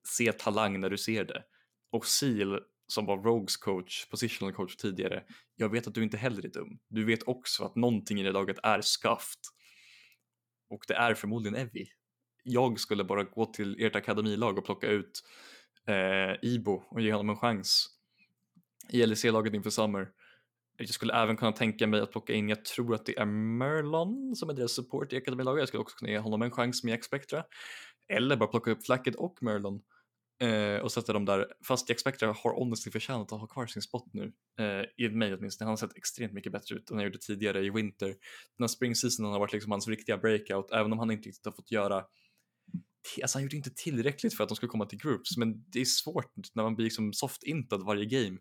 se 0.08 0.32
talang 0.32 0.80
när 0.80 0.90
du 0.90 0.98
ser 0.98 1.26
det. 1.26 1.44
Och 1.92 2.06
Seal, 2.06 2.60
som 2.88 3.06
var 3.06 3.18
Rogues 3.18 3.58
coach, 3.58 4.10
positional 4.10 4.54
coach 4.54 4.76
tidigare. 4.76 5.24
Jag 5.56 5.70
vet 5.70 5.88
att 5.88 5.94
du 5.94 6.04
inte 6.04 6.18
heller 6.18 6.46
är 6.46 6.50
dum. 6.50 6.80
Du 6.90 7.06
vet 7.06 7.24
också 7.24 7.64
att 7.64 7.76
någonting 7.76 8.20
i 8.20 8.24
det 8.24 8.32
laget 8.32 8.58
är 8.64 8.82
skaft. 8.82 9.40
Och 10.70 10.84
det 10.88 10.94
är 10.94 11.14
förmodligen 11.14 11.56
Evi. 11.56 11.88
Jag 12.44 12.80
skulle 12.80 13.04
bara 13.04 13.24
gå 13.24 13.46
till 13.46 13.84
ert 13.84 13.96
akademilag 13.96 14.58
och 14.58 14.66
plocka 14.66 14.88
ut 14.88 15.24
eh, 15.88 16.50
Ibo 16.50 16.84
och 16.90 17.02
ge 17.02 17.12
honom 17.12 17.30
en 17.30 17.38
chans 17.38 17.90
i 18.90 19.06
LEC-laget 19.06 19.54
inför 19.54 19.70
Summer. 19.70 20.08
Jag 20.78 20.90
skulle 20.90 21.14
även 21.14 21.38
kunna 21.38 21.52
tänka 21.52 21.88
mig 21.88 22.02
att 22.02 22.12
plocka 22.12 22.34
in, 22.34 22.50
jag 22.50 22.66
tror 22.66 22.96
att 22.96 23.06
det 23.06 23.18
är 23.18 23.26
Merlon 23.26 24.36
som 24.36 24.50
är 24.50 24.54
deras 24.54 24.72
support 24.72 25.14
i 25.14 25.18
akademilaget. 25.18 25.62
Jag 25.62 25.68
skulle 25.68 25.82
också 25.82 25.98
kunna 25.98 26.12
ge 26.12 26.18
honom 26.18 26.42
en 26.42 26.52
chans 26.52 26.84
med 26.84 26.92
Jack 26.92 27.04
Spectra. 27.04 27.44
Eller 28.10 28.36
bara 28.36 28.50
plocka 28.50 28.72
upp 28.72 28.86
Flacket 28.86 29.16
och 29.16 29.38
Merlon 29.42 29.82
eh, 30.42 30.82
och 30.82 30.92
sätta 30.92 31.14
dem 31.14 31.26
där. 31.26 31.48
Fast 31.68 31.90
Jack 31.90 32.00
Spectra 32.00 32.28
har 32.28 32.56
honestly 32.56 32.92
förtjänat 32.92 33.32
att 33.32 33.40
ha 33.40 33.48
kvar 33.48 33.68
sin 33.68 33.82
spot 33.82 34.14
nu. 34.14 34.34
Eh, 34.60 35.06
I 35.06 35.10
mig 35.10 35.34
åtminstone. 35.34 35.66
Han 35.66 35.72
har 35.72 35.78
sett 35.78 35.98
extremt 35.98 36.34
mycket 36.34 36.52
bättre 36.52 36.76
ut 36.76 36.90
än 36.90 36.98
han 36.98 37.06
gjorde 37.06 37.18
tidigare 37.18 37.66
i 37.66 37.70
Winter. 37.70 38.08
Den 38.08 38.16
här 38.60 38.68
spring 38.68 38.96
seasonen 38.96 39.32
har 39.32 39.40
varit 39.40 39.54
liksom 39.54 39.72
hans 39.72 39.88
riktiga 39.88 40.18
breakout, 40.18 40.72
även 40.72 40.94
om 40.94 41.00
han 41.00 41.12
inte 41.12 41.30
riktigt 41.30 41.46
har 41.46 41.52
fått 41.52 41.72
göra 41.72 42.04
alltså 43.22 43.38
han 43.38 43.44
gjorde 43.44 43.56
inte 43.56 43.70
tillräckligt 43.76 44.38
för 44.38 44.44
att 44.44 44.50
de 44.50 44.56
skulle 44.56 44.70
komma 44.70 44.86
till 44.86 45.00
groups, 45.00 45.38
men 45.38 45.64
det 45.68 45.82
är 45.82 45.86
svårt 45.86 46.34
när 46.54 46.64
man 46.64 46.76
blir 46.76 46.84
liksom 46.84 47.14
soft-intad 47.14 47.86
varje 47.86 48.06
game. 48.06 48.38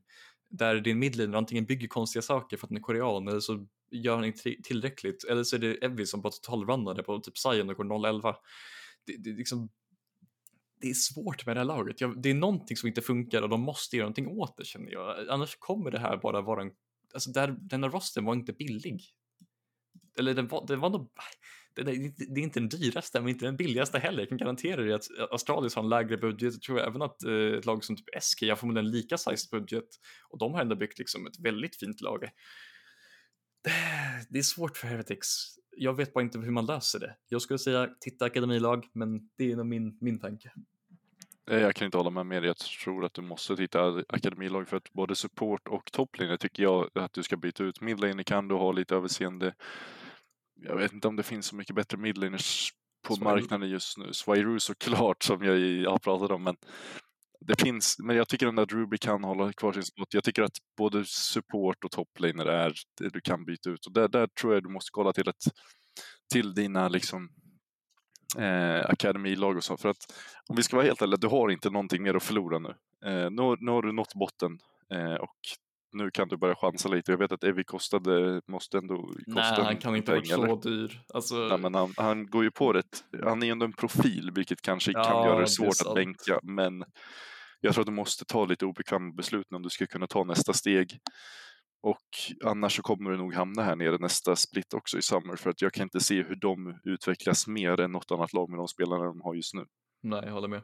Där 0.52 0.80
din 0.80 0.98
midlaner 0.98 1.38
antingen 1.38 1.64
bygger 1.64 1.88
konstiga 1.88 2.22
saker 2.22 2.56
för 2.56 2.66
att 2.66 2.68
den 2.68 2.76
är 2.76 2.82
korean 2.82 3.28
eller 3.28 3.40
så 3.40 3.66
gör 3.90 4.14
han 4.14 4.24
inte 4.24 4.54
tillräckligt. 4.62 5.24
Eller 5.24 5.44
så 5.44 5.56
är 5.56 5.60
det 5.60 5.84
Evie 5.84 6.06
som 6.06 6.20
bara 6.20 6.30
totalrunnade 6.30 7.02
på 7.02 7.18
typ 7.18 7.38
Zion 7.38 7.70
och 7.70 7.76
går 7.76 7.84
0-11. 7.84 8.34
Det, 9.06 9.16
det, 9.16 9.30
liksom, 9.30 9.68
det 10.80 10.90
är 10.90 10.94
svårt 10.94 11.46
med 11.46 11.56
det 11.56 11.60
här 11.60 11.64
laget. 11.64 12.00
Jag, 12.00 12.22
det 12.22 12.30
är 12.30 12.34
någonting 12.34 12.76
som 12.76 12.86
inte 12.86 13.02
funkar 13.02 13.42
och 13.42 13.48
de 13.48 13.60
måste 13.60 13.96
göra 13.96 14.04
någonting 14.04 14.28
åt 14.28 14.56
det 14.56 14.64
känner 14.64 14.92
jag. 14.92 15.28
Annars 15.28 15.56
kommer 15.58 15.90
det 15.90 15.98
här 15.98 16.16
bara 16.16 16.40
vara 16.40 16.62
en... 16.62 16.70
Alltså 17.14 17.30
där, 17.30 17.56
den 17.60 17.82
här 17.82 17.90
rosten 17.90 18.24
var 18.24 18.34
inte 18.34 18.52
billig. 18.52 19.02
Eller 20.18 20.34
den 20.34 20.48
var, 20.48 20.66
den 20.66 20.80
var 20.80 20.90
nog... 20.90 21.10
Det 21.74 21.80
är, 21.80 22.34
det 22.34 22.40
är 22.40 22.44
inte 22.44 22.60
den 22.60 22.68
dyraste, 22.68 23.20
men 23.20 23.28
inte 23.28 23.44
den 23.44 23.56
billigaste 23.56 23.98
heller. 23.98 24.18
Jag 24.18 24.28
kan 24.28 24.38
garantera 24.38 24.82
dig 24.82 24.92
att 24.92 25.06
Astralis 25.30 25.74
har 25.74 25.82
en 25.82 25.88
lägre 25.88 26.16
budget. 26.16 26.54
Jag 26.54 26.62
tror 26.62 26.80
även 26.80 27.02
att 27.02 27.24
eh, 27.24 27.32
ett 27.32 27.66
lag 27.66 27.84
som 27.84 27.96
typ 27.96 28.22
SK 28.22 28.42
har 28.42 28.56
förmodligen 28.56 28.86
en 28.86 28.92
lika 28.92 29.18
sized 29.18 29.50
budget 29.50 29.88
och 30.28 30.38
de 30.38 30.54
har 30.54 30.60
ändå 30.60 30.76
byggt 30.76 30.98
liksom 30.98 31.26
ett 31.26 31.40
väldigt 31.40 31.76
fint 31.76 32.00
lag. 32.00 32.28
Det 34.28 34.38
är 34.38 34.42
svårt 34.42 34.76
för 34.76 34.88
Heretics. 34.88 35.28
Jag 35.76 35.96
vet 35.96 36.12
bara 36.12 36.24
inte 36.24 36.38
hur 36.38 36.50
man 36.50 36.66
löser 36.66 37.00
det. 37.00 37.16
Jag 37.28 37.42
skulle 37.42 37.58
säga 37.58 37.88
titta 38.00 38.24
akademilag, 38.24 38.88
men 38.92 39.30
det 39.36 39.52
är 39.52 39.56
nog 39.56 39.66
min, 39.66 39.98
min 40.00 40.18
tanke. 40.20 40.52
Jag 41.44 41.74
kan 41.74 41.86
inte 41.86 41.96
hålla 41.96 42.10
med 42.10 42.26
mer. 42.26 42.42
Jag 42.42 42.56
tror 42.56 43.04
att 43.04 43.14
du 43.14 43.22
måste 43.22 43.56
titta 43.56 44.02
akademilag 44.08 44.68
för 44.68 44.76
att 44.76 44.92
både 44.92 45.14
support 45.14 45.68
och 45.68 45.92
toplinjer 45.92 46.36
tycker 46.36 46.62
jag 46.62 46.90
att 46.94 47.12
du 47.12 47.22
ska 47.22 47.36
byta 47.36 47.64
ut. 47.64 47.80
Midlane 47.80 48.24
kan 48.24 48.48
du 48.48 48.54
ha 48.54 48.72
lite 48.72 48.94
överseende. 48.94 49.54
Jag 50.64 50.76
vet 50.76 50.92
inte 50.92 51.08
om 51.08 51.16
det 51.16 51.22
finns 51.22 51.46
så 51.46 51.56
mycket 51.56 51.76
bättre 51.76 51.98
midlaners 51.98 52.72
på 53.08 53.16
Swire. 53.16 53.24
marknaden 53.24 53.68
just 53.68 53.98
nu. 53.98 54.12
Swiroo 54.12 54.60
såklart 54.60 55.22
som 55.22 55.44
jag 55.44 55.90
har 55.90 55.98
pratat 55.98 56.30
om 56.30 56.42
men 56.42 56.56
det 57.46 57.60
finns, 57.60 57.96
men 57.98 58.16
jag 58.16 58.28
tycker 58.28 58.46
ändå 58.46 58.62
att 58.62 58.72
Ruby 58.72 58.98
kan 58.98 59.24
hålla 59.24 59.52
kvar 59.52 59.72
sin 59.72 59.82
spot. 59.82 60.14
Jag 60.14 60.24
tycker 60.24 60.42
att 60.42 60.56
både 60.76 61.04
support 61.06 61.84
och 61.84 61.90
toplaner 61.90 62.46
är 62.46 62.74
det 63.00 63.08
du 63.08 63.20
kan 63.20 63.44
byta 63.44 63.70
ut 63.70 63.86
och 63.86 63.92
där, 63.92 64.08
där 64.08 64.26
tror 64.26 64.54
jag 64.54 64.62
du 64.62 64.68
måste 64.68 64.88
kolla 64.92 65.12
till 65.12 65.28
ett 65.28 65.44
till 66.32 66.54
dina 66.54 66.88
liksom 66.88 67.28
eh, 68.38 68.90
akademilag 68.90 69.56
och 69.56 69.64
så. 69.64 69.76
För 69.76 69.88
att 69.88 70.12
om 70.48 70.56
vi 70.56 70.62
ska 70.62 70.76
vara 70.76 70.86
helt 70.86 71.02
ärliga, 71.02 71.16
du 71.16 71.26
har 71.26 71.50
inte 71.50 71.70
någonting 71.70 72.02
mer 72.02 72.14
att 72.14 72.22
förlora 72.22 72.58
nu. 72.58 72.74
Eh, 73.04 73.30
nu, 73.30 73.56
nu 73.60 73.70
har 73.70 73.82
du 73.82 73.92
nått 73.92 74.14
botten 74.14 74.58
eh, 74.92 75.14
och 75.14 75.36
nu 75.92 76.10
kan 76.10 76.28
du 76.28 76.36
börja 76.36 76.54
chansa 76.54 76.88
lite. 76.88 77.10
Jag 77.10 77.18
vet 77.18 77.32
att 77.32 77.44
Evi 77.44 77.64
kostade, 77.64 78.42
måste 78.48 78.78
ändå 78.78 78.96
kosta 79.06 79.56
Nej, 79.56 79.64
han 79.64 79.76
kan 79.76 79.96
inte 79.96 80.12
vara 80.12 80.24
så 80.24 80.56
dyr. 80.56 81.02
Alltså... 81.14 81.34
Nej, 81.34 81.58
men 81.58 81.74
han, 81.74 81.94
han 81.96 82.26
går 82.26 82.44
ju 82.44 82.50
på 82.50 82.72
det. 82.72 83.04
Han 83.22 83.42
är 83.42 83.52
ändå 83.52 83.66
en 83.66 83.72
profil, 83.72 84.30
vilket 84.34 84.62
kanske 84.62 84.92
ja, 84.92 85.04
kan 85.04 85.24
göra 85.24 85.40
det 85.40 85.46
svårt 85.46 85.78
det 85.84 85.88
att 85.88 85.94
bänka. 85.94 86.40
Men 86.42 86.84
jag 87.60 87.74
tror 87.74 87.82
att 87.82 87.86
du 87.86 87.92
måste 87.92 88.24
ta 88.24 88.44
lite 88.44 88.66
obekväma 88.66 89.12
beslut 89.12 89.46
om 89.54 89.62
du 89.62 89.70
ska 89.70 89.86
kunna 89.86 90.06
ta 90.06 90.24
nästa 90.24 90.52
steg. 90.52 90.98
Och 91.82 92.08
annars 92.44 92.76
så 92.76 92.82
kommer 92.82 93.10
du 93.10 93.16
nog 93.16 93.34
hamna 93.34 93.62
här 93.62 93.76
nere 93.76 93.98
nästa 93.98 94.36
split 94.36 94.74
också 94.74 94.98
i 94.98 95.02
Summer 95.02 95.36
för 95.36 95.50
att 95.50 95.62
jag 95.62 95.72
kan 95.72 95.82
inte 95.82 96.00
se 96.00 96.22
hur 96.22 96.36
de 96.36 96.80
utvecklas 96.84 97.46
mer 97.46 97.80
än 97.80 97.92
något 97.92 98.10
annat 98.10 98.32
lag 98.32 98.50
med 98.50 98.58
de 98.58 98.68
spelarna 98.68 99.04
de 99.04 99.20
har 99.20 99.34
just 99.34 99.54
nu. 99.54 99.64
Nej, 100.02 100.22
jag 100.24 100.32
håller 100.32 100.48
med. 100.48 100.62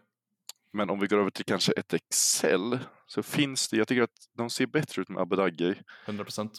Men 0.72 0.90
om 0.90 1.00
vi 1.00 1.06
går 1.06 1.18
över 1.18 1.30
till 1.30 1.44
kanske 1.44 1.72
ett 1.72 1.92
Excel 1.92 2.78
så 3.06 3.22
finns 3.22 3.68
det, 3.68 3.76
jag 3.76 3.88
tycker 3.88 4.02
att 4.02 4.28
de 4.36 4.50
ser 4.50 4.66
bättre 4.66 5.02
ut 5.02 5.08
med 5.08 5.22
Abedagge. 5.22 5.82
100%. 6.06 6.50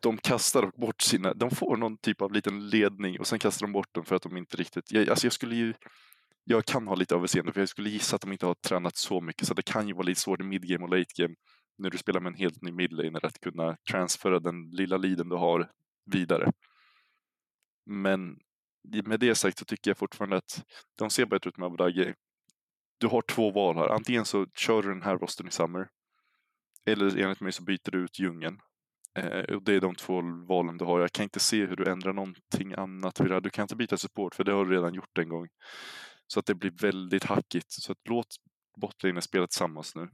De 0.00 0.18
kastar 0.18 0.70
bort 0.80 1.02
sina, 1.02 1.34
de 1.34 1.50
får 1.50 1.76
någon 1.76 1.96
typ 1.96 2.22
av 2.22 2.32
liten 2.32 2.68
ledning 2.68 3.20
och 3.20 3.26
sen 3.26 3.38
kastar 3.38 3.66
de 3.66 3.72
bort 3.72 3.88
den 3.94 4.04
för 4.04 4.16
att 4.16 4.22
de 4.22 4.36
inte 4.36 4.56
riktigt, 4.56 4.92
jag, 4.92 5.08
alltså 5.08 5.26
jag 5.26 5.32
skulle 5.32 5.54
ju, 5.54 5.74
jag 6.44 6.64
kan 6.64 6.86
ha 6.86 6.94
lite 6.94 7.14
överseende 7.14 7.52
för 7.52 7.60
jag 7.60 7.68
skulle 7.68 7.90
gissa 7.90 8.16
att 8.16 8.22
de 8.22 8.32
inte 8.32 8.46
har 8.46 8.54
tränat 8.54 8.96
så 8.96 9.20
mycket 9.20 9.48
så 9.48 9.54
det 9.54 9.62
kan 9.62 9.88
ju 9.88 9.94
vara 9.94 10.06
lite 10.06 10.20
svårt 10.20 10.40
i 10.40 10.44
midgame 10.44 10.84
och 10.84 10.98
late 10.98 11.22
game 11.22 11.34
när 11.78 11.90
du 11.90 11.98
spelar 11.98 12.20
med 12.20 12.30
en 12.30 12.38
helt 12.38 12.62
ny 12.62 12.72
midlaner 12.72 13.26
att 13.26 13.40
kunna 13.40 13.76
transfera 13.90 14.40
den 14.40 14.70
lilla 14.70 14.96
liden 14.96 15.28
du 15.28 15.36
har 15.36 15.70
vidare. 16.12 16.52
Men 17.86 18.38
med 19.04 19.20
det 19.20 19.34
sagt 19.34 19.58
så 19.58 19.64
tycker 19.64 19.90
jag 19.90 19.98
fortfarande 19.98 20.36
att 20.36 20.64
de 20.98 21.10
ser 21.10 21.26
bättre 21.26 21.48
ut 21.48 21.56
med 21.56 21.66
Abadage. 21.66 22.14
Du 22.98 23.06
har 23.06 23.22
två 23.22 23.50
val 23.50 23.76
här. 23.76 23.88
Antingen 23.88 24.24
så 24.24 24.46
kör 24.54 24.82
du 24.82 24.88
den 24.88 25.02
här 25.02 25.18
rosten 25.18 25.48
i 25.48 25.50
Summer. 25.50 25.88
Eller 26.86 27.18
enligt 27.18 27.40
mig 27.40 27.52
så 27.52 27.62
byter 27.62 27.90
du 27.90 27.98
ut 27.98 28.18
djungeln. 28.18 28.60
Eh, 29.18 29.54
och 29.54 29.62
det 29.62 29.74
är 29.74 29.80
de 29.80 29.94
två 29.94 30.22
valen 30.48 30.78
du 30.78 30.84
har. 30.84 31.00
Jag 31.00 31.12
kan 31.12 31.22
inte 31.22 31.40
se 31.40 31.66
hur 31.66 31.76
du 31.76 31.90
ändrar 31.90 32.12
någonting 32.12 32.72
annat. 32.72 33.14
Du 33.42 33.50
kan 33.50 33.62
inte 33.62 33.76
byta 33.76 33.96
support 33.96 34.34
för 34.34 34.44
det 34.44 34.52
har 34.52 34.64
du 34.64 34.74
redan 34.74 34.94
gjort 34.94 35.18
en 35.18 35.28
gång. 35.28 35.48
Så 36.26 36.40
att 36.40 36.46
det 36.46 36.54
blir 36.54 36.70
väldigt 36.70 37.24
hackigt. 37.24 37.72
Så 37.72 37.92
att 37.92 37.98
låt 38.08 38.36
botlane 38.76 39.22
spela 39.22 39.46
tillsammans 39.46 39.94
nu. 39.94 40.08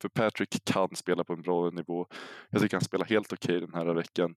För 0.00 0.08
Patrick 0.08 0.64
kan 0.64 0.96
spela 0.96 1.24
på 1.24 1.32
en 1.32 1.42
bra 1.42 1.70
nivå. 1.70 2.06
Jag 2.50 2.62
tycker 2.62 2.76
han 2.76 2.84
spelar 2.84 3.04
helt 3.06 3.32
okej 3.32 3.56
okay 3.56 3.66
den 3.66 3.74
här 3.74 3.94
veckan. 3.94 4.34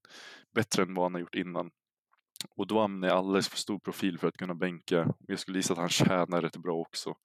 Bättre 0.56 0.84
än 0.84 0.94
vad 0.94 1.06
han 1.06 1.14
har 1.14 1.22
gjort 1.22 1.36
innan. 1.36 1.72
Och 2.56 2.68
Duamne 2.68 3.08
är 3.08 3.12
alldeles 3.12 3.50
för 3.50 3.58
stor 3.58 3.80
profil 3.80 4.20
för 4.20 4.28
att 4.28 4.38
kunna 4.38 4.56
bänka. 4.56 5.14
Jag 5.28 5.40
skulle 5.40 5.58
gissa 5.58 5.74
att 5.74 5.80
han 5.80 5.90
tjänar 5.90 6.42
rätt 6.42 6.58
bra 6.58 6.76
också. 6.76 7.16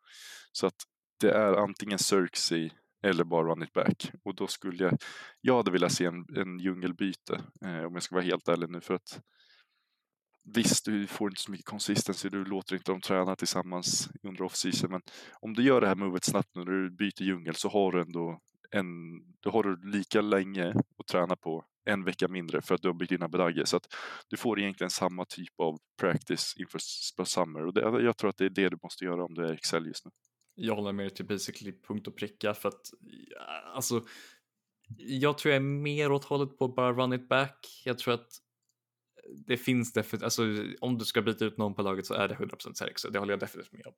Så 0.53 0.67
att 0.67 0.83
det 1.21 1.31
är 1.31 1.53
antingen 1.53 1.99
Cirksey 1.99 2.71
eller 3.03 3.25
bara 3.25 3.49
run 3.49 3.63
it 3.63 3.73
back. 3.73 4.11
Och 4.23 4.35
då 4.35 4.47
skulle 4.47 4.85
jag, 4.85 4.99
jag 5.41 5.57
hade 5.57 5.71
velat 5.71 5.93
se 5.93 6.05
en, 6.05 6.27
en 6.37 6.59
djungelbyte 6.59 7.41
eh, 7.65 7.85
om 7.85 7.95
jag 7.95 8.03
ska 8.03 8.15
vara 8.15 8.25
helt 8.25 8.49
ärlig 8.49 8.71
nu 8.71 8.81
för 8.81 8.95
att 8.95 9.21
Visst, 10.47 10.85
du 10.85 11.07
får 11.07 11.31
inte 11.31 11.41
så 11.41 11.51
mycket 11.51 11.67
consistency, 11.67 12.29
du 12.29 12.45
låter 12.45 12.75
inte 12.75 12.93
dem 12.93 13.01
träna 13.01 13.37
tillsammans 13.37 14.09
under 14.23 14.43
off-season, 14.43 14.91
men 14.91 15.03
om 15.41 15.55
du 15.55 15.63
gör 15.63 15.81
det 15.81 15.87
här 15.87 15.95
movet 15.95 16.25
snabbt 16.25 16.55
nu 16.55 16.65
när 16.65 16.73
du 16.73 16.91
byter 16.91 17.23
djungel 17.23 17.55
så 17.55 17.69
har 17.69 17.93
du 17.93 18.01
ändå 18.01 18.41
en, 18.71 18.89
då 19.41 19.51
har 19.51 19.63
du 19.63 19.91
lika 19.91 20.21
länge 20.21 20.75
att 20.99 21.07
träna 21.07 21.37
på 21.37 21.65
en 21.85 22.05
vecka 22.05 22.29
mindre 22.29 22.63
för 22.63 22.75
att 22.75 22.83
du 22.83 22.89
har 22.89 22.95
bytt 22.95 23.09
dina 23.09 23.29
bedagger. 23.29 23.65
Så 23.65 23.77
att 23.77 23.95
du 24.29 24.37
får 24.37 24.61
egentligen 24.61 24.91
samma 24.91 25.25
typ 25.25 25.61
av 25.61 25.79
practice 26.01 26.55
inför 26.57 27.25
summer 27.25 27.67
och 27.67 27.75
det, 27.75 27.81
jag 27.81 28.17
tror 28.17 28.31
att 28.31 28.37
det 28.37 28.45
är 28.45 28.51
det 28.51 28.69
du 28.69 28.79
måste 28.83 29.05
göra 29.05 29.25
om 29.25 29.35
du 29.35 29.47
är 29.47 29.53
Excel 29.53 29.87
just 29.87 30.05
nu. 30.05 30.11
Jag 30.55 30.75
håller 30.75 30.93
med 30.93 31.07
dig 31.07 31.15
till 31.15 31.27
basically 31.27 31.73
punkt 31.89 32.09
och 32.09 32.17
pricka 32.17 32.55
för 32.55 32.69
att 32.69 32.93
eh, 32.93 33.75
alltså 33.75 34.05
jag 34.97 35.39
tror 35.39 35.55
jag 35.55 35.57
är 35.63 35.67
mer 35.67 36.13
åt 36.13 36.25
hållet 36.25 36.59
på 36.59 36.69
bara 36.69 36.93
run 36.93 37.13
it 37.13 37.29
back. 37.29 37.83
Jag 37.85 37.99
tror 37.99 38.15
att 38.15 38.29
det 39.47 39.57
finns 39.57 39.93
definitivt, 39.93 40.23
alltså 40.23 40.43
om 40.81 40.99
du 40.99 41.05
ska 41.05 41.23
byta 41.23 41.45
ut 41.45 41.59
någon 41.59 41.75
på 41.75 41.83
laget 41.83 42.07
så 42.07 42.15
är 42.15 42.29
det 42.29 42.35
100% 42.35 42.75
Serk, 42.75 43.13
det 43.13 43.19
håller 43.19 43.33
jag 43.33 43.41
definitivt 43.41 43.73
med 43.73 43.87
om. 43.87 43.95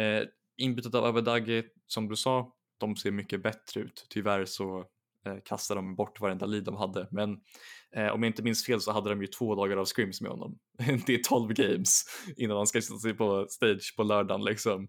Eh, 0.00 0.22
inbytet 0.56 0.94
av 0.94 1.04
Abedagi, 1.04 1.64
som 1.86 2.08
du 2.08 2.16
sa, 2.16 2.54
de 2.78 2.96
ser 2.96 3.10
mycket 3.10 3.42
bättre 3.42 3.80
ut. 3.80 4.06
Tyvärr 4.08 4.44
så 4.44 4.86
Eh, 5.26 5.36
kastade 5.44 5.78
de 5.78 5.96
bort 5.96 6.20
varenda 6.20 6.46
lead 6.46 6.64
de 6.64 6.76
hade, 6.76 7.08
men 7.10 7.30
eh, 7.96 8.12
om 8.12 8.22
jag 8.22 8.30
inte 8.30 8.42
minns 8.42 8.66
fel 8.66 8.80
så 8.80 8.92
hade 8.92 9.10
de 9.10 9.20
ju 9.20 9.26
två 9.26 9.54
dagar 9.54 9.76
av 9.76 9.84
scrims 9.84 10.20
med 10.20 10.30
honom. 10.30 10.58
det 11.06 11.14
är 11.14 11.22
12 11.22 11.52
games 11.52 12.04
innan 12.36 12.56
han 12.56 12.66
ska 12.66 12.82
sätta 12.82 12.98
sig 12.98 13.14
på 13.14 13.46
stage 13.48 13.94
på 13.96 14.02
lördagen 14.02 14.44
liksom. 14.44 14.88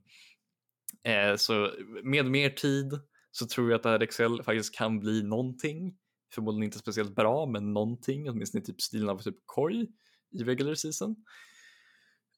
Eh, 1.03 1.35
så 1.35 1.71
med 2.03 2.25
mer 2.25 2.49
tid 2.49 2.91
så 3.31 3.47
tror 3.47 3.69
jag 3.69 3.77
att 3.77 3.83
det 3.83 3.89
här 3.89 4.03
Excel 4.03 4.43
faktiskt 4.43 4.75
kan 4.75 4.99
bli 4.99 5.23
någonting 5.23 5.97
förmodligen 6.33 6.63
inte 6.63 6.79
speciellt 6.79 7.15
bra, 7.15 7.45
men 7.45 7.73
någonting, 7.73 8.29
åtminstone 8.29 8.63
typ 8.63 8.81
stilen 8.81 9.09
av 9.09 9.17
typ 9.17 9.37
korg 9.45 9.87
i 10.31 10.43
regular 10.43 10.75
season. 10.75 11.15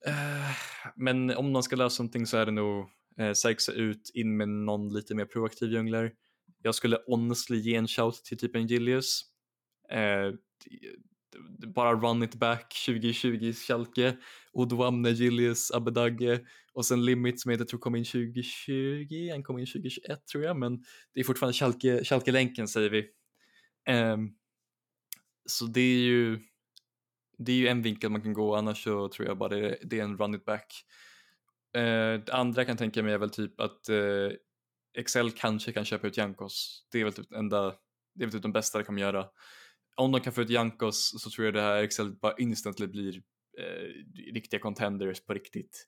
Eh, 0.08 0.56
men 0.96 1.30
om 1.30 1.52
man 1.52 1.64
ska 1.64 1.76
lösa 1.76 2.04
någonting 2.04 2.26
så 2.26 2.38
är 2.38 2.46
det 2.46 2.52
nog 2.52 2.90
eh, 3.20 3.34
säkra 3.34 3.74
ut, 3.74 4.12
in 4.14 4.38
med 4.38 4.50
någon 4.50 4.94
lite 4.94 5.16
mer 5.16 5.26
proaktiv 5.26 5.72
jungler 5.72 6.12
jag 6.64 6.76
skulle 6.76 6.98
honestly 7.08 7.58
ge 7.58 7.76
en 7.76 7.88
shout 7.88 8.16
till 8.16 8.38
typ 8.38 8.56
en 8.56 8.68
Gilius. 8.68 9.22
Eh, 9.92 10.34
bara 11.68 11.94
run 11.94 12.24
it 12.24 12.36
back 12.36 12.74
2020 12.86 13.54
Schalke, 13.54 14.18
Odwamne, 14.54 15.10
Gilius, 15.10 15.72
Abedagge 15.72 16.40
och 16.74 16.86
sen 16.86 17.06
Limit 17.06 17.42
som 17.42 17.52
jag 17.52 17.56
inte 17.56 17.70
tror 17.70 17.80
kom 17.80 17.96
in 17.96 18.06
2020, 18.06 19.30
han 19.32 19.44
kom 19.44 19.60
in 19.60 19.66
2021 19.66 20.28
tror 20.28 20.44
jag 20.44 20.58
men 20.58 20.84
det 21.14 21.20
är 21.20 21.24
fortfarande 21.24 21.54
Schalke, 21.54 22.04
Schalke-länken 22.04 22.68
säger 22.68 22.90
vi 22.90 23.10
Um, 23.90 24.36
så 25.46 25.66
det 25.66 25.82
är 25.82 26.00
ju 26.00 26.40
det 27.38 27.52
är 27.52 27.56
ju 27.56 27.68
en 27.68 27.82
vinkel 27.82 28.10
man 28.10 28.22
kan 28.22 28.34
gå, 28.34 28.56
annars 28.56 28.84
så 28.84 29.10
tror 29.10 29.28
jag 29.28 29.38
bara 29.38 29.50
det, 29.50 29.78
det 29.84 30.00
är 30.00 30.04
en 30.04 30.18
run 30.18 30.36
it 30.36 30.46
back. 30.46 30.86
Uh, 31.78 32.24
det 32.26 32.30
andra 32.32 32.60
jag 32.62 32.68
kan 32.68 32.78
tänka 32.78 33.04
mig 33.04 33.14
är 33.14 33.18
väl 33.18 33.30
typ 33.30 33.60
att 33.60 33.90
uh, 33.90 34.32
Excel 34.94 35.32
kanske 35.32 35.72
kan 35.72 35.86
köpa 35.86 36.08
ut 36.08 36.18
Jankos. 36.18 36.88
Det 36.92 37.00
är 37.00 37.04
väl 37.04 37.14
typ 37.14 37.32
enda, 37.32 37.76
det 38.16 38.24
är 38.24 38.26
väl 38.26 38.32
typ 38.32 38.42
den 38.42 38.52
bästa 38.52 38.78
det 38.78 38.84
kan 38.84 38.98
göra. 38.98 39.26
Om 39.96 40.12
de 40.12 40.22
kan 40.22 40.34
få 40.34 40.42
ut 40.42 40.50
Jankos 40.50 41.22
så 41.22 41.30
tror 41.30 41.46
jag 41.46 41.54
det 41.54 41.62
här 41.62 41.84
Excel 41.84 42.12
bara 42.12 42.36
instantly 42.38 42.88
blir 42.88 43.16
eh, 43.58 44.34
riktiga 44.34 44.60
contenders 44.60 45.26
på 45.26 45.34
riktigt. 45.34 45.88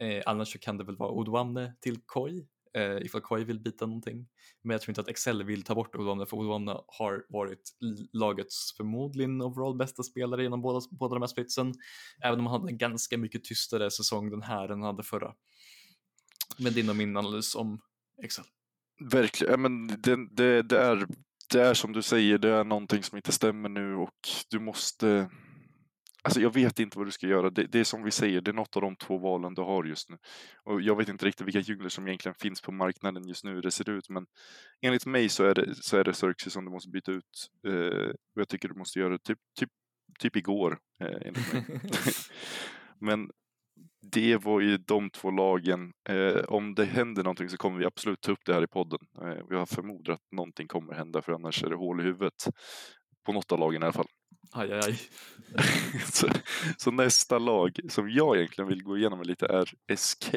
Eh, 0.00 0.22
annars 0.26 0.52
så 0.52 0.58
kan 0.58 0.78
det 0.78 0.84
väl 0.84 0.96
vara 0.96 1.10
Odwamne 1.10 1.74
till 1.80 1.98
Koi 2.06 2.46
eh, 2.74 2.96
ifall 3.02 3.20
Koi 3.20 3.44
vill 3.44 3.60
byta 3.60 3.86
någonting. 3.86 4.28
Men 4.62 4.74
jag 4.74 4.80
tror 4.80 4.90
inte 4.90 5.00
att 5.00 5.08
Excel 5.08 5.42
vill 5.42 5.62
ta 5.62 5.74
bort 5.74 5.96
Odwane 5.96 6.26
för 6.26 6.36
Odwane 6.36 6.80
har 6.86 7.26
varit 7.28 7.70
lagets 8.12 8.76
förmodligen 8.76 9.42
overall 9.42 9.76
bästa 9.76 10.02
spelare 10.02 10.42
genom 10.42 10.62
båda, 10.62 10.80
båda 10.90 11.14
de 11.14 11.22
här 11.22 11.26
splitsen. 11.26 11.74
Även 12.22 12.40
om 12.40 12.46
han 12.46 12.60
hade 12.60 12.72
en 12.72 12.78
ganska 12.78 13.18
mycket 13.18 13.44
tystare 13.44 13.90
säsong 13.90 14.30
den 14.30 14.42
här 14.42 14.64
än 14.64 14.70
han 14.70 14.82
hade 14.82 15.02
förra. 15.02 15.34
Men 16.58 16.72
det 16.72 16.80
är 16.80 16.84
nog 16.84 16.96
min 16.96 17.16
analys 17.16 17.54
om 17.54 17.80
Excel. 18.22 18.44
Verkligen, 19.00 19.50
ja, 19.50 19.56
men 19.56 19.86
det, 19.86 20.16
det, 20.30 20.62
det, 20.62 20.78
är, 20.78 21.06
det 21.52 21.60
är 21.60 21.74
som 21.74 21.92
du 21.92 22.02
säger, 22.02 22.38
det 22.38 22.48
är 22.48 22.64
någonting 22.64 23.02
som 23.02 23.16
inte 23.16 23.32
stämmer 23.32 23.68
nu 23.68 23.94
och 23.94 24.28
du 24.50 24.58
måste 24.58 25.30
Alltså 26.26 26.40
jag 26.40 26.54
vet 26.54 26.78
inte 26.78 26.98
vad 26.98 27.06
du 27.06 27.10
ska 27.10 27.26
göra. 27.26 27.50
Det, 27.50 27.66
det, 27.66 27.80
är 27.80 27.84
som 27.84 28.02
vi 28.02 28.10
säger, 28.10 28.40
det 28.40 28.50
är 28.50 28.52
något 28.52 28.76
av 28.76 28.82
de 28.82 28.96
två 28.96 29.18
valen 29.18 29.54
du 29.54 29.62
har 29.62 29.84
just 29.84 30.10
nu. 30.10 30.16
Och 30.64 30.80
jag 30.80 30.96
vet 30.96 31.08
inte 31.08 31.26
riktigt 31.26 31.46
vilka 31.46 31.60
djungler 31.60 31.88
som 31.88 32.08
egentligen 32.08 32.34
finns 32.34 32.60
på 32.60 32.72
marknaden 32.72 33.28
just 33.28 33.44
nu, 33.44 33.54
hur 33.54 33.62
det 33.62 33.70
ser 33.70 33.90
ut. 33.90 34.08
Men 34.08 34.26
enligt 34.80 35.06
mig 35.06 35.28
så 35.28 35.44
är 35.44 35.54
det, 35.54 35.74
så 35.74 35.96
är 35.96 36.04
det 36.04 36.12
Xerxes 36.12 36.52
som 36.52 36.64
du 36.64 36.70
måste 36.70 36.90
byta 36.90 37.12
ut. 37.12 37.50
Eh, 37.66 38.08
och 38.08 38.40
jag 38.40 38.48
tycker 38.48 38.68
du 38.68 38.74
måste 38.74 38.98
göra 38.98 39.12
det 39.12 39.18
typ, 39.18 39.38
typ, 39.58 39.70
typ 40.18 40.36
igår, 40.36 40.78
eh, 41.00 41.32
men 43.00 43.30
det 44.02 44.36
var 44.36 44.60
ju 44.60 44.76
de 44.76 45.10
två 45.10 45.30
lagen. 45.30 45.92
Eh, 46.08 46.44
om 46.48 46.74
det 46.74 46.84
händer 46.84 47.22
någonting 47.22 47.48
så 47.48 47.56
kommer 47.56 47.78
vi 47.78 47.84
absolut 47.84 48.20
ta 48.20 48.32
upp 48.32 48.44
det 48.44 48.54
här 48.54 48.64
i 48.64 48.66
podden. 48.66 48.98
Eh, 49.22 49.38
jag 49.50 49.68
förmodar 49.68 50.12
att 50.12 50.32
någonting 50.32 50.68
kommer 50.68 50.94
hända 50.94 51.22
för 51.22 51.32
annars 51.32 51.64
är 51.64 51.70
det 51.70 51.76
hål 51.76 52.00
i 52.00 52.04
huvudet. 52.04 52.48
På 53.26 53.32
något 53.32 53.52
av 53.52 53.58
lagen 53.58 53.82
i 53.82 53.84
alla 53.84 53.92
fall. 53.92 54.08
Aj, 54.52 54.72
aj, 54.72 54.80
aj. 54.84 54.98
så, 56.12 56.28
så, 56.76 56.90
nästa 56.90 57.38
lag 57.38 57.78
som 57.88 58.10
jag 58.10 58.36
egentligen 58.36 58.68
vill 58.68 58.82
gå 58.82 58.98
igenom 58.98 59.22
lite 59.22 59.46
är 59.46 59.96
SK. 59.96 60.30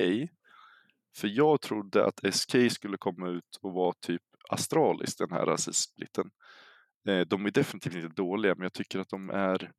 För 1.18 1.27
jag 1.27 1.61
trodde 1.61 2.05
att 2.05 2.35
SK 2.35 2.55
skulle 2.72 2.97
komma 2.97 3.30
ut 3.30 3.57
och 3.61 3.73
vara 3.73 3.93
typ 4.01 4.22
Astralis, 4.49 5.15
den 5.15 5.31
här 5.31 5.47
assist-splitten. 5.47 6.30
Eh, 7.07 7.19
de 7.19 7.45
är 7.45 7.51
definitivt 7.51 7.95
inte 7.95 8.07
dåliga, 8.07 8.55
men 8.55 8.64
jag 8.64 8.73
tycker 8.73 8.99
att 8.99 9.09
de 9.09 9.30
är 9.30 9.72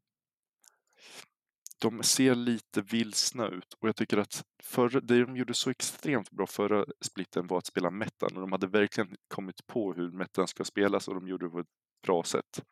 de 1.79 2.03
ser 2.03 2.35
lite 2.35 2.83
vilsna 2.83 3.49
ut 3.49 3.75
och 3.81 3.89
jag 3.89 3.97
tycker 3.97 4.17
att 4.17 4.45
förra, 4.63 5.01
det 5.01 5.25
de 5.25 5.37
gjorde 5.37 5.55
så 5.55 5.71
extremt 5.71 6.31
bra 6.31 6.47
förra 6.47 6.85
splitten 7.01 7.47
var 7.47 7.59
att 7.59 7.67
spela 7.67 7.91
metan 7.91 8.35
och 8.35 8.41
de 8.41 8.53
hade 8.53 8.67
verkligen 8.67 9.17
kommit 9.29 9.67
på 9.67 9.93
hur 9.93 10.11
metan 10.11 10.49
ska 10.49 10.65
spelas 10.65 11.09
och 11.09 11.15
de 11.15 11.29
gjorde 11.29 11.47
det 11.47 11.51
på 11.51 11.61
ett 11.61 11.67
bra 12.07 12.23
sätt 12.23 12.63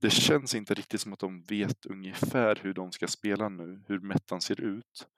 det 0.00 0.10
känns 0.10 0.54
inte 0.54 0.74
riktigt 0.74 1.00
som 1.00 1.12
att 1.12 1.18
de 1.18 1.42
vet 1.42 1.86
ungefär 1.86 2.58
hur 2.62 2.74
de 2.74 2.92
ska 2.92 3.08
spela 3.08 3.48
nu, 3.48 3.82
hur 3.88 4.00
metan 4.00 4.40
ser 4.40 4.60
ut. 4.60 5.08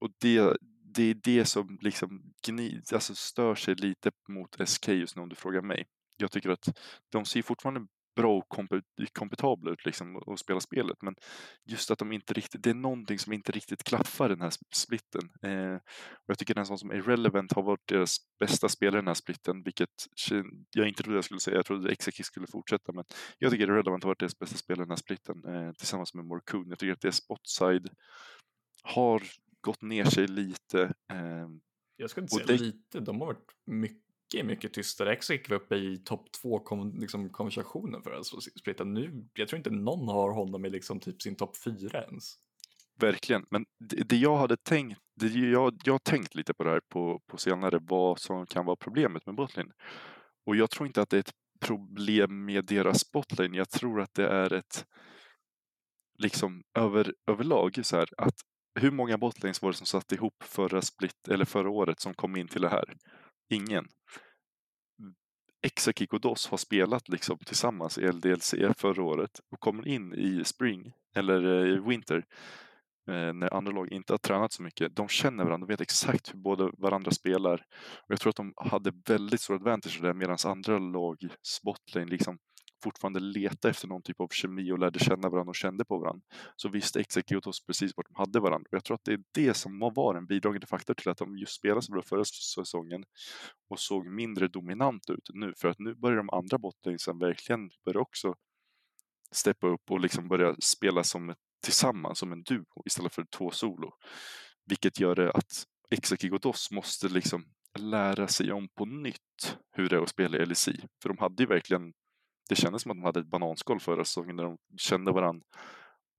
Och 0.00 0.10
det, 0.20 0.56
det 0.94 1.02
är 1.02 1.14
det 1.14 1.44
som 1.44 1.78
liksom 1.80 2.32
gnid, 2.46 2.84
alltså 2.92 3.14
stör 3.14 3.54
sig 3.54 3.74
lite 3.74 4.10
mot 4.28 4.68
SK 4.68 4.88
just 4.88 5.16
nu 5.16 5.22
om 5.22 5.28
du 5.28 5.36
frågar 5.36 5.62
mig. 5.62 5.86
Jag 6.16 6.30
tycker 6.30 6.50
att 6.50 6.78
de 7.12 7.24
ser 7.24 7.42
fortfarande 7.42 7.86
bra 8.14 8.36
och 8.36 8.48
kompetabla 9.12 9.70
ut 9.70 9.84
liksom 9.84 10.16
och 10.16 10.38
spela 10.38 10.60
spelet. 10.60 11.02
Men 11.02 11.14
just 11.64 11.90
att 11.90 11.98
de 11.98 12.12
inte 12.12 12.34
riktigt, 12.34 12.62
det 12.62 12.70
är 12.70 12.74
någonting 12.74 13.18
som 13.18 13.32
inte 13.32 13.52
riktigt 13.52 13.84
klaffar 13.84 14.28
den 14.28 14.40
här 14.40 14.52
splitten. 14.74 15.22
Eh, 15.42 15.74
och 16.10 16.26
jag 16.26 16.38
tycker 16.38 16.54
den 16.54 16.66
sån 16.66 16.78
som 16.78 16.92
Irrelevant 16.92 17.52
har 17.52 17.62
varit 17.62 17.88
deras 17.88 18.16
bästa 18.38 18.68
spelare 18.68 18.98
i 18.98 19.02
den 19.02 19.06
här 19.06 19.14
splitten, 19.14 19.62
vilket 19.62 19.90
jag 20.76 20.88
inte 20.88 21.02
trodde 21.02 21.16
jag 21.16 21.24
skulle 21.24 21.40
säga. 21.40 21.56
Jag 21.56 21.66
trodde 21.66 21.92
Exeki 21.92 22.22
skulle 22.22 22.46
fortsätta, 22.46 22.92
men 22.92 23.04
jag 23.38 23.52
tycker 23.52 23.64
Irrelevant 23.64 24.04
har 24.04 24.10
varit 24.10 24.20
deras 24.20 24.38
bästa 24.38 24.56
spelare 24.56 24.82
i 24.82 24.86
den 24.86 24.90
här 24.90 24.96
splitten 24.96 25.44
eh, 25.44 25.72
tillsammans 25.72 26.14
med 26.14 26.24
Morkun. 26.24 26.68
Jag 26.68 26.78
tycker 26.78 26.92
att 26.92 27.00
deras 27.00 27.16
spotside 27.16 27.88
har 28.82 29.22
gått 29.60 29.82
ner 29.82 30.04
sig 30.04 30.26
lite. 30.26 30.82
Eh, 31.12 31.48
jag 31.96 32.10
skulle 32.10 32.24
inte 32.24 32.34
säga 32.34 32.46
det... 32.46 32.58
lite, 32.58 33.00
de 33.00 33.20
har 33.20 33.26
varit 33.26 33.50
mycket 33.66 34.03
mycket, 34.34 34.46
mycket 34.46 34.74
tystare. 34.74 35.18
gick 35.30 35.50
vi 35.50 35.54
upp 35.54 35.72
i 35.72 35.96
topp 35.96 36.32
två 36.42 36.58
kom, 36.58 36.98
liksom, 36.98 37.30
konversationen 37.30 38.02
för 38.02 38.10
att 38.10 38.26
splitta. 38.60 38.84
Nu, 38.84 39.28
jag 39.34 39.48
tror 39.48 39.56
inte 39.56 39.70
någon 39.70 40.08
har 40.08 40.32
honom 40.32 40.64
i 40.64 40.70
liksom 40.70 41.00
typ 41.00 41.22
sin 41.22 41.36
topp 41.36 41.56
fyra 41.64 42.02
ens. 42.02 42.34
Verkligen, 43.00 43.46
men 43.50 43.64
det, 43.78 44.08
det, 44.08 44.16
jag 44.16 44.36
hade 44.36 44.56
tänkt, 44.56 45.00
det, 45.20 45.26
jag, 45.26 45.80
jag 45.84 45.94
har 45.94 45.98
tänkt 45.98 46.34
lite 46.34 46.54
på 46.54 46.64
det 46.64 46.70
här 46.70 46.80
på, 46.88 47.20
på 47.26 47.36
senare, 47.36 47.78
vad 47.82 48.18
som 48.18 48.46
kan 48.46 48.66
vara 48.66 48.76
problemet 48.76 49.26
med 49.26 49.34
botlane. 49.34 49.72
Och 50.46 50.56
jag 50.56 50.70
tror 50.70 50.86
inte 50.86 51.02
att 51.02 51.10
det 51.10 51.16
är 51.16 51.20
ett 51.20 51.34
problem 51.60 52.44
med 52.44 52.64
deras 52.64 53.12
botlane, 53.12 53.56
jag 53.56 53.70
tror 53.70 54.00
att 54.00 54.14
det 54.14 54.28
är 54.28 54.52
ett 54.52 54.86
liksom 56.18 56.62
över, 56.78 57.14
överlag 57.26 57.80
så 57.82 57.96
här 57.96 58.08
att 58.16 58.34
hur 58.80 58.90
många 58.90 59.18
botlanes 59.18 59.62
var 59.62 59.70
det 59.70 59.76
som 59.76 59.86
satt 59.86 60.12
ihop 60.12 60.42
förra 60.42 60.82
split 60.82 61.28
eller 61.28 61.44
förra 61.44 61.70
året 61.70 62.00
som 62.00 62.14
kom 62.14 62.36
in 62.36 62.48
till 62.48 62.62
det 62.62 62.68
här? 62.68 62.94
Ingen. 63.48 63.88
Exakik 65.62 66.12
och 66.12 66.20
DOS 66.20 66.46
har 66.46 66.58
spelat 66.58 67.08
liksom 67.08 67.38
tillsammans 67.38 67.98
i 67.98 68.12
LDLC 68.12 68.54
förra 68.76 69.02
året 69.02 69.40
och 69.50 69.60
kommer 69.60 69.88
in 69.88 70.14
i 70.14 70.44
Spring 70.44 70.92
eller 71.14 71.66
i 71.66 71.78
Winter 71.78 72.26
eh, 73.08 73.32
när 73.32 73.54
andra 73.54 73.72
lag 73.72 73.92
inte 73.92 74.12
har 74.12 74.18
tränat 74.18 74.52
så 74.52 74.62
mycket. 74.62 74.96
De 74.96 75.08
känner 75.08 75.44
varandra, 75.44 75.66
de 75.66 75.72
vet 75.72 75.80
exakt 75.80 76.34
hur 76.34 76.38
båda 76.38 76.70
varandra 76.78 77.10
spelar. 77.10 77.54
Och 77.96 78.10
jag 78.10 78.20
tror 78.20 78.30
att 78.30 78.36
de 78.36 78.54
hade 78.56 78.92
väldigt 79.06 79.40
stor 79.40 79.54
advantage 79.54 79.98
där 80.02 80.12
medan 80.12 80.38
andra 80.44 80.78
lag 80.78 81.18
botlane 81.64 82.06
liksom 82.06 82.38
fortfarande 82.84 83.20
leta 83.20 83.68
efter 83.70 83.88
någon 83.88 84.02
typ 84.02 84.20
av 84.20 84.28
kemi 84.28 84.72
och 84.72 84.78
lärde 84.78 84.98
känna 84.98 85.28
varandra 85.28 85.50
och 85.50 85.56
kände 85.56 85.84
på 85.84 85.98
varandra 85.98 86.22
så 86.56 86.68
visste 86.68 87.00
Executos 87.00 87.66
precis 87.66 87.92
vart 87.96 88.06
de 88.08 88.14
hade 88.14 88.40
varandra. 88.40 88.68
Och 88.70 88.76
jag 88.76 88.84
tror 88.84 88.94
att 88.94 89.04
det 89.04 89.12
är 89.12 89.22
det 89.34 89.54
som 89.54 89.78
var 89.94 90.14
en 90.14 90.26
bidragande 90.26 90.66
faktor 90.66 90.94
till 90.94 91.08
att 91.08 91.18
de 91.18 91.38
just 91.38 91.52
spelade 91.52 91.82
så 91.82 91.92
bra 91.92 92.02
förra 92.02 92.24
säsongen 92.24 93.04
och 93.70 93.80
såg 93.80 94.06
mindre 94.06 94.48
dominant 94.48 95.10
ut 95.10 95.30
nu. 95.34 95.54
För 95.56 95.68
att 95.68 95.78
nu 95.78 95.94
börjar 95.94 96.16
de 96.16 96.30
andra 96.30 96.58
bottensen 96.58 97.18
verkligen 97.18 97.70
börja 97.84 98.00
också 98.00 98.34
steppa 99.32 99.66
upp 99.66 99.90
och 99.90 100.00
liksom 100.00 100.28
börja 100.28 100.56
spela 100.58 101.04
som 101.04 101.34
tillsammans, 101.64 102.18
som 102.18 102.32
en 102.32 102.42
duo 102.42 102.82
istället 102.86 103.14
för 103.14 103.24
två 103.24 103.50
solo. 103.50 103.90
Vilket 104.66 105.00
gör 105.00 105.14
det 105.14 105.32
att 105.32 105.64
Exekigodos 105.90 106.70
måste 106.70 107.08
liksom 107.08 107.44
lära 107.78 108.28
sig 108.28 108.52
om 108.52 108.68
på 108.68 108.84
nytt 108.86 109.58
hur 109.72 109.88
det 109.88 109.96
är 109.96 110.02
att 110.02 110.08
spela 110.08 110.38
i 110.38 110.46
LEC. 110.46 110.68
För 111.02 111.08
de 111.08 111.18
hade 111.18 111.42
ju 111.42 111.46
verkligen 111.46 111.92
det 112.48 112.54
kändes 112.54 112.82
som 112.82 112.90
att 112.90 112.96
de 112.96 113.04
hade 113.04 113.20
ett 113.20 113.26
bananskal 113.26 113.80
förra 113.80 114.04
säsongen 114.04 114.36
när 114.36 114.44
de 114.44 114.58
kände 114.76 115.12
varandra. 115.12 115.46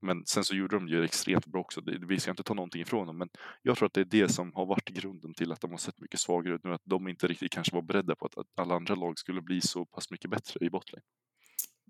Men 0.01 0.25
sen 0.25 0.43
så 0.43 0.55
gjorde 0.55 0.75
de 0.75 0.87
ju 0.87 1.03
extremt 1.03 1.45
bra 1.45 1.61
också. 1.61 1.81
Vi 2.07 2.19
ska 2.19 2.31
inte 2.31 2.43
ta 2.43 2.53
någonting 2.53 2.81
ifrån 2.81 3.07
dem, 3.07 3.17
men 3.17 3.29
jag 3.61 3.77
tror 3.77 3.85
att 3.85 3.93
det 3.93 4.01
är 4.01 4.05
det 4.05 4.29
som 4.29 4.53
har 4.53 4.65
varit 4.65 4.89
grunden 4.89 5.33
till 5.33 5.51
att 5.51 5.61
de 5.61 5.71
har 5.71 5.77
sett 5.77 6.01
mycket 6.01 6.19
svagare 6.19 6.55
ut 6.55 6.63
nu. 6.63 6.73
Att 6.73 6.81
de 6.85 7.07
inte 7.07 7.27
riktigt 7.27 7.51
kanske 7.51 7.75
var 7.75 7.81
beredda 7.81 8.15
på 8.15 8.25
att 8.25 8.33
alla 8.55 8.75
andra 8.75 8.95
lag 8.95 9.19
skulle 9.19 9.41
bli 9.41 9.61
så 9.61 9.85
pass 9.85 10.11
mycket 10.11 10.29
bättre 10.29 10.65
i 10.65 10.69
botlane. 10.69 11.03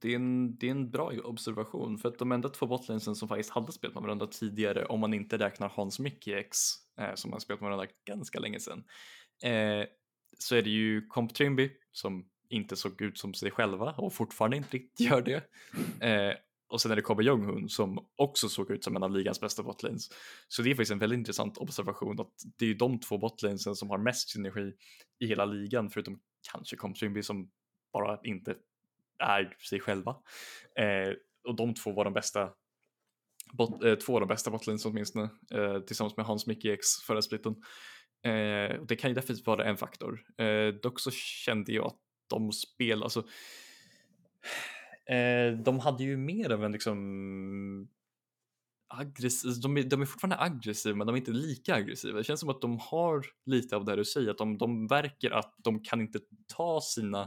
Det 0.02 0.12
är, 0.12 0.16
en, 0.16 0.57
det 0.57 0.68
är 0.68 0.72
en 0.72 0.91
bra 0.91 1.12
observation 1.24 1.98
för 1.98 2.10
att 2.10 2.20
de 2.20 2.32
enda 2.32 2.49
två 2.49 2.68
botlanesen 2.68 3.16
som 3.16 3.28
faktiskt 3.28 3.49
hade 3.49 3.72
spelat 3.72 3.94
med 3.94 4.03
varandra 4.03 4.28
tidigare, 4.28 4.86
om 4.86 4.99
man 4.99 5.14
inte 5.14 5.38
räknar 5.38 5.70
Hans 5.70 5.99
Mikkiex 5.99 6.57
eh, 6.99 7.16
som 7.16 7.32
har 7.32 7.40
spelat 7.40 7.62
med 7.62 7.70
varandra 7.70 7.88
ganska 8.07 8.40
länge 8.40 8.60
sedan, 8.60 8.84
eh, 9.44 9.88
så 10.40 10.56
är 10.56 10.62
det 10.62 10.70
ju 10.70 11.07
Comp 11.07 11.34
Trimby 11.34 11.72
som 11.91 12.26
inte 12.49 12.76
såg 12.76 13.01
ut 13.01 13.17
som 13.17 13.34
sig 13.34 13.51
själva 13.51 13.91
och 13.91 14.13
fortfarande 14.13 14.57
inte 14.57 14.77
riktigt 14.77 14.99
gör 14.99 15.22
det. 15.22 15.43
Eh, 16.07 16.35
och 16.67 16.81
sen 16.81 16.91
är 16.91 16.95
det 16.95 17.01
Kobe 17.01 17.23
Jong-Hun 17.23 17.69
som 17.69 18.05
också 18.15 18.49
såg 18.49 18.72
ut 18.72 18.84
som 18.84 18.95
en 18.95 19.03
av 19.03 19.11
ligans 19.11 19.41
bästa 19.41 19.63
botlanes. 19.63 20.09
Så 20.47 20.61
det 20.61 20.69
är 20.69 20.76
faktiskt 20.76 20.91
en 20.91 20.99
väldigt 20.99 21.17
intressant 21.17 21.57
observation 21.57 22.19
att 22.19 22.34
det 22.57 22.65
är 22.65 22.73
de 22.73 22.99
två 22.99 23.17
botlanesen 23.17 23.76
som 23.76 23.89
har 23.89 23.97
mest 23.97 24.30
synergi 24.30 24.73
i 25.19 25.27
hela 25.27 25.45
ligan 25.45 25.89
förutom 25.89 26.19
kanske 26.51 26.76
Comtrimby 26.76 27.23
som 27.23 27.49
bara 27.93 28.19
inte 28.23 28.55
är 29.19 29.57
sig 29.69 29.80
själva. 29.80 30.15
Eh, 30.76 31.13
och 31.47 31.55
de 31.55 31.73
två 31.73 31.91
var 31.91 32.03
de 32.03 32.13
bästa 32.13 32.49
bot, 33.53 33.84
eh, 33.84 33.95
två 33.95 34.13
av 34.13 34.19
de 34.19 34.27
bästa 34.27 34.51
botlanes 34.51 34.85
åtminstone 34.85 35.30
eh, 35.51 35.80
tillsammans 35.80 36.17
med 36.17 36.26
Hans 36.26 36.47
Mickey 36.47 36.72
X 36.72 36.88
förra 37.07 37.22
splitten. 37.22 37.55
Eh, 38.23 38.81
det 38.88 38.95
kan 38.99 39.09
ju 39.09 39.13
definitivt 39.13 39.47
vara 39.47 39.65
en 39.65 39.77
faktor. 39.77 40.23
Eh, 40.38 40.67
dock 40.67 40.99
så 40.99 41.11
kände 41.11 41.72
jag 41.72 41.85
att 41.85 41.99
de 42.27 42.52
spel, 42.52 43.03
alltså 43.03 43.19
eh, 45.10 45.57
de 45.64 45.80
hade 45.80 46.03
ju 46.03 46.18
mer 46.18 46.49
av 46.49 46.65
en 46.65 46.72
liksom 46.72 47.88
aggressiv, 48.88 49.47
alltså, 49.47 49.61
de 49.61 49.77
är, 49.77 49.84
de 49.84 50.02
är 50.02 50.06
fortfarande 50.06 50.39
aggressiva 50.39 50.95
men 50.95 51.07
de 51.07 51.15
är 51.15 51.18
inte 51.18 51.31
lika 51.31 51.76
aggressiva. 51.76 52.18
Det 52.18 52.23
känns 52.23 52.39
som 52.39 52.49
att 52.49 52.61
de 52.61 52.80
har 52.80 53.26
lite 53.45 53.76
av 53.76 53.85
det 53.85 53.95
du 53.95 54.06
säger, 54.06 54.31
att 54.31 54.38
de, 54.38 54.57
de 54.57 54.88
verkar 54.88 55.31
att 55.31 55.56
de 55.57 55.84
kan 55.84 56.02
inte 56.02 56.19
ta 56.56 56.81
sina 56.81 57.22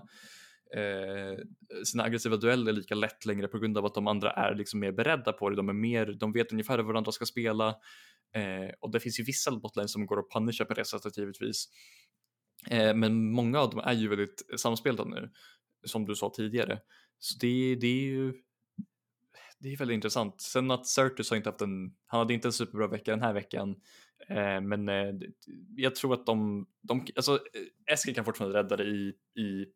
eh, 0.76 1.44
sina 1.84 2.02
aggressiva 2.02 2.36
dueller 2.36 2.72
lika 2.72 2.94
lätt 2.94 3.26
längre 3.26 3.48
på 3.48 3.58
grund 3.58 3.78
av 3.78 3.86
att 3.86 3.94
de 3.94 4.06
andra 4.06 4.30
är 4.30 4.54
liksom 4.54 4.80
mer 4.80 4.92
beredda 4.92 5.32
på 5.32 5.50
det. 5.50 5.56
De, 5.56 5.68
är 5.68 5.72
mer, 5.72 6.06
de 6.06 6.32
vet 6.32 6.52
ungefär 6.52 6.78
hur 6.78 6.84
varandra 6.84 7.12
ska 7.12 7.26
spela 7.26 7.68
eh, 8.34 8.70
och 8.80 8.90
det 8.90 9.00
finns 9.00 9.20
ju 9.20 9.24
vissa 9.24 9.50
botlines 9.50 9.92
som 9.92 10.06
går 10.06 10.18
att 10.18 10.30
punisha 10.30 10.64
på 10.64 10.74
det 10.74 10.84
sättet 10.84 11.18
givetvis. 11.18 11.68
Eh, 12.70 12.94
men 12.94 13.30
många 13.30 13.60
av 13.60 13.70
dem 13.70 13.80
är 13.80 13.92
ju 13.92 14.08
väldigt 14.08 14.42
samspelta 14.56 15.04
nu, 15.04 15.30
som 15.86 16.04
du 16.04 16.14
sa 16.14 16.32
tidigare. 16.36 16.80
Så 17.18 17.38
det, 17.40 17.74
det 17.74 17.86
är 17.86 18.04
ju 18.04 18.32
det 19.60 19.72
är 19.72 19.76
väldigt 19.76 19.94
intressant. 19.94 20.40
Sen 20.40 20.70
att 20.70 20.86
Certus 20.86 21.30
har 21.30 21.36
inte 21.36 21.48
haft 21.48 21.60
en, 21.60 21.94
han 22.06 22.18
hade 22.18 22.34
inte 22.34 22.48
en 22.48 22.52
superbra 22.52 22.88
vecka 22.88 23.10
den 23.10 23.22
här 23.22 23.32
veckan, 23.32 23.76
eh, 24.28 24.60
men 24.60 24.88
eh, 24.88 25.14
jag 25.76 25.94
tror 25.94 26.14
att 26.14 26.26
de, 26.26 26.66
de 26.82 27.06
alltså 27.16 27.34
eh, 27.34 27.92
Eskil 27.92 28.14
kan 28.14 28.24
fortfarande 28.24 28.58
rädda 28.58 28.76
det 28.76 28.84
i, 28.84 29.14
i, 29.38 29.66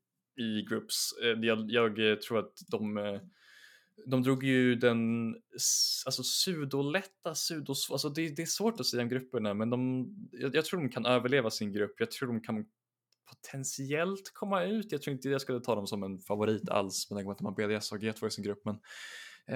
i 0.42 0.62
groups. 0.68 1.12
Eh, 1.22 1.38
jag, 1.40 1.70
jag, 1.70 2.20
tror 2.22 2.38
att 2.38 2.52
de, 2.70 2.96
eh, 2.96 3.20
de 4.06 4.22
drog 4.22 4.44
ju 4.44 4.74
den 4.74 5.34
alltså 6.06 6.22
sudolätta, 6.22 7.34
sudos, 7.34 7.90
alltså 7.90 8.08
det, 8.08 8.28
det 8.28 8.42
är 8.42 8.46
svårt 8.46 8.80
att 8.80 8.86
säga 8.86 9.02
om 9.02 9.08
grupperna 9.08 9.54
men 9.54 9.70
de, 9.70 10.08
jag, 10.32 10.54
jag, 10.54 10.64
tror 10.64 10.80
de 10.80 10.88
kan 10.88 11.06
överleva 11.06 11.50
sin 11.50 11.72
grupp. 11.72 11.94
Jag 11.98 12.10
tror 12.10 12.28
de 12.28 12.40
kan 12.40 12.66
potentiellt 13.28 14.30
komma 14.34 14.64
ut. 14.64 14.92
Jag 14.92 15.02
tror 15.02 15.14
inte 15.14 15.28
jag 15.28 15.40
skulle 15.40 15.60
ta 15.60 15.74
dem 15.74 15.86
som 15.86 16.02
en 16.02 16.18
favorit 16.18 16.68
alls 16.68 17.10
med 17.10 17.16
tanke 17.16 17.24
på 17.24 17.30
att 17.32 17.38
de 17.38 17.44
har 17.44 17.78
BDS 17.78 17.92
och 17.92 17.98
G2 17.98 18.26
i 18.26 18.30
sin 18.30 18.44
grupp 18.44 18.62
men 18.64 18.78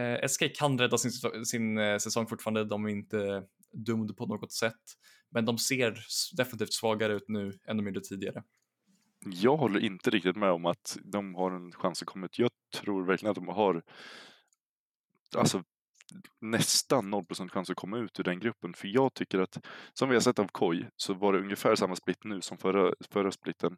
eh, 0.01 0.29
SK 0.29 0.57
kan 0.57 0.79
rädda 0.79 0.99
sin, 0.99 1.13
sin 1.45 1.79
eh, 1.79 1.99
säsong 1.99 2.27
fortfarande. 2.27 2.65
De 2.65 2.85
är 2.85 2.89
inte 2.89 3.45
dumda 3.73 4.15
på 4.15 4.27
något 4.27 4.53
sätt 4.53 4.83
men 5.31 5.45
de 5.45 5.59
ser 5.59 5.99
definitivt 6.37 6.73
svagare 6.73 7.15
ut 7.15 7.29
nu 7.29 7.53
än 7.69 7.77
de 7.77 7.87
gjorde 7.87 8.01
tidigare. 8.01 8.43
Jag 9.31 9.57
håller 9.57 9.81
inte 9.81 10.11
riktigt 10.11 10.37
med 10.37 10.51
om 10.51 10.67
att 10.67 10.99
de 11.05 11.35
har 11.35 11.51
en 11.51 11.73
chans 11.73 12.03
att 12.03 12.09
komma 12.09 12.27
ut. 12.27 12.39
Jag 12.39 12.51
tror 12.75 13.07
verkligen 13.07 13.31
att 13.31 13.37
de 13.37 13.49
har 13.49 13.83
alltså, 15.37 15.63
nästan 16.41 17.11
0 17.11 17.25
chans 17.53 17.71
att 17.71 17.77
komma 17.77 17.99
ut 17.99 18.21
ur 18.21 18.25
den 18.25 18.41
gruppen. 18.41 18.75
För 18.75 18.89
jag 18.89 19.15
tycker 19.15 19.39
att, 19.39 19.67
som 19.93 20.09
vi 20.09 20.15
har 20.15 20.21
sett 20.21 20.39
av 20.39 20.49
Koi, 20.53 20.87
så 20.97 21.15
var 21.15 21.33
det 21.33 21.39
ungefär 21.39 21.75
samma 21.75 21.97
split 21.97 22.25
nu 22.25 22.41
som 22.41 22.59
förra, 22.59 22.95
förra 23.11 23.33
splitten. 23.33 23.77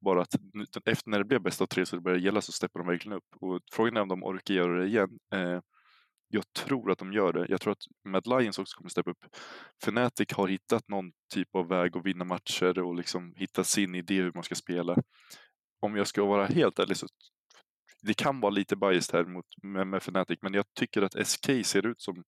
Bara 0.00 0.22
att 0.22 0.34
efter 0.84 1.10
när 1.10 1.18
det 1.18 1.24
blev 1.24 1.42
bäst 1.42 1.60
av 1.60 1.66
tre 1.66 1.86
så 1.86 1.96
det 1.96 2.02
började 2.02 2.22
gälla 2.22 2.40
så 2.40 2.52
steppar 2.52 2.80
de 2.80 2.86
verkligen 2.88 3.16
upp. 3.18 3.36
Och 3.40 3.60
frågan 3.72 3.96
är 3.96 4.00
om 4.00 4.08
de 4.08 4.24
orkar 4.24 4.54
göra 4.54 4.78
det 4.78 4.86
igen. 4.86 5.18
Eh, 5.34 5.60
jag 6.28 6.52
tror 6.52 6.90
att 6.90 6.98
de 6.98 7.12
gör 7.12 7.32
det. 7.32 7.46
Jag 7.48 7.60
tror 7.60 7.72
att 7.72 7.84
Mad 8.04 8.26
Lions 8.26 8.58
också 8.58 8.76
kommer 8.76 8.90
steppa 8.90 9.10
upp. 9.10 9.24
Fnatic 9.82 10.32
har 10.32 10.48
hittat 10.48 10.88
någon 10.88 11.12
typ 11.34 11.54
av 11.54 11.68
väg 11.68 11.96
att 11.96 12.06
vinna 12.06 12.24
matcher 12.24 12.78
och 12.78 12.94
liksom 12.94 13.34
hitta 13.36 13.64
sin 13.64 13.94
idé 13.94 14.14
hur 14.14 14.32
man 14.34 14.42
ska 14.42 14.54
spela. 14.54 14.96
Om 15.80 15.96
jag 15.96 16.06
ska 16.06 16.24
vara 16.24 16.46
helt 16.46 16.78
ärlig 16.78 16.96
så 16.96 17.06
det 18.02 18.14
kan 18.14 18.40
vara 18.40 18.50
lite 18.50 18.76
biased 18.76 19.14
här 19.14 19.24
mot, 19.24 19.46
med, 19.62 19.86
med 19.86 19.98
Fnatic, 19.98 20.38
men 20.42 20.54
jag 20.54 20.64
tycker 20.74 21.02
att 21.02 21.26
SK 21.28 21.46
ser 21.64 21.86
ut 21.86 22.00
som 22.00 22.24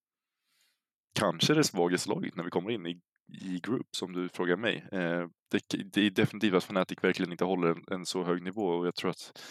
kanske 1.19 1.55
det 1.55 1.65
svagaste 1.65 2.11
laget 2.11 2.37
när 2.37 2.45
vi 2.45 2.51
kommer 2.51 2.71
in 2.71 2.87
i, 2.87 3.01
i 3.43 3.61
Group, 3.63 3.87
som 3.97 4.13
du 4.13 4.29
frågar 4.29 4.57
mig. 4.57 4.87
Eh, 4.93 5.27
det, 5.51 5.85
det, 5.93 6.07
är 6.07 6.11
definitivt 6.11 6.55
att 6.55 6.65
Fnatic 6.65 6.99
verkligen 7.03 7.33
inte 7.33 7.45
håller 7.45 7.69
en, 7.69 7.85
en, 7.91 8.07
så 8.07 8.25
hög 8.25 8.43
nivå 8.43 8.67
och 8.67 8.87
jag 8.87 8.95
tror 8.95 9.11
att 9.11 9.43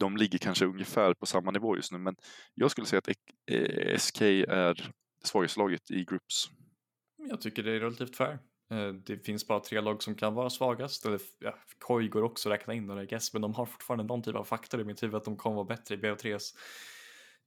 de 0.00 0.16
ligger 0.16 0.38
kanske 0.38 0.64
ungefär 0.64 1.14
på 1.14 1.26
samma 1.26 1.50
nivå 1.50 1.76
just 1.76 1.92
nu, 1.92 1.98
men 1.98 2.16
jag 2.54 2.70
skulle 2.70 2.86
säga 2.86 2.98
att 2.98 3.08
eh, 3.50 3.98
SK 3.98 4.20
är 4.20 4.90
svagaste 5.24 5.60
laget 5.60 5.90
i 5.90 6.04
Groups. 6.04 6.50
Jag 7.16 7.40
tycker 7.40 7.62
det 7.62 7.72
är 7.72 7.80
relativt 7.80 8.16
fair. 8.16 8.38
Eh, 8.70 8.92
det 8.92 9.18
finns 9.26 9.46
bara 9.46 9.60
tre 9.60 9.80
lag 9.80 10.02
som 10.02 10.14
kan 10.14 10.34
vara 10.34 10.50
svagast. 10.50 11.06
Eller, 11.06 11.20
ja, 11.38 11.58
KOI 11.78 12.08
går 12.08 12.22
också 12.22 12.48
att 12.48 12.52
räkna 12.52 12.74
in 12.74 12.86
där, 12.86 13.04
guess, 13.04 13.32
men 13.32 13.42
de 13.42 13.54
har 13.54 13.66
fortfarande 13.66 14.04
någon 14.04 14.22
typ 14.22 14.34
av 14.34 14.44
faktor 14.44 14.80
i 14.80 14.84
mitt 14.84 15.02
huvud 15.02 15.14
att 15.14 15.24
de 15.24 15.36
kommer 15.36 15.56
vara 15.56 15.66
bättre 15.66 15.94
i 15.94 15.98
BO3s. 15.98 16.54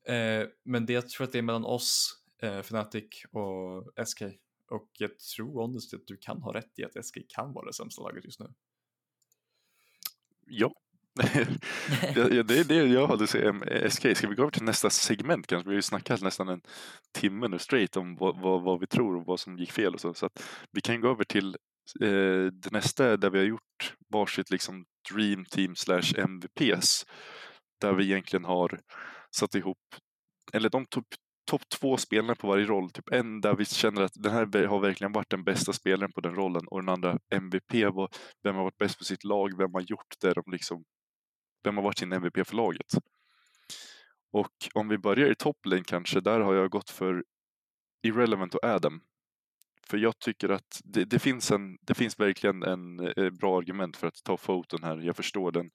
Eh, 0.06 0.48
men 0.64 0.86
det 0.86 0.94
jag 0.94 1.10
tror 1.10 1.26
att 1.26 1.32
det 1.32 1.38
är 1.38 1.42
mellan 1.42 1.66
oss, 1.66 2.24
eh, 2.42 2.60
Fnatic 2.60 3.26
och 3.32 4.08
SK. 4.08 4.22
Och 4.70 4.90
jag 4.98 5.20
tror 5.20 5.62
honestly 5.62 6.00
att 6.00 6.08
du 6.08 6.18
kan 6.18 6.42
ha 6.42 6.54
rätt 6.54 6.80
i 6.80 6.84
att 6.84 7.06
SK 7.06 7.18
kan 7.28 7.54
vara 7.54 7.66
det 7.66 7.74
sämsta 7.74 8.02
laget 8.02 8.26
just 8.26 8.40
nu. 8.40 8.54
Ja, 10.46 10.74
det 11.16 12.60
är 12.60 12.64
det 12.68 12.76
jag 12.76 13.08
hade 13.08 13.24
att 13.24 13.30
säga 13.30 13.50
om 13.50 13.64
SK. 13.90 14.18
Ska 14.18 14.28
vi 14.28 14.36
gå 14.36 14.42
över 14.42 14.52
till 14.52 14.64
nästa 14.64 14.90
segment 14.90 15.48
kanske? 15.48 15.70
Vi 15.70 15.74
har 15.74 15.78
ju 15.78 15.82
snackat 15.82 16.22
nästan 16.22 16.50
en 16.50 16.62
timme 17.12 17.48
nu 17.48 17.60
straight 17.60 17.98
om 17.98 18.16
vad, 18.16 18.42
vad, 18.42 18.62
vad 18.62 18.80
vi 18.80 18.88
tror 18.88 19.16
och 19.16 19.26
vad 19.26 19.40
som 19.40 19.58
gick 19.58 19.72
fel 19.72 19.94
och 19.94 20.02
så. 20.02 20.14
Så 20.14 20.26
att 20.26 20.44
vi 20.72 20.82
kan 20.82 21.02
gå 21.02 21.10
över 21.10 21.24
till 21.24 21.56
eh, 22.02 22.46
det 22.52 22.72
nästa 22.72 23.18
där 23.18 23.30
vi 23.30 23.38
har 23.38 23.46
gjort 23.46 23.94
varsitt 24.14 24.52
liksom 24.52 24.86
Dream 25.14 25.46
Team 25.46 25.76
slash 25.76 26.14
MVPs. 26.18 27.06
Där 27.82 27.94
vi 27.94 28.04
egentligen 28.04 28.46
har 28.46 28.80
satt 29.36 29.56
ihop, 29.56 29.78
eller 30.54 30.70
de 30.70 30.86
topp 30.86 31.06
top 31.46 31.70
två 31.70 31.98
spelarna 31.98 32.36
på 32.36 32.48
varje 32.48 32.66
roll. 32.66 32.90
Typ 32.90 33.12
en 33.12 33.42
där 33.42 33.56
vi 33.56 33.66
känner 33.66 34.02
att 34.02 34.14
den 34.16 34.32
här 34.32 34.66
har 34.66 34.80
verkligen 34.80 35.12
varit 35.12 35.30
den 35.30 35.44
bästa 35.44 35.74
spelaren 35.74 36.12
på 36.12 36.22
den 36.22 36.36
rollen 36.36 36.68
och 36.68 36.82
den 36.82 36.90
andra 36.90 37.20
MVP, 37.36 37.74
vem 38.44 38.56
har 38.56 38.64
varit 38.64 38.78
bäst 38.78 38.98
på 38.98 39.04
sitt 39.04 39.24
lag, 39.24 39.58
vem 39.58 39.74
har 39.74 39.82
gjort 39.82 40.16
det 40.22 40.34
de 40.34 40.44
liksom 40.52 40.84
vem 41.64 41.78
har 41.78 41.84
varit 41.84 41.98
sin 41.98 42.14
MVP 42.14 42.48
för 42.48 42.56
laget? 42.56 42.94
Och 44.32 44.70
om 44.74 44.88
vi 44.88 44.98
börjar 44.98 45.32
i 45.32 45.36
toplane 45.36 45.84
kanske, 45.84 46.22
där 46.22 46.40
har 46.40 46.54
jag 46.54 46.72
gått 46.72 46.90
för 46.90 47.24
Irrelevant 48.02 48.56
och 48.56 48.66
Adam. 48.66 49.02
För 49.88 49.98
jag 49.98 50.20
tycker 50.20 50.50
att 50.50 50.82
det, 50.84 51.06
det 51.06 51.20
finns, 51.20 51.52
en, 51.52 51.78
det 51.82 51.94
finns 51.94 52.20
verkligen 52.20 52.64
en 52.64 53.00
eh, 53.00 53.30
bra 53.30 53.58
argument 53.58 53.98
för 53.98 54.08
att 54.08 54.24
ta 54.24 54.38
foton 54.38 54.84
här. 54.84 54.98
Jag 54.98 55.16
förstår 55.16 55.52
den. 55.52 55.72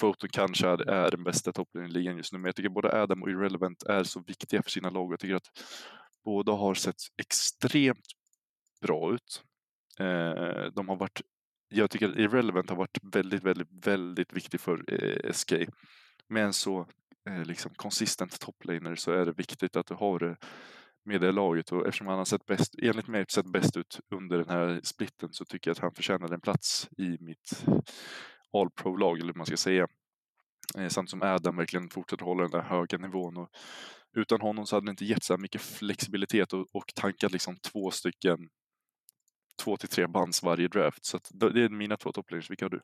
Foton 0.00 0.30
kanske 0.32 0.68
är, 0.68 0.88
är 0.88 1.10
den 1.10 1.24
bästa 1.24 1.52
toppen 1.52 1.84
i 1.84 1.88
ligan 1.88 2.16
just 2.16 2.32
nu, 2.32 2.38
men 2.38 2.48
jag 2.48 2.56
tycker 2.56 2.68
både 2.68 3.02
Adam 3.02 3.22
och 3.22 3.30
Irrelevant 3.30 3.82
är 3.82 4.04
så 4.04 4.20
viktiga 4.20 4.62
för 4.62 4.70
sina 4.70 4.90
lag. 4.90 5.12
Jag 5.12 5.20
tycker 5.20 5.34
att 5.34 5.50
båda 6.24 6.52
har 6.52 6.74
sett 6.74 7.02
extremt 7.16 8.06
bra 8.80 9.14
ut. 9.14 9.42
Eh, 10.00 10.72
de 10.74 10.88
har 10.88 10.96
varit 10.96 11.20
jag 11.68 11.90
tycker 11.90 12.08
att 12.08 12.16
Irrelevant 12.16 12.70
har 12.70 12.76
varit 12.76 12.98
väldigt, 13.02 13.42
väldigt, 13.42 13.86
väldigt 13.86 14.32
viktig 14.32 14.60
för 14.60 14.84
eh, 14.88 15.32
SK. 15.32 15.52
Med 16.28 16.44
en 16.44 16.52
så 16.52 16.86
eh, 17.30 17.44
liksom 17.44 17.72
konsistent 17.76 18.40
toplaner 18.40 18.94
så 18.94 19.12
är 19.12 19.26
det 19.26 19.32
viktigt 19.32 19.76
att 19.76 19.86
du 19.86 19.94
har 19.94 20.18
det 20.18 20.36
med 21.04 21.20
det 21.20 21.32
laget 21.32 21.72
och 21.72 21.86
eftersom 21.86 22.06
han 22.06 22.18
har 22.18 22.24
sett 22.24 22.46
bäst, 22.46 22.74
enligt 22.82 23.08
mig 23.08 23.24
sett 23.28 23.52
bäst 23.52 23.76
ut 23.76 24.00
under 24.14 24.38
den 24.38 24.48
här 24.48 24.80
splitten 24.82 25.28
så 25.32 25.44
tycker 25.44 25.70
jag 25.70 25.72
att 25.72 25.82
han 25.82 25.94
förtjänar 25.94 26.32
en 26.32 26.40
plats 26.40 26.88
i 26.98 27.16
mitt 27.20 27.64
All 28.52 28.70
Pro-lag 28.70 29.18
eller 29.18 29.32
hur 29.32 29.38
man 29.38 29.46
ska 29.46 29.56
säga. 29.56 29.86
Eh, 30.78 30.88
samt 30.88 31.10
som 31.10 31.22
Adam 31.22 31.56
verkligen 31.56 31.90
fortsätter 31.90 32.24
hålla 32.24 32.42
den 32.42 32.50
där 32.50 32.62
höga 32.62 32.98
nivån 32.98 33.36
och 33.36 33.48
utan 34.16 34.40
honom 34.40 34.66
så 34.66 34.76
hade 34.76 34.86
det 34.86 34.90
inte 34.90 35.04
gett 35.04 35.24
så 35.24 35.32
här 35.32 35.38
mycket 35.38 35.60
flexibilitet 35.60 36.52
och, 36.52 36.66
och 36.72 36.92
tankat 36.94 37.32
liksom 37.32 37.56
två 37.56 37.90
stycken 37.90 38.38
två 39.64 39.76
till 39.76 39.88
tre 39.88 40.06
bands 40.06 40.42
varje 40.42 40.68
draft. 40.68 41.04
Så 41.04 41.18
det 41.32 41.64
är 41.64 41.68
mina 41.68 41.96
två 41.96 42.12
toplaners. 42.12 42.50
Vilka 42.50 42.64
har 42.64 42.70
du? 42.70 42.80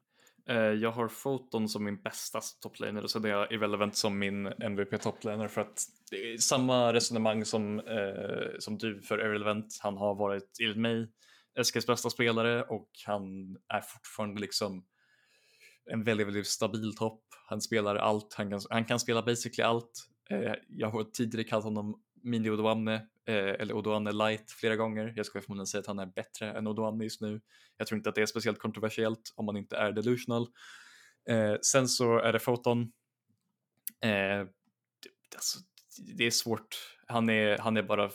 Eh, 0.49 0.57
jag 0.57 0.93
har 0.93 1.09
Photon 1.09 1.69
som 1.69 1.85
min 1.85 2.03
bästa 2.03 2.41
toplaner 2.61 3.03
och 3.03 3.11
sen 3.11 3.25
är 3.25 3.29
jag 3.29 3.53
Irrelevant 3.53 3.97
som 3.97 4.19
min 4.19 4.47
MVP 4.47 4.99
toplaner 4.99 5.49
för 5.49 5.61
att 5.61 5.83
det 6.11 6.33
är 6.33 6.39
samma 6.39 6.93
resonemang 6.93 7.45
som, 7.45 7.79
eh, 7.81 8.59
som 8.59 8.79
du 8.79 9.03
för 9.03 9.19
Irrelevant. 9.19 9.79
Han 9.81 9.97
har 9.97 10.15
varit, 10.15 10.51
enligt 10.61 10.79
mig, 10.79 11.09
SKs 11.63 11.87
bästa 11.87 12.11
spelare 12.11 12.63
och 12.63 12.89
han 13.07 13.57
är 13.69 13.81
fortfarande 13.81 14.41
liksom 14.41 14.85
en 15.91 16.05
väldigt, 16.05 16.27
väldigt 16.27 16.47
stabil 16.47 16.97
topp. 16.97 17.23
Han 17.47 17.61
spelar 17.61 17.97
allt, 17.97 18.35
han 18.35 18.51
kan, 18.51 18.61
han 18.71 18.85
kan 18.85 19.01
spela 19.01 19.23
basically 19.23 19.67
allt. 19.69 20.09
Eh, 20.31 20.55
jag 20.69 20.91
har 20.91 21.05
tidigare 21.05 21.45
kallat 21.45 21.65
honom 21.65 22.03
Mini 22.25 22.51
Odoamne 22.51 22.95
eh, 23.27 23.35
eller 23.35 23.75
Odoamne 23.75 24.13
light 24.13 24.51
flera 24.51 24.77
gånger. 24.77 25.13
Jag 25.17 25.27
skulle 25.27 25.43
förmodligen 25.43 25.67
säga 25.67 25.81
att 25.81 25.87
han 25.87 25.99
är 25.99 26.07
bättre 26.07 26.53
än 26.53 26.67
Odoamne 26.67 27.05
just 27.05 27.21
nu. 27.21 27.41
Jag 27.77 27.87
tror 27.87 27.97
inte 27.97 28.09
att 28.09 28.15
det 28.15 28.23
är 28.23 28.27
speciellt 28.27 28.59
kontroversiellt 28.59 29.33
om 29.37 29.47
man 29.47 29.57
inte 29.57 29.77
är 29.77 29.93
delusional. 29.93 30.47
Eh, 31.29 31.55
sen 31.63 31.89
så 31.89 32.19
är 32.19 32.33
det 32.33 32.39
Photon. 32.39 32.83
Eh, 34.01 34.47
det, 35.31 35.35
alltså, 35.35 35.59
det 36.17 36.25
är 36.27 36.31
svårt. 36.31 36.77
Han 37.07 37.29
är, 37.29 37.59
han 37.59 37.77
är 37.77 37.83
bara 37.83 38.11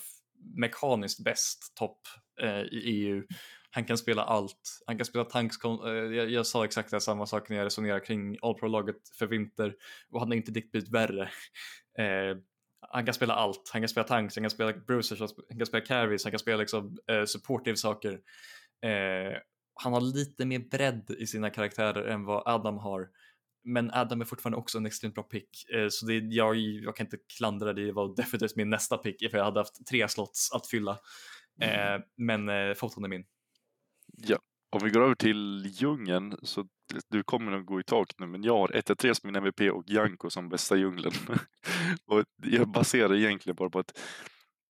mekaniskt 0.56 1.23
bäst 1.23 1.76
topp 1.76 2.02
eh, 2.41 2.61
i 2.61 2.81
EU. 2.86 3.23
Han 3.72 3.86
kan 3.86 3.98
spela 3.98 4.23
allt. 4.23 4.81
Han 4.86 4.98
kan 4.98 5.06
spela 5.06 5.26
tanks. 5.26 5.56
Eh, 5.64 5.91
jag, 5.91 6.30
jag, 6.30 6.48
sa 6.48 6.65
exakt 6.65 6.91
det 6.91 7.02
samma 7.02 7.26
sak 7.26 7.49
när 7.49 7.57
jag 7.57 7.65
resonerade 7.65 7.99
kring 7.99 8.38
All 8.41 8.56
Pro-laget 8.56 9.10
för 9.19 9.27
vinter 9.27 9.76
och 10.10 10.19
han 10.19 10.30
har 10.30 10.36
inte 10.36 10.52
riktigt 10.52 10.72
blivit 10.72 10.90
värre. 10.90 11.30
Eh, 11.99 12.38
han 12.81 13.06
kan 13.06 13.14
spela 13.14 13.34
allt. 13.34 13.69
Han 13.73 13.81
kan 13.81 13.89
spela 13.89 14.07
tanks, 14.07 14.35
han 14.35 14.43
kan 14.43 14.49
spela 14.49 14.73
bruisers, 14.73 15.19
han 15.19 15.57
kan 15.57 15.65
spela 15.65 15.85
carries, 15.85 16.23
han 16.23 16.31
kan 16.31 16.39
spela 16.39 16.57
liksom, 16.57 16.97
eh, 17.11 17.26
supportive 17.26 17.77
saker. 17.77 18.11
Eh, 18.85 19.38
han 19.84 19.93
har 19.93 20.01
lite 20.01 20.45
mer 20.45 20.60
bredd 20.60 21.15
i 21.19 21.27
sina 21.27 21.49
karaktärer 21.49 22.03
än 22.07 22.26
vad 22.26 22.43
Adam 22.45 22.77
har. 22.77 23.07
Men 23.64 23.91
Adam 23.93 24.22
är 24.22 24.26
fortfarande 24.26 24.57
också 24.57 24.77
en 24.77 24.85
extremt 24.85 25.15
bra 25.15 25.23
pick, 25.23 25.69
eh, 25.73 25.88
så 25.89 26.06
det, 26.06 26.14
jag, 26.14 26.56
jag 26.56 26.95
kan 26.95 27.06
inte 27.06 27.18
klandra 27.38 27.73
det, 27.73 27.85
det 27.85 27.91
var 27.91 28.15
definitivt 28.15 28.56
min 28.56 28.69
nästa 28.69 28.97
pick 28.97 29.22
ifall 29.22 29.38
jag 29.38 29.45
hade 29.45 29.60
haft 29.60 29.88
tre 29.88 30.07
slots 30.07 30.51
att 30.51 30.68
fylla. 30.68 30.99
Mm. 31.61 31.95
Eh, 31.95 32.01
men 32.18 32.49
eh, 32.49 32.73
foton 32.73 33.03
är 33.03 33.10
min. 33.10 33.26
Ja, 34.18 34.39
om 34.69 34.81
vi 34.83 34.89
går 34.89 35.01
över 35.01 35.15
till 35.15 35.65
djungeln 35.65 36.37
så 36.41 36.65
du 37.09 37.23
kommer 37.23 37.51
nog 37.51 37.65
gå 37.65 37.79
i 37.79 37.83
tak 37.83 38.13
nu, 38.17 38.27
men 38.27 38.43
jag 38.43 38.57
har 38.57 38.67
1-3 38.67 39.13
som 39.13 39.27
min 39.27 39.35
MVP 39.35 39.61
och 39.61 39.83
Janko 39.87 40.29
som 40.29 40.49
bästa 40.49 40.75
djungeln. 40.75 41.13
och 42.05 42.23
jag 42.43 42.67
baserar 42.67 43.15
egentligen 43.15 43.55
bara 43.55 43.69
på 43.69 43.79
att 43.79 43.99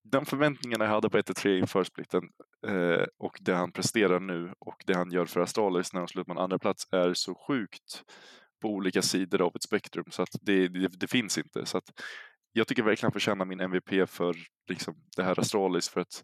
de 0.03 0.25
förväntningarna 0.25 0.85
jag 0.85 0.91
hade 0.91 1.09
på 1.09 1.17
1-3 1.17 1.59
inför 1.59 1.83
splitten 1.83 2.23
eh, 2.67 3.05
och 3.17 3.37
det 3.41 3.53
han 3.53 3.71
presterar 3.71 4.19
nu 4.19 4.53
och 4.59 4.83
det 4.85 4.95
han 4.95 5.11
gör 5.11 5.25
för 5.25 5.39
Astralis 5.39 5.93
när 5.93 6.01
de 6.01 6.07
slutar 6.07 6.25
på 6.25 6.31
en 6.31 6.43
andra 6.43 6.59
plats 6.59 6.87
är 6.91 7.13
så 7.13 7.35
sjukt 7.47 8.03
på 8.61 8.67
olika 8.69 9.01
sidor 9.01 9.41
av 9.41 9.55
ett 9.55 9.63
spektrum 9.63 10.05
så 10.11 10.21
att 10.21 10.35
det, 10.41 10.67
det, 10.67 10.87
det 10.99 11.07
finns 11.07 11.37
inte. 11.37 11.65
Så 11.65 11.77
att 11.77 11.83
jag 12.51 12.67
tycker 12.67 12.83
verkligen 12.83 13.07
han 13.07 13.13
förtjänar 13.13 13.45
min 13.45 13.59
MVP 13.59 14.09
för 14.09 14.35
liksom, 14.69 14.95
det 15.15 15.23
här 15.23 15.39
Astralis 15.39 15.89
för 15.89 16.01
att 16.01 16.23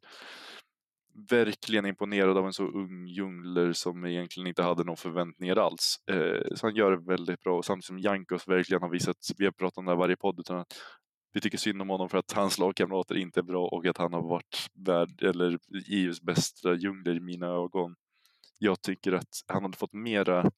verkligen 1.29 1.85
imponerad 1.85 2.37
av 2.37 2.45
en 2.45 2.53
så 2.53 2.63
ung 2.63 3.07
jungler 3.07 3.73
som 3.73 4.05
egentligen 4.05 4.47
inte 4.47 4.63
hade 4.63 4.83
några 4.83 4.97
förväntningar 4.97 5.55
alls. 5.55 5.95
Eh, 6.11 6.55
så 6.55 6.67
han 6.67 6.75
gör 6.75 6.91
det 6.91 7.11
väldigt 7.11 7.41
bra, 7.41 7.57
och 7.57 7.65
samtidigt 7.65 7.85
som 7.85 7.99
Jankos 7.99 8.47
verkligen 8.47 8.81
har 8.81 8.89
visat, 8.89 9.17
vi 9.37 9.45
har 9.45 9.51
pratat 9.51 9.77
om 9.77 9.85
det 9.85 9.91
här 9.91 9.97
varje 9.97 10.15
podd, 10.15 10.39
utan 10.39 10.57
att 10.57 10.73
vi 11.33 11.41
tycker 11.41 11.57
synd 11.57 11.81
om 11.81 11.89
honom 11.89 12.09
för 12.09 12.17
att 12.17 12.31
hans 12.31 12.57
lagkamrater 12.59 13.15
inte 13.15 13.39
är 13.39 13.43
bra 13.43 13.67
och 13.67 13.85
att 13.85 13.97
han 13.97 14.13
har 14.13 14.21
varit 14.21 14.67
värd, 14.73 15.23
eller 15.23 15.59
EUs 15.91 16.21
bästa 16.21 16.73
djungler 16.73 17.15
i 17.15 17.19
mina 17.19 17.47
ögon. 17.47 17.95
Jag 18.59 18.81
tycker 18.81 19.11
att 19.11 19.43
han 19.47 19.63
hade 19.63 19.77
fått 19.77 19.93
mera 19.93 20.51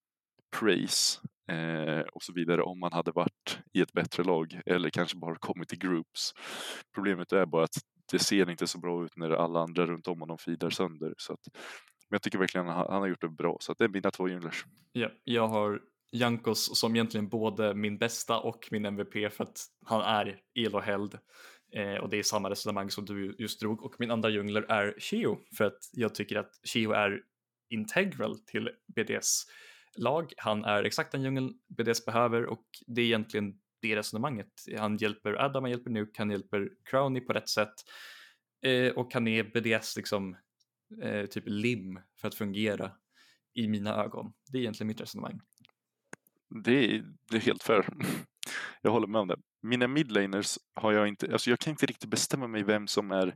praise 0.59 1.19
eh, 1.51 1.99
och 2.13 2.23
så 2.23 2.33
vidare 2.33 2.61
om 2.61 2.81
han 2.81 2.93
hade 2.93 3.11
varit 3.11 3.59
i 3.73 3.81
ett 3.81 3.93
bättre 3.93 4.23
lag 4.23 4.61
eller 4.65 4.89
kanske 4.89 5.17
bara 5.17 5.35
kommit 5.35 5.73
i 5.73 5.75
groups. 5.75 6.31
Problemet 6.95 7.31
är 7.31 7.45
bara 7.45 7.63
att 7.63 7.77
det 8.11 8.19
ser 8.19 8.49
inte 8.49 8.67
så 8.67 8.79
bra 8.79 9.05
ut 9.05 9.17
när 9.17 9.29
alla 9.29 9.59
andra 9.59 9.85
runt 9.85 10.07
om 10.07 10.19
honom 10.19 10.37
feedar 10.37 10.69
sönder. 10.69 11.13
Så 11.17 11.33
att, 11.33 11.39
men 12.09 12.15
jag 12.15 12.21
tycker 12.21 12.37
verkligen 12.37 12.69
att 12.69 12.75
han, 12.75 12.85
han 12.89 13.01
har 13.01 13.07
gjort 13.07 13.21
det 13.21 13.29
bra, 13.29 13.57
så 13.59 13.71
att 13.71 13.77
det 13.77 13.83
är 13.83 13.89
mina 13.89 14.11
två 14.11 14.29
junglers. 14.29 14.65
Ja, 14.91 15.09
jag 15.23 15.47
har 15.47 15.81
Jankos 16.11 16.79
som 16.79 16.95
egentligen 16.95 17.29
både 17.29 17.73
min 17.73 17.97
bästa 17.97 18.39
och 18.39 18.67
min 18.71 18.85
MVP 18.85 19.33
för 19.33 19.43
att 19.43 19.59
han 19.85 20.01
är 20.01 20.39
eloheld. 20.55 21.17
Eh, 21.75 21.95
och 21.95 22.09
det 22.09 22.17
är 22.17 22.23
samma 22.23 22.49
resonemang 22.49 22.91
som 22.91 23.05
du 23.05 23.35
just 23.39 23.59
drog. 23.59 23.83
Och 23.83 23.95
min 23.99 24.11
andra 24.11 24.29
jungler 24.29 24.61
är 24.61 24.95
Shio 24.99 25.37
för 25.57 25.65
att 25.65 25.79
jag 25.93 26.15
tycker 26.15 26.35
att 26.35 26.51
Shio 26.63 26.91
är 26.91 27.21
integral 27.69 28.39
till 28.39 28.69
BDS 28.95 29.45
lag. 29.97 30.33
Han 30.37 30.65
är 30.65 30.83
exakt 30.83 31.11
den 31.11 31.23
djungeln 31.23 31.53
BDS 31.77 32.05
behöver 32.05 32.45
och 32.45 32.65
det 32.87 33.01
är 33.01 33.05
egentligen 33.05 33.53
det 33.81 33.95
resonemanget. 33.95 34.51
Han 34.77 34.97
hjälper 34.97 35.33
Adam, 35.45 35.63
han 35.63 35.71
hjälper 35.71 35.91
Nuke, 35.91 36.21
han 36.21 36.31
hjälper 36.31 36.69
Crowny 36.83 37.21
på 37.21 37.33
rätt 37.33 37.49
sätt 37.49 37.73
eh, 38.65 38.91
och 38.91 39.13
han 39.13 39.27
är 39.27 39.43
BDS 39.43 39.97
liksom 39.97 40.37
eh, 41.01 41.25
typ 41.25 41.43
lim 41.47 41.99
för 42.21 42.27
att 42.27 42.35
fungera 42.35 42.91
i 43.53 43.67
mina 43.67 43.95
ögon. 43.95 44.33
Det 44.51 44.57
är 44.57 44.61
egentligen 44.61 44.87
mitt 44.87 45.01
resonemang. 45.01 45.39
Det 46.63 46.71
är, 46.71 47.03
det 47.31 47.37
är 47.37 47.41
helt 47.41 47.63
fair. 47.63 47.85
Jag 48.81 48.91
håller 48.91 49.07
med 49.07 49.21
om 49.21 49.27
det. 49.27 49.37
Mina 49.61 49.87
midlaners 49.87 50.57
har 50.73 50.91
jag 50.91 51.07
inte, 51.07 51.31
alltså 51.31 51.49
jag 51.49 51.59
kan 51.59 51.71
inte 51.71 51.85
riktigt 51.85 52.09
bestämma 52.09 52.47
mig 52.47 52.63
vem 52.63 52.87
som 52.87 53.11
är 53.11 53.35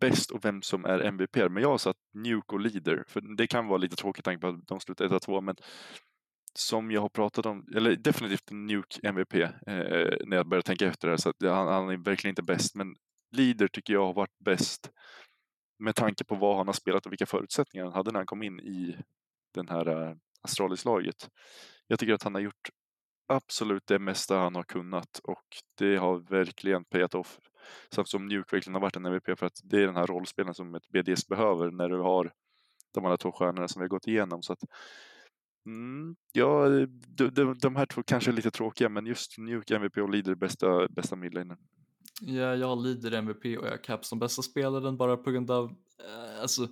bäst 0.00 0.30
och 0.30 0.44
vem 0.44 0.62
som 0.62 0.84
är 0.84 1.00
MVP. 1.00 1.36
Men 1.36 1.62
jag 1.62 1.70
har 1.70 1.78
satt 1.78 1.96
Nuke 2.14 2.54
och 2.54 2.60
Leader. 2.60 3.04
För 3.08 3.36
det 3.36 3.46
kan 3.46 3.66
vara 3.66 3.78
lite 3.78 3.96
tråkigt 3.96 4.24
tanke 4.24 4.40
på 4.40 4.48
att 4.48 4.66
de 4.66 4.80
slutar 4.80 5.08
1-2 5.08 5.40
men 5.40 5.56
som 6.58 6.90
jag 6.90 7.00
har 7.00 7.08
pratat 7.08 7.46
om, 7.46 7.66
eller 7.76 7.96
definitivt 7.96 8.50
Nuke 8.50 9.00
MVP 9.02 9.34
eh, 9.34 9.48
när 10.26 10.36
jag 10.36 10.48
börjar 10.48 10.62
tänka 10.62 10.86
efter 10.86 11.08
det 11.08 11.12
här, 11.12 11.16
så 11.16 11.30
att 11.30 11.36
han, 11.42 11.68
han, 11.68 11.88
är 11.88 11.96
verkligen 11.96 12.32
inte 12.32 12.42
bäst. 12.42 12.74
Men 12.74 12.96
Leader 13.32 13.68
tycker 13.68 13.92
jag 13.92 14.06
har 14.06 14.12
varit 14.12 14.38
bäst 14.38 14.90
med 15.78 15.94
tanke 15.94 16.24
på 16.24 16.34
vad 16.34 16.56
han 16.56 16.68
har 16.68 16.72
spelat 16.72 17.06
och 17.06 17.12
vilka 17.12 17.26
förutsättningar 17.26 17.84
han 17.84 17.94
hade 17.94 18.12
när 18.12 18.18
han 18.18 18.26
kom 18.26 18.42
in 18.42 18.60
i 18.60 18.96
den 19.54 19.68
här 19.68 19.88
uh, 19.88 20.16
Astralis-laget. 20.42 21.30
Jag 21.86 21.98
tycker 21.98 22.14
att 22.14 22.22
han 22.22 22.34
har 22.34 22.40
gjort 22.40 22.70
absolut 23.28 23.86
det 23.86 23.98
mesta 23.98 24.38
han 24.38 24.54
har 24.54 24.62
kunnat 24.62 25.20
och 25.24 25.44
det 25.78 25.96
har 25.96 26.18
verkligen 26.18 26.84
payat 26.84 27.14
off. 27.14 27.38
Samtidigt 27.90 28.08
som 28.08 28.26
Nuke 28.26 28.56
verkligen 28.56 28.74
har 28.74 28.80
varit 28.80 28.96
en 28.96 29.06
MVP 29.06 29.38
för 29.38 29.46
att 29.46 29.60
det 29.64 29.82
är 29.82 29.86
den 29.86 29.96
här 29.96 30.06
rollspelen 30.06 30.54
som 30.54 30.74
ett 30.74 30.88
BDS 30.88 31.28
behöver 31.28 31.70
när 31.70 31.88
du 31.88 31.98
har 31.98 32.32
de 32.94 33.04
andra 33.04 33.16
två 33.16 33.32
stjärnorna 33.32 33.68
som 33.68 33.80
vi 33.80 33.84
har 33.84 33.88
gått 33.88 34.06
igenom. 34.06 34.42
Så 34.42 34.52
att, 34.52 34.64
mm, 35.66 36.16
ja, 36.32 36.68
de, 37.08 37.28
de, 37.28 37.58
de, 37.58 37.76
här 37.76 37.86
två 37.86 38.02
kanske 38.02 38.30
är 38.30 38.32
lite 38.32 38.50
tråkiga 38.50 38.88
men 38.88 39.06
just 39.06 39.38
Nuke 39.38 39.76
MVP 39.76 39.96
och 39.96 40.10
Leader 40.10 40.34
bästa, 40.34 40.88
bästa 40.88 41.16
midlaner. 41.16 41.56
Ja, 42.20 42.56
jag 42.56 42.66
har 42.66 42.76
Leader 42.76 43.12
MVP 43.12 43.44
och 43.44 43.66
jag 43.66 43.70
har 43.70 43.84
Caps 43.84 44.08
som 44.08 44.18
bästa 44.18 44.42
spelaren 44.42 44.96
bara 44.96 45.16
på 45.16 45.30
grund 45.30 45.50
av, 45.50 45.64
eh, 45.64 46.40
alltså 46.40 46.68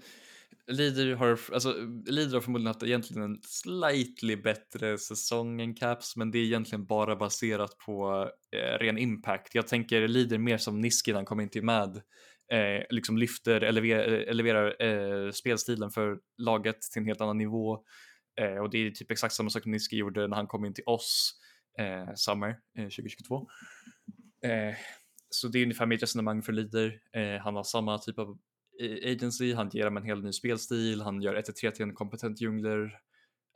Leader 0.67 1.15
har, 1.15 1.41
alltså, 1.53 1.73
Leader 2.07 2.35
har 2.35 2.41
förmodligen 2.41 2.67
haft 2.67 2.83
egentligen 2.83 3.23
en 3.23 3.41
slightly 3.43 4.37
bättre 4.37 4.99
säsong 4.99 5.61
än 5.61 5.75
Caps, 5.75 6.17
men 6.17 6.31
det 6.31 6.39
är 6.39 6.43
egentligen 6.43 6.87
bara 6.87 7.17
baserat 7.17 7.79
på 7.79 8.29
eh, 8.53 8.79
ren 8.79 8.99
impact. 8.99 9.55
Jag 9.55 9.67
tänker 9.67 10.09
Leader 10.09 10.39
mer 10.39 10.59
som 10.59 10.81
Niskin, 10.81 11.15
han 11.15 11.25
kommer 11.25 11.43
inte 11.43 11.63
med, 11.63 11.97
eh, 12.53 12.85
liksom 12.91 13.19
lyfter, 13.19 13.61
elever, 13.61 13.99
eleverar 14.09 14.83
eh, 14.83 15.31
spelstilen 15.31 15.91
för 15.91 16.19
laget 16.39 16.83
till 16.83 17.01
en 17.01 17.07
helt 17.07 17.21
annan 17.21 17.39
nivå. 17.39 17.79
Eh, 18.39 18.59
och 18.59 18.71
det 18.71 18.79
är 18.79 18.91
typ 18.91 19.11
exakt 19.11 19.35
samma 19.35 19.51
sak 19.51 19.63
som 19.63 19.73
Niski 19.73 19.97
gjorde 19.97 20.27
när 20.29 20.37
han 20.37 20.47
kom 20.47 20.65
in 20.65 20.75
till 20.75 20.85
oss, 20.87 21.35
eh, 21.79 22.15
Summer 22.15 22.59
eh, 22.79 22.85
2022. 22.85 23.49
Eh, 24.43 24.77
så 25.31 25.49
det 25.49 25.59
är 25.59 25.63
ungefär 25.63 25.87
mitt 25.87 26.03
resonemang 26.03 26.43
för 26.43 26.53
Leader. 26.53 27.01
Eh, 27.13 27.41
han 27.43 27.57
har 27.57 27.63
samma 27.63 27.99
typ 27.99 28.19
av 28.19 28.39
eh, 28.81 29.13
agency, 29.13 29.55
han 29.55 29.71
ger 29.73 29.85
dem 29.85 29.97
en 29.97 30.05
hel 30.05 30.25
ny 30.25 30.33
spelstil, 30.33 31.01
han 31.01 31.23
gör 31.23 31.35
1-3 31.35 31.71
till 31.71 31.83
en 31.83 31.95
kompetent 31.95 32.41
jungler 32.41 33.01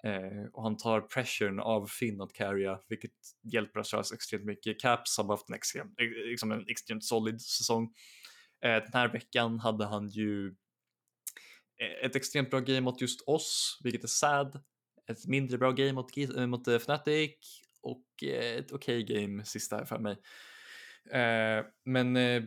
eh, 0.05 0.45
och 0.53 0.63
han 0.63 0.77
tar 0.77 1.01
pressuren 1.01 1.61
av 1.61 1.87
Finn 1.87 2.21
att 2.21 2.33
carrya 2.33 2.81
vilket 2.89 3.13
hjälper 3.53 3.81
Astralis 3.81 4.13
extremt 4.13 4.45
mycket. 4.45 4.81
Caps 4.81 5.19
har 5.19 5.25
haft 5.25 5.49
en, 5.49 5.55
extrem, 5.55 5.95
liksom 6.31 6.53
en 6.53 6.69
extremt 6.69 7.05
solid 7.05 7.41
säsong. 7.41 7.95
Eh, 8.65 8.83
den 8.83 8.93
här 8.93 9.13
veckan 9.13 9.59
hade 9.59 9.85
han 9.85 10.09
ju 10.09 10.55
ett 12.05 12.17
extremt 12.17 12.51
bra 12.51 12.61
game 12.61 12.81
mot 12.81 13.01
just 13.01 13.29
oss, 13.29 13.81
vilket 13.83 14.05
är 14.05 14.09
sad. 14.09 14.63
Ett 15.11 15.27
mindre 15.27 15.59
bra 15.59 15.73
game 15.73 15.93
mot, 15.93 16.17
eh, 16.17 16.47
mot 16.47 16.69
Fnatic 16.69 17.63
och 17.83 18.07
ett 18.23 18.73
okej 18.73 19.05
okay 19.05 19.23
game 19.23 19.45
sista 19.45 19.87
för 19.87 19.99
mig. 19.99 20.17
Eh, 21.11 21.65
men 21.85 22.17
eh, 22.17 22.43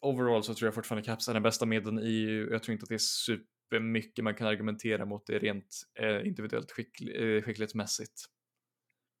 overall 0.00 0.42
så 0.42 0.54
tror 0.54 0.66
jag 0.66 0.74
fortfarande 0.74 1.06
Caps 1.06 1.28
är 1.28 1.34
den 1.34 1.42
bästa 1.42 1.66
medlen 1.66 1.98
i 1.98 2.02
EU. 2.02 2.50
Jag 2.50 2.62
tror 2.62 2.72
inte 2.72 2.82
att 2.82 2.88
det 2.88 2.94
är 2.94 2.98
supermycket 2.98 4.24
man 4.24 4.34
kan 4.34 4.46
argumentera 4.46 5.04
mot 5.04 5.26
det 5.26 5.38
rent 5.38 5.82
eh, 5.98 6.26
individuellt 6.26 6.72
skickl 6.72 7.08
eh, 7.08 7.42
skicklighetsmässigt. 7.42 8.24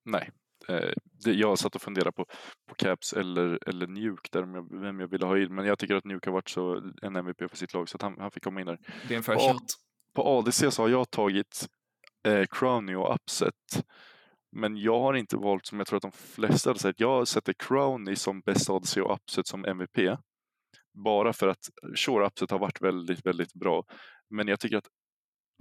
Nej, 0.04 0.30
eh, 0.68 0.92
det, 1.24 1.32
jag 1.32 1.58
satt 1.58 1.74
och 1.74 1.82
funderade 1.82 2.12
på, 2.12 2.26
på 2.68 2.74
Caps 2.74 3.12
eller, 3.12 3.68
eller 3.68 3.86
Nuke 3.86 4.28
där 4.32 4.40
jag, 4.40 4.80
vem 4.80 5.00
jag 5.00 5.08
ville 5.08 5.26
ha 5.26 5.38
in, 5.38 5.54
men 5.54 5.66
jag 5.66 5.78
tycker 5.78 5.94
att 5.94 6.04
Nuke 6.04 6.28
har 6.28 6.34
varit 6.34 6.48
så 6.48 6.92
en 7.02 7.16
MVP 7.16 7.50
för 7.50 7.56
sitt 7.56 7.74
lag 7.74 7.88
så 7.88 7.96
att 7.96 8.02
han, 8.02 8.16
han 8.18 8.30
fick 8.30 8.44
komma 8.44 8.60
in 8.60 8.66
där. 8.66 8.78
Det 9.08 9.14
är 9.14 9.16
en 9.16 9.22
fair 9.22 9.38
shot. 9.38 9.62
På 10.14 10.22
ADC 10.22 10.70
så 10.70 10.82
har 10.82 10.88
jag 10.88 11.10
tagit 11.10 11.66
eh, 12.28 12.46
Crowny 12.50 12.94
och 12.94 13.14
Upset 13.14 13.84
men 14.52 14.76
jag 14.76 15.00
har 15.00 15.14
inte 15.14 15.36
valt 15.36 15.66
som 15.66 15.78
jag 15.78 15.86
tror 15.86 15.96
att 15.96 16.02
de 16.02 16.12
flesta 16.12 16.70
hade 16.70 16.80
sett. 16.80 17.00
Jag 17.00 17.28
sätter 17.28 17.52
Crowny 17.52 18.16
som 18.16 18.40
bästa 18.40 18.72
ADC 18.72 19.00
och 19.00 19.14
Upset 19.14 19.46
som 19.46 19.64
MVP. 19.64 20.18
Bara 20.92 21.32
för 21.32 21.48
att 21.48 21.70
Sure 21.96 22.26
Upset 22.26 22.50
har 22.50 22.58
varit 22.58 22.82
väldigt, 22.82 23.26
väldigt 23.26 23.54
bra. 23.54 23.84
Men 24.30 24.48
jag 24.48 24.60
tycker 24.60 24.76
att 24.76 24.88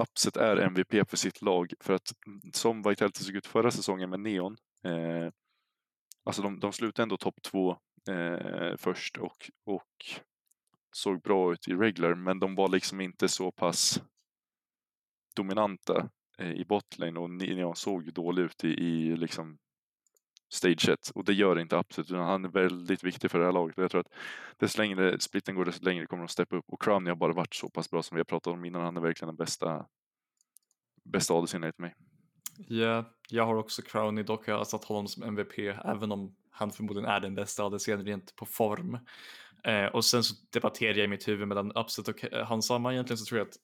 Upset 0.02 0.38
är 0.38 0.58
MVP 0.58 1.10
för 1.10 1.18
sitt 1.18 1.42
lag. 1.42 1.74
För 1.80 1.94
att 1.94 2.12
som 2.54 2.82
Vitality 2.82 3.24
såg 3.24 3.36
ut 3.36 3.48
förra 3.48 3.72
säsongen 3.72 4.10
med 4.10 4.20
Neon. 4.20 4.58
Eh, 4.84 5.32
alltså 6.24 6.42
de, 6.42 6.60
de 6.60 6.74
slutade 6.74 7.04
ändå 7.04 7.18
topp 7.18 7.42
två 7.42 7.78
eh, 8.10 8.78
först 8.78 9.18
och, 9.18 9.52
och 9.66 10.20
såg 10.96 11.22
bra 11.22 11.54
ut 11.54 11.68
i 11.68 11.74
regular. 11.74 12.16
Men 12.16 12.40
de 12.40 12.56
var 12.56 12.70
liksom 12.70 13.02
inte 13.02 13.28
så 13.28 13.52
pass 13.52 14.02
dominanta 15.36 16.10
Eh, 16.40 16.52
i 16.52 16.66
botlane 16.66 17.20
och 17.20 17.30
Neon 17.30 17.76
såg 17.76 18.04
ju 18.04 18.12
dålig 18.12 18.44
ut 18.44 18.64
i, 18.64 18.68
i 18.68 19.18
liksom 19.18 19.58
stage 20.50 20.90
1 20.90 21.12
och 21.16 21.26
det 21.26 21.34
gör 21.34 21.60
inte 21.60 21.76
Upset 21.76 22.06
utan 22.06 22.26
han 22.26 22.46
är 22.46 22.50
väldigt 22.50 23.04
viktig 23.04 23.32
för 23.32 23.40
det 23.40 23.46
här 23.46 23.52
laget 23.52 23.78
och 23.78 23.84
jag 23.84 23.92
tror 23.92 24.02
att 24.02 24.14
desto 24.58 24.82
längre 24.82 25.20
splitten 25.20 25.56
går 25.56 25.66
desto 25.66 25.86
längre 25.86 26.06
kommer 26.06 26.24
de 26.24 26.28
steppa 26.28 26.56
upp 26.56 26.66
och 26.68 26.82
Crowny 26.82 27.10
har 27.10 27.16
bara 27.16 27.34
varit 27.34 27.56
så 27.56 27.70
pass 27.70 27.92
bra 27.92 28.04
som 28.04 28.16
vi 28.16 28.20
har 28.20 28.26
pratat 28.26 28.54
om 28.54 28.66
innan. 28.66 28.82
Han 28.82 28.98
är 28.98 29.02
verkligen 29.02 29.28
den 29.28 29.36
bästa 29.36 29.86
bästa 31.04 31.34
ADC 31.34 31.58
enligt 31.58 31.78
mig. 31.78 31.96
Ja, 32.58 32.76
yeah, 32.76 33.06
jag 33.30 33.46
har 33.46 33.56
också 33.56 33.82
Crowny, 33.82 34.24
dock 34.24 34.48
har 34.48 34.54
jag 34.54 34.68
satt 34.68 34.84
honom 34.84 35.08
som 35.08 35.24
MVP 35.24 35.60
även 35.86 36.12
om 36.12 36.36
han 36.50 36.72
förmodligen 36.72 37.10
är 37.10 37.20
den 37.20 37.36
bästa 37.36 37.64
ADCn 37.64 37.92
rent 37.92 38.36
på 38.36 38.46
form. 38.46 39.00
Eh, 39.64 39.86
och 39.86 40.06
sen 40.06 40.24
så 40.24 40.36
debatterar 40.50 40.96
jag 40.96 41.06
i 41.06 41.08
mitt 41.08 41.28
huvud 41.28 41.48
mellan 41.48 41.72
Upset 41.72 42.08
och 42.08 42.34
eh, 42.34 42.46
Hansamma 42.46 42.94
Egentligen 42.94 43.18
så 43.18 43.26
tror 43.26 43.40
jag 43.40 43.48
att 43.48 43.58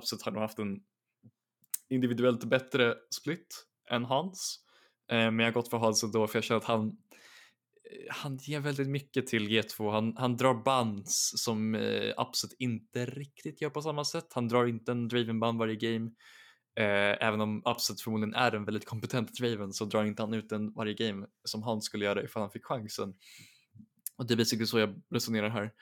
Upset 0.00 0.22
har 0.22 0.32
nog 0.32 0.42
haft 0.42 0.58
en 0.58 0.80
individuellt 1.90 2.44
bättre 2.44 2.94
split 3.20 3.66
än 3.90 4.04
hans. 4.04 4.64
Eh, 5.10 5.16
men 5.16 5.38
jag 5.38 5.46
har 5.46 5.52
gått 5.52 5.70
för 5.70 5.78
Hans 5.78 6.02
ändå 6.02 6.26
för 6.26 6.36
jag 6.36 6.44
känner 6.44 6.58
att 6.60 6.64
han 6.64 6.88
eh, 6.88 6.94
han 8.10 8.36
ger 8.36 8.60
väldigt 8.60 8.88
mycket 8.88 9.26
till 9.26 9.48
G2. 9.48 9.92
Han, 9.92 10.16
han 10.16 10.36
drar 10.36 10.54
bands 10.64 11.32
som 11.36 11.74
eh, 11.74 12.12
Upset 12.28 12.50
inte 12.58 13.06
riktigt 13.06 13.60
gör 13.60 13.70
på 13.70 13.82
samma 13.82 14.04
sätt. 14.04 14.26
Han 14.30 14.48
drar 14.48 14.66
inte 14.66 14.92
en 14.92 15.08
driven 15.08 15.40
band 15.40 15.58
varje 15.58 15.76
game. 15.76 16.10
Även 16.76 17.40
om 17.40 17.62
Upset 17.64 18.00
förmodligen 18.00 18.34
är 18.34 18.52
en 18.52 18.64
väldigt 18.64 18.86
kompetent 18.86 19.34
driven 19.34 19.72
så 19.72 19.84
drar 19.84 20.04
inte 20.04 20.22
han 20.22 20.34
ut 20.34 20.48
den 20.48 20.72
varje 20.72 20.94
game 20.94 21.26
som 21.44 21.62
han 21.62 21.82
skulle 21.82 22.04
göra 22.04 22.22
ifall 22.22 22.42
han 22.42 22.50
fick 22.50 22.64
chansen. 22.64 23.14
Och 24.16 24.26
det 24.26 24.34
är 24.34 24.36
basically 24.36 24.66
så 24.66 24.78
jag 24.78 25.02
resonerar 25.10 25.48
här. 25.48 25.72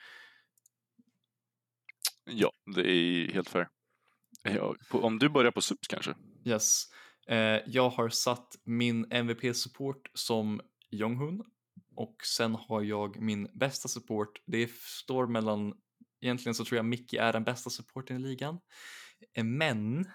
Ja, 2.25 2.51
det 2.75 2.91
är 2.91 3.33
helt 3.33 3.49
fair. 3.49 3.67
Ja, 4.43 4.75
på, 4.91 4.99
om 4.99 5.19
du 5.19 5.29
börjar 5.29 5.51
på 5.51 5.61
subs 5.61 5.87
kanske? 5.87 6.15
Yes. 6.45 6.83
Eh, 7.27 7.59
jag 7.65 7.89
har 7.89 8.09
satt 8.09 8.55
min 8.63 9.05
MVP-support 9.11 10.11
som 10.13 10.61
Jonghun 10.89 11.43
och 11.95 12.15
sen 12.37 12.55
har 12.55 12.81
jag 12.81 13.21
min 13.21 13.47
bästa 13.53 13.87
support. 13.87 14.41
Det 14.45 14.71
står 14.71 15.27
mellan, 15.27 15.73
egentligen 16.21 16.55
så 16.55 16.65
tror 16.65 16.77
jag 16.77 16.85
Mickey 16.85 17.17
är 17.17 17.33
den 17.33 17.43
bästa 17.43 17.69
supporten 17.69 18.17
i 18.17 18.19
ligan. 18.19 18.59
Eh, 19.37 19.43
men 19.43 20.05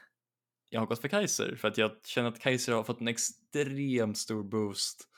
jag 0.70 0.80
har 0.80 0.86
gått 0.86 1.00
för 1.00 1.08
Kaiser 1.08 1.56
för 1.56 1.68
att 1.68 1.78
jag 1.78 1.90
känner 2.04 2.28
att 2.28 2.40
Kaiser 2.40 2.72
har 2.72 2.84
fått 2.84 3.00
en 3.00 3.08
extremt 3.08 4.18
stor 4.18 4.42
boost 4.42 5.08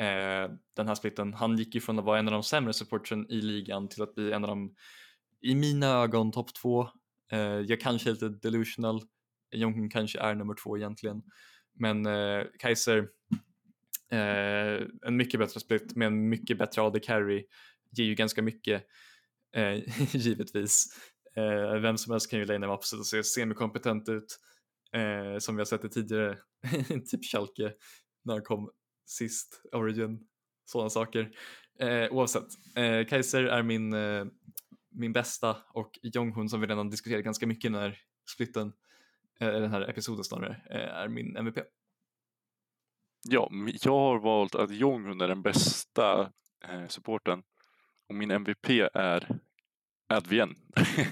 eh, 0.00 0.54
den 0.76 0.88
här 0.88 0.94
splitten. 0.94 1.34
Han 1.34 1.58
gick 1.58 1.74
ju 1.74 1.80
från 1.80 1.98
att 1.98 2.04
vara 2.04 2.18
en 2.18 2.28
av 2.28 2.32
de 2.32 2.42
sämre 2.42 2.72
supporten 2.72 3.26
i 3.30 3.40
ligan 3.40 3.88
till 3.88 4.02
att 4.02 4.14
bli 4.14 4.32
en 4.32 4.44
av 4.44 4.48
de, 4.48 4.74
i 5.40 5.54
mina 5.54 5.86
ögon, 5.86 6.32
topp 6.32 6.54
två. 6.54 6.88
Eh, 7.32 7.60
jag 7.60 7.80
kanske 7.80 8.10
är 8.10 8.12
lite 8.12 8.28
delusional, 8.28 9.02
Jonken 9.50 9.90
kanske 9.90 10.20
är 10.20 10.34
nummer 10.34 10.54
två 10.54 10.76
egentligen. 10.76 11.22
Men 11.74 12.06
eh, 12.06 12.44
Kaiser, 12.58 13.08
eh, 14.10 14.86
en 15.06 15.16
mycket 15.16 15.40
bättre 15.40 15.60
split 15.60 15.96
med 15.96 16.06
en 16.06 16.28
mycket 16.28 16.58
bättre 16.58 16.82
AD 16.82 17.00
carry 17.00 17.46
ger 17.90 18.04
ju 18.04 18.14
ganska 18.14 18.42
mycket 18.42 18.84
eh, 19.56 19.78
givetvis. 20.12 20.86
Eh, 21.36 21.80
vem 21.80 21.98
som 21.98 22.10
helst 22.10 22.30
kan 22.30 22.38
ju 22.38 22.44
lane 22.44 22.66
upp 22.66 22.72
och 22.72 23.06
se 23.06 23.24
semikompetent 23.24 24.08
ut 24.08 24.38
eh, 24.92 25.38
som 25.38 25.56
vi 25.56 25.60
har 25.60 25.64
sett 25.64 25.82
det 25.82 25.88
tidigare, 25.88 26.38
typ 27.10 27.24
Schalke 27.24 27.72
när 28.24 28.34
han 28.34 28.42
kom 28.42 28.70
sist, 29.06 29.62
Origin, 29.72 30.26
sådana 30.64 30.90
saker. 30.90 31.30
Eh, 31.78 32.12
oavsett, 32.12 32.48
eh, 32.76 33.06
Kaiser 33.06 33.44
är 33.44 33.62
min, 33.62 33.92
eh, 33.92 34.24
min 34.92 35.12
bästa 35.12 35.56
och 35.68 35.98
Jonghun 36.02 36.48
som 36.48 36.60
vi 36.60 36.66
redan 36.66 36.90
diskuterat 36.90 37.24
ganska 37.24 37.46
mycket 37.46 37.64
i 37.64 37.72
den 37.72 37.82
här 37.82 37.98
splitten, 38.30 38.72
eh, 39.40 39.52
den 39.52 39.70
här 39.70 39.90
episoden 39.90 40.24
snarare, 40.24 40.62
eh, 40.70 40.96
är 40.96 41.08
min 41.08 41.36
MVP. 41.36 41.58
Ja, 43.28 43.50
jag 43.82 43.92
har 43.92 44.18
valt 44.18 44.54
att 44.54 44.70
Jonghun 44.70 45.20
är 45.20 45.28
den 45.28 45.42
bästa 45.42 46.32
eh, 46.64 46.86
supporten 46.88 47.42
och 48.08 48.14
min 48.14 48.30
MVP 48.30 48.88
är 48.94 49.38
Advien. 50.08 50.56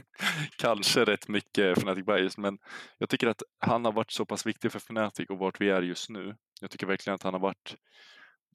Kanske 0.58 1.04
rätt 1.04 1.28
mycket 1.28 1.78
Fnatic 1.78 2.06
Bias, 2.06 2.38
men 2.38 2.58
jag 2.98 3.08
tycker 3.08 3.26
att 3.26 3.42
han 3.58 3.84
har 3.84 3.92
varit 3.92 4.10
så 4.10 4.24
pass 4.24 4.46
viktig 4.46 4.72
för 4.72 4.78
Fnatic 4.78 5.30
och 5.30 5.38
vart 5.38 5.60
vi 5.60 5.70
är 5.70 5.82
just 5.82 6.10
nu. 6.10 6.36
Jag 6.60 6.70
tycker 6.70 6.86
verkligen 6.86 7.14
att 7.14 7.22
han 7.22 7.34
har 7.34 7.40
varit 7.40 7.76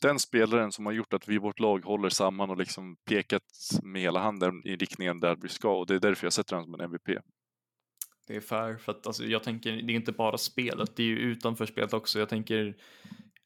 den 0.01 0.19
spelaren 0.19 0.71
som 0.71 0.85
har 0.85 0.93
gjort 0.93 1.13
att 1.13 1.27
vi 1.27 1.35
i 1.35 1.37
vårt 1.37 1.59
lag 1.59 1.85
håller 1.85 2.09
samman 2.09 2.49
och 2.49 2.57
liksom 2.57 2.95
pekat 3.05 3.43
med 3.83 4.01
hela 4.01 4.19
handen 4.19 4.61
i 4.65 4.75
riktningen 4.75 5.19
där 5.19 5.37
vi 5.41 5.49
ska 5.49 5.77
och 5.77 5.87
det 5.87 5.95
är 5.95 5.99
därför 5.99 6.25
jag 6.25 6.33
sätter 6.33 6.55
honom 6.55 6.71
som 6.71 6.79
en 6.79 6.85
MVP. 6.85 7.23
Det 8.27 8.35
är 8.35 8.41
fair, 8.41 8.77
för 8.77 8.91
att 8.91 9.07
alltså, 9.07 9.25
jag 9.25 9.43
tänker, 9.43 9.71
det 9.71 9.93
är 9.93 9.95
inte 9.95 10.11
bara 10.11 10.37
spelet, 10.37 10.95
det 10.95 11.03
är 11.03 11.07
ju 11.07 11.17
utanför 11.17 11.65
spelet 11.65 11.93
också. 11.93 12.19
Jag 12.19 12.29
tänker, 12.29 12.75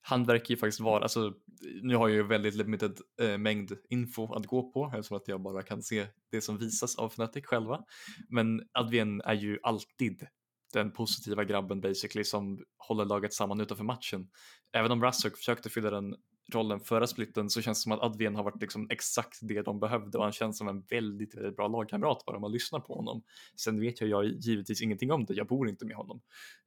han 0.01 0.25
verkar 0.25 0.49
ju 0.49 0.57
faktiskt 0.57 0.79
vara, 0.79 1.03
alltså 1.03 1.33
nu 1.81 1.95
har 1.95 2.07
jag 2.07 2.15
ju 2.15 2.23
väldigt 2.23 2.55
limited 2.55 2.97
eh, 3.21 3.37
mängd 3.37 3.71
info 3.89 4.33
att 4.33 4.45
gå 4.45 4.71
på 4.71 4.91
eftersom 4.95 5.17
att 5.17 5.27
jag 5.27 5.41
bara 5.41 5.63
kan 5.63 5.81
se 5.81 6.07
det 6.31 6.41
som 6.41 6.57
visas 6.57 6.95
av 6.95 7.07
Fnatic 7.07 7.45
själva. 7.45 7.83
Men 8.29 8.61
Advien 8.71 9.21
är 9.21 9.33
ju 9.33 9.59
alltid 9.63 10.27
den 10.73 10.91
positiva 10.91 11.43
grabben 11.43 11.81
basically 11.81 12.23
som 12.23 12.63
håller 12.77 13.05
laget 13.05 13.33
samman 13.33 13.61
utanför 13.61 13.83
matchen. 13.83 14.29
Även 14.73 14.91
om 14.91 15.03
Rassuk 15.03 15.37
försökte 15.37 15.69
fylla 15.69 15.89
den 15.89 16.15
rollen 16.55 16.79
förra 16.79 17.07
splitten 17.07 17.49
så 17.49 17.61
känns 17.61 17.79
det 17.79 17.81
som 17.81 17.91
att 17.91 17.99
Advien 17.99 18.35
har 18.35 18.43
varit 18.43 18.61
liksom 18.61 18.87
exakt 18.89 19.39
det 19.41 19.61
de 19.61 19.79
behövde 19.79 20.17
och 20.17 20.23
han 20.23 20.33
känns 20.33 20.57
som 20.57 20.67
en 20.67 20.81
väldigt, 20.81 21.35
väldigt 21.35 21.55
bra 21.55 21.67
lagkamrat 21.67 22.25
bara 22.25 22.39
man 22.39 22.51
lyssnar 22.51 22.79
på 22.79 22.95
honom. 22.95 23.23
Sen 23.55 23.79
vet 23.79 24.01
jag, 24.01 24.09
jag 24.09 24.25
givetvis 24.25 24.81
ingenting 24.81 25.11
om 25.11 25.25
det, 25.25 25.33
jag 25.33 25.47
bor 25.47 25.69
inte 25.69 25.85
med 25.85 25.95
honom 25.95 26.21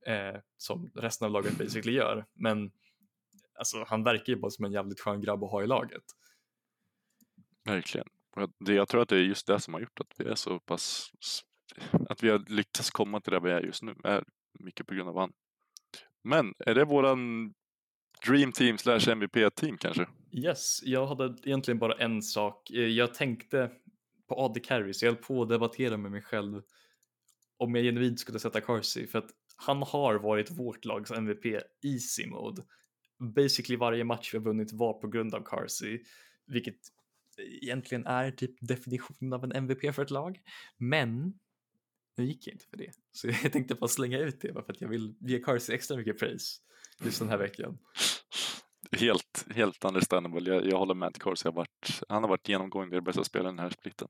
eh, 0.06 0.40
som 0.56 0.90
resten 0.94 1.26
av 1.26 1.32
laget 1.32 1.58
basically 1.58 1.92
gör. 1.92 2.26
Men 2.34 2.72
alltså, 3.58 3.84
han 3.88 4.04
verkar 4.04 4.32
ju 4.32 4.38
bara 4.38 4.50
som 4.50 4.64
en 4.64 4.72
jävligt 4.72 5.00
skön 5.00 5.20
grabb 5.20 5.44
att 5.44 5.50
ha 5.50 5.62
i 5.62 5.66
laget. 5.66 6.04
Verkligen. 7.64 8.06
Jag 8.58 8.88
tror 8.88 9.02
att 9.02 9.08
det 9.08 9.16
är 9.16 9.20
just 9.20 9.46
det 9.46 9.60
som 9.60 9.74
har 9.74 9.80
gjort 9.80 10.00
att 10.00 10.14
vi 10.18 10.24
är 10.24 10.34
så 10.34 10.58
pass 10.60 11.10
att 12.08 12.22
vi 12.22 12.28
har 12.28 12.38
lyckats 12.48 12.90
komma 12.90 13.20
till 13.20 13.32
där 13.32 13.40
vi 13.40 13.50
är 13.50 13.60
just 13.60 13.82
nu 13.82 13.94
är 14.04 14.24
mycket 14.58 14.86
på 14.86 14.94
grund 14.94 15.08
av 15.08 15.18
han. 15.18 15.32
Men 16.24 16.54
är 16.58 16.74
det 16.74 16.84
våran 16.84 17.54
Dream 18.26 18.52
Team 18.52 18.78
slash 18.78 19.08
MVP 19.08 19.54
team 19.56 19.78
kanske? 19.78 20.06
Yes, 20.32 20.80
jag 20.82 21.06
hade 21.06 21.36
egentligen 21.44 21.78
bara 21.78 21.94
en 21.94 22.22
sak. 22.22 22.70
Eh, 22.70 22.80
jag 22.80 23.14
tänkte 23.14 23.70
på 24.28 24.34
AD 24.34 24.60
Carry 24.60 24.94
så 24.94 25.04
jag 25.04 25.12
höll 25.12 25.22
på 25.22 25.42
att 25.42 25.48
debattera 25.48 25.96
med 25.96 26.10
mig 26.10 26.22
själv 26.22 26.62
om 27.56 27.74
jag 27.74 27.84
genuint 27.84 28.20
skulle 28.20 28.38
sätta 28.38 28.60
Carsey 28.60 29.06
för 29.06 29.18
att 29.18 29.30
han 29.56 29.82
har 29.82 30.14
varit 30.14 30.50
vårt 30.50 30.84
lags 30.84 31.10
MVP 31.10 31.46
easy 31.82 32.26
mode 32.26 32.62
basically 33.22 33.76
varje 33.76 34.04
match 34.04 34.34
vi 34.34 34.38
har 34.38 34.44
vunnit 34.44 34.72
var 34.72 34.92
på 34.92 35.08
grund 35.08 35.34
av 35.34 35.40
Carsey, 35.40 36.00
vilket 36.46 36.78
egentligen 37.62 38.06
är 38.06 38.30
typ 38.30 38.56
definitionen 38.60 39.32
av 39.32 39.44
en 39.44 39.52
MVP 39.52 39.94
för 39.94 40.02
ett 40.02 40.10
lag. 40.10 40.40
Men 40.78 41.34
nu 42.16 42.24
gick 42.24 42.46
jag 42.46 42.54
inte 42.54 42.66
för 42.66 42.76
det, 42.76 42.92
så 43.12 43.28
jag 43.42 43.52
tänkte 43.52 43.74
bara 43.74 43.88
slänga 43.88 44.18
ut 44.18 44.40
det 44.40 44.52
bara 44.52 44.64
för 44.64 44.72
att 44.72 44.80
jag 44.80 44.88
vill 44.88 45.14
ge 45.20 45.38
Carsey 45.38 45.74
extra 45.74 45.96
mycket 45.96 46.18
praise 46.18 46.60
just 47.04 47.18
den 47.18 47.28
här 47.28 47.38
veckan. 47.38 47.78
Helt, 48.92 49.46
helt 49.50 49.84
understandable. 49.84 50.50
Jag, 50.50 50.66
jag 50.66 50.78
håller 50.78 50.94
med. 50.94 51.22
Carsey 51.22 51.48
har 51.48 51.56
varit, 51.56 52.02
han 52.08 52.22
har 52.22 52.28
varit 52.30 52.48
genomgående 52.48 52.96
den 52.96 53.04
bästa 53.04 53.24
spelaren 53.24 53.54
i 53.54 53.56
den 53.56 53.62
här 53.62 53.70
splitten. 53.70 54.08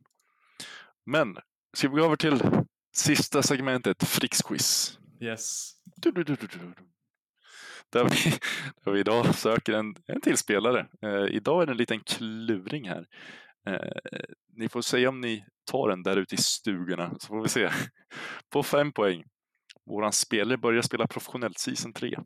Men, 1.07 1.37
ska 1.77 1.89
vi 1.89 1.95
gå 1.95 2.05
över 2.05 2.17
till 2.17 2.43
sista 2.93 3.43
segmentet, 3.43 4.05
Fricks 4.05 4.43
quiz? 4.43 4.99
Yes. 5.21 5.73
Du, 5.97 6.11
du, 6.11 6.25
du, 6.25 6.37
där 7.93 8.05
vi, 8.05 8.39
där 8.85 8.93
vi 8.93 9.01
idag 9.01 9.35
söker 9.35 9.73
en, 9.73 9.95
en 10.07 10.21
till 10.21 10.37
spelare. 10.37 10.87
Eh, 11.03 11.35
idag 11.35 11.63
är 11.63 11.67
det 11.67 11.73
en 11.73 11.77
liten 11.77 12.01
kluring 12.01 12.89
här. 12.89 13.07
Eh, 13.67 14.23
ni 14.57 14.69
får 14.69 14.83
säga 14.83 15.09
om 15.09 15.21
ni 15.21 15.45
tar 15.65 15.89
den 15.89 16.03
där 16.03 16.17
ute 16.17 16.35
i 16.35 16.39
stugorna 16.39 17.15
så 17.21 17.27
får 17.27 17.43
vi 17.43 17.49
se. 17.49 17.71
På 18.51 18.63
fem 18.63 18.93
poäng. 18.93 19.25
Våran 19.87 20.13
spelare 20.13 20.59
börjar 20.59 20.83
spela 20.83 21.07
professionellt 21.07 21.59
season 21.59 21.93
3. 21.93 22.19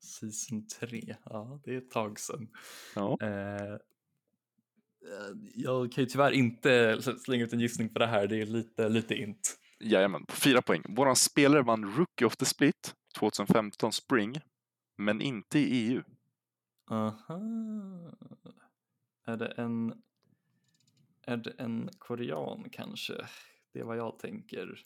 Season 0.00 0.66
3, 0.66 1.16
ja 1.24 1.60
det 1.64 1.74
är 1.74 1.78
ett 1.78 1.90
tag 1.90 2.18
sedan. 2.18 2.48
Ja. 2.94 3.18
Eh, 3.22 3.76
jag 5.54 5.92
kan 5.92 6.04
ju 6.04 6.10
tyvärr 6.10 6.30
inte 6.30 7.02
slänga 7.18 7.44
ut 7.44 7.52
en 7.52 7.60
gissning 7.60 7.88
på 7.88 7.98
det 7.98 8.06
här, 8.06 8.26
det 8.26 8.40
är 8.40 8.46
lite, 8.46 8.88
lite 8.88 9.14
int. 9.14 9.58
Jajamän, 9.80 10.26
på 10.26 10.36
fyra 10.36 10.62
poäng. 10.62 10.82
Våran 10.88 11.16
spelare 11.16 11.62
vann 11.62 11.96
Rookie 11.96 12.26
of 12.26 12.36
the 12.36 12.44
Split 12.44 12.94
2015 13.18 13.92
Spring 13.92 14.40
men 14.98 15.20
inte 15.20 15.58
i 15.58 15.88
EU. 15.88 16.02
Aha. 16.90 17.40
Är 19.26 19.36
det 19.36 19.46
en, 19.46 20.02
är 21.32 21.36
det 21.36 21.54
en 21.58 21.90
korean 21.98 22.68
kanske? 22.72 23.14
Det 23.72 23.80
är 23.80 23.84
vad 23.84 23.96
jag 23.96 24.18
tänker. 24.18 24.80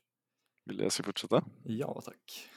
Vill 0.64 0.80
jag 0.80 0.92
ska 0.92 1.02
fortsätta? 1.02 1.44
Ja, 1.64 2.02
tack. 2.04 2.48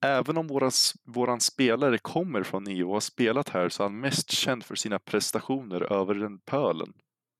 Även 0.00 0.36
om 0.36 0.46
våra, 0.46 0.70
våran 1.04 1.40
spelare 1.40 1.98
kommer 1.98 2.42
från 2.42 2.66
EU 2.66 2.86
och 2.86 2.92
har 2.92 3.00
spelat 3.00 3.48
här 3.48 3.68
så 3.68 3.82
är 3.82 3.84
han 3.84 4.00
mest 4.00 4.30
känd 4.30 4.64
för 4.64 4.74
sina 4.74 4.98
prestationer 4.98 5.92
över 5.92 6.14
den 6.14 6.38
pölen. 6.38 6.92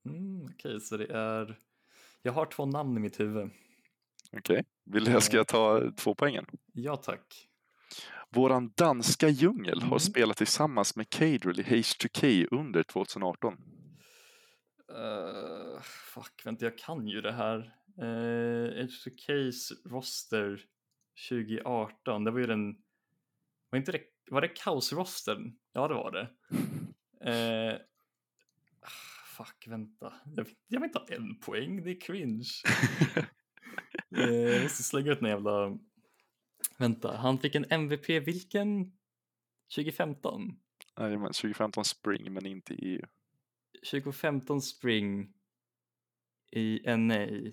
Mm, 0.08 0.42
Okej, 0.44 0.54
okay, 0.54 0.80
så 0.80 0.96
det 0.96 1.06
är... 1.06 1.58
Jag 2.22 2.32
har 2.32 2.46
två 2.46 2.66
namn 2.66 2.96
i 2.96 3.00
mitt 3.00 3.20
huvud. 3.20 3.50
Okej, 4.32 4.40
okay. 4.40 4.62
vill 4.84 5.06
jag 5.06 5.22
ska 5.22 5.36
jag 5.36 5.48
ta 5.48 5.90
två 5.96 6.14
poängen? 6.14 6.46
Ja, 6.72 6.96
tack. 6.96 7.48
Våran 8.30 8.72
danska 8.76 9.28
djungel 9.28 9.78
Mm. 9.78 9.90
har 9.90 9.98
spelat 9.98 10.36
tillsammans 10.36 10.96
med 10.96 11.10
Cadrell 11.10 11.60
i 11.60 11.62
H2K 11.62 12.48
under 12.50 12.82
2018. 12.82 13.52
Uh, 13.52 13.58
fuck, 15.82 16.46
vänta, 16.46 16.64
jag 16.64 16.78
kan 16.78 17.08
ju 17.08 17.20
det 17.20 17.32
här. 17.32 17.78
Uh, 17.98 18.84
H2Ks 18.84 19.72
roster 19.84 20.64
2018, 21.28 22.24
det 22.24 22.30
var 22.30 22.38
ju 22.38 22.46
den... 22.46 22.76
Var, 23.70 23.78
inte 23.78 23.92
det, 23.92 24.02
var 24.30 24.40
det 24.40 24.48
kaos-rostern? 24.48 25.56
Ja, 25.72 25.88
det 25.88 25.94
var 25.94 26.10
det. 26.12 26.28
Uh, 27.30 27.78
fuck, 29.36 29.66
vänta. 29.66 30.14
Jag, 30.36 30.46
jag 30.68 30.80
vill 30.80 30.88
inte 30.88 30.98
ha 30.98 31.06
en 31.08 31.40
poäng, 31.40 31.82
det 31.82 31.90
är 31.90 32.00
cringe. 32.00 32.50
uh, 34.16 34.24
jag 34.52 34.62
måste 34.62 34.82
slänga 34.82 35.12
ut 35.12 35.22
en 35.22 35.28
jävla 35.28 35.78
Vänta, 36.78 37.16
han 37.16 37.38
fick 37.38 37.54
en 37.54 37.66
MVP 37.70 38.08
vilken? 38.08 38.92
2015? 39.74 40.56
Jajamän, 40.98 41.32
2015 41.32 41.84
Spring 41.84 42.32
men 42.32 42.46
inte 42.46 42.74
i 42.74 42.94
EU. 42.94 43.06
2015 43.90 44.62
Spring 44.62 45.32
i 46.58 46.96
NA. 46.96 47.52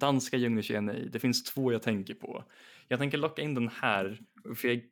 Danska 0.00 0.36
Junglers 0.36 0.70
i 0.70 0.80
NA. 0.80 0.92
Det 0.92 1.18
finns 1.18 1.44
två 1.44 1.72
jag 1.72 1.82
tänker 1.82 2.14
på. 2.14 2.44
Jag 2.88 2.98
tänker 2.98 3.18
locka 3.18 3.42
in 3.42 3.54
den 3.54 3.68
här 3.68 4.20
för 4.56 4.68
jag 4.68 4.76
är 4.76 4.82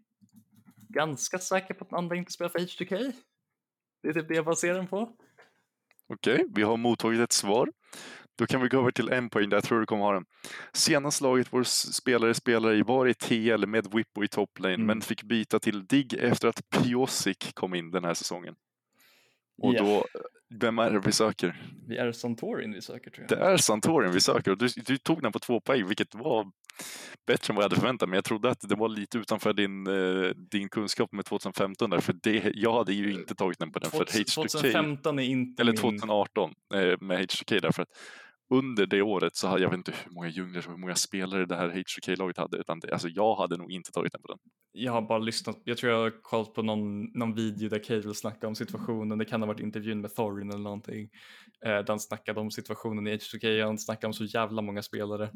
ganska 0.89 1.39
säker 1.39 1.75
på 1.75 1.85
att 1.85 1.91
den 1.91 1.99
andra 1.99 2.17
inte 2.17 2.33
spelar 2.33 2.49
för 2.49 2.59
H2K. 2.59 3.13
Det 4.03 4.09
är 4.09 4.13
typ 4.13 4.29
det 4.29 4.35
jag 4.35 4.45
baserar 4.45 4.75
den 4.75 4.87
på. 4.87 5.17
Okej, 6.07 6.35
okay, 6.35 6.47
vi 6.55 6.63
har 6.63 6.77
mottagit 6.77 7.21
ett 7.21 7.33
svar. 7.33 7.73
Då 8.37 8.47
kan 8.47 8.61
vi 8.61 8.69
gå 8.69 8.79
över 8.79 8.91
till 8.91 9.09
en 9.09 9.31
poäng 9.31 9.49
där 9.49 9.57
jag 9.57 9.65
tror 9.65 9.81
du 9.81 9.87
kommer 9.87 10.05
ha 10.05 10.13
den. 10.13 10.25
Senast 10.73 11.21
laget 11.21 11.49
vår 11.51 11.63
spelare 11.93 12.35
spelade 12.35 12.77
i 12.77 12.83
var 12.83 13.07
i 13.07 13.15
TL 13.15 13.67
med 13.67 13.95
Whippo 13.95 14.25
i 14.25 14.29
toplane 14.29 14.75
mm. 14.75 14.87
men 14.87 15.01
fick 15.01 15.23
byta 15.23 15.59
till 15.59 15.87
DIG 15.87 16.15
efter 16.15 16.49
att 16.49 16.71
Piosik 16.71 17.55
kom 17.55 17.75
in 17.75 17.91
den 17.91 18.05
här 18.05 18.15
säsongen. 18.15 18.55
Och 19.63 19.75
yeah. 19.75 19.87
då, 19.87 20.07
vem 20.61 20.79
är 20.79 20.91
det 20.91 21.01
vi 21.01 21.13
söker? 21.13 21.63
Vi 21.89 21.97
är 21.97 22.13
Santorin 22.13 22.73
vi 22.73 22.83
söker 22.83 23.11
tror 23.11 23.27
jag. 23.29 23.39
Det 23.39 23.45
är 23.45 23.57
Santorin 23.57 24.13
vi 24.13 24.21
söker 24.21 24.51
och 24.51 24.59
du, 24.59 24.69
du 24.87 24.99
tog 24.99 25.23
den 25.23 25.33
på 25.33 25.39
två 25.39 25.61
poäng 25.61 25.87
vilket 25.87 26.15
var 26.15 26.51
bättre 27.27 27.53
än 27.53 27.57
vad 27.57 27.65
jag 27.65 27.71
hade 27.71 27.81
förväntat 27.81 28.09
mig. 28.09 28.17
Jag 28.17 28.25
trodde 28.25 28.51
att 28.51 28.69
det 28.69 28.75
var 28.75 28.89
lite 28.89 29.19
utanför 29.19 29.53
din, 29.53 29.87
eh, 29.87 30.31
din 30.51 30.69
kunskap 30.69 31.13
med 31.13 31.25
2015 31.25 31.91
där, 31.91 32.01
för 32.01 32.13
det, 32.23 32.53
jag 32.55 32.73
hade 32.73 32.93
ju 32.93 33.13
inte 33.13 33.35
tagit 33.35 33.59
den 33.59 33.73
på 33.73 33.79
den. 33.79 33.91
för 33.91 34.05
H2K, 34.05 34.35
2015 34.35 35.19
är 35.19 35.23
inte 35.23 35.63
eller 35.63 35.73
min... 35.73 35.81
2018 35.81 36.55
eh, 36.75 36.81
med 37.01 37.21
H2K 37.21 37.61
därför 37.61 37.83
att 37.83 37.89
under 38.53 38.87
det 38.87 39.03
året 39.03 39.37
så 39.37 39.49
hade 39.49 39.63
jag 39.63 39.71
vet 39.71 39.77
inte 39.77 39.93
hur 40.05 40.13
många 40.13 40.29
jungler 40.29 40.59
och 40.67 40.73
hur 40.73 40.79
många 40.79 40.95
spelare 40.95 41.47
det 41.47 41.57
här 41.57 41.69
H2K-laget 41.71 42.37
hade, 42.37 42.57
utan 42.57 42.81
det, 42.81 42.93
alltså 42.93 43.09
jag 43.09 43.35
hade 43.37 43.57
nog 43.57 43.73
inte 43.73 43.93
tagit 43.93 44.13
den 44.13 44.23
på 44.23 44.29
den. 44.29 44.39
Jag 44.73 44.93
har 44.93 45.03
bara 45.03 45.19
lyssnat, 45.19 45.59
jag 45.65 45.79
tror 45.79 45.93
jag 45.93 46.01
har 46.01 46.23
kollat 46.23 46.55
på 46.55 46.63
någon, 46.63 47.05
någon 47.05 47.35
video 47.35 47.69
där 47.69 47.79
Cable 47.85 48.15
snackade 48.15 48.47
om 48.47 48.55
situationen, 48.55 49.19
det 49.19 49.25
kan 49.25 49.43
ha 49.43 49.47
varit 49.47 49.61
intervjun 49.61 50.01
med 50.01 50.15
Thorin 50.15 50.51
eller 50.51 50.59
någonting, 50.63 51.09
eh, 51.65 51.69
där 51.71 51.89
han 51.89 52.01
snackade 52.01 52.41
om 52.41 52.51
situationen 52.51 53.07
i 53.07 53.17
H2K, 53.17 53.65
han 53.65 53.79
snackade 53.79 54.07
om 54.07 54.13
så 54.13 54.25
jävla 54.25 54.63
många 54.63 54.83
spelare. 54.83 55.31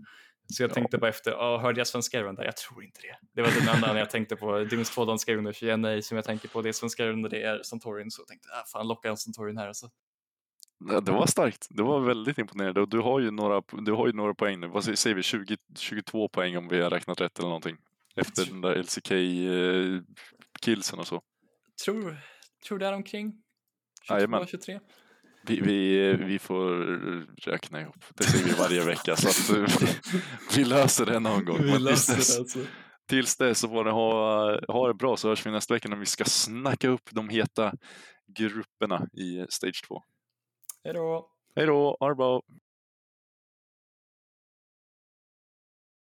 Så 0.54 0.62
jag 0.62 0.70
Ja. 0.70 0.74
tänkte 0.74 0.98
bara 0.98 1.08
efter, 1.08 1.32
oh, 1.32 1.60
hörde 1.60 1.80
jag 1.80 1.86
svenska 1.86 2.22
runder? 2.22 2.44
Jag 2.44 2.56
tror 2.56 2.84
inte 2.84 3.00
det. 3.00 3.16
Det 3.34 3.42
var 3.42 3.60
den 3.66 3.74
enda 3.74 3.98
jag 3.98 4.10
tänkte 4.10 4.36
på, 4.36 4.58
det 4.58 4.68
finns 4.68 4.90
två 4.90 5.04
danska 5.04 5.52
så 5.54 5.66
jag 5.66 5.80
nej 5.80 6.02
som 6.02 6.16
jag 6.16 6.24
tänker 6.24 6.48
på, 6.48 6.62
det 6.62 6.68
är 6.68 6.72
svenska 6.72 7.06
runder, 7.06 7.30
det 7.30 7.42
är 7.42 7.62
Santorin, 7.62 8.10
så 8.10 8.20
jag 8.20 8.28
tänkte, 8.28 8.48
ah, 8.48 8.64
fan 8.72 8.88
locka 8.88 9.16
Santorin 9.16 9.58
här 9.58 9.68
alltså. 9.68 9.86
Det 10.78 11.12
var 11.12 11.26
starkt. 11.26 11.66
Det 11.70 11.82
var 11.82 12.00
väldigt 12.00 12.38
imponerande 12.38 12.80
och 12.80 12.88
du 12.88 12.98
har 12.98 13.20
ju 13.20 13.30
några, 13.30 13.62
du 13.72 13.92
har 13.92 14.06
ju 14.06 14.12
några 14.12 14.34
poäng 14.34 14.60
nu. 14.60 14.66
Vad 14.66 14.84
säger- 14.84 15.14
vi? 15.14 15.22
20, 15.22 15.56
22 15.78 16.28
poäng 16.28 16.56
om 16.56 16.68
vi 16.68 16.80
har 16.80 16.90
räknat 16.90 17.20
rätt 17.20 17.38
eller 17.38 17.48
någonting. 17.48 17.76
Efter 18.16 18.46
den 18.46 18.60
där 18.60 18.74
LCK-killsen 18.82 20.98
och 20.98 21.06
så. 21.06 21.22
Tror, 21.84 22.16
tror 22.68 22.78
där 22.78 22.92
omkring 22.92 23.32
22, 24.02 24.14
Jajamän. 24.14 24.46
23. 24.46 24.80
Vi, 25.46 25.60
vi, 25.60 26.12
vi 26.16 26.38
får 26.38 26.70
räkna 27.50 27.80
ihop. 27.80 28.04
Det 28.14 28.24
säger 28.24 28.44
vi 28.44 28.52
varje 28.52 28.84
vecka. 28.84 29.16
Så 29.16 29.28
att 29.28 29.50
vi, 29.50 29.66
vi 30.56 30.64
löser 30.64 31.06
det 31.06 31.20
någon 31.20 31.44
gång. 31.44 31.62
Vi 31.62 31.78
löser 31.78 32.12
det 32.12 32.38
alltså. 32.38 32.58
tills 33.08 33.36
dess 33.36 33.58
så 33.58 33.68
får 33.68 33.84
ni 33.84 33.90
ha, 33.90 34.60
ha 34.72 34.88
det 34.88 34.94
bra 34.94 35.16
så 35.16 35.28
hörs 35.28 35.46
vi 35.46 35.50
nästa 35.50 35.74
vecka 35.74 35.88
när 35.88 35.96
vi 35.96 36.06
ska 36.06 36.24
snacka 36.24 36.88
upp 36.88 37.08
de 37.10 37.28
heta 37.28 37.72
grupperna 38.38 39.06
i 39.12 39.46
Stage 39.48 39.84
2. 39.88 40.02
Hej 40.86 40.94
då! 40.94 41.28
Hej 41.56 41.66
då, 41.66 41.96
ha 42.00 42.08
det 42.08 42.14
bra! 42.14 42.42